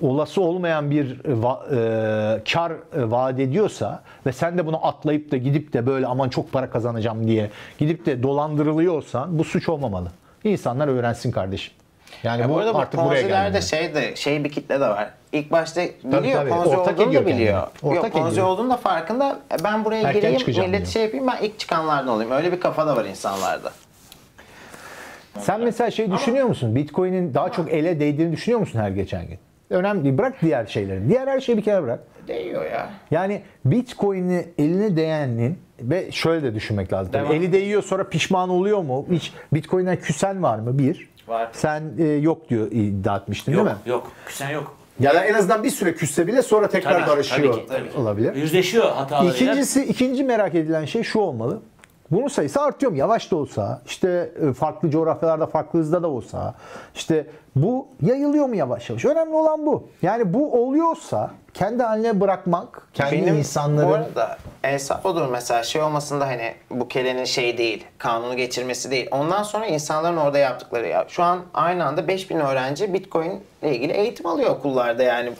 olası 0.00 0.40
olmayan 0.42 0.90
bir 0.90 1.18
va- 1.20 2.36
e, 2.38 2.44
kar 2.52 2.70
e, 2.72 3.10
vaat 3.10 3.40
ediyorsa 3.40 4.02
ve 4.26 4.32
sen 4.32 4.58
de 4.58 4.66
bunu 4.66 4.86
atlayıp 4.86 5.30
da 5.32 5.36
gidip 5.36 5.72
de 5.72 5.86
böyle 5.86 6.06
aman 6.06 6.28
çok 6.28 6.52
para 6.52 6.70
kazanacağım 6.70 7.26
diye 7.26 7.50
gidip 7.78 8.06
de 8.06 8.22
dolandırılıyorsan 8.22 9.38
bu 9.38 9.44
suç 9.44 9.68
olmamalı. 9.68 10.08
İnsanlar 10.44 10.88
öğrensin 10.88 11.30
kardeşim. 11.30 11.74
Yani 12.22 12.40
Ya 12.40 12.48
bu 12.48 12.54
bu 12.54 12.58
arada 12.58 12.78
artık 12.78 13.00
buraya 13.00 13.08
Ponzi'lerde 13.22 13.50
geldi. 13.58 13.66
şey 13.66 13.94
de 13.94 14.16
şey 14.16 14.44
bir 14.44 14.50
kitle 14.50 14.80
de 14.80 14.88
var. 14.88 15.10
İlk 15.32 15.52
başta 15.52 15.80
biliyor 16.04 16.40
tabii. 16.40 16.50
Ponzi 16.50 16.68
Ortak 16.76 17.00
olduğunu 17.00 17.14
da 17.14 17.26
biliyor. 17.26 17.62
kendini. 17.62 17.90
Ortak 17.92 18.04
Yok 18.04 18.12
Ponzi 18.12 18.32
ediyor. 18.32 18.46
olduğunu 18.46 18.70
da 18.70 18.76
farkında. 18.76 19.38
E, 19.60 19.64
Ben 19.64 19.84
buraya 19.84 20.02
Erken 20.08 20.14
gireyim 20.38 20.46
millet 20.60 20.72
diyor. 20.80 20.86
şey 20.86 21.02
yapayım 21.02 21.26
ben 21.26 21.44
ilk 21.46 21.58
çıkanlardan 21.58 22.08
olayım. 22.08 22.32
Öyle 22.32 22.52
bir 22.52 22.60
kafa 22.60 22.86
da 22.86 22.96
var 22.96 23.04
insanlarda. 23.04 23.72
Sen 25.38 25.60
mesela 25.60 25.90
şey 25.90 26.12
düşünüyor 26.12 26.46
musun? 26.46 26.74
Bitcoin'in 26.76 27.34
daha 27.34 27.52
çok 27.52 27.72
ele 27.72 28.00
değdiğini 28.00 28.32
düşünüyor 28.32 28.60
musun 28.60 28.78
her 28.80 28.90
geçen 28.90 29.26
gün? 29.28 29.38
Önemli 29.70 30.04
değil. 30.04 30.18
Bırak 30.18 30.34
diğer 30.42 30.66
şeyleri. 30.66 31.08
Diğer 31.08 31.26
her 31.26 31.40
şeyi 31.40 31.58
bir 31.58 31.62
kere 31.62 31.82
bırak. 31.82 32.00
Değiyor 32.28 32.64
ya. 32.64 32.90
Yani 33.10 33.42
Bitcoin'i 33.64 34.44
eline 34.58 34.96
değenin 34.96 35.58
ve 35.80 36.12
şöyle 36.12 36.42
de 36.42 36.54
düşünmek 36.54 36.92
lazım. 36.92 37.12
Tabii 37.12 37.24
Devam. 37.24 37.36
Eli 37.36 37.52
değiyor 37.52 37.82
sonra 37.82 38.08
pişman 38.08 38.48
oluyor 38.48 38.78
mu? 38.82 39.06
Hiç 39.12 39.32
Bitcoin'den 39.54 39.96
küsen 39.96 40.42
var 40.42 40.58
mı? 40.58 40.78
Bir. 40.78 41.08
Var. 41.28 41.48
Sen 41.52 41.82
e, 41.98 42.04
yok 42.04 42.50
diyor 42.50 42.66
iddia 42.70 43.16
etmiştin 43.16 43.52
Yok 43.52 43.66
değil 43.66 43.76
mi? 43.76 43.90
yok. 43.90 44.12
Küsen 44.26 44.50
yok. 44.50 44.76
Ya 45.00 45.14
da 45.14 45.24
en 45.24 45.34
azından 45.34 45.64
bir 45.64 45.70
süre 45.70 45.94
küsse 45.94 46.26
bile 46.26 46.42
sonra 46.42 46.68
tekrar 46.68 47.00
Tabii, 47.00 47.10
barışıyor 47.10 47.52
tabii 47.54 47.62
ki, 47.62 47.68
tabii 47.68 47.90
ki. 47.90 47.98
olabilir. 47.98 48.34
Yüzleşiyor 48.36 48.90
hatalarıyla. 48.92 49.34
İkincisi, 49.34 49.84
ikinci 49.84 50.24
merak 50.24 50.54
edilen 50.54 50.84
şey 50.84 51.02
şu 51.02 51.18
olmalı. 51.18 51.60
Bunun 52.12 52.28
sayısı 52.28 52.60
artıyor 52.60 52.92
mu? 52.92 52.98
Yavaş 52.98 53.30
da 53.30 53.36
olsa, 53.36 53.82
işte 53.86 54.32
e, 54.50 54.52
farklı 54.52 54.90
coğrafyalarda 54.90 55.46
farklı 55.46 55.78
hızda 55.78 56.02
da 56.02 56.08
olsa, 56.08 56.54
işte 56.94 57.26
bu 57.56 57.88
yayılıyor 58.02 58.46
mu 58.46 58.56
yavaş 58.56 58.90
yavaş? 58.90 59.04
Önemli 59.04 59.34
olan 59.34 59.66
bu. 59.66 59.88
Yani 60.02 60.34
bu 60.34 60.62
oluyorsa 60.62 61.30
kendi 61.54 61.82
haline 61.82 62.20
bırakmak, 62.20 62.88
kendi 62.94 63.12
Benim 63.12 63.38
insanların... 63.38 63.88
bu 63.88 63.94
arada 63.94 64.38
hesap 64.62 65.06
odur 65.06 65.28
mesela 65.28 65.62
şey 65.62 65.82
olmasında 65.82 66.26
hani 66.26 66.54
bu 66.70 66.88
kelenin 66.88 67.24
şey 67.24 67.58
değil, 67.58 67.84
kanunu 67.98 68.36
geçirmesi 68.36 68.90
değil. 68.90 69.08
Ondan 69.10 69.42
sonra 69.42 69.66
insanların 69.66 70.16
orada 70.16 70.38
yaptıkları 70.38 70.88
ya. 70.88 71.04
Şu 71.08 71.22
an 71.22 71.40
aynı 71.54 71.84
anda 71.84 72.08
5000 72.08 72.36
öğrenci 72.40 72.94
Bitcoin 72.94 73.40
ile 73.62 73.76
ilgili 73.76 73.92
eğitim 73.92 74.26
alıyor 74.26 74.50
okullarda 74.50 75.02
yani. 75.02 75.32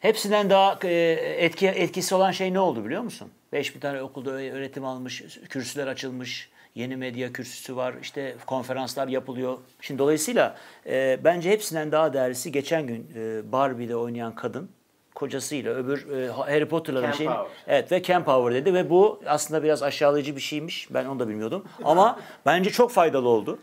Hepsinden 0.00 0.50
daha 0.50 0.78
e, 0.84 0.92
etki 1.38 1.68
etkisi 1.68 2.14
olan 2.14 2.30
şey 2.30 2.54
ne 2.54 2.60
oldu 2.60 2.84
biliyor 2.84 3.02
musun? 3.02 3.28
5000 3.52 3.80
tane 3.80 4.02
okulda 4.02 4.30
öğ- 4.30 4.52
öğretim 4.52 4.84
almış, 4.84 5.22
kürsüler 5.48 5.86
açılmış, 5.86 6.48
yeni 6.74 6.96
medya 6.96 7.32
kürsüsü 7.32 7.76
var, 7.76 7.94
işte 8.02 8.36
konferanslar 8.46 9.08
yapılıyor. 9.08 9.58
Şimdi 9.80 9.98
dolayısıyla 9.98 10.56
e, 10.86 11.18
bence 11.24 11.50
hepsinden 11.50 11.92
daha 11.92 12.12
değerlisi 12.12 12.52
geçen 12.52 12.86
gün 12.86 13.10
e, 13.16 13.52
Barbie'de 13.52 13.96
oynayan 13.96 14.34
kadın 14.34 14.70
kocasıyla 15.14 15.74
öbür 15.74 16.10
e, 16.22 16.28
Harry 16.30 16.68
Potter'ların 16.68 17.12
şeyini 17.12 17.32
evet 17.66 17.92
ve 17.92 18.02
Ken 18.02 18.24
Power 18.24 18.54
dedi 18.54 18.74
ve 18.74 18.90
bu 18.90 19.20
aslında 19.26 19.62
biraz 19.62 19.82
aşağılayıcı 19.82 20.36
bir 20.36 20.40
şeymiş. 20.40 20.94
Ben 20.94 21.04
onu 21.04 21.18
da 21.20 21.28
bilmiyordum. 21.28 21.64
Ama 21.84 22.20
bence 22.46 22.70
çok 22.70 22.90
faydalı 22.90 23.28
oldu. 23.28 23.58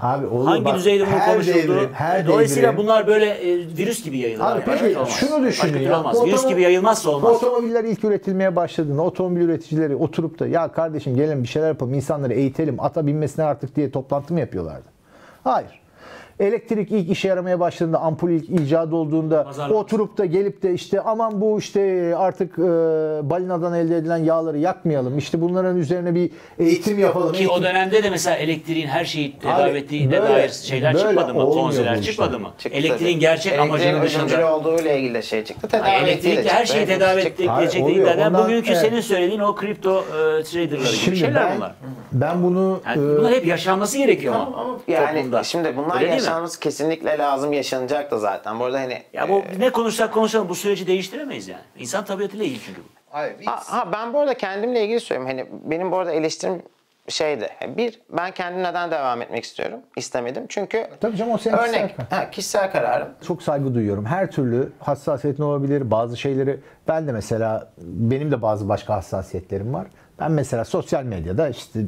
Abi 0.00 0.26
oluyor. 0.26 0.46
Hangi 0.48 0.64
Bak, 0.64 0.74
düzeyde 0.76 1.06
bunu 1.06 1.10
her 1.14 1.32
konuşuldu? 1.34 1.56
devrim, 1.56 1.88
her 1.92 2.26
Dolayısıyla 2.26 2.68
devrim- 2.72 2.76
bunlar 2.76 3.06
böyle 3.06 3.26
e, 3.26 3.56
virüs 3.78 4.04
gibi 4.04 4.18
yayılır. 4.18 4.44
Abi 4.44 4.60
peki 4.66 4.96
Olmaz. 4.98 5.08
şunu 5.10 5.46
düşünün 5.46 5.78
ya. 5.82 5.98
olmaz. 6.00 6.16
Bu 6.20 6.26
Virüs 6.26 6.46
gibi 6.48 6.62
yayılmazsa 6.62 7.10
olmaz. 7.10 7.36
otomobiller 7.36 7.84
ilk 7.84 8.04
üretilmeye 8.04 8.56
başladığında 8.56 9.02
otomobil 9.02 9.40
üreticileri 9.40 9.96
oturup 9.96 10.38
da 10.38 10.46
ya 10.46 10.68
kardeşim 10.72 11.16
gelin 11.16 11.42
bir 11.42 11.48
şeyler 11.48 11.68
yapalım 11.68 11.94
insanları 11.94 12.34
eğitelim 12.34 12.76
ata 12.80 13.06
binmesine 13.06 13.44
artık 13.44 13.76
diye 13.76 13.90
toplantı 13.90 14.34
mı 14.34 14.40
yapıyorlardı? 14.40 14.86
Hayır. 15.44 15.80
Elektrik 16.40 16.90
ilk 16.92 17.10
işe 17.10 17.28
yaramaya 17.28 17.60
başladığında, 17.60 17.98
ampul 18.00 18.30
ilk 18.30 18.50
icat 18.60 18.92
olduğunda 18.92 19.44
Pazarlaması. 19.44 19.80
oturup 19.80 20.18
da 20.18 20.24
gelip 20.24 20.62
de 20.62 20.74
işte 20.74 21.00
aman 21.00 21.40
bu 21.40 21.58
işte 21.58 22.12
artık 22.16 22.58
e, 22.58 22.62
balinadan 23.30 23.74
elde 23.74 23.96
edilen 23.96 24.16
yağları 24.16 24.58
yakmayalım. 24.58 25.18
İşte 25.18 25.40
bunların 25.40 25.76
üzerine 25.76 26.14
bir 26.14 26.30
eğitim 26.58 26.98
yapalım. 26.98 27.32
Ki 27.32 27.48
o 27.48 27.52
Eğitim- 27.52 27.62
dönemde 27.64 28.02
de 28.02 28.10
mesela 28.10 28.36
elektriğin 28.36 28.86
her 28.86 29.04
şeyi 29.04 29.38
tedavi 29.38 29.78
ettiğine 29.78 30.22
dair 30.22 30.48
şeyler 30.48 30.94
böyle 30.94 31.06
çıkmadı 31.08 31.34
mı? 31.34 31.70
işler. 31.72 32.02
çıkmadı 32.02 32.38
mı? 32.38 32.48
Çıktı 32.58 32.78
Elektriğin 32.78 33.12
tabii. 33.12 33.20
gerçek 33.20 33.52
Elektriğin 33.52 33.70
amacının 33.94 34.02
dışında. 34.28 34.56
olduğu 34.56 34.78
ile 34.78 34.98
ilgili 34.98 35.14
de 35.14 35.22
şey 35.22 35.44
çıktı. 35.44 35.68
Tedavi 35.68 35.88
Ay, 35.88 36.12
ettiği 36.12 36.24
de 36.26 36.32
Elektrikle 36.32 36.50
her 36.58 36.66
şeyi 36.66 36.86
tedavi 36.86 37.32
Hayır, 37.46 37.68
edecek 37.68 37.82
Ondan- 38.26 38.44
bugünkü 38.44 38.68
evet. 38.72 38.80
senin 38.80 39.00
söylediğin 39.00 39.40
o 39.40 39.54
kripto 39.54 39.98
e, 39.98 40.42
traderları 40.42 40.78
gibi 40.78 40.86
Şimdi 40.86 41.16
şeyler 41.16 41.34
ben, 41.50 41.56
bunlar. 41.56 41.74
ben 42.12 42.42
bunu 42.42 42.80
Yani 42.86 43.12
e, 43.14 43.18
bunlar 43.18 43.32
hep 43.32 43.46
yaşanması 43.46 43.98
gerekiyor 43.98 44.34
ama, 44.34 44.78
Yani 44.88 45.16
toplumda. 45.16 45.42
şimdi 45.44 45.76
bunlar 45.76 45.94
Öyle 46.00 46.10
değil? 46.10 46.22
Yaşanması 46.28 46.60
kesinlikle 46.60 47.18
lazım 47.18 47.52
yaşanacak 47.52 48.10
da 48.10 48.18
zaten. 48.18 48.60
Bu 48.60 48.64
arada 48.64 48.80
hani 48.80 49.02
Ya 49.12 49.28
bu 49.28 49.42
ne 49.58 49.70
konuşsak 49.70 50.14
konuşalım 50.14 50.48
bu 50.48 50.54
süreci 50.54 50.86
değiştiremeyiz 50.86 51.48
yani. 51.48 51.62
İnsan 51.78 52.04
tabiatıyla 52.04 52.44
ilgili 52.44 52.60
çünkü 52.66 52.80
bu. 52.80 52.98
Ha, 53.10 53.60
ha, 53.66 53.92
ben 53.92 54.12
bu 54.12 54.18
arada 54.20 54.34
kendimle 54.34 54.84
ilgili 54.84 55.00
söyleyeyim. 55.00 55.28
Hani 55.28 55.70
benim 55.70 55.92
bu 55.92 55.98
arada 55.98 56.12
eleştirim 56.12 56.62
şeydi. 57.08 57.48
Bir, 57.76 58.00
ben 58.10 58.30
kendim 58.30 58.62
neden 58.62 58.90
devam 58.90 59.22
etmek 59.22 59.44
istiyorum? 59.44 59.80
İstemedim. 59.96 60.44
Çünkü 60.48 60.86
Tabii 61.00 61.16
canım, 61.16 61.32
o 61.32 61.38
senin 61.38 61.56
örnek, 61.56 61.88
kişisel 61.96 62.06
ha, 62.10 62.30
kişisel 62.30 62.72
kararım. 62.72 63.08
çok 63.26 63.42
saygı 63.42 63.74
duyuyorum. 63.74 64.04
Her 64.06 64.30
türlü 64.30 64.72
hassasiyetin 64.80 65.42
olabilir. 65.42 65.90
Bazı 65.90 66.16
şeyleri 66.16 66.60
ben 66.88 67.06
de 67.08 67.12
mesela 67.12 67.72
benim 67.82 68.30
de 68.30 68.42
bazı 68.42 68.68
başka 68.68 68.94
hassasiyetlerim 68.94 69.74
var. 69.74 69.86
Ben 70.20 70.30
mesela 70.32 70.64
sosyal 70.64 71.02
medyada 71.02 71.48
işte 71.48 71.80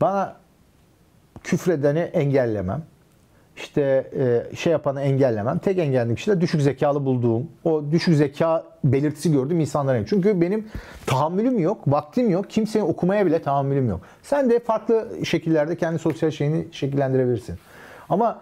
bana 0.00 0.36
küfredeni 1.44 1.98
engellemem. 1.98 2.82
İşte 3.58 4.10
e, 4.18 4.56
şey 4.56 4.72
yapanı 4.72 5.00
engellemem. 5.00 5.58
Tek 5.58 5.78
engellediğim 5.78 6.16
kişi 6.16 6.30
de 6.30 6.40
düşük 6.40 6.62
zekalı 6.62 7.04
bulduğum, 7.04 7.48
o 7.64 7.84
düşük 7.90 8.14
zeka 8.14 8.64
belirtisi 8.84 9.32
gördüğüm 9.32 9.60
insanlara. 9.60 10.06
Çünkü 10.06 10.40
benim 10.40 10.68
tahammülüm 11.06 11.58
yok, 11.58 11.80
vaktim 11.86 12.30
yok. 12.30 12.50
Kimseyi 12.50 12.82
okumaya 12.82 13.26
bile 13.26 13.42
tahammülüm 13.42 13.88
yok. 13.88 14.00
Sen 14.22 14.50
de 14.50 14.60
farklı 14.60 15.08
şekillerde 15.24 15.76
kendi 15.76 15.98
sosyal 15.98 16.30
şeyini 16.30 16.66
şekillendirebilirsin. 16.72 17.58
Ama 18.08 18.40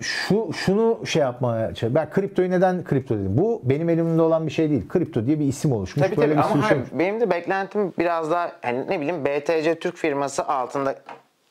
şu 0.00 0.52
şunu 0.52 1.06
şey 1.06 1.22
yapmaya 1.22 1.72
ben 1.82 2.10
kriptoyu 2.10 2.50
neden 2.50 2.84
kripto 2.84 3.18
dedim? 3.18 3.38
Bu 3.38 3.60
benim 3.64 3.88
elimde 3.88 4.22
olan 4.22 4.46
bir 4.46 4.52
şey 4.52 4.70
değil. 4.70 4.88
Kripto 4.88 5.26
diye 5.26 5.40
bir 5.40 5.46
isim 5.46 5.72
oluşmuş. 5.72 6.06
Tabii 6.06 6.16
Böyle 6.16 6.34
tabii 6.34 6.46
bir 6.46 6.52
ama 6.52 6.68
şey 6.68 6.76
hayır, 6.76 6.90
benim 6.92 7.20
de 7.20 7.30
beklentim 7.30 7.92
biraz 7.98 8.30
daha 8.30 8.52
hani 8.62 8.86
ne 8.88 9.00
bileyim 9.00 9.24
BTC 9.24 9.78
Türk 9.78 9.96
firması 9.96 10.44
altında 10.44 10.94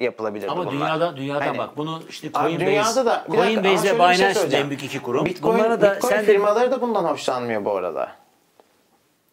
yapılabilir 0.02 0.48
Ama 0.48 0.62
bunlar. 0.62 0.72
dünyada 0.74 1.18
dünyada 1.18 1.46
Hani- 1.46 1.58
bak 1.58 1.78
bunu 1.78 2.02
işte 2.10 2.32
Coinbase, 2.32 2.66
dünyada 2.66 3.06
da 3.06 3.26
Coinbase 3.32 3.84
ve 3.84 3.88
şey 3.88 3.94
Binance 3.96 4.34
söyleyeceğim. 4.34 4.64
en 4.66 4.70
büyük 4.70 4.84
iki 4.84 5.02
kurum. 5.02 5.26
Bitcoin, 5.26 5.54
Bunlara 5.60 5.82
da 5.82 5.96
Bitcoin 5.96 6.12
sen 6.14 6.22
de 6.22 6.26
firmaları 6.26 6.72
da 6.72 6.82
bundan 6.82 7.04
hoşlanmıyor 7.04 7.66
bu 7.66 7.72
arada. 7.76 8.12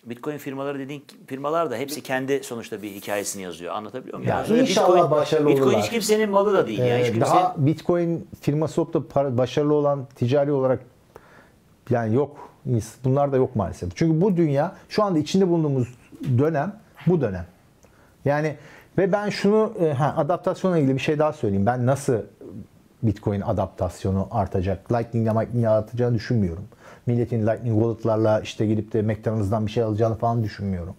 Bitcoin 0.04 0.38
firmaları 0.38 0.78
dediğin 0.78 1.04
firmalar 1.26 1.70
da 1.70 1.76
hepsi 1.76 2.02
kendi 2.02 2.44
sonuçta 2.44 2.82
bir 2.82 2.90
hikayesini 2.90 3.42
yazıyor. 3.42 3.74
Anlatabiliyor 3.74 4.18
muyum? 4.18 4.30
Ya 4.30 4.36
Yani 4.38 4.52
öyle 4.52 4.62
inşallah 4.62 5.10
başarılı 5.10 5.48
Bitcoin 5.48 5.66
olurlar. 5.68 5.82
hiç 5.82 5.90
kimsenin 5.90 6.30
malı 6.30 6.52
da 6.54 6.66
değil. 6.66 6.78
yani. 6.78 7.00
Hiç 7.02 7.08
Ee, 7.08 7.12
kimse, 7.12 7.20
daha 7.20 7.54
Bitcoin 7.58 8.28
firması 8.40 8.82
olup 8.82 8.94
da 8.94 8.98
para- 9.08 9.38
başarılı 9.38 9.74
olan 9.74 10.06
ticari 10.14 10.52
olarak 10.52 10.80
yani 11.90 12.14
yok. 12.14 12.48
Bunlar 13.04 13.32
da 13.32 13.36
yok 13.36 13.56
maalesef. 13.56 13.96
Çünkü 13.96 14.20
bu 14.20 14.36
dünya 14.36 14.72
şu 14.88 15.02
anda 15.04 15.18
içinde 15.18 15.48
bulunduğumuz 15.48 15.88
dönem 16.38 16.80
bu 17.06 17.20
dönem. 17.20 17.46
Yani 18.24 18.56
ve 18.98 19.12
ben 19.12 19.28
şunu 19.28 19.72
e, 19.80 19.92
ha, 19.92 20.14
adaptasyonla 20.16 20.78
ilgili 20.78 20.94
bir 20.94 21.00
şey 21.00 21.18
daha 21.18 21.32
söyleyeyim. 21.32 21.66
Ben 21.66 21.86
nasıl 21.86 22.18
Bitcoin 23.02 23.40
adaptasyonu 23.40 24.28
artacak? 24.30 24.92
Lightning'le 24.92 25.40
Lightning'le 25.40 25.68
artacağını 25.68 26.14
düşünmüyorum. 26.14 26.64
Milletin 27.06 27.46
Lightning 27.46 27.78
wallet'larla 27.78 28.40
işte 28.40 28.66
gidip 28.66 28.92
de 28.92 29.02
McDonald's'dan 29.02 29.66
bir 29.66 29.70
şey 29.70 29.82
alacağını 29.82 30.14
falan 30.14 30.44
düşünmüyorum. 30.44 30.94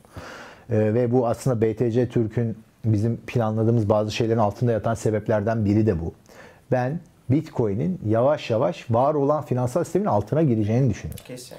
Ee, 0.69 0.93
ve 0.93 1.11
bu 1.11 1.27
aslında 1.27 1.61
BTC 1.61 2.09
Türk'ün 2.09 2.57
bizim 2.85 3.17
planladığımız 3.17 3.89
bazı 3.89 4.11
şeylerin 4.11 4.39
altında 4.39 4.71
yatan 4.71 4.93
sebeplerden 4.93 5.65
biri 5.65 5.87
de 5.87 6.01
bu. 6.01 6.13
Ben 6.71 6.99
Bitcoin'in 7.29 8.01
yavaş 8.07 8.49
yavaş 8.49 8.91
var 8.91 9.13
olan 9.13 9.43
finansal 9.43 9.83
sistemin 9.83 10.05
altına 10.05 10.43
gireceğini 10.43 10.89
düşünüyorum. 10.89 11.25
Kesin. 11.27 11.57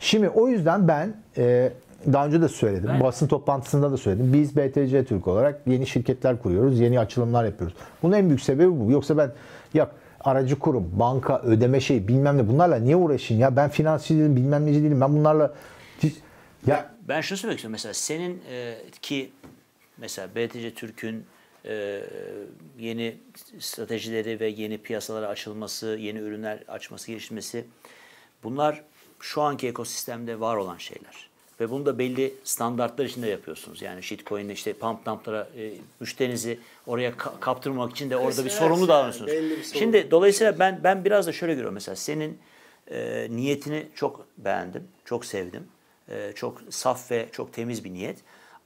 Şimdi 0.00 0.28
o 0.28 0.48
yüzden 0.48 0.88
ben 0.88 1.14
e, 1.38 1.72
daha 2.12 2.26
önce 2.26 2.42
de 2.42 2.48
söyledim. 2.48 2.90
Basın 3.00 3.26
toplantısında 3.26 3.92
da 3.92 3.96
söyledim. 3.96 4.32
Biz 4.32 4.56
BTC 4.56 5.04
Türk 5.04 5.28
olarak 5.28 5.60
yeni 5.66 5.86
şirketler 5.86 6.42
kuruyoruz. 6.42 6.80
Yeni 6.80 7.00
açılımlar 7.00 7.44
yapıyoruz. 7.44 7.76
Bunun 8.02 8.12
en 8.12 8.28
büyük 8.28 8.40
sebebi 8.40 8.80
bu. 8.80 8.90
Yoksa 8.90 9.16
ben 9.16 9.32
ya 9.74 9.90
aracı 10.20 10.58
kurum, 10.58 10.90
banka, 10.92 11.40
ödeme 11.42 11.80
şey 11.80 12.08
bilmem 12.08 12.38
ne 12.38 12.48
bunlarla 12.48 12.76
niye 12.76 12.96
uğraşayım 12.96 13.40
ya? 13.40 13.56
Ben 13.56 13.70
finansçı 13.70 14.14
değilim, 14.14 14.36
bilmem 14.36 14.66
neci 14.66 14.82
değilim. 14.82 15.00
Ben 15.00 15.14
bunlarla 15.14 15.54
ya 16.66 16.90
Ben 17.08 17.20
şunu 17.20 17.38
söylemek 17.38 17.58
istiyorum. 17.58 17.72
Mesela 17.72 17.94
senin 17.94 18.42
e, 18.50 18.76
ki 19.02 19.30
mesela 19.98 20.28
BTC 20.34 20.74
Türk'ün 20.74 21.24
e, 21.64 22.02
yeni 22.78 23.16
stratejileri 23.58 24.40
ve 24.40 24.48
yeni 24.48 24.78
piyasalara 24.78 25.28
açılması, 25.28 25.86
yeni 25.86 26.18
ürünler 26.18 26.58
açması, 26.68 27.06
geliştirmesi 27.06 27.64
bunlar 28.42 28.82
şu 29.20 29.42
anki 29.42 29.68
ekosistemde 29.68 30.40
var 30.40 30.56
olan 30.56 30.78
şeyler. 30.78 31.30
Ve 31.60 31.70
bunu 31.70 31.86
da 31.86 31.98
belli 31.98 32.34
standartlar 32.44 33.04
içinde 33.04 33.26
yapıyorsunuz. 33.26 33.82
Yani 33.82 34.02
shitcoin'le 34.02 34.48
işte 34.50 34.72
pump 34.72 35.06
dump'lara 35.06 35.48
e, 35.58 35.72
müşterinizi 36.00 36.58
oraya 36.86 37.10
ka- 37.10 37.40
kaptırmamak 37.40 37.92
için 37.92 38.10
de 38.10 38.16
orada 38.16 38.44
bir 38.44 38.50
sorumlu 38.50 38.88
davranıyorsunuz. 38.88 39.30
Şimdi 39.78 40.10
dolayısıyla 40.10 40.58
ben 40.58 40.80
ben 40.84 41.04
biraz 41.04 41.26
da 41.26 41.32
şöyle 41.32 41.52
görüyorum. 41.52 41.74
Mesela 41.74 41.96
senin 41.96 42.38
e, 42.90 43.26
niyetini 43.30 43.86
çok 43.94 44.26
beğendim, 44.38 44.84
çok 45.04 45.24
sevdim. 45.24 45.66
E, 46.08 46.32
çok 46.34 46.62
saf 46.70 47.10
ve 47.10 47.28
çok 47.32 47.52
temiz 47.52 47.84
bir 47.84 47.92
niyet. 47.92 48.18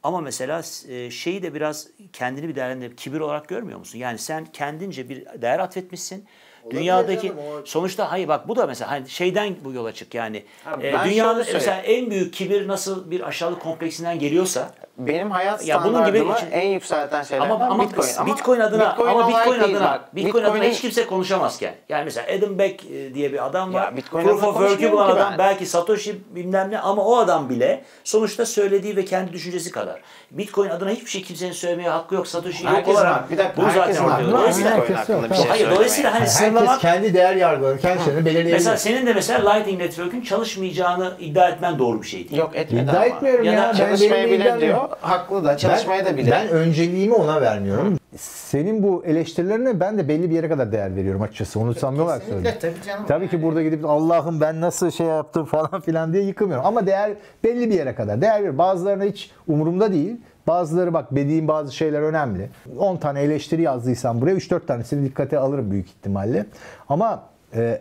Ama 0.03 0.21
mesela 0.21 0.63
e, 0.89 1.11
şeyi 1.11 1.43
de 1.43 1.55
biraz 1.55 1.89
kendini 2.13 2.49
bir 2.49 2.55
değerlendirip 2.55 2.99
kibir 2.99 3.21
olarak 3.21 3.49
görmüyor 3.49 3.79
musun? 3.79 3.99
Yani 3.99 4.19
sen 4.19 4.47
kendince 4.53 5.09
bir 5.09 5.27
değer 5.43 5.59
atfetmişsin. 5.59 6.25
Dünyadaki 6.71 7.29
canım, 7.29 7.43
o- 7.63 7.67
sonuçta 7.67 8.13
hayır 8.13 8.29
bak 8.29 8.49
bu 8.49 8.57
da 8.57 8.67
mesela 8.67 8.91
hani 8.91 9.09
şeyden 9.09 9.55
bu 9.65 9.73
yola 9.73 9.93
çık 9.93 10.15
yani 10.15 10.45
Abi 10.67 10.87
e, 10.87 10.95
dünyada 11.05 11.45
mesela 11.55 11.77
en 11.77 12.11
büyük 12.11 12.35
kibir 12.35 12.69
nasıl 12.69 13.11
bir 13.11 13.21
aşağılık 13.21 13.61
kompleksinden 13.61 14.19
geliyorsa 14.19 14.71
Benim 14.99 15.31
hayat 15.31 15.67
Ya 15.67 15.85
bunun 15.85 16.07
gibi 16.07 16.25
en 16.53 16.69
yükselten 16.69 17.23
şeylerden 17.23 17.51
ama, 17.51 17.65
ama 17.65 17.85
Bitcoin. 17.85 18.27
Bitcoin, 18.27 18.61
adına 18.61 18.93
ama 18.93 19.13
olarak 19.15 19.29
Bitcoin 19.29 19.61
adına 19.61 19.85
bak, 19.91 20.17
Bitcoin 20.17 20.45
adına 20.45 20.55
Bitcoin'in- 20.57 20.71
hiç 20.71 20.81
kimse 20.81 21.07
konuşamazken. 21.07 21.75
Yani 21.89 22.05
mesela 22.05 22.27
Adam 22.39 22.59
Beck 22.59 22.85
e, 22.85 23.15
diye 23.15 23.33
bir 23.33 23.47
adam 23.47 23.75
var. 23.75 23.83
Ya 23.85 23.97
Bitcoin 23.97 24.25
Proof 24.25 24.39
adına 24.39 24.49
of 24.51 24.57
Work'ü 24.59 24.93
bulan 24.93 25.11
adam 25.11 25.31
ben. 25.31 25.39
belki 25.39 25.67
Satoshi 25.67 26.21
bilmem 26.35 26.71
ne 26.71 26.79
ama 26.79 27.05
o 27.05 27.17
adam 27.17 27.51
bile 27.51 27.85
sonuçta 28.05 28.47
söylediği 28.47 28.97
ve 28.97 29.05
kendi 29.05 29.33
düşüncesi 29.33 29.71
kadar. 29.71 30.01
Bitcoin 30.31 30.71
adına 30.71 30.91
hiçbir 30.91 31.11
şey 31.11 31.23
kimsenin 31.23 31.53
söylemeye 31.53 31.89
hakkı 31.91 32.15
yok. 32.15 32.27
Satoshi 32.27 32.65
yok 32.65 32.89
olarak 32.89 33.31
bir 33.31 33.39
dakika, 33.39 33.63
bunu 33.63 33.71
zaten 33.75 34.05
ortaya. 34.05 34.31
Dolayısıyla 34.33 34.71
Bitcoin 34.71 34.81
Herkes 34.97 34.97
hakkında 34.97 35.17
yok. 35.27 35.31
bir 35.31 35.37
şey 35.37 35.47
Hayır, 35.47 35.71
dolayısıyla 35.71 36.15
hani 36.15 36.29
Herkes 36.51 36.69
yargılamak 36.69 36.81
kendi 36.81 37.15
değer 37.15 37.37
yargılarını 37.37 37.81
kendisine 37.81 38.17
belirleyebilir. 38.25 38.53
Mesela 38.53 38.77
senin 38.77 39.07
de 39.07 39.15
mesela 39.15 39.51
Lighting 39.51 39.81
Network'ün 39.81 40.21
çalışmayacağını 40.21 41.13
iddia 41.21 41.49
etmen 41.49 41.79
doğru 41.79 42.03
bir 42.03 42.07
şey 42.07 42.29
değil. 42.31 42.41
Yok 42.41 42.57
etmedi 42.57 42.85
İddia 42.85 42.97
ama. 42.97 43.05
etmiyorum 43.07 43.45
Ya 43.45 43.53
ya. 43.53 43.63
da 43.63 43.69
Ben 43.69 43.73
Çalışmayabilir 43.77 44.61
diyor. 44.61 44.79
Haklı 45.01 45.45
da 45.45 45.57
çalışmaya 45.57 46.05
ben, 46.05 46.13
da 46.13 46.17
bilir. 46.17 46.31
Ben 46.31 46.49
önceliğimi 46.49 47.15
ona 47.15 47.41
vermiyorum. 47.41 47.99
Senin 48.19 48.83
bu 48.83 49.05
eleştirilerine 49.07 49.81
ben 49.81 49.99
de 49.99 50.09
belli 50.09 50.31
bir 50.31 50.35
yere 50.35 50.49
kadar 50.49 50.73
değer 50.73 50.97
veriyorum 50.97 51.23
açıkçası. 51.23 51.61
Onu 51.61 51.75
samimi 51.75 52.03
olarak 52.03 52.23
söylüyorum. 52.23 52.59
tabii 52.61 52.83
canım. 52.87 53.05
Tabii 53.09 53.29
ki 53.29 53.43
burada 53.43 53.63
gidip 53.63 53.85
Allah'ım 53.85 54.41
ben 54.41 54.61
nasıl 54.61 54.91
şey 54.91 55.07
yaptım 55.07 55.45
falan 55.45 55.81
filan 55.81 56.13
diye 56.13 56.23
yıkılmıyorum. 56.23 56.67
Ama 56.67 56.87
değer 56.87 57.11
belli 57.45 57.71
bir 57.71 57.75
yere 57.75 57.95
kadar. 57.95 58.21
Değer 58.21 58.35
veriyorum. 58.35 58.59
Bazılarına 58.59 59.05
hiç 59.05 59.31
umurumda 59.49 59.93
değil. 59.93 60.17
Bazıları 60.51 60.95
bak 60.95 61.07
dediğim 61.11 61.49
bazı 61.49 61.77
şeyler 61.77 62.03
önemli. 62.03 62.49
10 62.79 62.97
tane 62.97 63.21
eleştiri 63.21 63.63
yazdıysam 63.63 64.21
buraya 64.21 64.37
3-4 64.37 64.67
tanesini 64.67 65.05
dikkate 65.05 65.39
alırım 65.39 65.71
büyük 65.71 65.89
ihtimalle. 65.89 66.47
Ama 66.89 67.23
e, 67.55 67.81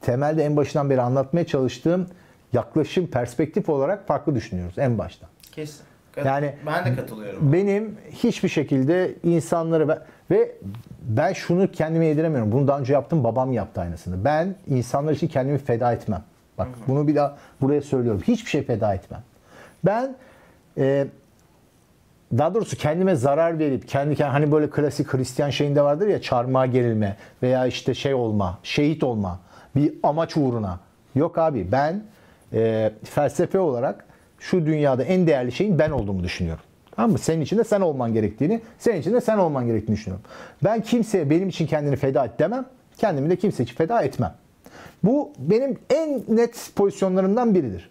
temelde 0.00 0.44
en 0.44 0.56
başından 0.56 0.90
beri 0.90 1.00
anlatmaya 1.00 1.46
çalıştığım 1.46 2.06
yaklaşım 2.52 3.06
perspektif 3.06 3.68
olarak 3.68 4.06
farklı 4.06 4.34
düşünüyoruz 4.34 4.78
en 4.78 4.98
baştan. 4.98 5.28
Kesin. 5.52 5.80
Yani 6.24 6.54
ben 6.66 6.84
de 6.84 6.96
katılıyorum. 6.96 7.52
Benim 7.52 7.96
hiçbir 8.10 8.48
şekilde 8.48 9.14
insanları 9.22 9.88
ve, 9.88 9.98
ve 10.30 10.52
ben 11.02 11.32
şunu 11.32 11.70
kendime 11.72 12.06
yediremiyorum. 12.06 12.52
Bunu 12.52 12.68
daha 12.68 12.78
önce 12.78 12.92
yaptım, 12.92 13.24
babam 13.24 13.52
yaptı 13.52 13.80
aynısını. 13.80 14.24
Ben 14.24 14.54
insanlar 14.68 15.12
için 15.12 15.28
kendimi 15.28 15.58
feda 15.58 15.92
etmem. 15.92 16.22
Bak 16.58 16.68
bunu 16.88 17.08
bir 17.08 17.14
daha 17.14 17.36
buraya 17.60 17.80
söylüyorum. 17.80 18.22
Hiçbir 18.28 18.50
şey 18.50 18.62
feda 18.62 18.94
etmem. 18.94 19.22
Ben 19.84 20.16
e, 20.78 21.06
daha 22.38 22.54
doğrusu 22.54 22.76
kendime 22.76 23.14
zarar 23.14 23.58
verip 23.58 23.88
kendi 23.88 24.24
hani 24.24 24.52
böyle 24.52 24.70
klasik 24.70 25.14
Hristiyan 25.14 25.50
şeyinde 25.50 25.82
vardır 25.82 26.08
ya 26.08 26.22
çarmıha 26.22 26.66
gerilme 26.66 27.16
veya 27.42 27.66
işte 27.66 27.94
şey 27.94 28.14
olma, 28.14 28.58
şehit 28.62 29.04
olma 29.04 29.40
bir 29.76 29.94
amaç 30.02 30.36
uğruna. 30.36 30.80
Yok 31.14 31.38
abi 31.38 31.72
ben 31.72 32.02
e, 32.52 32.92
felsefe 33.04 33.58
olarak 33.58 34.04
şu 34.38 34.66
dünyada 34.66 35.04
en 35.04 35.26
değerli 35.26 35.52
şeyin 35.52 35.78
ben 35.78 35.90
olduğumu 35.90 36.24
düşünüyorum. 36.24 36.64
Tamam 36.96 37.10
mı? 37.10 37.18
Senin 37.18 37.40
için 37.40 37.58
de 37.58 37.64
sen 37.64 37.80
olman 37.80 38.12
gerektiğini, 38.12 38.60
senin 38.78 39.00
için 39.00 39.12
de 39.12 39.20
sen 39.20 39.38
olman 39.38 39.66
gerektiğini 39.66 39.96
düşünüyorum. 39.96 40.24
Ben 40.64 40.80
kimseye 40.80 41.30
benim 41.30 41.48
için 41.48 41.66
kendini 41.66 41.96
feda 41.96 42.24
et 42.24 42.38
demem. 42.38 42.64
Kendimi 42.98 43.30
de 43.30 43.36
kimse 43.36 43.62
için 43.62 43.74
feda 43.74 44.02
etmem. 44.02 44.34
Bu 45.04 45.32
benim 45.38 45.78
en 45.90 46.22
net 46.28 46.70
pozisyonlarımdan 46.76 47.54
biridir. 47.54 47.90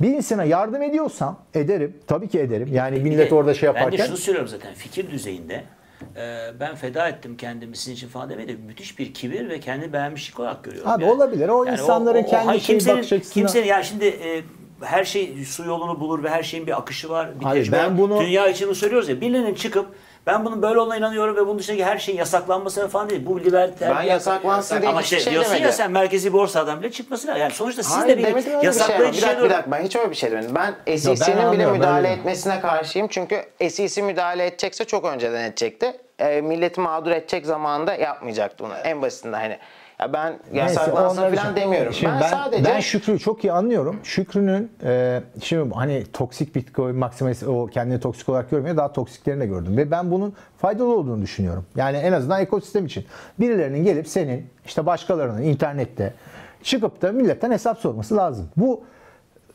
Bir 0.00 0.08
insana 0.14 0.44
yardım 0.44 0.82
ediyorsam 0.82 1.38
ederim. 1.54 1.96
Tabii 2.06 2.28
ki 2.28 2.38
ederim. 2.40 2.68
Yani 2.72 2.98
millet 3.00 3.30
de 3.30 3.34
orada 3.34 3.54
şey 3.54 3.68
Ben 3.68 3.74
de 3.74 3.78
yaparken. 3.78 4.06
şunu 4.06 4.16
söylüyorum 4.16 4.48
zaten 4.48 4.74
fikir 4.74 5.10
düzeyinde. 5.10 5.64
e, 6.16 6.50
ben 6.60 6.74
feda 6.74 7.08
ettim 7.08 7.36
kendimi 7.36 7.76
sizin 7.76 7.92
için 7.94 8.08
falan 8.08 8.30
demeyi 8.30 8.48
de 8.48 8.54
müthiş 8.54 8.98
bir 8.98 9.14
kibir 9.14 9.48
ve 9.48 9.60
kendi 9.60 9.92
beğenmişlik 9.92 10.40
olarak 10.40 10.64
görüyorum. 10.64 10.90
Abi 10.90 11.04
olabilir. 11.04 11.48
O 11.48 11.66
insanların 11.66 12.22
kendi 12.22 12.46
hayır, 12.46 12.60
şeyi, 12.60 12.78
kimsenin, 12.78 12.96
bakış 12.98 13.12
açısına- 13.12 13.32
Kimsenin 13.34 13.66
ya 13.66 13.82
şimdi 13.82 14.04
e, 14.06 14.42
her 14.80 15.04
şey 15.04 15.44
su 15.44 15.64
yolunu 15.64 16.00
bulur 16.00 16.24
ve 16.24 16.30
her 16.30 16.42
şeyin 16.42 16.66
bir 16.66 16.78
akışı 16.78 17.10
var. 17.10 17.40
Bir 17.40 17.44
Hayır, 17.44 17.72
ben 17.72 17.84
var. 17.90 17.98
bunu- 17.98 18.20
Dünya 18.20 18.48
için 18.48 18.66
bunu 18.66 18.74
söylüyoruz 18.74 19.08
ya. 19.08 19.20
Birilerinin 19.20 19.54
çıkıp 19.54 19.86
ben 20.26 20.44
bunun 20.44 20.62
böyle 20.62 20.78
olduğuna 20.80 20.96
inanıyorum 20.96 21.36
ve 21.36 21.46
bunun 21.46 21.58
dışındaki 21.58 21.84
her 21.84 21.98
şeyin 21.98 22.18
yasaklanmasına 22.18 22.88
falan 22.88 23.10
değil. 23.10 23.26
Bu 23.26 23.40
liberter. 23.40 23.96
Ben 23.96 24.02
yasaklansın 24.02 24.80
diye 24.82 24.90
Ama 24.90 25.00
hiçbir 25.02 25.16
işte 25.16 25.24
şey 25.24 25.32
diyorsun 25.32 25.52
ya 25.52 25.58
demedim. 25.58 25.76
sen 25.76 25.90
merkezi 25.90 26.32
borsadan 26.32 26.80
bile 26.80 26.90
çıkması 26.90 27.26
lazım. 27.28 27.40
Yani 27.42 27.52
sonuçta 27.52 27.82
siz 27.82 27.96
Hayır 27.96 28.18
de 28.18 28.18
bir 28.30 28.36
bir 28.36 28.42
şey. 28.42 28.52
yasaklayıcı 28.62 29.12
Bir 29.12 29.18
şey 29.20 29.28
dakika 29.28 29.44
bir 29.44 29.50
dakika 29.50 29.70
ben 29.70 29.82
hiç 29.82 29.96
öyle 29.96 30.10
bir 30.10 30.16
şey 30.16 30.30
demedim. 30.30 30.54
Ben 30.54 30.96
SEC'nin 30.96 31.36
bile 31.36 31.46
anlıyorum, 31.46 31.76
müdahale 31.76 32.08
öyle. 32.08 32.20
etmesine 32.20 32.60
karşıyım. 32.60 33.08
Çünkü 33.08 33.42
SEC 33.70 34.02
müdahale 34.02 34.46
edecekse 34.46 34.84
çok 34.84 35.04
önceden 35.04 35.44
edecekti. 35.44 35.96
E, 36.18 36.40
milleti 36.40 36.80
mağdur 36.80 37.10
edecek 37.10 37.46
zamanında 37.46 37.94
yapmayacaktı 37.94 38.64
bunu. 38.64 38.74
En 38.84 39.02
basitinden 39.02 39.38
hani. 39.40 39.58
Ya 40.00 40.12
ben 40.12 40.38
yasaklansın 40.52 41.18
onları 41.18 41.34
falan 41.34 41.52
için- 41.52 41.62
demiyorum. 41.62 41.92
Şimdi 41.92 42.12
ben, 42.12 42.20
ben, 42.20 42.28
sadece 42.30 42.64
ben 42.64 42.80
Şükrü'yü 42.80 43.18
çok 43.18 43.44
iyi 43.44 43.52
anlıyorum. 43.52 44.00
Şükrü'nün 44.02 44.70
e, 44.84 45.22
şimdi 45.42 45.74
hani 45.74 46.04
toksik 46.12 46.54
bitcoin 46.54 46.96
maksimalist 46.96 47.42
o 47.42 47.66
kendini 47.66 48.00
toksik 48.00 48.28
olarak 48.28 48.50
görmüyor. 48.50 48.76
Daha 48.76 48.92
toksiklerini 48.92 49.40
de 49.40 49.46
gördüm. 49.46 49.76
Ve 49.76 49.90
ben 49.90 50.10
bunun 50.10 50.34
faydalı 50.58 50.96
olduğunu 50.96 51.22
düşünüyorum. 51.22 51.66
Yani 51.76 51.96
en 51.96 52.12
azından 52.12 52.40
ekosistem 52.40 52.86
için. 52.86 53.06
Birilerinin 53.40 53.84
gelip 53.84 54.08
senin 54.08 54.46
işte 54.66 54.86
başkalarının 54.86 55.42
internette 55.42 56.14
çıkıp 56.62 57.02
da 57.02 57.12
milletten 57.12 57.50
hesap 57.50 57.78
sorması 57.78 58.16
lazım. 58.16 58.48
Bu 58.56 58.82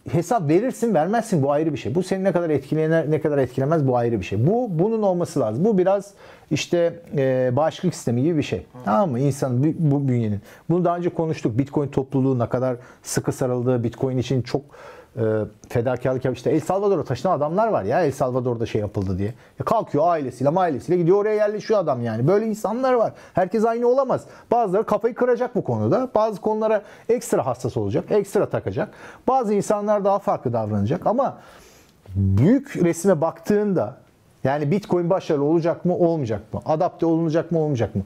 hesap 0.10 0.49
verirsin 0.49 0.93
vermezsin 0.93 1.43
bu 1.43 1.52
ayrı 1.52 1.74
bir 1.74 1.78
şey. 1.78 1.95
Bu 1.95 2.04
seni 2.04 2.24
ne 2.24 2.32
kadar 2.32 2.49
etkilener 2.49 3.12
ne 3.12 3.22
kadar 3.22 3.38
etkilemez 3.38 3.88
bu 3.88 3.97
ayrı 3.97 4.20
bir 4.20 4.26
şey. 4.26 4.47
Bu 4.47 4.68
bunun 4.70 5.02
olması 5.02 5.39
lazım. 5.39 5.66
Bu 5.66 5.78
biraz 5.78 6.14
işte 6.52 6.99
e, 7.18 7.49
bağışıklık 7.56 7.95
sistemi 7.95 8.24
gibi 8.24 8.38
bir 8.38 8.43
şey. 8.43 8.66
Tamam 8.86 9.12
mı? 9.12 9.20
İnsanın 9.20 9.64
bu, 9.64 9.68
bu 9.78 10.08
bünyenin. 10.08 10.41
Bunu 10.70 10.86
daha 10.86 10.97
önce 10.97 11.10
konuştuk. 11.10 11.58
Bitcoin 11.58 11.88
topluluğu 11.88 12.39
ne 12.39 12.49
kadar 12.49 12.78
sıkı 13.04 13.32
sarıldığı, 13.32 13.84
Bitcoin 13.84 14.18
için 14.18 14.41
çok 14.41 14.62
e, 15.18 15.22
fedakarlık 15.70 16.26
yap. 16.26 16.38
El 16.45 16.59
Salvador'a 16.59 17.03
taşınan 17.03 17.38
adamlar 17.38 17.68
var 17.68 17.84
ya 17.84 18.01
El 18.01 18.12
Salvador'da 18.12 18.66
şey 18.66 18.82
yapıldı 18.82 19.18
diye. 19.18 19.34
Ya 19.59 19.66
kalkıyor 19.66 20.03
ailesiyle 20.07 20.49
ailesiyle 20.49 20.99
gidiyor 20.99 21.18
oraya 21.18 21.36
yerleşiyor 21.36 21.80
adam 21.80 22.03
yani. 22.03 22.28
Böyle 22.28 22.45
insanlar 22.45 22.93
var. 22.93 23.14
Herkes 23.34 23.66
aynı 23.66 23.88
olamaz. 23.88 24.26
Bazıları 24.51 24.86
kafayı 24.86 25.16
kıracak 25.16 25.55
bu 25.55 25.64
konuda. 25.64 26.09
Bazı 26.16 26.41
konulara 26.41 26.82
ekstra 27.09 27.45
hassas 27.45 27.78
olacak. 27.78 28.12
Ekstra 28.12 28.49
takacak. 28.49 28.93
Bazı 29.28 29.53
insanlar 29.53 30.05
daha 30.05 30.20
farklı 30.20 30.53
davranacak 30.53 31.07
ama 31.07 31.38
büyük 32.16 32.84
resme 32.84 33.22
baktığında 33.22 33.97
yani 34.43 34.72
Bitcoin 34.72 35.09
başarılı 35.09 35.43
olacak 35.43 35.86
mı 35.86 35.97
olmayacak 35.97 36.53
mı? 36.53 36.62
Adapte 36.66 37.05
olunacak 37.05 37.51
mı 37.51 37.59
olmayacak 37.59 37.95
mı? 37.95 38.01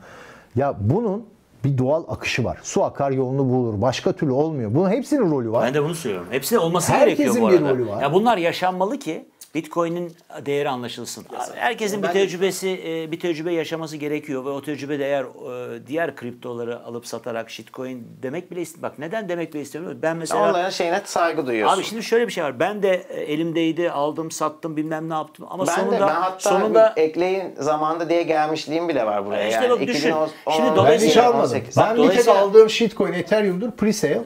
Ya 0.55 0.75
bunun 0.79 1.25
bir 1.65 1.77
doğal 1.77 2.03
akışı 2.07 2.43
var. 2.43 2.57
Su 2.63 2.83
akar 2.83 3.11
yolunu 3.11 3.49
bulur. 3.49 3.81
Başka 3.81 4.11
türlü 4.13 4.31
olmuyor. 4.31 4.75
Bunun 4.75 4.89
hepsinin 4.89 5.31
rolü 5.31 5.51
var. 5.51 5.65
Ben 5.65 5.73
de 5.73 5.83
bunu 5.83 5.95
söylüyorum. 5.95 6.27
Hepsinin 6.31 6.59
olması 6.59 6.93
Herkesin 6.93 7.23
gerekiyor 7.23 7.47
bu 7.47 7.51
bir 7.51 7.57
arada. 7.67 7.69
rolü 7.79 7.87
var. 7.87 8.01
Ya 8.01 8.13
bunlar 8.13 8.37
yaşanmalı 8.37 8.99
ki 8.99 9.25
Bitcoin'in 9.55 10.17
değeri 10.45 10.69
anlaşılsın. 10.69 11.25
Herkesin 11.55 12.03
bir 12.03 12.07
tecrübesi, 12.07 12.81
e, 12.85 13.11
bir 13.11 13.19
tecrübe 13.19 13.53
yaşaması 13.53 13.97
gerekiyor 13.97 14.45
ve 14.45 14.49
o 14.49 14.61
tecrübede 14.61 15.05
eğer 15.05 15.23
e, 15.23 15.87
diğer 15.87 16.15
kriptoları 16.15 16.83
alıp 16.83 17.07
satarak 17.07 17.49
shitcoin 17.49 18.07
demek 18.23 18.51
bile 18.51 18.61
ist 18.61 18.81
bak 18.81 18.99
neden 18.99 19.29
demek 19.29 19.53
bile 19.53 19.61
istemiyorum. 19.61 19.99
Ben 20.01 20.17
mesela 20.17 20.49
onların 20.49 20.69
şeyine 20.69 21.01
saygı 21.05 21.47
duyuyorsun. 21.47 21.77
Abi 21.77 21.83
şimdi 21.83 22.03
şöyle 22.03 22.27
bir 22.27 22.33
şey 22.33 22.43
var. 22.43 22.59
Ben 22.59 22.83
de 22.83 22.93
e, 23.09 23.21
elimdeydi, 23.21 23.91
aldım, 23.91 24.31
sattım, 24.31 24.77
bilmem 24.77 25.09
ne 25.09 25.13
yaptım 25.13 25.45
ama 25.49 25.67
ben 25.67 25.75
sonunda 25.75 25.95
de 25.95 26.01
ben 26.01 26.07
hatta 26.07 26.49
sonunda 26.49 26.93
ekleyin 26.97 27.55
zamanda 27.59 28.09
diye 28.09 28.23
gelmişliğim 28.23 28.87
bile 28.89 29.05
var 29.05 29.25
buraya. 29.25 29.47
İşte 29.47 29.61
yani 29.61 29.69
bak 29.69 29.79
düşün. 29.81 30.09
2010 30.09 30.29
Şimdi 30.55 30.69
Ben 30.69 30.75
dolayısıyla- 30.75 31.09
hiç 31.11 31.17
almadım. 31.17 31.41
18. 31.41 31.77
Ben 31.77 31.93
bir 31.93 31.97
dolayısıyla- 31.97 32.39
aldığım 32.41 32.69
shitcoin 32.69 33.13
Ethereum'dur 33.13 33.69
pre-sale. 33.69 34.23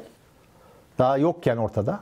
Daha 0.98 1.18
yokken 1.18 1.58
ortada. 1.58 2.00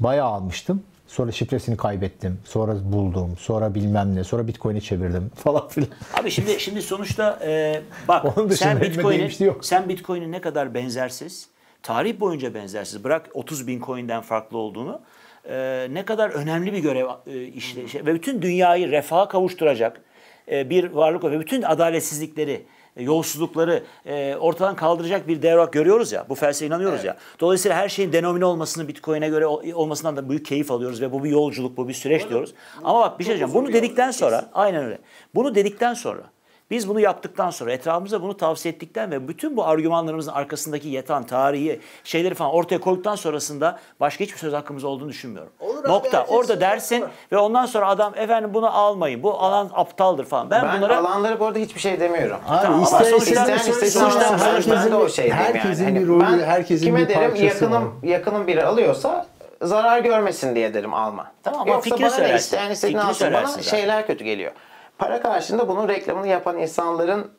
Bayağı 0.00 0.28
almıştım. 0.28 0.82
Sonra 1.10 1.32
şifresini 1.32 1.76
kaybettim. 1.76 2.38
Sonra 2.44 2.74
buldum. 2.84 3.36
Sonra 3.38 3.74
bilmem 3.74 4.16
ne. 4.16 4.24
Sonra 4.24 4.46
Bitcoin'i 4.46 4.82
çevirdim 4.82 5.30
falan 5.34 5.68
filan. 5.68 5.88
Abi 6.20 6.30
şimdi 6.30 6.60
şimdi 6.60 6.82
sonuçta 6.82 7.38
e, 7.44 7.82
bak 8.08 8.38
Onun 8.38 8.48
sen 8.48 8.80
Bitcoin'in 8.80 9.52
sen 9.60 9.88
Bitcoin'in 9.88 10.32
ne 10.32 10.40
kadar 10.40 10.74
benzersiz, 10.74 11.48
tarih 11.82 12.20
boyunca 12.20 12.54
benzersiz. 12.54 13.04
Bırak 13.04 13.28
30 13.34 13.66
bin 13.66 13.80
coin'den 13.80 14.20
farklı 14.20 14.58
olduğunu. 14.58 15.00
e, 15.50 15.86
ne 15.90 16.04
kadar 16.04 16.30
önemli 16.30 16.72
bir 16.72 16.78
görev 16.78 17.06
e, 17.26 17.42
işle 17.44 17.88
şey- 17.88 18.06
ve 18.06 18.14
bütün 18.14 18.42
dünyayı 18.42 18.90
refaha 18.90 19.28
kavuşturacak 19.28 20.00
e, 20.50 20.70
bir 20.70 20.90
varlık 20.90 21.24
ve 21.24 21.40
bütün 21.40 21.62
adaletsizlikleri 21.62 22.66
yolsuzlukları 22.96 23.82
e, 24.06 24.36
ortadan 24.40 24.76
kaldıracak 24.76 25.28
bir 25.28 25.42
değer 25.42 25.56
olarak 25.56 25.72
görüyoruz 25.72 26.12
ya. 26.12 26.26
Bu 26.28 26.34
felsefeye 26.34 26.66
inanıyoruz 26.68 27.04
ya. 27.04 27.16
Dolayısıyla 27.40 27.76
her 27.76 27.88
şeyin 27.88 28.12
denomine 28.12 28.44
olmasını 28.44 28.88
Bitcoin'e 28.88 29.28
göre 29.28 29.46
ol- 29.46 29.72
olmasından 29.74 30.16
da 30.16 30.28
büyük 30.28 30.46
keyif 30.46 30.70
alıyoruz 30.70 31.00
ve 31.00 31.12
bu 31.12 31.24
bir 31.24 31.30
yolculuk, 31.30 31.76
bu 31.76 31.88
bir 31.88 31.94
süreç 31.94 32.28
diyoruz. 32.28 32.54
Ama 32.84 33.00
bak 33.00 33.18
bir 33.18 33.24
şey 33.24 33.28
diyeceğim. 33.38 33.54
Bunu 33.54 33.72
dedikten 33.72 34.10
sonra 34.10 34.50
aynen 34.54 34.84
öyle. 34.84 34.98
Bunu 35.34 35.54
dedikten 35.54 35.94
sonra 35.94 36.22
biz 36.70 36.88
bunu 36.88 37.00
yaptıktan 37.00 37.50
sonra 37.50 37.72
etrafımıza 37.72 38.22
bunu 38.22 38.36
tavsiye 38.36 38.74
ettikten 38.74 39.10
ve 39.10 39.28
bütün 39.28 39.56
bu 39.56 39.64
argümanlarımızın 39.66 40.32
arkasındaki 40.32 40.88
yatan 40.88 41.26
tarihi 41.26 41.80
şeyleri 42.04 42.34
falan 42.34 42.52
ortaya 42.52 42.78
koyduktan 42.80 43.14
sonrasında 43.14 43.78
başka 44.00 44.24
hiçbir 44.24 44.38
söz 44.38 44.52
hakkımız 44.52 44.84
olduğunu 44.84 45.08
düşünmüyorum. 45.08 45.52
Olur 45.60 45.78
abi, 45.84 45.88
Nokta. 45.88 46.18
herkes 46.18 46.34
Orada 46.34 46.52
söz 46.52 46.60
dersin 46.60 47.02
var. 47.02 47.10
ve 47.32 47.38
ondan 47.38 47.66
sonra 47.66 47.88
adam 47.88 48.12
efendim 48.16 48.54
bunu 48.54 48.76
almayın. 48.76 49.22
Bu 49.22 49.34
alan 49.40 49.70
aptaldır 49.74 50.24
falan. 50.24 50.50
Ben, 50.50 50.62
Ben 50.62 50.76
bunlara 50.78 50.96
alanları 50.98 51.40
bu 51.40 51.46
arada 51.46 51.58
hiçbir 51.58 51.80
şey 51.80 52.00
demiyorum. 52.00 52.36
Abi 52.48 52.62
Tamam, 52.62 52.74
ama 52.78 52.82
ister 52.82 52.98
sonuçta- 53.04 53.16
ister 53.16 53.40
İsteyen 53.40 53.56
ister 53.58 53.72
istesin 53.72 54.00
sonuçta- 54.00 54.26
ama 54.28 54.38
ben- 54.38 54.44
sonuçta- 54.52 54.72
ben 54.84 54.90
de 54.92 54.96
o 54.96 55.08
yani. 55.18 55.32
herkesin 55.32 55.84
Hani 55.84 56.00
bir 56.00 56.08
rolü, 56.08 56.20
ben 56.24 56.38
herkesin 56.38 56.84
kime 56.86 57.00
bir 57.00 57.08
derim 57.08 57.20
parçası 57.30 57.44
yakınım, 57.44 57.82
var. 57.86 57.92
yakınım 58.08 58.46
biri 58.46 58.64
alıyorsa 58.64 59.26
zarar 59.62 59.98
görmesin 59.98 60.54
diye 60.54 60.74
derim 60.74 60.94
alma. 60.94 61.26
Tamam 61.42 61.60
ama 61.60 61.70
Yoksa 61.70 61.90
fikri 61.90 62.02
bana 62.02 62.10
ne 62.10 62.16
söylersin. 62.16 62.36
isteyen 62.36 62.70
istediğini 62.70 63.00
alsın. 63.02 63.32
Bana 63.32 63.46
zaten. 63.46 63.62
şeyler 63.62 64.06
kötü 64.06 64.24
geliyor. 64.24 64.52
Para 65.00 65.20
karşında 65.20 65.68
bunun 65.68 65.88
reklamını 65.88 66.28
yapan 66.28 66.58
insanların 66.58 67.30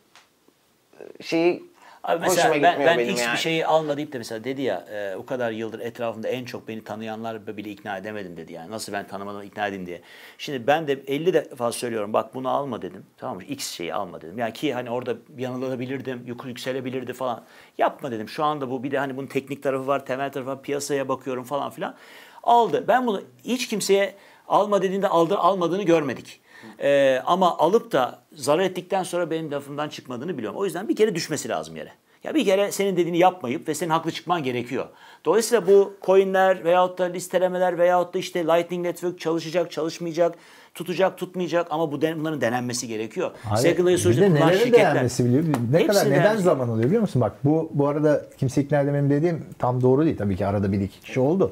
e, 1.00 1.24
şeyi 1.24 1.72
Abi 2.04 2.26
Hoşuma 2.26 2.36
mesela 2.36 2.64
ben, 2.64 2.72
gitmiyor 2.72 2.92
ben 2.92 2.98
benim 2.98 3.14
X 3.14 3.22
yani. 3.22 3.34
bir 3.34 3.38
şeyi 3.38 3.66
alma 3.66 3.98
deyip 3.98 4.14
de 4.14 4.18
mesela 4.18 4.44
dedi 4.44 4.62
ya 4.62 4.86
e, 4.92 5.16
o 5.16 5.26
kadar 5.26 5.52
yıldır 5.52 5.80
etrafımda 5.80 6.28
en 6.28 6.46
çok 6.46 6.68
beni 6.68 6.84
tanıyanlar 6.84 7.58
bile 7.58 7.70
ikna 7.70 7.98
edemedim 7.98 8.38
dedi 8.38 8.54
yani. 8.54 8.72
Nasıl 8.72 8.94
ben 8.94 9.08
tanımadan 9.08 9.44
ikna 9.44 9.68
edeyim 9.68 9.86
diye. 9.86 10.02
Şimdi 10.38 10.68
ben 10.68 10.88
de 10.88 10.94
50 11.08 11.34
defa 11.34 11.72
söylüyorum 11.72 12.14
bak 12.14 12.36
bunu 12.36 12.50
alma 12.50 12.82
dedim. 12.82 13.06
Tamam 13.18 13.36
mı? 13.36 13.44
X 13.44 13.72
şeyi 13.72 13.94
alma 13.94 14.22
dedim. 14.22 14.38
Yani 14.38 14.54
ki 14.54 14.74
hani 14.74 14.90
orada 14.90 15.16
yanılabilirdim, 15.38 16.24
yukarı 16.26 16.50
yükselebilirdi 16.50 17.14
falan. 17.14 17.44
Yapma 17.78 18.12
dedim. 18.12 18.30
Şu 18.30 18.44
anda 18.44 18.72
bu 18.72 18.84
bir 18.84 18.92
de 18.92 19.00
hani 19.00 19.18
bunun 19.18 19.28
teknik 19.28 19.64
tarafı 19.64 19.88
var, 19.88 20.06
temel 20.06 20.32
tarafı 20.32 20.50
var, 20.50 20.62
piyasaya 20.62 21.10
bakıyorum 21.10 21.44
falan 21.44 21.70
filan. 21.70 21.96
Aldı. 22.44 22.86
Ben 22.88 23.08
bunu 23.08 23.22
hiç 23.44 23.68
kimseye 23.68 24.16
alma 24.48 24.82
dediğinde 24.82 25.08
aldı, 25.08 25.38
almadığını 25.38 25.84
görmedik. 25.84 26.42
Ee, 26.80 27.22
ama 27.26 27.58
alıp 27.58 27.92
da 27.92 28.20
zarar 28.34 28.64
ettikten 28.64 29.04
sonra 29.04 29.32
benim 29.32 29.52
lafımdan 29.52 29.90
çıkmadığını 29.90 30.38
biliyorum. 30.38 30.60
O 30.60 30.66
yüzden 30.66 30.90
bir 30.90 30.96
kere 30.96 31.16
düşmesi 31.16 31.50
lazım 31.50 31.76
yere. 31.76 31.92
Ya 32.24 32.36
bir 32.36 32.46
kere 32.46 32.72
senin 32.72 32.98
dediğini 32.98 33.18
yapmayıp 33.18 33.68
ve 33.68 33.74
senin 33.76 33.90
haklı 33.90 34.12
çıkman 34.12 34.44
gerekiyor. 34.44 34.86
Dolayısıyla 35.26 35.68
bu 35.68 35.94
coinler 36.06 36.64
veyahut 36.64 36.98
da 37.00 37.04
listelemeler 37.04 37.78
veyahut 37.78 38.14
da 38.14 38.20
işte 38.20 38.46
Lightning 38.46 38.86
Network 38.86 39.20
çalışacak, 39.20 39.72
çalışmayacak, 39.72 40.36
tutacak, 40.76 41.18
tutmayacak 41.18 41.68
ama 41.70 41.92
bu 41.92 42.02
den- 42.02 42.20
bunların 42.20 42.42
denenmesi 42.42 42.88
gerekiyor. 42.88 43.32
Secondary 43.58 43.96
de 44.22 44.28
kullanan 44.28 44.52
şirketler. 44.54 44.94
değermesi 44.94 45.26
biliyor? 45.26 45.44
Ne 45.44 45.50
Hepsine 45.80 45.88
kadar 45.88 46.06
neden 46.06 46.24
değermesi. 46.24 46.44
zaman 46.44 46.70
oluyor 46.70 46.86
biliyor 46.86 47.02
musun? 47.02 47.22
Bak 47.22 47.32
bu 47.44 47.70
bu 47.74 47.88
arada 47.88 48.26
kimse 48.38 48.62
ikna 48.62 48.82
edemem 48.82 49.10
dediğim 49.10 49.46
tam 49.60 49.82
doğru 49.82 50.06
değil. 50.06 50.18
Tabii 50.18 50.36
ki 50.36 50.46
arada 50.46 50.72
bir 50.72 50.82
iki 50.82 51.02
kişi 51.02 51.20
oldu. 51.20 51.52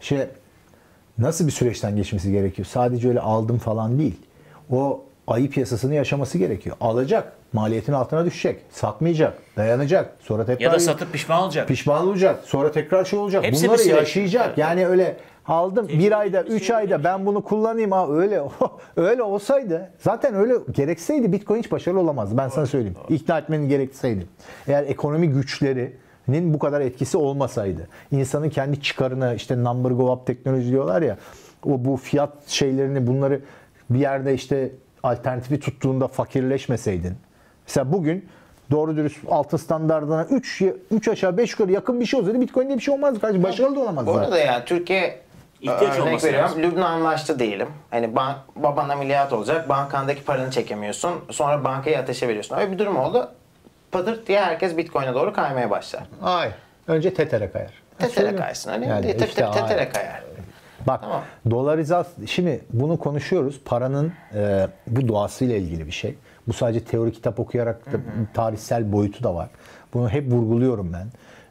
Şey 0.00 0.18
nasıl 1.18 1.46
bir 1.46 1.52
süreçten 1.52 1.96
geçmesi 1.96 2.32
gerekiyor? 2.32 2.66
Sadece 2.66 3.08
öyle 3.08 3.20
aldım 3.20 3.58
falan 3.58 3.98
değil. 3.98 4.16
O 4.70 5.04
ayı 5.26 5.50
piyasasını 5.50 5.94
yaşaması 5.94 6.38
gerekiyor. 6.38 6.76
Alacak, 6.80 7.32
maliyetin 7.52 7.92
altına 7.92 8.24
düşecek, 8.24 8.60
satmayacak, 8.70 9.38
dayanacak, 9.56 10.16
sonra 10.20 10.46
tekrar 10.46 10.64
Ya 10.64 10.72
da 10.72 10.78
satıp 10.78 11.12
pişman 11.12 11.42
olacak. 11.42 11.68
pişman 11.68 12.06
olacak, 12.08 12.40
sonra 12.44 12.72
tekrar 12.72 13.04
şey 13.04 13.18
olacak. 13.18 13.44
Hepsi 13.44 13.68
Bunları 13.68 13.82
yaşayacak. 13.82 14.46
Evet. 14.48 14.58
Yani 14.58 14.86
öyle 14.86 15.16
aldım 15.46 15.88
bir 15.88 16.18
ayda, 16.18 16.46
bir 16.46 16.50
üç 16.50 16.66
şey 16.66 16.76
ayda 16.76 17.04
ben 17.04 17.26
bunu 17.26 17.44
kullanayım 17.44 17.92
ha 17.92 18.08
öyle 18.10 18.42
öyle 18.96 19.22
olsaydı 19.22 19.90
zaten 19.98 20.34
öyle 20.34 20.54
gerekseydi 20.72 21.32
Bitcoin 21.32 21.58
hiç 21.62 21.72
başarılı 21.72 22.00
olamazdı. 22.00 22.36
Ben 22.36 22.48
sana 22.48 22.66
söyleyeyim. 22.66 22.96
İkna 23.08 23.38
etmenin 23.38 23.68
gerekseydi. 23.68 24.26
Eğer 24.68 24.82
ekonomi 24.82 25.30
güçlerinin 26.26 26.54
bu 26.54 26.58
kadar 26.58 26.80
etkisi 26.80 27.16
olmasaydı, 27.16 27.88
insanın 28.10 28.48
kendi 28.50 28.82
çıkarını 28.82 29.34
işte 29.36 29.64
number 29.64 29.90
go 29.90 30.12
up 30.12 30.26
teknoloji 30.26 30.70
diyorlar 30.70 31.02
ya, 31.02 31.16
o 31.64 31.84
bu 31.84 31.96
fiyat 31.96 32.48
şeylerini 32.48 33.06
bunları 33.06 33.40
bir 33.90 33.98
yerde 33.98 34.34
işte 34.34 34.70
alternatifi 35.02 35.60
tuttuğunda 35.60 36.08
fakirleşmeseydin. 36.08 37.14
Mesela 37.66 37.92
bugün 37.92 38.28
doğru 38.70 38.96
dürüst 38.96 39.18
altın 39.30 39.56
standartına 39.56 40.26
3 40.30 40.62
3 40.90 41.08
aşağı 41.08 41.36
5 41.36 41.52
yukarı 41.52 41.72
yakın 41.72 42.00
bir 42.00 42.06
şey 42.06 42.20
olsaydı 42.20 42.40
Bitcoin'de 42.40 42.74
bir 42.74 42.80
şey 42.80 42.94
olmazdı 42.94 43.20
kardeşim. 43.20 43.42
Başarılı 43.42 43.76
da 43.76 43.80
olamazdı. 43.80 44.10
Bu 44.10 44.14
arada 44.14 44.38
yani 44.38 44.64
Türkiye 44.64 45.24
İhtiyaç 45.60 45.98
örnek 45.98 46.24
veriyorum. 46.24 46.48
lazım. 46.48 46.62
Lübnanlaştı 46.62 47.38
diyelim. 47.38 47.68
Hani 47.90 48.16
ban, 48.16 48.34
baban 48.56 48.88
ameliyat 48.88 49.32
olacak. 49.32 49.68
Bankandaki 49.68 50.24
paranı 50.24 50.50
çekemiyorsun. 50.50 51.12
Sonra 51.30 51.64
bankaya 51.64 52.00
ateşe 52.00 52.28
veriyorsun. 52.28 52.56
Öyle 52.56 52.72
bir 52.72 52.78
durum 52.78 52.96
oldu. 52.96 53.28
Patırt 53.94 54.26
diye 54.26 54.40
herkes 54.40 54.76
Bitcoin'e 54.76 55.14
doğru 55.14 55.32
kaymaya 55.32 55.70
başlar. 55.70 56.02
Ay. 56.22 56.50
Önce 56.88 57.14
Tether'e 57.14 57.50
kayar. 57.50 57.82
Söyle. 58.14 58.36
kaysın. 58.36 58.72
Öyle 58.72 58.86
Yani 58.86 59.06
yani 59.06 59.24
işte, 59.24 59.50
tetere 59.50 59.80
ay. 59.80 59.92
kayar. 59.92 60.22
Bak 60.86 61.00
Tamam. 61.00 61.22
dolarizasyon 61.50 62.26
şimdi 62.26 62.64
bunu 62.72 62.98
konuşuyoruz. 62.98 63.60
Paranın 63.64 64.12
e, 64.34 64.68
bu 64.86 65.08
doğasıyla 65.08 65.56
ilgili 65.56 65.86
bir 65.86 65.92
şey. 65.92 66.14
Bu 66.48 66.52
sadece 66.52 66.84
teori 66.84 67.12
kitap 67.12 67.40
okuyarak 67.40 67.92
da 67.92 67.96
tarihsel 68.34 68.92
boyutu 68.92 69.24
da 69.24 69.34
var. 69.34 69.48
Bunu 69.94 70.08
hep 70.08 70.32
vurguluyorum 70.32 70.92
ben. 70.92 71.06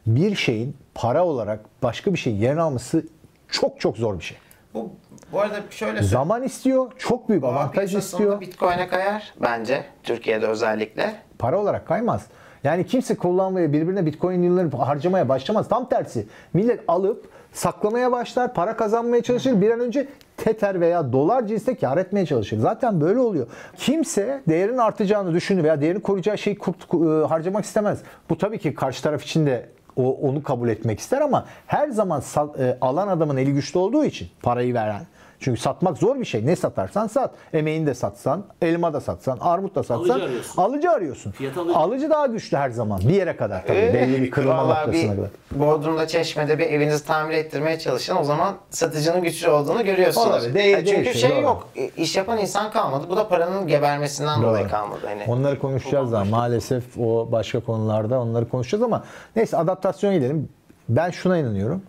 Bir 0.06 0.36
şeyin 0.36 0.76
para 0.94 1.24
olarak 1.24 1.60
başka 1.82 2.12
bir 2.12 2.18
şey 2.18 2.36
yerini 2.36 2.60
alması 2.60 3.04
çok 3.48 3.80
çok 3.80 3.96
zor 3.96 4.18
bir 4.18 4.24
şey. 4.24 4.36
Bu, 4.74 4.92
bu 5.32 5.40
arada 5.40 5.56
şöyle. 5.70 6.02
Zaman 6.02 6.42
istiyor, 6.42 6.92
çok 6.98 7.28
büyük 7.28 7.42
Dolar 7.42 7.52
avantaj 7.52 7.94
istiyor. 7.94 8.40
Bitcoin'e 8.40 8.88
kayar 8.88 9.34
bence. 9.42 9.84
Türkiye'de 10.02 10.46
özellikle. 10.46 11.14
Para 11.44 11.58
olarak 11.58 11.86
kaymaz. 11.86 12.26
Yani 12.64 12.86
kimse 12.86 13.14
kullanmaya 13.14 13.72
birbirine 13.72 14.06
bitcoin 14.06 14.42
yılları 14.42 14.76
harcamaya 14.76 15.28
başlamaz. 15.28 15.68
Tam 15.68 15.88
tersi. 15.88 16.26
Millet 16.54 16.80
alıp 16.88 17.28
saklamaya 17.52 18.12
başlar, 18.12 18.54
para 18.54 18.76
kazanmaya 18.76 19.22
çalışır. 19.22 19.60
Bir 19.60 19.70
an 19.70 19.80
önce 19.80 20.08
Tether 20.36 20.80
veya 20.80 21.12
dolar 21.12 21.46
cinsinde 21.46 21.76
kar 21.76 21.96
etmeye 21.98 22.26
çalışır. 22.26 22.58
Zaten 22.58 23.00
böyle 23.00 23.18
oluyor. 23.18 23.46
Kimse 23.76 24.42
değerin 24.48 24.78
artacağını 24.78 25.34
düşünür 25.34 25.64
veya 25.64 25.80
değerini 25.80 26.02
koruyacağı 26.02 26.38
şeyi 26.38 26.56
e, 26.56 26.96
harcamak 27.26 27.64
istemez. 27.64 27.98
Bu 28.30 28.38
tabii 28.38 28.58
ki 28.58 28.74
karşı 28.74 29.02
taraf 29.02 29.22
için 29.22 29.46
de 29.46 29.68
o, 29.96 30.12
onu 30.12 30.42
kabul 30.42 30.68
etmek 30.68 31.00
ister 31.00 31.20
ama 31.20 31.46
her 31.66 31.88
zaman 31.88 32.22
e, 32.58 32.78
alan 32.80 33.08
adamın 33.08 33.36
eli 33.36 33.52
güçlü 33.52 33.78
olduğu 33.78 34.04
için 34.04 34.28
parayı 34.42 34.74
veren 34.74 35.06
çünkü 35.44 35.60
satmak 35.60 35.98
zor 35.98 36.20
bir 36.20 36.24
şey. 36.24 36.46
Ne 36.46 36.56
satarsan 36.56 37.06
sat. 37.06 37.30
Emeğini 37.52 37.86
de 37.86 37.94
satsan, 37.94 38.44
elma 38.62 38.92
da 38.92 39.00
satsan, 39.00 39.38
armut 39.40 39.74
da 39.74 39.82
satsan 39.82 39.98
Alıcı 40.14 40.24
arıyorsun. 40.24 40.62
alıcı 40.62 40.90
arıyorsun. 40.90 41.30
Fiyat 41.30 41.56
alıcı. 41.58 41.78
Alıcı 41.78 42.10
daha 42.10 42.26
güçlü 42.26 42.56
her 42.56 42.70
zaman. 42.70 43.00
Bir 43.00 43.14
yere 43.14 43.36
kadar 43.36 43.66
tabii. 43.66 43.76
Ee, 43.78 43.94
belli 43.94 44.22
bir 44.22 44.30
kırılma 44.30 44.64
noktasına 44.64 45.16
kadar. 45.16 45.30
Bodrum'da 45.50 46.06
Çeşme'de 46.06 46.58
bir 46.58 46.66
evinizi 46.66 47.06
tamir 47.06 47.34
ettirmeye 47.34 47.78
çalışın. 47.78 48.16
O 48.16 48.24
zaman 48.24 48.54
satıcının 48.70 49.22
güçlü 49.22 49.50
olduğunu 49.50 49.84
görüyorsunuz. 49.84 50.26
Olabilir, 50.26 50.54
değil- 50.54 50.72
Yani 50.76 50.86
çünkü 50.86 51.04
değişiyor, 51.04 51.28
şey 51.28 51.36
doğru. 51.36 51.44
yok. 51.44 51.68
e, 51.76 51.88
İş 51.96 52.16
yapan 52.16 52.38
insan 52.38 52.70
kalmadı. 52.72 53.06
Bu 53.10 53.16
da 53.16 53.28
paranın 53.28 53.66
gebermesinden 53.66 54.42
dolayı 54.42 54.64
Doğru. 54.64 54.70
kalmadı. 54.70 55.00
Hani 55.04 55.24
Onları 55.28 55.58
konuşacağız 55.58 56.12
daha. 56.12 56.24
Maalesef 56.24 56.98
o 56.98 57.28
başka 57.32 57.60
konularda 57.60 58.20
onları 58.20 58.48
konuşacağız 58.48 58.82
ama 58.82 59.04
neyse 59.36 59.56
adaptasyon 59.56 60.14
gidelim. 60.14 60.48
Ben 60.88 61.10
şuna 61.10 61.38
inanıyorum. 61.38 61.82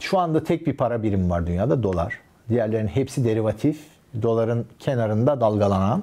Şu 0.00 0.18
anda 0.18 0.44
tek 0.44 0.66
bir 0.66 0.76
para 0.76 1.02
birimi 1.02 1.30
var 1.30 1.46
dünyada 1.46 1.82
dolar. 1.82 2.18
Diğerlerinin 2.50 2.88
hepsi 2.88 3.24
derivatif. 3.24 3.78
Doların 4.22 4.66
kenarında 4.78 5.40
dalgalanan 5.40 6.02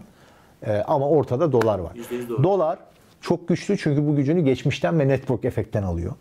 e, 0.66 0.78
ama 0.78 1.10
ortada 1.10 1.52
dolar 1.52 1.80
var. 1.80 1.92
%100 1.96 2.30
doğru. 2.30 2.44
Dolar 2.44 2.80
çok 3.22 3.48
güçlü 3.48 3.78
çünkü 3.78 4.08
bu 4.08 4.16
gücünü 4.16 4.42
geçmişten 4.42 5.00
ve 5.00 5.08
network 5.08 5.46
efektten 5.46 5.84
alıyor. 5.84 6.12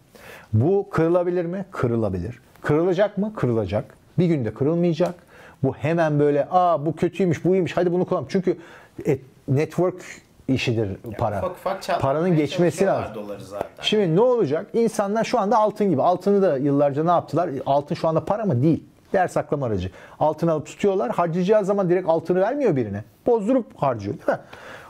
Bu 0.53 0.87
kırılabilir 0.91 1.45
mi? 1.45 1.65
Kırılabilir. 1.71 2.41
Kırılacak 2.63 3.19
mı? 3.19 3.33
Kırılacak. 3.37 3.85
Bir 4.19 4.27
günde 4.27 4.55
kırılmayacak. 4.55 5.15
Bu 5.63 5.75
hemen 5.75 6.19
böyle 6.19 6.49
aa 6.51 6.87
bu 6.87 6.97
kötüymüş, 6.97 7.45
bu 7.45 7.55
iyiymiş 7.55 7.77
hadi 7.77 7.93
bunu 7.93 8.05
kullan. 8.05 8.25
Çünkü 8.29 8.59
e, 9.07 9.19
network 9.49 10.03
işidir 10.49 10.89
para. 11.19 11.39
ufak 11.39 11.51
ufak 11.51 12.01
Paranın 12.01 12.37
geçmesi 12.37 12.87
lazım. 12.87 13.25
zaten. 13.39 13.69
Şimdi 13.83 14.17
ne 14.17 14.21
olacak? 14.21 14.67
İnsanlar 14.73 15.25
şu 15.25 15.41
anda 15.41 15.59
altın 15.59 15.91
gibi. 15.91 16.03
Altını 16.03 16.43
da 16.43 16.57
yıllarca 16.57 17.05
ne 17.05 17.11
yaptılar? 17.11 17.51
Altın 17.67 17.95
şu 17.95 18.09
anda 18.09 18.25
para 18.25 18.45
mı? 18.45 18.63
Değil. 18.63 18.85
Değer 19.17 19.29
saklama 19.29 19.67
aracı. 19.67 19.91
Altın 20.21 20.49
alıp 20.49 20.67
tutuyorlar. 20.67 21.11
Harcayacağı 21.11 21.65
zaman 21.65 21.91
direkt 21.91 22.09
altını 22.09 22.41
vermiyor 22.41 22.77
birine. 22.77 23.05
Bozdurup 23.27 23.67
harcıyor 23.77 24.15
değil 24.15 24.39
mi? 24.39 24.45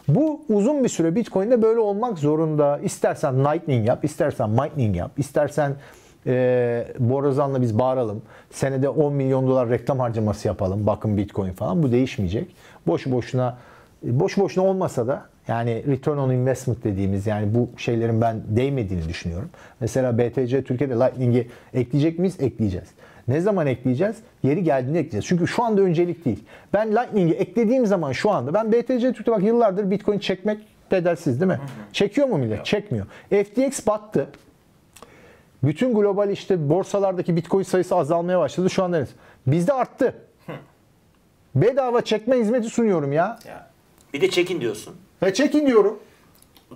Bu 0.09 0.41
uzun 0.49 0.85
bir 0.85 0.89
süre 0.89 1.15
Bitcoin'de 1.15 1.63
böyle 1.63 1.81
olmak 1.81 2.19
zorunda. 2.19 2.79
İstersen 2.79 3.45
Lightning 3.45 3.87
yap, 3.87 4.05
istersen 4.05 4.51
Mining 4.51 4.97
yap, 4.97 5.11
istersen 5.17 5.75
e, 6.27 6.87
Borazan'la 6.99 7.63
biz 7.63 7.79
bağıralım. 7.79 8.23
Senede 8.51 8.89
10 8.89 9.13
milyon 9.13 9.47
dolar 9.47 9.69
reklam 9.71 9.99
harcaması 9.99 10.49
yapalım. 10.49 10.87
Bakın 10.87 11.17
Bitcoin 11.17 11.53
falan. 11.53 11.83
Bu 11.83 11.93
değişmeyecek. 11.93 12.57
Boşu 12.87 13.13
boşuna 13.13 13.59
boş 14.03 14.39
boşuna 14.39 14.65
olmasa 14.65 15.07
da 15.07 15.23
yani 15.49 15.85
return 15.87 16.17
on 16.17 16.31
investment 16.31 16.85
dediğimiz 16.85 17.27
yani 17.27 17.55
bu 17.55 17.69
şeylerin 17.77 18.21
ben 18.21 18.37
değmediğini 18.49 19.09
düşünüyorum. 19.09 19.51
Mesela 19.81 20.19
BTC 20.19 20.65
Türkiye'de 20.65 20.95
Lightning'i 20.95 21.49
ekleyecek 21.75 22.19
miyiz? 22.19 22.37
Ekleyeceğiz. 22.41 22.89
Ne 23.29 23.41
zaman 23.41 23.67
ekleyeceğiz? 23.67 24.17
Yeri 24.43 24.63
geldiğinde 24.65 24.99
ekleyeceğiz. 24.99 25.25
Çünkü 25.27 25.47
şu 25.47 25.65
anda 25.65 25.81
öncelik 25.81 26.25
değil. 26.25 26.45
Ben 26.73 26.93
Lightning'i 26.93 27.33
eklediğim 27.33 27.87
zaman 27.87 28.13
şu 28.13 28.31
anda 28.31 28.55
ben 28.55 28.73
BTC 28.73 28.99
Türkiye'de 29.13 29.31
bak 29.31 29.43
yıllardır 29.43 29.91
Bitcoin 29.91 30.19
çekmek 30.19 30.59
bedelsiz 30.91 31.41
değil 31.41 31.53
mi? 31.53 31.61
Çekiyor 31.93 32.27
mu 32.29 32.39
millet? 32.39 32.65
Çekmiyor. 32.67 33.07
FTX 33.31 33.87
battı. 33.87 34.27
Bütün 35.63 35.95
global 35.95 36.31
işte 36.31 36.69
borsalardaki 36.69 37.37
Bitcoin 37.37 37.63
sayısı 37.63 37.95
azalmaya 37.97 38.39
başladı. 38.41 38.71
Şu 38.71 38.85
anda? 38.85 39.07
Bizde 39.47 39.73
arttı. 39.73 40.15
Bedava 41.55 42.01
çekme 42.01 42.39
hizmeti 42.39 42.69
sunuyorum 42.69 43.13
ya. 43.13 43.39
Ya, 43.49 43.71
Bir 44.15 44.21
de 44.21 44.31
çekin 44.31 44.61
diyorsun. 44.61 44.95
Ve 45.23 45.35
çekin 45.35 45.67
diyorum. 45.67 45.99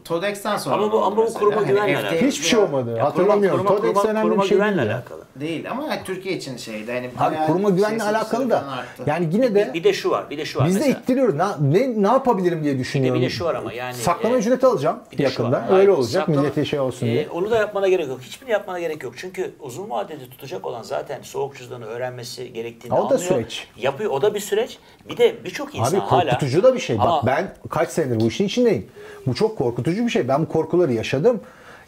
Todex'ten 0.05 0.57
sonra 0.57 0.75
Ama 0.75 0.93
bu- 0.93 1.03
ama 1.05 1.17
bu 1.17 1.21
mesela. 1.23 1.39
kuruma 1.39 1.57
Hani 1.57 1.67
güvenle 1.67 1.95
FTX 1.97 2.05
alakalı. 2.05 2.29
Hiçbir 2.29 2.47
şey 2.47 2.59
olmadı. 2.59 2.97
Ya 2.99 3.05
Hatırlamıyorum. 3.05 3.59
Kuruma, 3.67 3.77
Todex 3.77 3.93
kuruma, 3.95 4.11
önemli 4.11 4.23
kuruma 4.29 4.43
bir 4.43 4.49
şey 4.49 4.57
güvenle 4.59 4.77
değil 4.83 4.91
alakalı. 4.95 5.21
Değil 5.41 5.71
ama 5.71 5.89
Türkiye 6.05 6.37
için 6.37 6.57
şeydi. 6.57 6.93
Hani 6.93 7.11
Abi 7.19 7.47
kuruma 7.47 7.71
güvenle 7.71 7.99
şey 7.99 8.09
alakalı 8.09 8.51
da 8.51 8.65
yani 9.07 9.29
yine 9.33 9.55
de 9.55 9.71
Bir 9.75 9.85
de 9.85 9.93
şu 9.93 10.11
var, 10.11 10.31
bir 10.31 10.39
de 10.39 10.45
şu 10.45 10.59
var 10.59 10.67
biz 10.67 10.75
de 10.75 10.79
mesela. 10.79 10.99
ittiriyoruz. 10.99 11.35
Ne, 11.35 11.45
ne, 11.61 12.03
ne 12.03 12.07
yapabilirim 12.09 12.65
diye 12.65 12.79
düşünüyorum. 12.79 13.21
Bir 13.23 13.27
de 13.27 13.31
şu 13.31 13.45
var 13.45 13.55
ama 13.55 13.73
yani, 13.73 13.95
Saklama 13.95 14.37
e, 14.37 14.39
ücreti 14.39 14.67
alacağım 14.67 14.99
Bir 15.13 15.19
de 15.19 15.23
yakında. 15.23 15.53
var. 15.57 15.79
Öyle 15.79 15.91
olacak 15.91 16.23
saklama- 16.29 16.41
millete 16.41 16.65
şey 16.65 16.81
olsun 16.81 17.07
Ee, 17.07 17.11
diye. 17.11 17.29
onu 17.31 17.51
da 17.51 17.57
yapmana 17.57 17.89
gerek 17.89 18.09
yok. 18.09 18.21
Hiçbirini 18.23 18.53
yapmana 18.53 18.81
gerek 18.81 19.03
yok. 19.03 19.15
Çünkü 19.17 19.51
uzun 19.61 19.91
vadede 19.91 20.31
tutacak 20.31 20.67
olan 20.67 20.83
zaten 20.83 21.19
soğuk 21.23 21.57
cüzdanı 21.57 21.85
öğrenmesi 21.87 22.53
gerektiğini 22.53 22.95
O 22.95 22.97
da 22.97 23.03
anlıyor. 23.03 23.21
süreç. 23.21 23.69
Yapıyor. 23.77 24.11
O 24.11 24.23
da 24.23 24.35
bir 24.35 24.41
süreç. 24.41 24.79
Bir 25.09 25.17
de 25.17 25.45
birçok 25.45 25.75
insan 25.75 25.99
Abi 26.01 26.07
hala... 26.07 26.25
korkutucu 26.31 26.63
da 26.63 26.75
bir 26.75 26.81
şey. 26.81 26.99
Bak 26.99 27.27
ben 27.27 27.55
kaç 27.71 27.91
senedir 27.91 28.21
bu 28.21 28.27
işin 28.29 28.45
içindeyim. 28.47 28.87
Bu 29.27 29.35
çok 29.35 29.59
korkutucu 29.59 29.80
bir 29.87 30.09
şey. 30.11 30.29
Ben 30.29 30.43
bu 30.43 30.49
korkuları 30.49 30.93
yaşadım. 30.93 31.41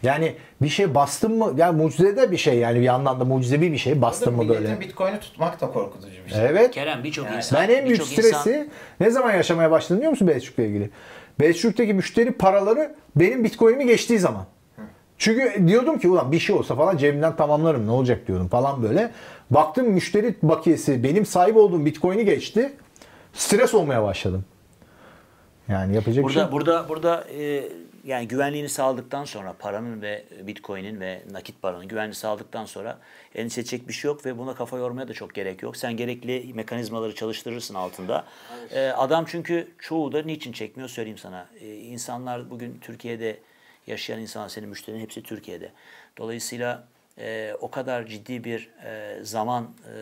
Yani 0.03 0.35
bir 0.61 0.69
şey 0.69 0.95
bastın 0.95 1.37
mı? 1.37 1.53
Yani 1.57 1.81
mucize 1.81 2.17
de 2.17 2.31
bir 2.31 2.37
şey 2.37 2.57
yani 2.57 2.79
bir 2.79 2.83
yandan 2.85 3.19
da 3.19 3.25
mucizevi 3.25 3.71
bir 3.71 3.77
şey 3.77 4.01
bastın 4.01 4.35
mı 4.35 4.49
böyle. 4.49 4.79
Bitcoin'i 4.79 5.19
tutmak 5.19 5.61
da 5.61 5.67
korkutucu 5.67 6.17
bir 6.25 6.31
şey. 6.31 6.45
Evet. 6.45 6.71
Kerem 6.71 7.03
birçok 7.03 7.31
insan. 7.37 7.61
Ben 7.61 7.73
en 7.73 7.85
büyük 7.85 8.03
stresi 8.03 8.27
insan- 8.27 8.67
ne 8.99 9.09
zaman 9.09 9.33
yaşamaya 9.33 9.71
başladım 9.71 9.97
biliyor 9.97 10.11
musun 10.11 10.27
Bezçuk'la 10.27 10.63
ilgili? 10.63 10.89
Bezçuk'taki 11.39 11.93
müşteri 11.93 12.31
paraları 12.31 12.95
benim 13.15 13.43
bitcoin'imi 13.43 13.85
geçtiği 13.85 14.19
zaman. 14.19 14.45
Çünkü 15.17 15.67
diyordum 15.67 15.99
ki 15.99 16.09
ulan 16.09 16.31
bir 16.31 16.39
şey 16.39 16.55
olsa 16.55 16.75
falan 16.75 16.97
cebimden 16.97 17.35
tamamlarım 17.35 17.87
ne 17.87 17.91
olacak 17.91 18.27
diyordum 18.27 18.47
falan 18.47 18.83
böyle. 18.83 19.11
Baktım 19.51 19.87
müşteri 19.89 20.35
bakiyesi 20.43 21.03
benim 21.03 21.25
sahip 21.25 21.57
olduğum 21.57 21.85
bitcoin'i 21.85 22.25
geçti. 22.25 22.73
Stres 23.33 23.73
olmaya 23.73 24.03
başladım. 24.03 24.45
Yani 25.69 25.95
yapacak 25.95 26.27
bir 26.27 26.33
şey 26.33 26.41
Burada 26.41 26.51
burada 26.51 26.89
burada 26.89 27.27
e, 27.39 27.69
yani 28.03 28.27
güvenliğini 28.27 28.69
sağladıktan 28.69 29.25
sonra 29.25 29.53
paranın 29.59 30.01
ve 30.01 30.23
Bitcoin'in 30.41 30.99
ve 30.99 31.21
nakit 31.31 31.61
paranın 31.61 31.87
güvenliğini 31.87 32.15
sağladıktan 32.15 32.65
sonra 32.65 32.99
endişe 33.35 33.61
edecek 33.61 33.87
bir 33.87 33.93
şey 33.93 34.09
yok 34.09 34.25
ve 34.25 34.37
buna 34.37 34.55
kafa 34.55 34.77
yormaya 34.77 35.07
da 35.07 35.13
çok 35.13 35.33
gerek 35.33 35.63
yok. 35.63 35.77
Sen 35.77 35.97
gerekli 35.97 36.53
mekanizmaları 36.53 37.15
çalıştırırsın 37.15 37.75
altında. 37.75 38.25
E, 38.71 38.87
adam 38.87 39.25
çünkü 39.27 39.67
çoğu 39.79 40.11
da 40.11 40.21
niçin 40.21 40.51
çekmiyor 40.51 40.89
söyleyeyim 40.89 41.17
sana. 41.17 41.47
E, 41.61 41.75
insanlar 41.75 42.49
bugün 42.49 42.79
Türkiye'de 42.81 43.39
yaşayan 43.87 44.19
insanlar 44.19 44.49
senin 44.49 44.69
müşterinin 44.69 45.01
hepsi 45.01 45.23
Türkiye'de. 45.23 45.71
Dolayısıyla 46.17 46.87
e, 47.17 47.53
o 47.61 47.71
kadar 47.71 48.05
ciddi 48.05 48.43
bir 48.43 48.69
e, 48.85 49.19
zaman 49.23 49.63
e, 49.63 49.99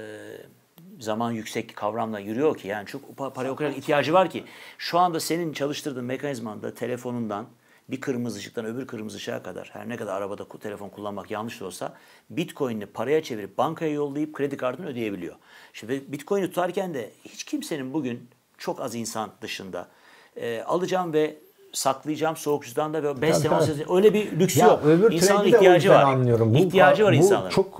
zaman 1.02 1.32
yüksek 1.32 1.76
kavramla 1.76 2.20
yürüyor 2.20 2.58
ki 2.58 2.68
yani 2.68 2.88
çok 2.88 3.04
pa- 3.04 3.34
paraya 3.34 3.52
o 3.52 3.56
kadar 3.56 3.70
ihtiyacı 3.70 4.14
var 4.14 4.30
ki 4.30 4.43
şu 4.78 4.99
anda 4.99 5.20
senin 5.20 5.54
çalıştırdığın 5.54 6.06
mekanizmanda 6.06 6.74
telefonundan 6.74 7.45
bir 7.89 8.02
kırmızı 8.02 8.39
ışıktan 8.39 8.66
öbür 8.66 8.88
kırmızı 8.88 9.18
ışığa 9.18 9.43
kadar 9.43 9.70
her 9.74 9.89
ne 9.89 9.97
kadar 9.97 10.18
arabada 10.18 10.47
telefon 10.60 10.89
kullanmak 10.89 11.32
yanlış 11.32 11.62
da 11.62 11.66
olsa 11.66 11.93
Bitcoin'ini 12.30 12.86
paraya 12.86 13.24
çevirip 13.24 13.58
bankaya 13.58 13.91
yollayıp 13.91 14.34
kredi 14.34 14.58
kartını 14.58 14.88
ödeyebiliyor. 14.88 15.36
Şimdi 15.74 16.04
Bitcoin'i 16.08 16.47
tutarken 16.47 16.93
de 16.93 17.12
hiç 17.26 17.43
kimsenin 17.43 17.93
bugün 17.93 18.30
çok 18.58 18.82
az 18.82 18.95
insan 18.95 19.32
dışında 19.41 19.88
e, 20.36 20.62
alacağım 20.62 21.14
ve 21.14 21.38
saklayacağım 21.74 22.36
soğuk 22.38 22.63
cüzdanda 22.65 23.03
ve 23.03 23.22
5 23.22 23.30
Tabii, 23.32 23.41
sene 23.41 23.51
on 23.55 23.59
tabii. 23.59 23.72
sene 23.74 23.86
öyle 23.95 24.13
bir 24.13 24.39
lüksü 24.39 24.59
Ya 24.59 24.67
yok. 24.67 24.80
öbür 24.86 25.11
İnsanın 25.11 25.47
ihtiyacı 25.47 25.89
var. 25.89 26.03
anlıyorum. 26.03 26.53
Bu, 26.53 26.57
ihtiyacı 26.57 27.05
var 27.05 27.11
bu 27.11 27.15
insanların. 27.15 27.49
çok 27.49 27.80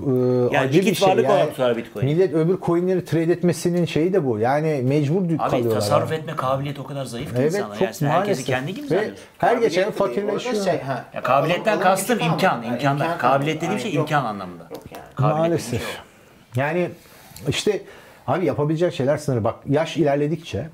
e, 0.54 0.58
acı 0.58 0.74
likit 0.80 0.92
bir 0.92 0.96
şey. 0.96 1.08
varlık 1.10 1.24
Yani 1.24 1.34
olarak 1.34 1.52
tutar 1.52 1.78
Bitcoin. 1.78 2.06
Millet 2.06 2.34
öbür 2.34 2.58
coinleri 2.62 3.06
trade 3.06 3.24
etmesinin 3.32 3.86
şeyi 3.86 4.14
de 4.14 4.26
bu. 4.26 4.40
Yani 4.40 4.82
mecbur 4.84 5.22
Abi 5.26 5.38
kalıyorlar. 5.38 5.76
tasarruf 5.76 6.08
abi. 6.10 6.16
etme 6.16 6.36
kabiliyeti 6.36 6.82
o 6.82 6.84
kadar 6.84 7.06
zayıf 7.06 7.30
ki 7.30 7.36
Evet 7.40 7.54
insanlar. 7.54 7.74
çok 7.76 7.82
Yani 7.82 7.94
sen 7.94 8.08
herkesi 8.08 8.28
maalesef. 8.30 8.46
kendi 8.46 8.74
gibi 8.74 8.84
Ve 8.86 8.88
zannediyorsun. 8.90 9.24
her 9.38 9.58
geçen 9.58 9.92
fakirleşiyor. 9.92 10.64
şey, 10.64 10.80
ha. 10.82 11.06
Ya 11.14 11.22
kabiliyetten 11.24 11.72
Alım 11.74 11.84
kastım 11.84 12.18
gücü 12.18 12.30
imkan, 12.30 12.40
kalmadı. 12.62 12.68
imkanlar. 12.76 13.06
İmkan 13.06 13.18
Kabiliyet 13.18 13.62
dediğim 13.62 13.80
şey 13.80 13.94
imkan 13.96 14.26
anlamında. 14.26 14.64
Yani. 15.20 15.34
Maalesef. 15.34 15.98
Yani 16.56 16.90
işte 17.48 17.82
abi 18.28 18.46
yapabilecek 18.46 18.94
şeyler 18.94 19.18
sınırı. 19.18 19.44
Bak 19.44 19.56
yaş 19.70 19.98
ilerledikçe 19.98 20.70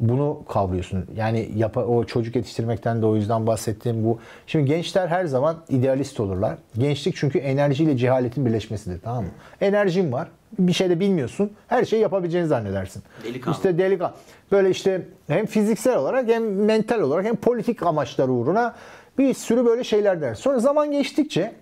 bunu 0.00 0.42
kavruyorsun. 0.48 1.04
Yani 1.16 1.50
yapa, 1.56 1.84
o 1.84 2.04
çocuk 2.04 2.36
yetiştirmekten 2.36 3.02
de 3.02 3.06
o 3.06 3.16
yüzden 3.16 3.46
bahsettiğim 3.46 4.04
bu. 4.04 4.18
Şimdi 4.46 4.64
gençler 4.64 5.08
her 5.08 5.24
zaman 5.24 5.56
idealist 5.68 6.20
olurlar. 6.20 6.58
Gençlik 6.78 7.16
çünkü 7.16 7.38
enerjiyle 7.38 7.96
cehaletin 7.96 8.46
birleşmesidir 8.46 9.00
tamam 9.00 9.24
mı? 9.24 9.30
Enerjin 9.60 10.12
var. 10.12 10.28
Bir 10.58 10.72
şey 10.72 10.90
de 10.90 11.00
bilmiyorsun. 11.00 11.50
Her 11.68 11.84
şeyi 11.84 12.02
yapabileceğini 12.02 12.48
zannedersin. 12.48 13.02
Delikanlı. 13.24 13.56
İşte 13.56 13.78
delikanlı. 13.78 14.14
Böyle 14.52 14.70
işte 14.70 15.02
hem 15.28 15.46
fiziksel 15.46 15.96
olarak 15.96 16.28
hem 16.28 16.64
mental 16.64 17.00
olarak 17.00 17.24
hem 17.24 17.36
politik 17.36 17.82
amaçlar 17.82 18.28
uğruna 18.28 18.74
bir 19.18 19.34
sürü 19.34 19.64
böyle 19.64 19.84
şeyler 19.84 20.20
der. 20.20 20.34
Sonra 20.34 20.58
zaman 20.58 20.92
geçtikçe 20.92 21.52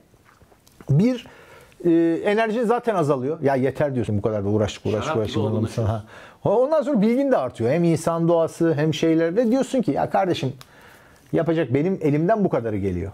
bir 0.91 1.27
e, 1.85 2.21
enerjin 2.25 2.65
zaten 2.65 2.95
azalıyor. 2.95 3.41
Ya 3.43 3.55
yeter 3.55 3.95
diyorsun 3.95 4.19
bu 4.19 4.23
kadar 4.23 4.45
da 4.45 4.49
uğraştık 4.49 4.87
uğraştık 4.87 5.17
uğraştık. 5.17 5.43
Ondan 6.51 6.83
sonra 6.83 7.01
bilgin 7.01 7.33
de 7.33 7.37
artıyor. 7.37 7.71
Hem 7.71 7.85
insan 7.85 8.29
doğası 8.29 8.75
hem 8.75 8.95
şeyler 8.95 9.37
ve 9.37 9.51
diyorsun 9.51 9.83
ki 9.83 9.91
ya 9.91 10.11
kardeşim 10.11 10.53
yapacak 11.33 11.75
benim 11.75 11.99
elimden 12.03 12.45
bu 12.45 12.49
kadarı 12.49 12.77
geliyor. 12.77 13.13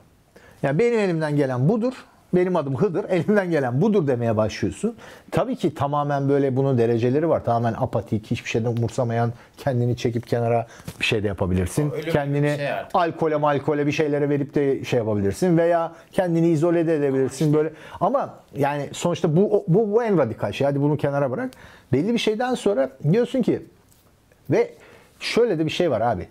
Ya 0.62 0.78
benim 0.78 0.98
elimden 0.98 1.36
gelen 1.36 1.68
budur. 1.68 1.92
Benim 2.34 2.56
adım 2.56 2.76
Hıdır. 2.76 3.04
Elimden 3.08 3.50
gelen 3.50 3.80
budur 3.80 4.06
demeye 4.06 4.36
başlıyorsun. 4.36 4.96
Tabii 5.30 5.56
ki 5.56 5.74
tamamen 5.74 6.28
böyle 6.28 6.56
bunun 6.56 6.78
dereceleri 6.78 7.28
var. 7.28 7.44
Tamamen 7.44 7.74
apatik, 7.78 8.30
hiçbir 8.30 8.50
şeyden 8.50 8.66
umursamayan, 8.66 9.32
kendini 9.56 9.96
çekip 9.96 10.26
kenara 10.26 10.66
bir 11.00 11.04
şey 11.04 11.22
de 11.22 11.26
yapabilirsin. 11.26 11.90
Gibi 11.90 12.10
kendini 12.10 12.56
şey 12.56 12.72
artık. 12.72 12.96
alkole 12.96 13.36
malkole 13.36 13.86
bir 13.86 13.92
şeylere 13.92 14.28
verip 14.28 14.54
de 14.54 14.84
şey 14.84 14.98
yapabilirsin 14.98 15.58
veya 15.58 15.92
kendini 16.12 16.48
izole 16.48 16.86
de 16.86 16.96
edebilirsin 16.96 17.54
böyle. 17.54 17.72
Ama 18.00 18.34
yani 18.56 18.88
sonuçta 18.92 19.36
bu 19.36 19.64
bu, 19.68 19.92
bu 19.92 20.02
en 20.02 20.18
radikal 20.18 20.52
şey. 20.52 20.66
Hadi 20.66 20.82
bunu 20.82 20.96
kenara 20.96 21.30
bırak. 21.30 21.50
Belli 21.92 22.12
bir 22.12 22.18
şeyden 22.18 22.54
sonra 22.54 22.90
diyorsun 23.12 23.42
ki 23.42 23.62
ve 24.50 24.70
şöyle 25.20 25.58
de 25.58 25.64
bir 25.66 25.70
şey 25.70 25.90
var 25.90 26.00
abi. 26.00 26.28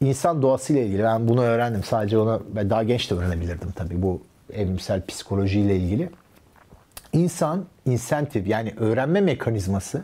İnsan 0.00 0.42
doğasıyla 0.42 0.82
ilgili 0.82 1.02
ben 1.02 1.28
bunu 1.28 1.42
öğrendim. 1.42 1.82
Sadece 1.84 2.18
onu 2.18 2.42
ben 2.56 2.70
daha 2.70 2.82
genç 2.82 3.10
de 3.10 3.14
öğrenebilirdim 3.14 3.72
tabii 3.76 4.02
bu 4.02 4.20
evrimsel 4.54 5.06
psikolojiyle 5.06 5.76
ilgili. 5.76 6.10
İnsan 7.12 7.64
insentif 7.86 8.46
yani 8.48 8.74
öğrenme 8.80 9.20
mekanizması 9.20 10.02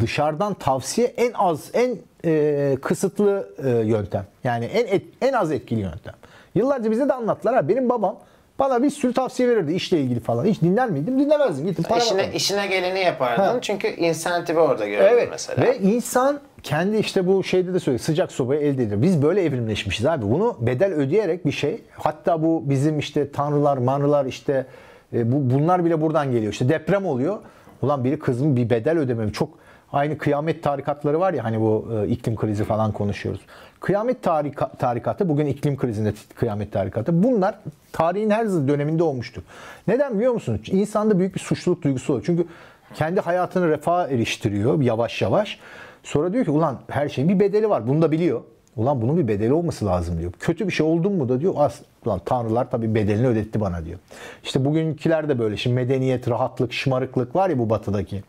dışarıdan 0.00 0.54
tavsiye 0.54 1.06
en 1.06 1.32
az 1.32 1.70
en 1.72 1.96
e, 2.24 2.76
kısıtlı 2.82 3.48
e, 3.64 3.68
yöntem. 3.70 4.24
Yani 4.44 4.64
en 4.64 4.86
et- 4.86 5.06
en 5.22 5.32
az 5.32 5.52
etkili 5.52 5.80
yöntem. 5.80 6.14
Yıllarca 6.54 6.90
bize 6.90 7.08
de 7.08 7.12
anlattılar 7.12 7.54
ha 7.54 7.68
benim 7.68 7.88
babam 7.88 8.18
bana 8.58 8.82
bir 8.82 8.90
sürü 8.90 9.12
tavsiye 9.12 9.48
verirdi 9.48 9.72
işle 9.74 10.00
ilgili 10.00 10.20
falan. 10.20 10.44
Hiç 10.44 10.60
dinler 10.62 10.90
miydim? 10.90 11.18
Dinlemezdim. 11.20 11.66
Gittim 11.66 11.84
para 11.88 11.98
İşine, 11.98 12.18
bakardım. 12.18 12.36
işine 12.36 12.66
geleni 12.66 12.98
yapardın. 13.00 13.42
Ha. 13.42 13.58
Çünkü 13.60 13.88
insentifi 13.88 14.58
orada 14.58 14.86
gördün 14.86 15.04
Evet. 15.04 15.28
mesela. 15.30 15.62
Ve 15.66 15.78
insan 15.78 16.40
kendi 16.62 16.96
işte 16.96 17.26
bu 17.26 17.44
şeyde 17.44 17.74
de 17.74 17.80
söylüyor. 17.80 18.00
Sıcak 18.00 18.32
sobayı 18.32 18.60
elde 18.60 18.82
ediyor. 18.82 19.02
Biz 19.02 19.22
böyle 19.22 19.44
evrimleşmişiz 19.44 20.06
abi. 20.06 20.30
Bunu 20.30 20.56
bedel 20.60 20.92
ödeyerek 20.92 21.46
bir 21.46 21.52
şey. 21.52 21.82
Hatta 21.92 22.42
bu 22.42 22.62
bizim 22.66 22.98
işte 22.98 23.32
tanrılar, 23.32 23.76
manrılar 23.76 24.26
işte 24.26 24.66
e, 25.12 25.32
bu 25.32 25.54
bunlar 25.54 25.84
bile 25.84 26.00
buradan 26.00 26.32
geliyor. 26.32 26.52
İşte 26.52 26.68
deprem 26.68 27.06
oluyor. 27.06 27.38
Ulan 27.82 28.04
biri 28.04 28.18
kızım 28.18 28.56
bir 28.56 28.70
bedel 28.70 28.98
ödemem. 28.98 29.30
Çok 29.30 29.48
aynı 29.92 30.18
kıyamet 30.18 30.62
tarikatları 30.62 31.20
var 31.20 31.34
ya 31.34 31.44
hani 31.44 31.60
bu 31.60 31.88
e, 31.92 32.08
iklim 32.08 32.36
krizi 32.36 32.64
falan 32.64 32.92
konuşuyoruz. 32.92 33.40
Kıyamet 33.80 34.22
tarika, 34.22 34.68
tarikatı 34.68 35.28
bugün 35.28 35.46
iklim 35.46 35.76
krizinde 35.76 36.12
kıyamet 36.34 36.72
tarikatı. 36.72 37.22
Bunlar 37.22 37.58
tarihin 37.92 38.30
her 38.30 38.46
döneminde 38.48 39.02
olmuştur. 39.02 39.42
Neden 39.88 40.14
biliyor 40.14 40.32
musun? 40.32 40.60
İnsanda 40.66 41.18
büyük 41.18 41.34
bir 41.34 41.40
suçluluk 41.40 41.82
duygusu 41.82 42.12
oluyor. 42.12 42.26
Çünkü 42.26 42.46
kendi 42.94 43.20
hayatını 43.20 43.70
refaha 43.70 44.08
eriştiriyor 44.08 44.82
yavaş 44.82 45.22
yavaş. 45.22 45.58
Sonra 46.02 46.32
diyor 46.32 46.44
ki 46.44 46.50
ulan 46.50 46.80
her 46.88 47.08
şeyin 47.08 47.28
bir 47.28 47.40
bedeli 47.40 47.70
var. 47.70 47.88
Bunu 47.88 48.02
da 48.02 48.12
biliyor. 48.12 48.40
Ulan 48.76 49.02
bunun 49.02 49.16
bir 49.16 49.28
bedeli 49.28 49.52
olması 49.52 49.86
lazım 49.86 50.18
diyor. 50.18 50.32
Kötü 50.40 50.66
bir 50.66 50.72
şey 50.72 50.86
oldun 50.86 51.12
mu 51.12 51.28
da 51.28 51.40
diyor. 51.40 51.54
As, 51.56 51.80
ulan 52.06 52.20
tanrılar 52.24 52.70
tabii 52.70 52.94
bedelini 52.94 53.26
ödetti 53.26 53.60
bana 53.60 53.84
diyor. 53.84 53.98
İşte 54.44 54.64
bugünküler 54.64 55.28
de 55.28 55.38
böyle. 55.38 55.56
Şimdi 55.56 55.74
medeniyet, 55.74 56.28
rahatlık, 56.30 56.72
şımarıklık 56.72 57.36
var 57.36 57.50
ya 57.50 57.58
bu 57.58 57.70
batıdaki. 57.70 58.22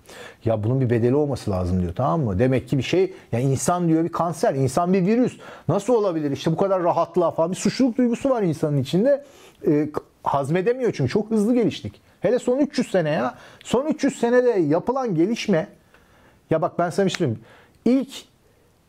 Ya 0.46 0.64
bunun 0.64 0.82
bir 0.82 0.90
bedeli 0.90 1.16
olması 1.16 1.52
lazım 1.52 1.82
diyor 1.82 1.94
tamam 1.96 2.22
mı? 2.22 2.40
Demek 2.40 2.68
ki 2.68 2.78
bir 2.78 2.84
şey 2.84 3.14
ya 3.32 3.40
insan 3.40 3.88
diyor 3.88 4.04
bir 4.04 4.12
kanser, 4.12 4.54
insan 4.54 4.94
bir 4.94 5.06
virüs. 5.06 5.38
Nasıl 5.68 5.94
olabilir 5.94 6.32
işte 6.32 6.52
bu 6.52 6.58
kadar 6.58 6.84
rahatlığa 6.84 7.32
falan 7.32 7.52
bir 7.52 7.56
suçluluk 7.56 7.98
duygusu 7.98 8.30
var 8.30 8.42
insanın 8.42 8.78
içinde. 8.78 9.24
Ee, 9.68 9.90
hazmedemiyor 10.24 10.94
çünkü 10.94 11.12
çok 11.12 11.32
hızlı 11.32 11.54
geliştik. 11.54 12.02
Hele 12.22 12.40
son 12.40 12.60
300 12.60 12.92
sene 12.92 13.10
ya. 13.10 13.36
Son 13.64 13.86
300 13.86 14.20
senede 14.20 14.50
yapılan 14.50 15.16
gelişme 15.16 15.68
ya 16.50 16.62
bak 16.62 16.80
ben 16.80 16.90
sana 16.90 17.06
bir 17.06 17.12
şey 17.12 17.18
söyleyeyim. 17.18 17.42
İlk 17.90 18.10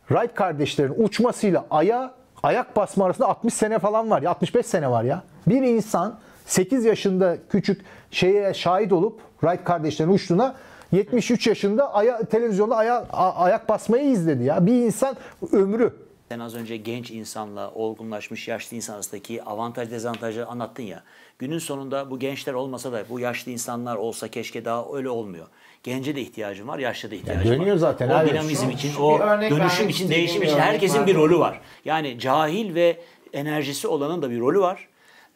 Wright 0.07 0.33
kardeşlerin 0.35 0.93
uçmasıyla 0.97 1.65
aya 1.71 2.13
ayak 2.43 2.75
basma 2.75 3.05
arasında 3.05 3.27
60 3.27 3.53
sene 3.53 3.79
falan 3.79 4.09
var 4.09 4.21
ya 4.21 4.29
65 4.29 4.65
sene 4.65 4.91
var 4.91 5.03
ya. 5.03 5.23
Bir 5.47 5.61
insan 5.61 6.19
8 6.45 6.85
yaşında 6.85 7.37
küçük 7.49 7.81
şeye 8.11 8.53
şahit 8.53 8.93
olup 8.93 9.19
Wright 9.39 9.63
kardeşlerin 9.63 10.09
uçtuğuna 10.11 10.55
73 10.91 11.47
yaşında 11.47 11.93
aya, 11.93 12.23
televizyonda 12.23 12.75
aya, 12.77 12.97
a- 13.13 13.43
ayak 13.43 13.69
basmayı 13.69 14.03
izledi 14.09 14.43
ya. 14.43 14.65
Bir 14.65 14.73
insan 14.73 15.15
ömrü. 15.51 15.93
Sen 16.29 16.39
az 16.39 16.55
önce 16.55 16.77
genç 16.77 17.11
insanla 17.11 17.71
olgunlaşmış 17.71 18.47
yaşlı 18.47 18.75
insan 18.77 18.93
arasındaki 18.93 19.43
avantaj 19.43 19.91
dezavantajları 19.91 20.45
anlattın 20.47 20.83
ya. 20.83 21.03
Günün 21.39 21.59
sonunda 21.59 22.11
bu 22.11 22.19
gençler 22.19 22.53
olmasa 22.53 22.91
da 22.91 23.03
bu 23.09 23.19
yaşlı 23.19 23.51
insanlar 23.51 23.95
olsa 23.95 24.27
keşke 24.27 24.65
daha 24.65 24.85
öyle 24.93 25.09
olmuyor. 25.09 25.47
Gence 25.83 26.15
de 26.15 26.21
ihtiyacım 26.21 26.67
var, 26.67 26.79
yaşlı 26.79 27.11
da 27.11 27.15
ihtiyacım 27.15 27.51
var. 27.51 27.59
dönüyor 27.59 27.77
zaten 27.77 28.09
O 28.09 28.13
abi. 28.13 28.29
dinamizm 28.29 28.65
Şu- 28.65 28.71
için, 28.71 28.89
şu 28.91 29.01
o 29.01 29.19
dönüşüm 29.19 29.89
için, 29.89 30.09
değişim 30.09 30.43
için 30.43 30.57
herkesin 30.57 30.99
var. 30.99 31.07
bir 31.07 31.15
rolü 31.15 31.39
var. 31.39 31.61
Yani 31.85 32.19
cahil 32.19 32.75
ve 32.75 32.97
enerjisi 33.33 33.87
olanın 33.87 34.21
da 34.21 34.29
bir 34.29 34.39
rolü 34.39 34.59
var. 34.59 34.87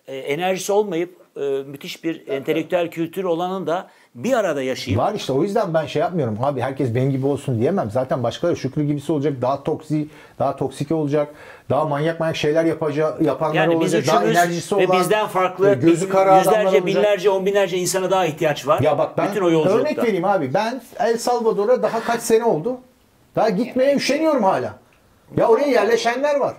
Ee, 0.08 0.16
enerjisi 0.18 0.72
olmayıp 0.72 1.18
e, 1.38 1.40
müthiş 1.66 2.04
bir 2.04 2.28
entelektüel 2.28 2.92
kültür 2.92 3.24
olanın 3.24 3.68
da 3.68 3.90
bir 4.16 4.34
arada 4.34 4.62
yaşayıp 4.62 5.00
Var 5.00 5.14
işte 5.14 5.34
o 5.34 5.44
yüzden 5.44 5.74
ben 5.74 5.86
şey 5.86 6.00
yapmıyorum. 6.00 6.38
Abi 6.42 6.62
herkes 6.62 6.96
benim 6.96 7.12
gibi 7.12 7.26
olsun 7.26 7.60
diyemem. 7.60 7.92
Zaten 7.92 8.24
başkaları 8.24 8.58
Şükrü 8.58 8.84
gibisi 8.84 9.12
olacak. 9.12 9.34
Daha 9.42 9.64
toksik, 9.64 10.12
daha 10.40 10.56
toksik 10.56 10.92
olacak. 10.92 11.36
Daha 11.70 11.86
manyak 11.86 12.20
manyak 12.20 12.36
şeyler 12.36 12.66
yapacak, 12.66 13.22
yapanlar 13.22 13.56
yani 13.56 13.82
biz 13.82 13.94
olacak. 13.94 14.16
Daha 14.16 14.26
enerjisi 14.26 14.78
ve 14.78 14.86
olan, 14.88 15.00
bizden 15.00 15.28
farklı 15.28 15.74
gözü 15.74 16.06
bin- 16.06 16.12
kara 16.12 16.38
yüzlerce, 16.38 16.86
binlerce, 16.86 17.30
on 17.30 17.46
binlerce 17.46 17.78
insana 17.78 18.12
daha 18.12 18.26
ihtiyaç 18.26 18.68
var. 18.68 18.80
Ya 18.82 18.98
bak 18.98 19.18
ben 19.18 19.30
Bütün 19.32 19.42
o 19.42 19.50
yolculukta. 19.50 19.80
örnek 19.82 19.98
vereyim 19.98 20.26
abi. 20.26 20.54
Ben 20.54 20.82
El 21.00 21.18
Salvador'a 21.18 21.84
daha 21.84 22.04
kaç 22.04 22.22
sene 22.22 22.44
oldu? 22.44 22.78
Daha 23.36 23.50
gitmeye 23.50 23.96
üşeniyorum 23.96 24.44
hala. 24.44 24.74
Ya 25.38 25.48
oraya 25.48 25.68
yerleşenler 25.68 26.36
var. 26.36 26.54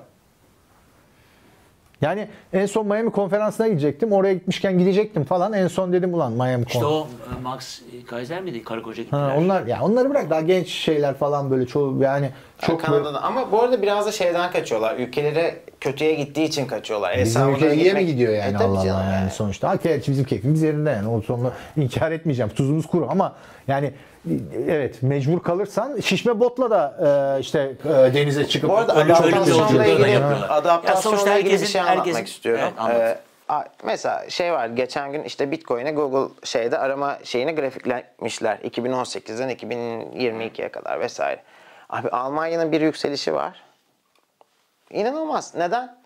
Yani 2.06 2.28
en 2.52 2.66
son 2.66 2.86
Miami 2.86 3.10
konferansına 3.10 3.68
gidecektim. 3.68 4.12
Oraya 4.12 4.34
gitmişken 4.34 4.78
gidecektim 4.78 5.24
falan. 5.24 5.52
En 5.52 5.68
son 5.68 5.92
dedim 5.92 6.14
ulan 6.14 6.32
Miami 6.32 6.64
İşte 6.66 6.78
kon- 6.80 6.86
o 6.92 7.06
e, 7.38 7.42
Max 7.42 7.80
Kaiser 8.06 8.42
miydi? 8.42 8.62
Karı 8.64 8.82
koca 8.82 9.02
gittiler. 9.02 9.20
Ha, 9.20 9.34
onlar 9.38 9.66
ya 9.66 9.82
onları 9.82 10.10
bırak 10.10 10.30
daha 10.30 10.40
genç 10.40 10.68
şeyler 10.68 11.14
falan 11.14 11.50
böyle 11.50 11.66
çoğu 11.66 12.02
yani 12.02 12.30
çok 12.62 12.80
böyle- 12.88 13.02
Kanada'da. 13.02 13.22
Ama 13.22 13.52
bu 13.52 13.62
arada 13.62 13.82
biraz 13.82 14.06
da 14.06 14.12
şeyden 14.12 14.50
kaçıyorlar. 14.52 14.96
Ülkelere 14.98 15.56
kötüye 15.80 16.14
gittiği 16.14 16.44
için 16.44 16.66
kaçıyorlar. 16.66 17.18
Bizim 17.18 17.32
Salvador'a 17.42 17.66
ülke 17.66 17.74
iyiye 17.76 17.92
mi 17.92 17.98
gitmek- 18.00 18.06
gidiyor 18.06 18.32
yani 18.32 18.54
E, 18.54 18.56
Allah 18.64 18.78
Allah 18.80 19.04
yani 19.14 19.30
sonuçta. 19.30 19.68
Ha, 19.68 19.74
gerçi 19.84 20.10
bizim 20.12 20.24
keyfimiz 20.24 20.62
yerinde 20.62 20.90
yani. 20.90 21.08
O 21.08 21.20
sonunu 21.20 21.52
inkar 21.76 22.12
etmeyeceğim. 22.12 22.50
Tuzumuz 22.52 22.86
kuru 22.86 23.06
ama 23.10 23.34
yani 23.68 23.90
evet 24.68 25.02
mecbur 25.02 25.42
kalırsan 25.42 26.00
şişme 26.00 26.40
botla 26.40 26.70
da 26.70 26.96
e, 27.36 27.40
işte 27.40 27.72
e, 27.84 28.14
denize 28.14 28.48
çıkıp 28.48 28.70
Bu 28.70 28.76
arada 28.76 28.94
adaptasyonla 28.96 29.86
ilgili, 29.86 30.10
yapıyorlar. 30.10 30.40
Ya 30.40 30.48
adaptasyonla 30.48 31.38
ilgili 31.38 31.60
bir 31.60 31.66
şey 31.66 31.80
anlatmak 31.80 32.06
herkesin- 32.06 32.24
istiyorum. 32.24 32.64
Evet, 32.64 33.18
anlat. 33.48 33.66
Ee, 33.66 33.86
mesela 33.86 34.30
şey 34.30 34.52
var 34.52 34.66
geçen 34.66 35.12
gün 35.12 35.22
işte 35.24 35.50
Bitcoin'e 35.50 35.92
Google 35.92 36.34
şeyde 36.44 36.78
arama 36.78 37.18
şeyini 37.24 37.54
grafiklemişler 37.54 38.58
2018'den 38.58 39.50
2022'ye 39.50 40.68
kadar 40.68 41.00
vesaire. 41.00 41.42
Abi 41.90 42.08
Almanya'nın 42.08 42.72
bir 42.72 42.80
yükselişi 42.80 43.34
var. 43.34 43.62
İnanılmaz. 44.90 45.54
Neden? 45.54 45.96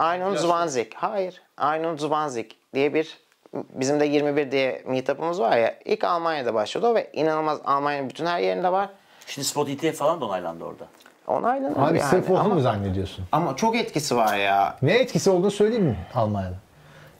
Einun 0.00 0.36
Zwanzig. 0.36 0.92
Hayır. 0.94 1.42
Einun 1.62 1.96
Zwanzig 1.96 2.50
diye 2.74 2.94
bir 2.94 3.25
bizim 3.74 4.00
de 4.00 4.06
21 4.06 4.50
diye 4.50 4.82
meetup'ımız 4.86 5.40
var 5.40 5.56
ya. 5.56 5.74
İlk 5.84 6.04
Almanya'da 6.04 6.54
başladı 6.54 6.86
o 6.86 6.94
ve 6.94 7.10
inanılmaz 7.12 7.58
Almanya'nın 7.64 8.08
bütün 8.08 8.26
her 8.26 8.38
yerinde 8.40 8.72
var. 8.72 8.88
Şimdi 9.26 9.48
Spot 9.48 9.68
ETF 9.68 9.98
falan 9.98 10.20
da 10.20 10.24
onaylandı 10.24 10.64
orada. 10.64 10.84
Onaylanır 11.26 11.76
Abi 11.76 11.98
yani. 11.98 12.08
sırf 12.10 12.30
onu 12.30 12.40
ama, 12.40 12.54
mu 12.54 12.60
zannediyorsun? 12.60 13.24
ama 13.32 13.56
çok 13.56 13.76
etkisi 13.76 14.16
var 14.16 14.36
ya. 14.36 14.76
Ne 14.82 14.92
etkisi 14.94 15.30
olduğunu 15.30 15.50
söyleyeyim 15.50 15.84
mi 15.84 15.96
Almanya'da? 16.14 16.54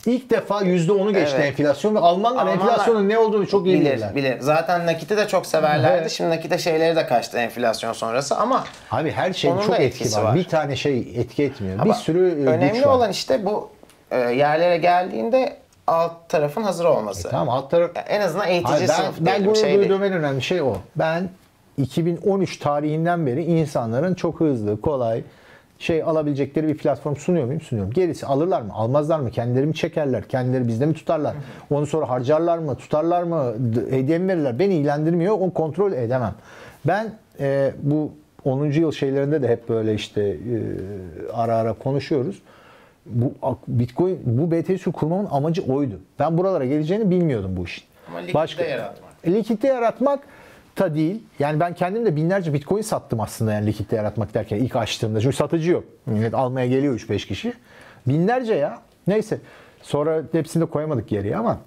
İlk 0.07 0.31
defa 0.31 0.61
%10'u 0.63 1.13
geçti 1.13 1.37
Evet. 1.41 1.61
enflasyon 1.61 1.95
ve 1.95 1.99
Almanlar, 1.99 2.43
Almanlar 2.43 2.55
enflasyonun 2.55 3.09
ne 3.09 3.19
olduğunu 3.19 3.47
çok 3.49 3.67
iyi 3.67 3.81
bilir, 3.81 3.91
bilirler. 3.91 4.15
bilir. 4.15 4.41
Zaten 4.41 4.87
nakiti 4.87 5.17
de 5.17 5.29
çok 5.29 5.47
severlerdi. 5.47 5.99
Evet. 6.01 6.11
Şimdi 6.11 6.31
nakite 6.31 6.59
şeyleri 6.59 6.97
de 6.97 7.07
kaçtı 7.07 7.39
enflasyon 7.39 7.93
sonrası 7.93 8.37
ama 8.37 8.65
Abi 8.91 9.11
her 9.11 9.33
şeyin 9.33 9.59
çok 9.59 9.71
etki 9.75 9.83
etkisi 9.85 10.17
var. 10.19 10.25
var. 10.25 10.35
Bir 10.35 10.45
tane 10.45 10.77
şey 10.77 10.99
etki 10.99 11.43
etmiyor. 11.45 11.75
ama 11.79 11.85
bir 11.85 11.99
sürü 11.99 12.27
e, 12.31 12.35
güç 12.35 12.49
önemli 12.49 12.83
var. 12.87 12.87
olan 12.95 13.11
işte 13.11 13.47
bu 13.47 13.71
e, 14.11 14.19
yerlere 14.19 14.77
geldiğinde 14.77 15.57
alt 15.87 16.29
tarafın 16.29 16.63
hazır 16.63 16.85
olması. 16.85 17.31
Tamam 17.31 17.49
alt 17.49 17.71
taraf 17.71 17.91
En 18.09 18.21
azından 18.21 18.49
eğitici 18.49 18.77
Hayır, 18.77 18.89
ben, 18.89 18.95
sınıf 18.95 19.17
ben 19.19 19.27
diyelim, 19.27 19.45
gurur 19.45 19.57
şey 19.57 19.79
duyduğum 19.79 20.05
en 20.05 20.13
önemli 20.13 20.43
şey 20.43 20.63
o. 20.63 20.77
Ben 20.97 21.29
2013 21.79 22.59
tarihinden 22.59 23.27
beri 23.27 23.45
insanların 23.45 24.15
çok 24.15 24.41
hızlı, 24.41 24.81
kolay 24.81 25.23
şey 25.79 26.03
alabilecekleri 26.03 26.69
bir 26.69 26.77
platform 26.77 27.17
sunuyor 27.17 27.45
muyum? 27.47 27.61
Sunuyorum. 27.61 27.93
Gerisi 27.93 28.27
alırlar 28.27 28.63
mı? 28.63 28.73
Almazlar 28.73 29.21
mı? 29.21 29.31
Kendileri 29.31 29.67
mi 29.67 29.75
çekerler? 29.75 30.29
Kendileri 30.29 30.69
bizde 30.69 30.87
mi 30.87 30.95
tutarlar? 30.95 31.35
Onu 31.71 31.87
sonra 31.87 32.09
harcarlar 32.09 32.59
mı? 32.59 32.77
Tutarlar 32.77 33.23
mı? 33.23 33.55
Hediye 33.91 34.19
mi 34.19 34.29
verirler? 34.29 34.59
Beni 34.59 34.75
ilgilendirmiyor. 34.75 35.35
Onu 35.35 35.55
kontrol 35.55 35.93
edemem. 35.93 36.35
Ben 36.85 37.13
e, 37.41 37.73
bu 37.83 38.13
10. 38.45 38.65
yıl 38.65 38.93
şeylerinde 38.93 39.43
de 39.43 39.49
hep 39.49 39.69
böyle 39.69 39.95
işte 39.95 40.23
e, 40.23 40.37
ara 41.33 41.57
ara 41.57 41.73
konuşuyoruz. 41.73 42.43
Bu 43.11 43.35
Bitcoin, 43.69 44.21
bu 44.25 44.51
BTC 44.51 44.91
kurmamın 44.91 45.29
amacı 45.31 45.63
oydu. 45.63 46.01
Ben 46.19 46.39
buralara 46.39 46.65
geleceğini 46.65 47.11
bilmiyordum 47.11 47.57
bu 47.57 47.65
işin. 47.65 47.85
Ama 48.09 48.19
likidite 48.19 48.69
yaratmak. 48.69 49.27
Likidite 49.27 49.69
yaratmak 49.69 50.21
da 50.79 50.95
değil. 50.95 51.23
Yani 51.39 51.61
ben 51.61 51.75
kendim 51.75 52.07
de 52.07 52.17
binlerce 52.17 52.53
bitcoin 52.53 52.83
sattım 52.83 53.21
aslında 53.21 53.53
yani 53.53 53.67
likidite 53.67 53.97
yaratmak 53.97 54.35
derken 54.35 54.57
ilk 54.57 54.77
açtığımda. 54.77 55.21
Çünkü 55.21 55.37
satıcı 55.37 55.71
yok. 55.71 55.85
Millet 56.07 56.35
almaya 56.35 56.67
geliyor 56.67 56.99
3-5 56.99 57.27
kişi. 57.27 57.53
Binlerce 58.07 58.55
ya. 58.55 58.79
Neyse. 59.07 59.39
Sonra 59.83 60.23
hepsini 60.33 60.61
de 60.61 60.67
koyamadık 60.67 61.09
geriye 61.09 61.37
ama 61.37 61.59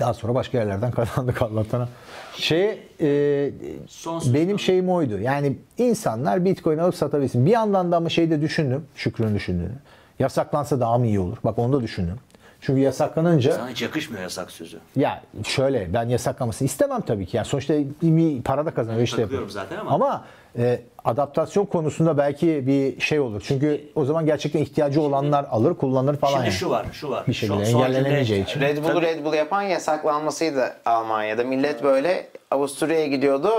daha 0.00 0.14
sonra 0.14 0.34
başka 0.34 0.58
yerlerden 0.58 0.90
kazandık 0.90 1.42
Allah'tan. 1.42 1.88
Şey 2.36 2.80
e, 3.00 3.50
Son 3.86 4.18
söz 4.18 4.34
benim 4.34 4.58
şeyim 4.58 4.90
oydu. 4.90 5.18
Yani 5.18 5.56
insanlar 5.78 6.44
bitcoin 6.44 6.78
alıp 6.78 6.94
satabilsin. 6.94 7.46
Bir 7.46 7.50
yandan 7.50 7.92
da 7.92 7.96
ama 7.96 8.08
şey 8.08 8.30
de 8.30 8.40
düşündüm. 8.40 8.84
Şükrü'nün 8.94 9.34
düşündüğünü. 9.34 9.72
Yasaklansa 10.18 10.80
daha 10.80 10.98
mı 10.98 11.06
iyi 11.06 11.20
olur? 11.20 11.36
Bak 11.44 11.58
onu 11.58 11.72
da 11.72 11.82
düşündüm. 11.82 12.16
Çünkü 12.60 12.80
yasaklanınca 12.80 13.52
Sana 13.52 13.68
hiç 13.68 13.82
yakışmıyor 13.82 14.22
yasak 14.22 14.50
sözü. 14.50 14.78
ya 14.96 15.22
şöyle 15.44 15.94
ben 15.94 16.08
yasaklamasını 16.08 16.66
istemem 16.66 17.00
tabii 17.00 17.26
ki. 17.26 17.36
Yani 17.36 17.46
sonuçta 17.46 17.74
bir 18.02 18.42
para 18.42 18.66
da 18.66 18.70
kazanıyor 18.70 19.02
işte. 19.02 19.16
Katılıyorum 19.16 19.50
zaten 19.50 19.76
ama- 19.76 19.90
Ama 19.90 20.24
e, 20.58 20.80
adaptasyon 21.04 21.66
konusunda 21.66 22.18
belki 22.18 22.66
bir 22.66 23.00
şey 23.00 23.20
olur. 23.20 23.42
Çünkü 23.46 23.80
o 23.94 24.04
zaman 24.04 24.26
gerçekten 24.26 24.60
ihtiyacı 24.60 25.00
olanlar 25.00 25.44
alır, 25.50 25.74
kullanır 25.74 26.16
falan. 26.16 26.32
Şimdi 26.32 26.44
yani. 26.44 26.52
şu 26.54 26.70
var, 26.70 26.86
şu 26.92 27.10
var. 27.10 27.24
Bir 27.26 27.32
şekilde 27.32 27.64
son 27.64 27.80
engellenemeyeceği 27.82 28.42
için. 28.44 28.60
Red 28.60 28.78
Bull'u 28.84 29.02
Red 29.02 29.24
Bull 29.24 29.32
yapan 29.34 29.62
yasaklanmasıydı 29.62 30.72
Almanya'da. 30.84 31.44
Millet 31.44 31.82
böyle 31.82 32.26
Avusturya'ya 32.50 33.06
gidiyordu. 33.06 33.50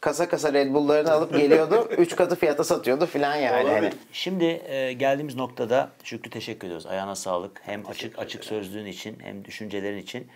Kasa 0.00 0.28
kasa 0.28 0.52
Red 0.52 0.74
Bull'larını 0.74 1.12
alıp 1.12 1.36
geliyordu. 1.36 1.88
Üç 1.98 2.16
katı 2.16 2.36
fiyata 2.36 2.64
satıyordu 2.64 3.06
filan 3.06 3.36
yani. 3.36 3.70
Hani. 3.70 3.90
Şimdi 4.12 4.44
e, 4.44 4.92
geldiğimiz 4.92 5.36
noktada 5.36 5.90
Şükrü 6.04 6.30
teşekkür 6.30 6.66
ediyoruz. 6.66 6.86
Ayağına 6.86 7.14
sağlık. 7.14 7.60
Hem 7.64 7.86
açık 7.88 8.18
açık 8.18 8.44
sözlüğün 8.44 8.86
için 8.86 9.18
hem 9.22 9.44
düşüncelerin 9.44 9.98
için. 9.98 10.26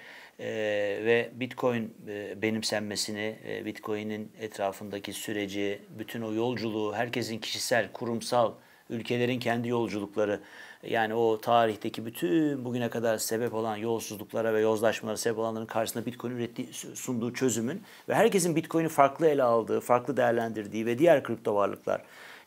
E, 0.41 0.47
ve 1.05 1.31
Bitcoin 1.35 1.95
e, 2.09 2.43
benimsenmesini, 2.43 3.37
e, 3.49 3.65
Bitcoin'in 3.65 4.33
etrafındaki 4.41 5.13
süreci, 5.13 5.83
bütün 5.99 6.23
o 6.23 6.33
yolculuğu, 6.33 6.95
herkesin 6.95 7.39
kişisel, 7.39 7.93
kurumsal, 7.93 8.53
ülkelerin 8.91 9.39
kendi 9.39 9.69
yolculukları, 9.69 10.41
yani 10.89 11.15
o 11.15 11.41
tarihteki 11.41 12.07
bütün 12.07 12.65
bugüne 12.65 12.91
kadar 12.91 13.19
sebep 13.19 13.55
olan 13.55 13.77
yolsuzluklara 13.77 14.55
ve 14.55 14.61
yozlaşmalara 14.61 15.17
sebep 15.17 15.39
olanların 15.39 15.67
karşısında 15.67 16.07
Bitcoin 16.07 16.33
ürettiği, 16.33 16.69
sunduğu 16.95 17.33
çözümün 17.33 17.83
ve 18.09 18.15
herkesin 18.15 18.57
Bitcoin'i 18.57 18.89
farklı 18.89 19.27
ele 19.27 19.43
aldığı, 19.43 19.81
farklı 19.81 20.17
değerlendirdiği 20.17 20.87
ve 20.87 20.99
diğer 20.99 21.23
kripto 21.23 21.55
varlıklar, 21.55 22.03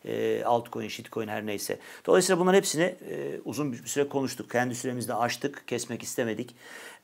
e, 0.05 0.43
altcoin, 0.43 0.87
shitcoin 0.87 1.27
her 1.27 1.45
neyse. 1.45 1.79
Dolayısıyla 2.05 2.39
bunların 2.39 2.57
hepsini 2.57 2.83
e, 2.83 3.39
uzun 3.45 3.73
bir 3.73 3.85
süre 3.85 4.09
konuştuk. 4.09 4.51
Kendi 4.51 4.75
süremizde 4.75 5.13
açtık, 5.13 5.67
kesmek 5.67 6.03
istemedik. 6.03 6.55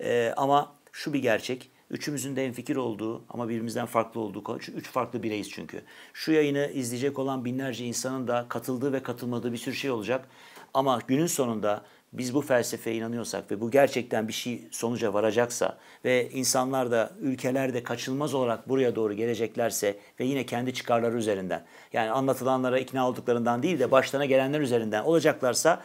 E, 0.01 0.33
ama 0.37 0.73
şu 0.91 1.13
bir 1.13 1.19
gerçek, 1.19 1.69
Üçümüzün 1.93 2.35
de 2.35 2.51
fikir 2.51 2.75
olduğu 2.75 3.23
ama 3.29 3.49
birbirimizden 3.49 3.85
farklı 3.85 4.21
olduğu 4.21 4.43
konu. 4.43 4.57
Üç 4.57 4.89
farklı 4.89 5.23
bireyiz 5.23 5.49
çünkü. 5.49 5.81
Şu 6.13 6.31
yayını 6.31 6.71
izleyecek 6.73 7.19
olan 7.19 7.45
binlerce 7.45 7.85
insanın 7.85 8.27
da 8.27 8.45
katıldığı 8.49 8.93
ve 8.93 9.03
katılmadığı 9.03 9.51
bir 9.53 9.57
sürü 9.57 9.75
şey 9.75 9.91
olacak. 9.91 10.27
Ama 10.73 10.99
günün 11.07 11.27
sonunda 11.27 11.81
biz 12.13 12.33
bu 12.33 12.41
felsefeye 12.41 12.95
inanıyorsak 12.95 13.51
ve 13.51 13.61
bu 13.61 13.71
gerçekten 13.71 14.27
bir 14.27 14.33
şey 14.33 14.67
sonuca 14.71 15.13
varacaksa 15.13 15.77
ve 16.05 16.29
insanlar 16.29 16.91
da 16.91 17.11
ülkeler 17.19 17.73
de 17.73 17.83
kaçınılmaz 17.83 18.33
olarak 18.33 18.69
buraya 18.69 18.95
doğru 18.95 19.13
geleceklerse 19.13 19.97
ve 20.19 20.25
yine 20.25 20.45
kendi 20.45 20.73
çıkarları 20.73 21.17
üzerinden 21.17 21.65
yani 21.93 22.11
anlatılanlara 22.11 22.79
ikna 22.79 23.09
olduklarından 23.09 23.63
değil 23.63 23.79
de 23.79 23.91
başlarına 23.91 24.25
gelenler 24.25 24.61
üzerinden 24.61 25.03
olacaklarsa 25.03 25.83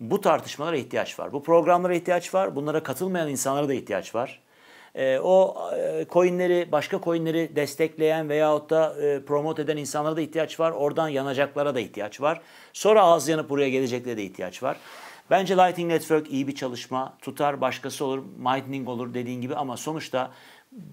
bu 0.00 0.20
tartışmalara 0.20 0.76
ihtiyaç 0.76 1.18
var. 1.18 1.32
Bu 1.32 1.42
programlara 1.42 1.94
ihtiyaç 1.94 2.34
var. 2.34 2.56
Bunlara 2.56 2.82
katılmayan 2.82 3.28
insanlara 3.28 3.68
da 3.68 3.74
ihtiyaç 3.74 4.14
var. 4.14 4.40
E, 4.98 5.18
o 5.18 5.56
e, 5.76 6.06
coinleri, 6.10 6.72
başka 6.72 7.00
coinleri 7.00 7.56
destekleyen 7.56 8.28
veyahut 8.28 8.70
da 8.70 8.96
e, 9.02 9.24
promote 9.24 9.62
eden 9.62 9.76
insanlara 9.76 10.16
da 10.16 10.20
ihtiyaç 10.20 10.60
var. 10.60 10.70
Oradan 10.70 11.08
yanacaklara 11.08 11.74
da 11.74 11.80
ihtiyaç 11.80 12.20
var. 12.20 12.40
Sonra 12.72 13.02
ağız 13.02 13.28
yanıp 13.28 13.50
buraya 13.50 13.68
geleceklere 13.68 14.16
de 14.16 14.22
ihtiyaç 14.22 14.62
var. 14.62 14.76
Bence 15.30 15.56
Lightning 15.56 15.90
Network 15.92 16.32
iyi 16.32 16.48
bir 16.48 16.54
çalışma. 16.54 17.16
Tutar 17.22 17.60
başkası 17.60 18.04
olur, 18.04 18.24
Lightning 18.38 18.88
olur 18.88 19.14
dediğin 19.14 19.40
gibi 19.40 19.54
ama 19.54 19.76
sonuçta 19.76 20.30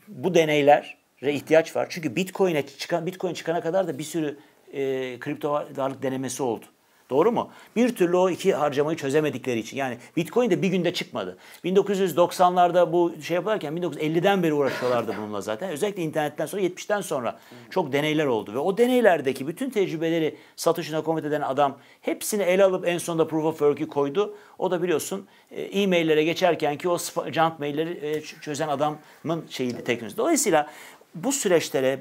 bu 0.08 0.36
deneylere 0.36 0.86
ihtiyaç 1.22 1.76
var. 1.76 1.88
Çünkü 1.89 2.16
Bitcoin'e 2.16 2.68
çıkan 2.68 3.06
Bitcoin 3.06 3.34
çıkana 3.34 3.62
kadar 3.62 3.88
da 3.88 3.97
bir 3.97 4.03
sürü 4.03 4.38
e, 4.74 5.20
kripto 5.20 5.51
varlık 5.76 6.03
denemesi 6.03 6.43
oldu. 6.43 6.66
Doğru 7.10 7.32
mu? 7.32 7.49
Bir 7.76 7.95
türlü 7.95 8.18
o 8.18 8.30
iki 8.30 8.53
harcamayı 8.53 8.97
çözemedikleri 8.97 9.60
için. 9.60 9.78
Yani 9.78 9.97
Bitcoin 10.18 10.49
de 10.49 10.62
bir 10.62 10.68
günde 10.68 10.93
çıkmadı. 10.93 11.38
1990'larda 11.66 12.91
bu 12.91 13.14
şey 13.22 13.36
yaparken 13.36 13.74
1950'den 13.74 14.43
beri 14.43 14.53
uğraşıyorlardı 14.53 15.15
bununla 15.18 15.41
zaten. 15.41 15.69
Özellikle 15.69 16.02
internetten 16.02 16.45
sonra 16.45 16.61
70'ten 16.61 17.02
sonra 17.02 17.40
çok 17.69 17.94
deneyler 17.94 18.26
oldu. 18.26 18.53
Ve 18.53 18.57
o 18.57 18.77
deneylerdeki 18.77 19.48
bütün 19.48 19.69
tecrübeleri 19.69 20.38
Satoshi 20.56 20.94
Nakamoto 20.94 21.27
eden 21.27 21.41
adam 21.41 21.77
hepsini 22.02 22.44
ele 22.44 22.64
alıp 22.64 22.88
en 22.88 22.98
sonunda 22.98 23.27
Proof 23.27 23.45
of 23.45 23.60
Work'ü 23.60 23.88
koydu. 23.88 24.36
O 24.60 24.72
da 24.72 24.84
biliyorsun 24.84 25.27
e, 25.52 25.61
e-maillere 25.61 26.23
geçerken 26.23 26.77
ki 26.77 26.90
o 26.90 26.98
junk 27.32 27.60
mailleri 27.60 28.07
e, 28.07 28.22
çözen 28.22 28.68
adamın 28.68 29.45
şeyiydi 29.49 29.84
teknolojisi. 29.84 30.18
Dolayısıyla 30.18 30.68
bu 31.15 31.32
süreçlere 31.32 31.99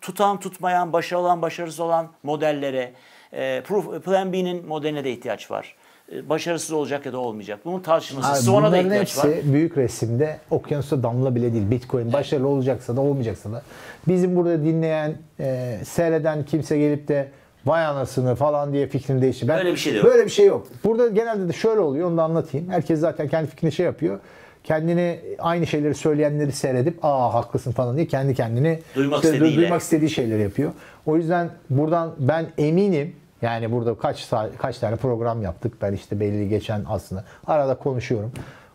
tutan 0.00 0.40
tutmayan, 0.40 0.92
başarılı 0.92 1.24
olan 1.24 1.42
başarısız 1.42 1.80
olan 1.80 2.12
modellere, 2.22 2.92
e, 3.36 3.62
proof, 3.66 4.04
Plan 4.04 4.32
B'nin 4.32 4.66
modeline 4.66 5.04
de 5.04 5.12
ihtiyaç 5.12 5.50
var. 5.50 5.74
E, 6.12 6.28
başarısız 6.28 6.72
olacak 6.72 7.06
ya 7.06 7.12
da 7.12 7.18
olmayacak. 7.18 7.60
Bunun 7.64 7.80
tartışması 7.80 8.42
sonra 8.42 8.72
da 8.72 8.78
ihtiyaç 8.78 9.00
hepsi 9.00 9.28
var. 9.28 9.36
büyük 9.44 9.78
resimde 9.78 10.38
okyanusta 10.50 11.02
damla 11.02 11.34
bile 11.34 11.52
değil. 11.52 11.70
Bitcoin 11.70 12.12
başarılı 12.12 12.48
olacaksa 12.48 12.96
da 12.96 13.00
olmayacaksa 13.00 13.52
da 13.52 13.62
bizim 14.08 14.36
burada 14.36 14.64
dinleyen, 14.64 15.14
e, 15.40 15.78
seyreden 15.84 16.44
kimse 16.44 16.78
gelip 16.78 17.08
de 17.08 17.28
vay 17.66 17.86
anasını 17.86 18.34
falan 18.34 18.72
diye 18.72 18.86
fikrini 18.86 19.22
değiştir. 19.22 19.48
Ben, 19.48 19.58
Öyle 19.58 19.72
bir 19.72 19.76
şey 19.76 19.92
de 19.92 19.96
yok. 19.96 20.06
Böyle 20.06 20.24
bir 20.24 20.30
şey 20.30 20.46
yok. 20.46 20.66
Burada 20.84 21.08
genelde 21.08 21.48
de 21.48 21.52
şöyle 21.52 21.80
oluyor 21.80 22.08
onu 22.08 22.16
da 22.16 22.22
anlatayım. 22.22 22.70
Herkes 22.70 23.00
zaten 23.00 23.28
kendi 23.28 23.50
fikrini 23.50 23.72
şey 23.72 23.86
yapıyor. 23.86 24.18
Kendini 24.64 25.20
aynı 25.38 25.66
şeyleri 25.66 25.94
söyleyenleri 25.94 26.52
seyredip 26.52 26.98
aa 27.04 27.34
haklısın 27.34 27.72
falan 27.72 27.96
diye 27.96 28.06
kendi 28.06 28.34
kendini 28.34 28.78
Duymak 28.94 29.16
işte 29.16 29.28
istediğiyle. 29.28 29.60
duymak 29.60 29.80
istediği 29.80 30.10
şeyleri 30.10 30.42
yapıyor. 30.42 30.72
O 31.06 31.16
yüzden 31.16 31.50
buradan 31.70 32.14
ben 32.18 32.46
eminim 32.58 33.16
yani 33.44 33.72
burada 33.72 33.94
kaç 33.98 34.18
saat, 34.18 34.50
kaç 34.58 34.78
tane 34.78 34.96
program 34.96 35.42
yaptık. 35.42 35.72
Ben 35.82 35.92
işte 35.92 36.20
belli 36.20 36.48
geçen 36.48 36.84
aslında 36.88 37.24
arada 37.46 37.74
konuşuyorum. 37.74 38.32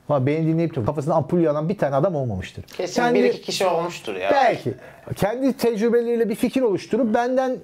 Ama 0.10 0.26
beni 0.26 0.48
dinleyip 0.48 0.76
de 0.76 0.86
kafasına 0.86 1.14
ampul 1.14 1.40
yanan 1.40 1.70
bir 1.70 1.78
tane 1.78 1.96
adam 1.96 2.16
olmamıştır. 2.16 2.64
Kesin 2.64 3.02
Kendi- 3.02 3.20
bir 3.20 3.30
iki 3.30 3.42
kişi 3.42 3.68
olmuştur 3.68 4.16
ya. 4.16 4.30
Belki. 4.32 4.74
Kendi 5.16 5.54
tecrübeleriyle 5.54 6.30
bir 6.30 6.36
fikir 6.36 6.62
oluşturup 6.62 7.14
benden 7.14 7.58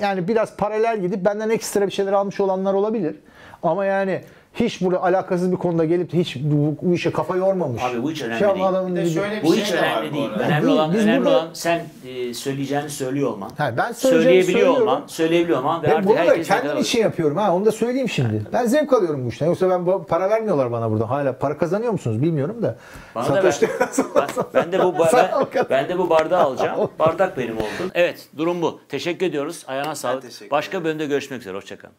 yani 0.00 0.28
biraz 0.28 0.56
paralel 0.56 1.00
gidip 1.00 1.24
benden 1.24 1.50
ekstra 1.50 1.86
bir 1.86 1.92
şeyler 1.92 2.12
almış 2.12 2.40
olanlar 2.40 2.74
olabilir. 2.74 3.16
Ama 3.62 3.84
yani 3.84 4.20
hiç 4.54 4.80
burada 4.80 5.02
alakasız 5.02 5.52
bir 5.52 5.56
konuda 5.56 5.84
gelip 5.84 6.12
de 6.12 6.18
hiç 6.18 6.36
bu, 6.42 6.76
bu 6.82 6.94
işe 6.94 7.12
kafa 7.12 7.36
yormamış. 7.36 7.82
Abi 7.82 8.02
bu 8.02 8.10
hiç 8.10 8.22
önemli 8.22 8.38
Şey 8.38 8.48
değil. 8.54 8.66
adamın 8.68 8.96
Bir 8.96 9.00
de 9.00 9.10
şöyle 9.10 9.36
bir 9.36 9.42
Bu 9.42 9.54
şey 9.54 9.64
hiç 9.64 9.72
de 9.72 9.76
var 9.78 9.82
önemli 9.82 10.10
bu 10.10 10.14
değil. 10.14 10.30
Önemli 10.38 10.66
Değil, 10.66 10.74
olan, 10.74 10.92
biz 10.92 11.00
önemli 11.00 11.24
burada- 11.24 11.38
olan 11.38 11.48
sen 11.52 11.84
e, 12.06 12.34
söyleyeceğini 12.34 12.90
söylüyor 12.90 13.30
olman. 13.30 13.50
Ha, 13.58 13.74
ben 13.76 13.92
Söyleyebiliyor 13.92 14.44
söylüyorum. 14.44 14.82
olman, 14.88 15.02
söyleyebiliyor 15.06 15.58
olman 15.58 15.82
ve 15.82 15.86
Ben 15.86 15.92
artık 15.96 16.08
bunu 16.08 16.16
da 16.16 16.42
kendim 16.42 16.78
için 16.78 17.00
yapıyorum 17.00 17.36
ha 17.36 17.54
onu 17.56 17.66
da 17.66 17.72
söyleyeyim 17.72 18.08
şimdi. 18.08 18.42
Ben 18.52 18.66
zevk 18.66 18.92
alıyorum 18.92 19.24
bu 19.24 19.28
işten. 19.28 19.46
Yoksa 19.46 19.70
ben 19.70 19.86
bu- 19.86 20.04
para 20.04 20.30
vermiyorlar 20.30 20.72
bana 20.72 20.90
burada. 20.90 21.10
Hala 21.10 21.38
para 21.38 21.58
kazanıyor 21.58 21.92
musunuz 21.92 22.22
bilmiyorum 22.22 22.62
da. 22.62 22.76
Bana 23.14 23.28
da 23.34 23.44
ver. 23.44 23.50
Satoshi- 23.52 24.04
ben, 24.14 24.28
ben 24.54 24.72
de 24.72 24.84
bu 24.84 24.94
ben, 24.98 25.66
ben 25.70 25.88
de 25.88 25.98
bu 25.98 26.10
bardağı 26.10 26.42
alacağım. 26.42 26.90
Bardak 26.98 27.38
benim 27.38 27.56
oldu. 27.56 27.90
Evet, 27.94 28.28
durum 28.38 28.62
bu. 28.62 28.80
Teşekkür 28.88 29.26
ediyoruz. 29.26 29.64
Ayağına 29.66 29.94
sağlık. 29.94 30.50
Başka 30.50 30.84
bölümde 30.84 31.06
görüşmek 31.06 31.40
üzere. 31.40 31.56
Hoşçakalın. 31.56 31.94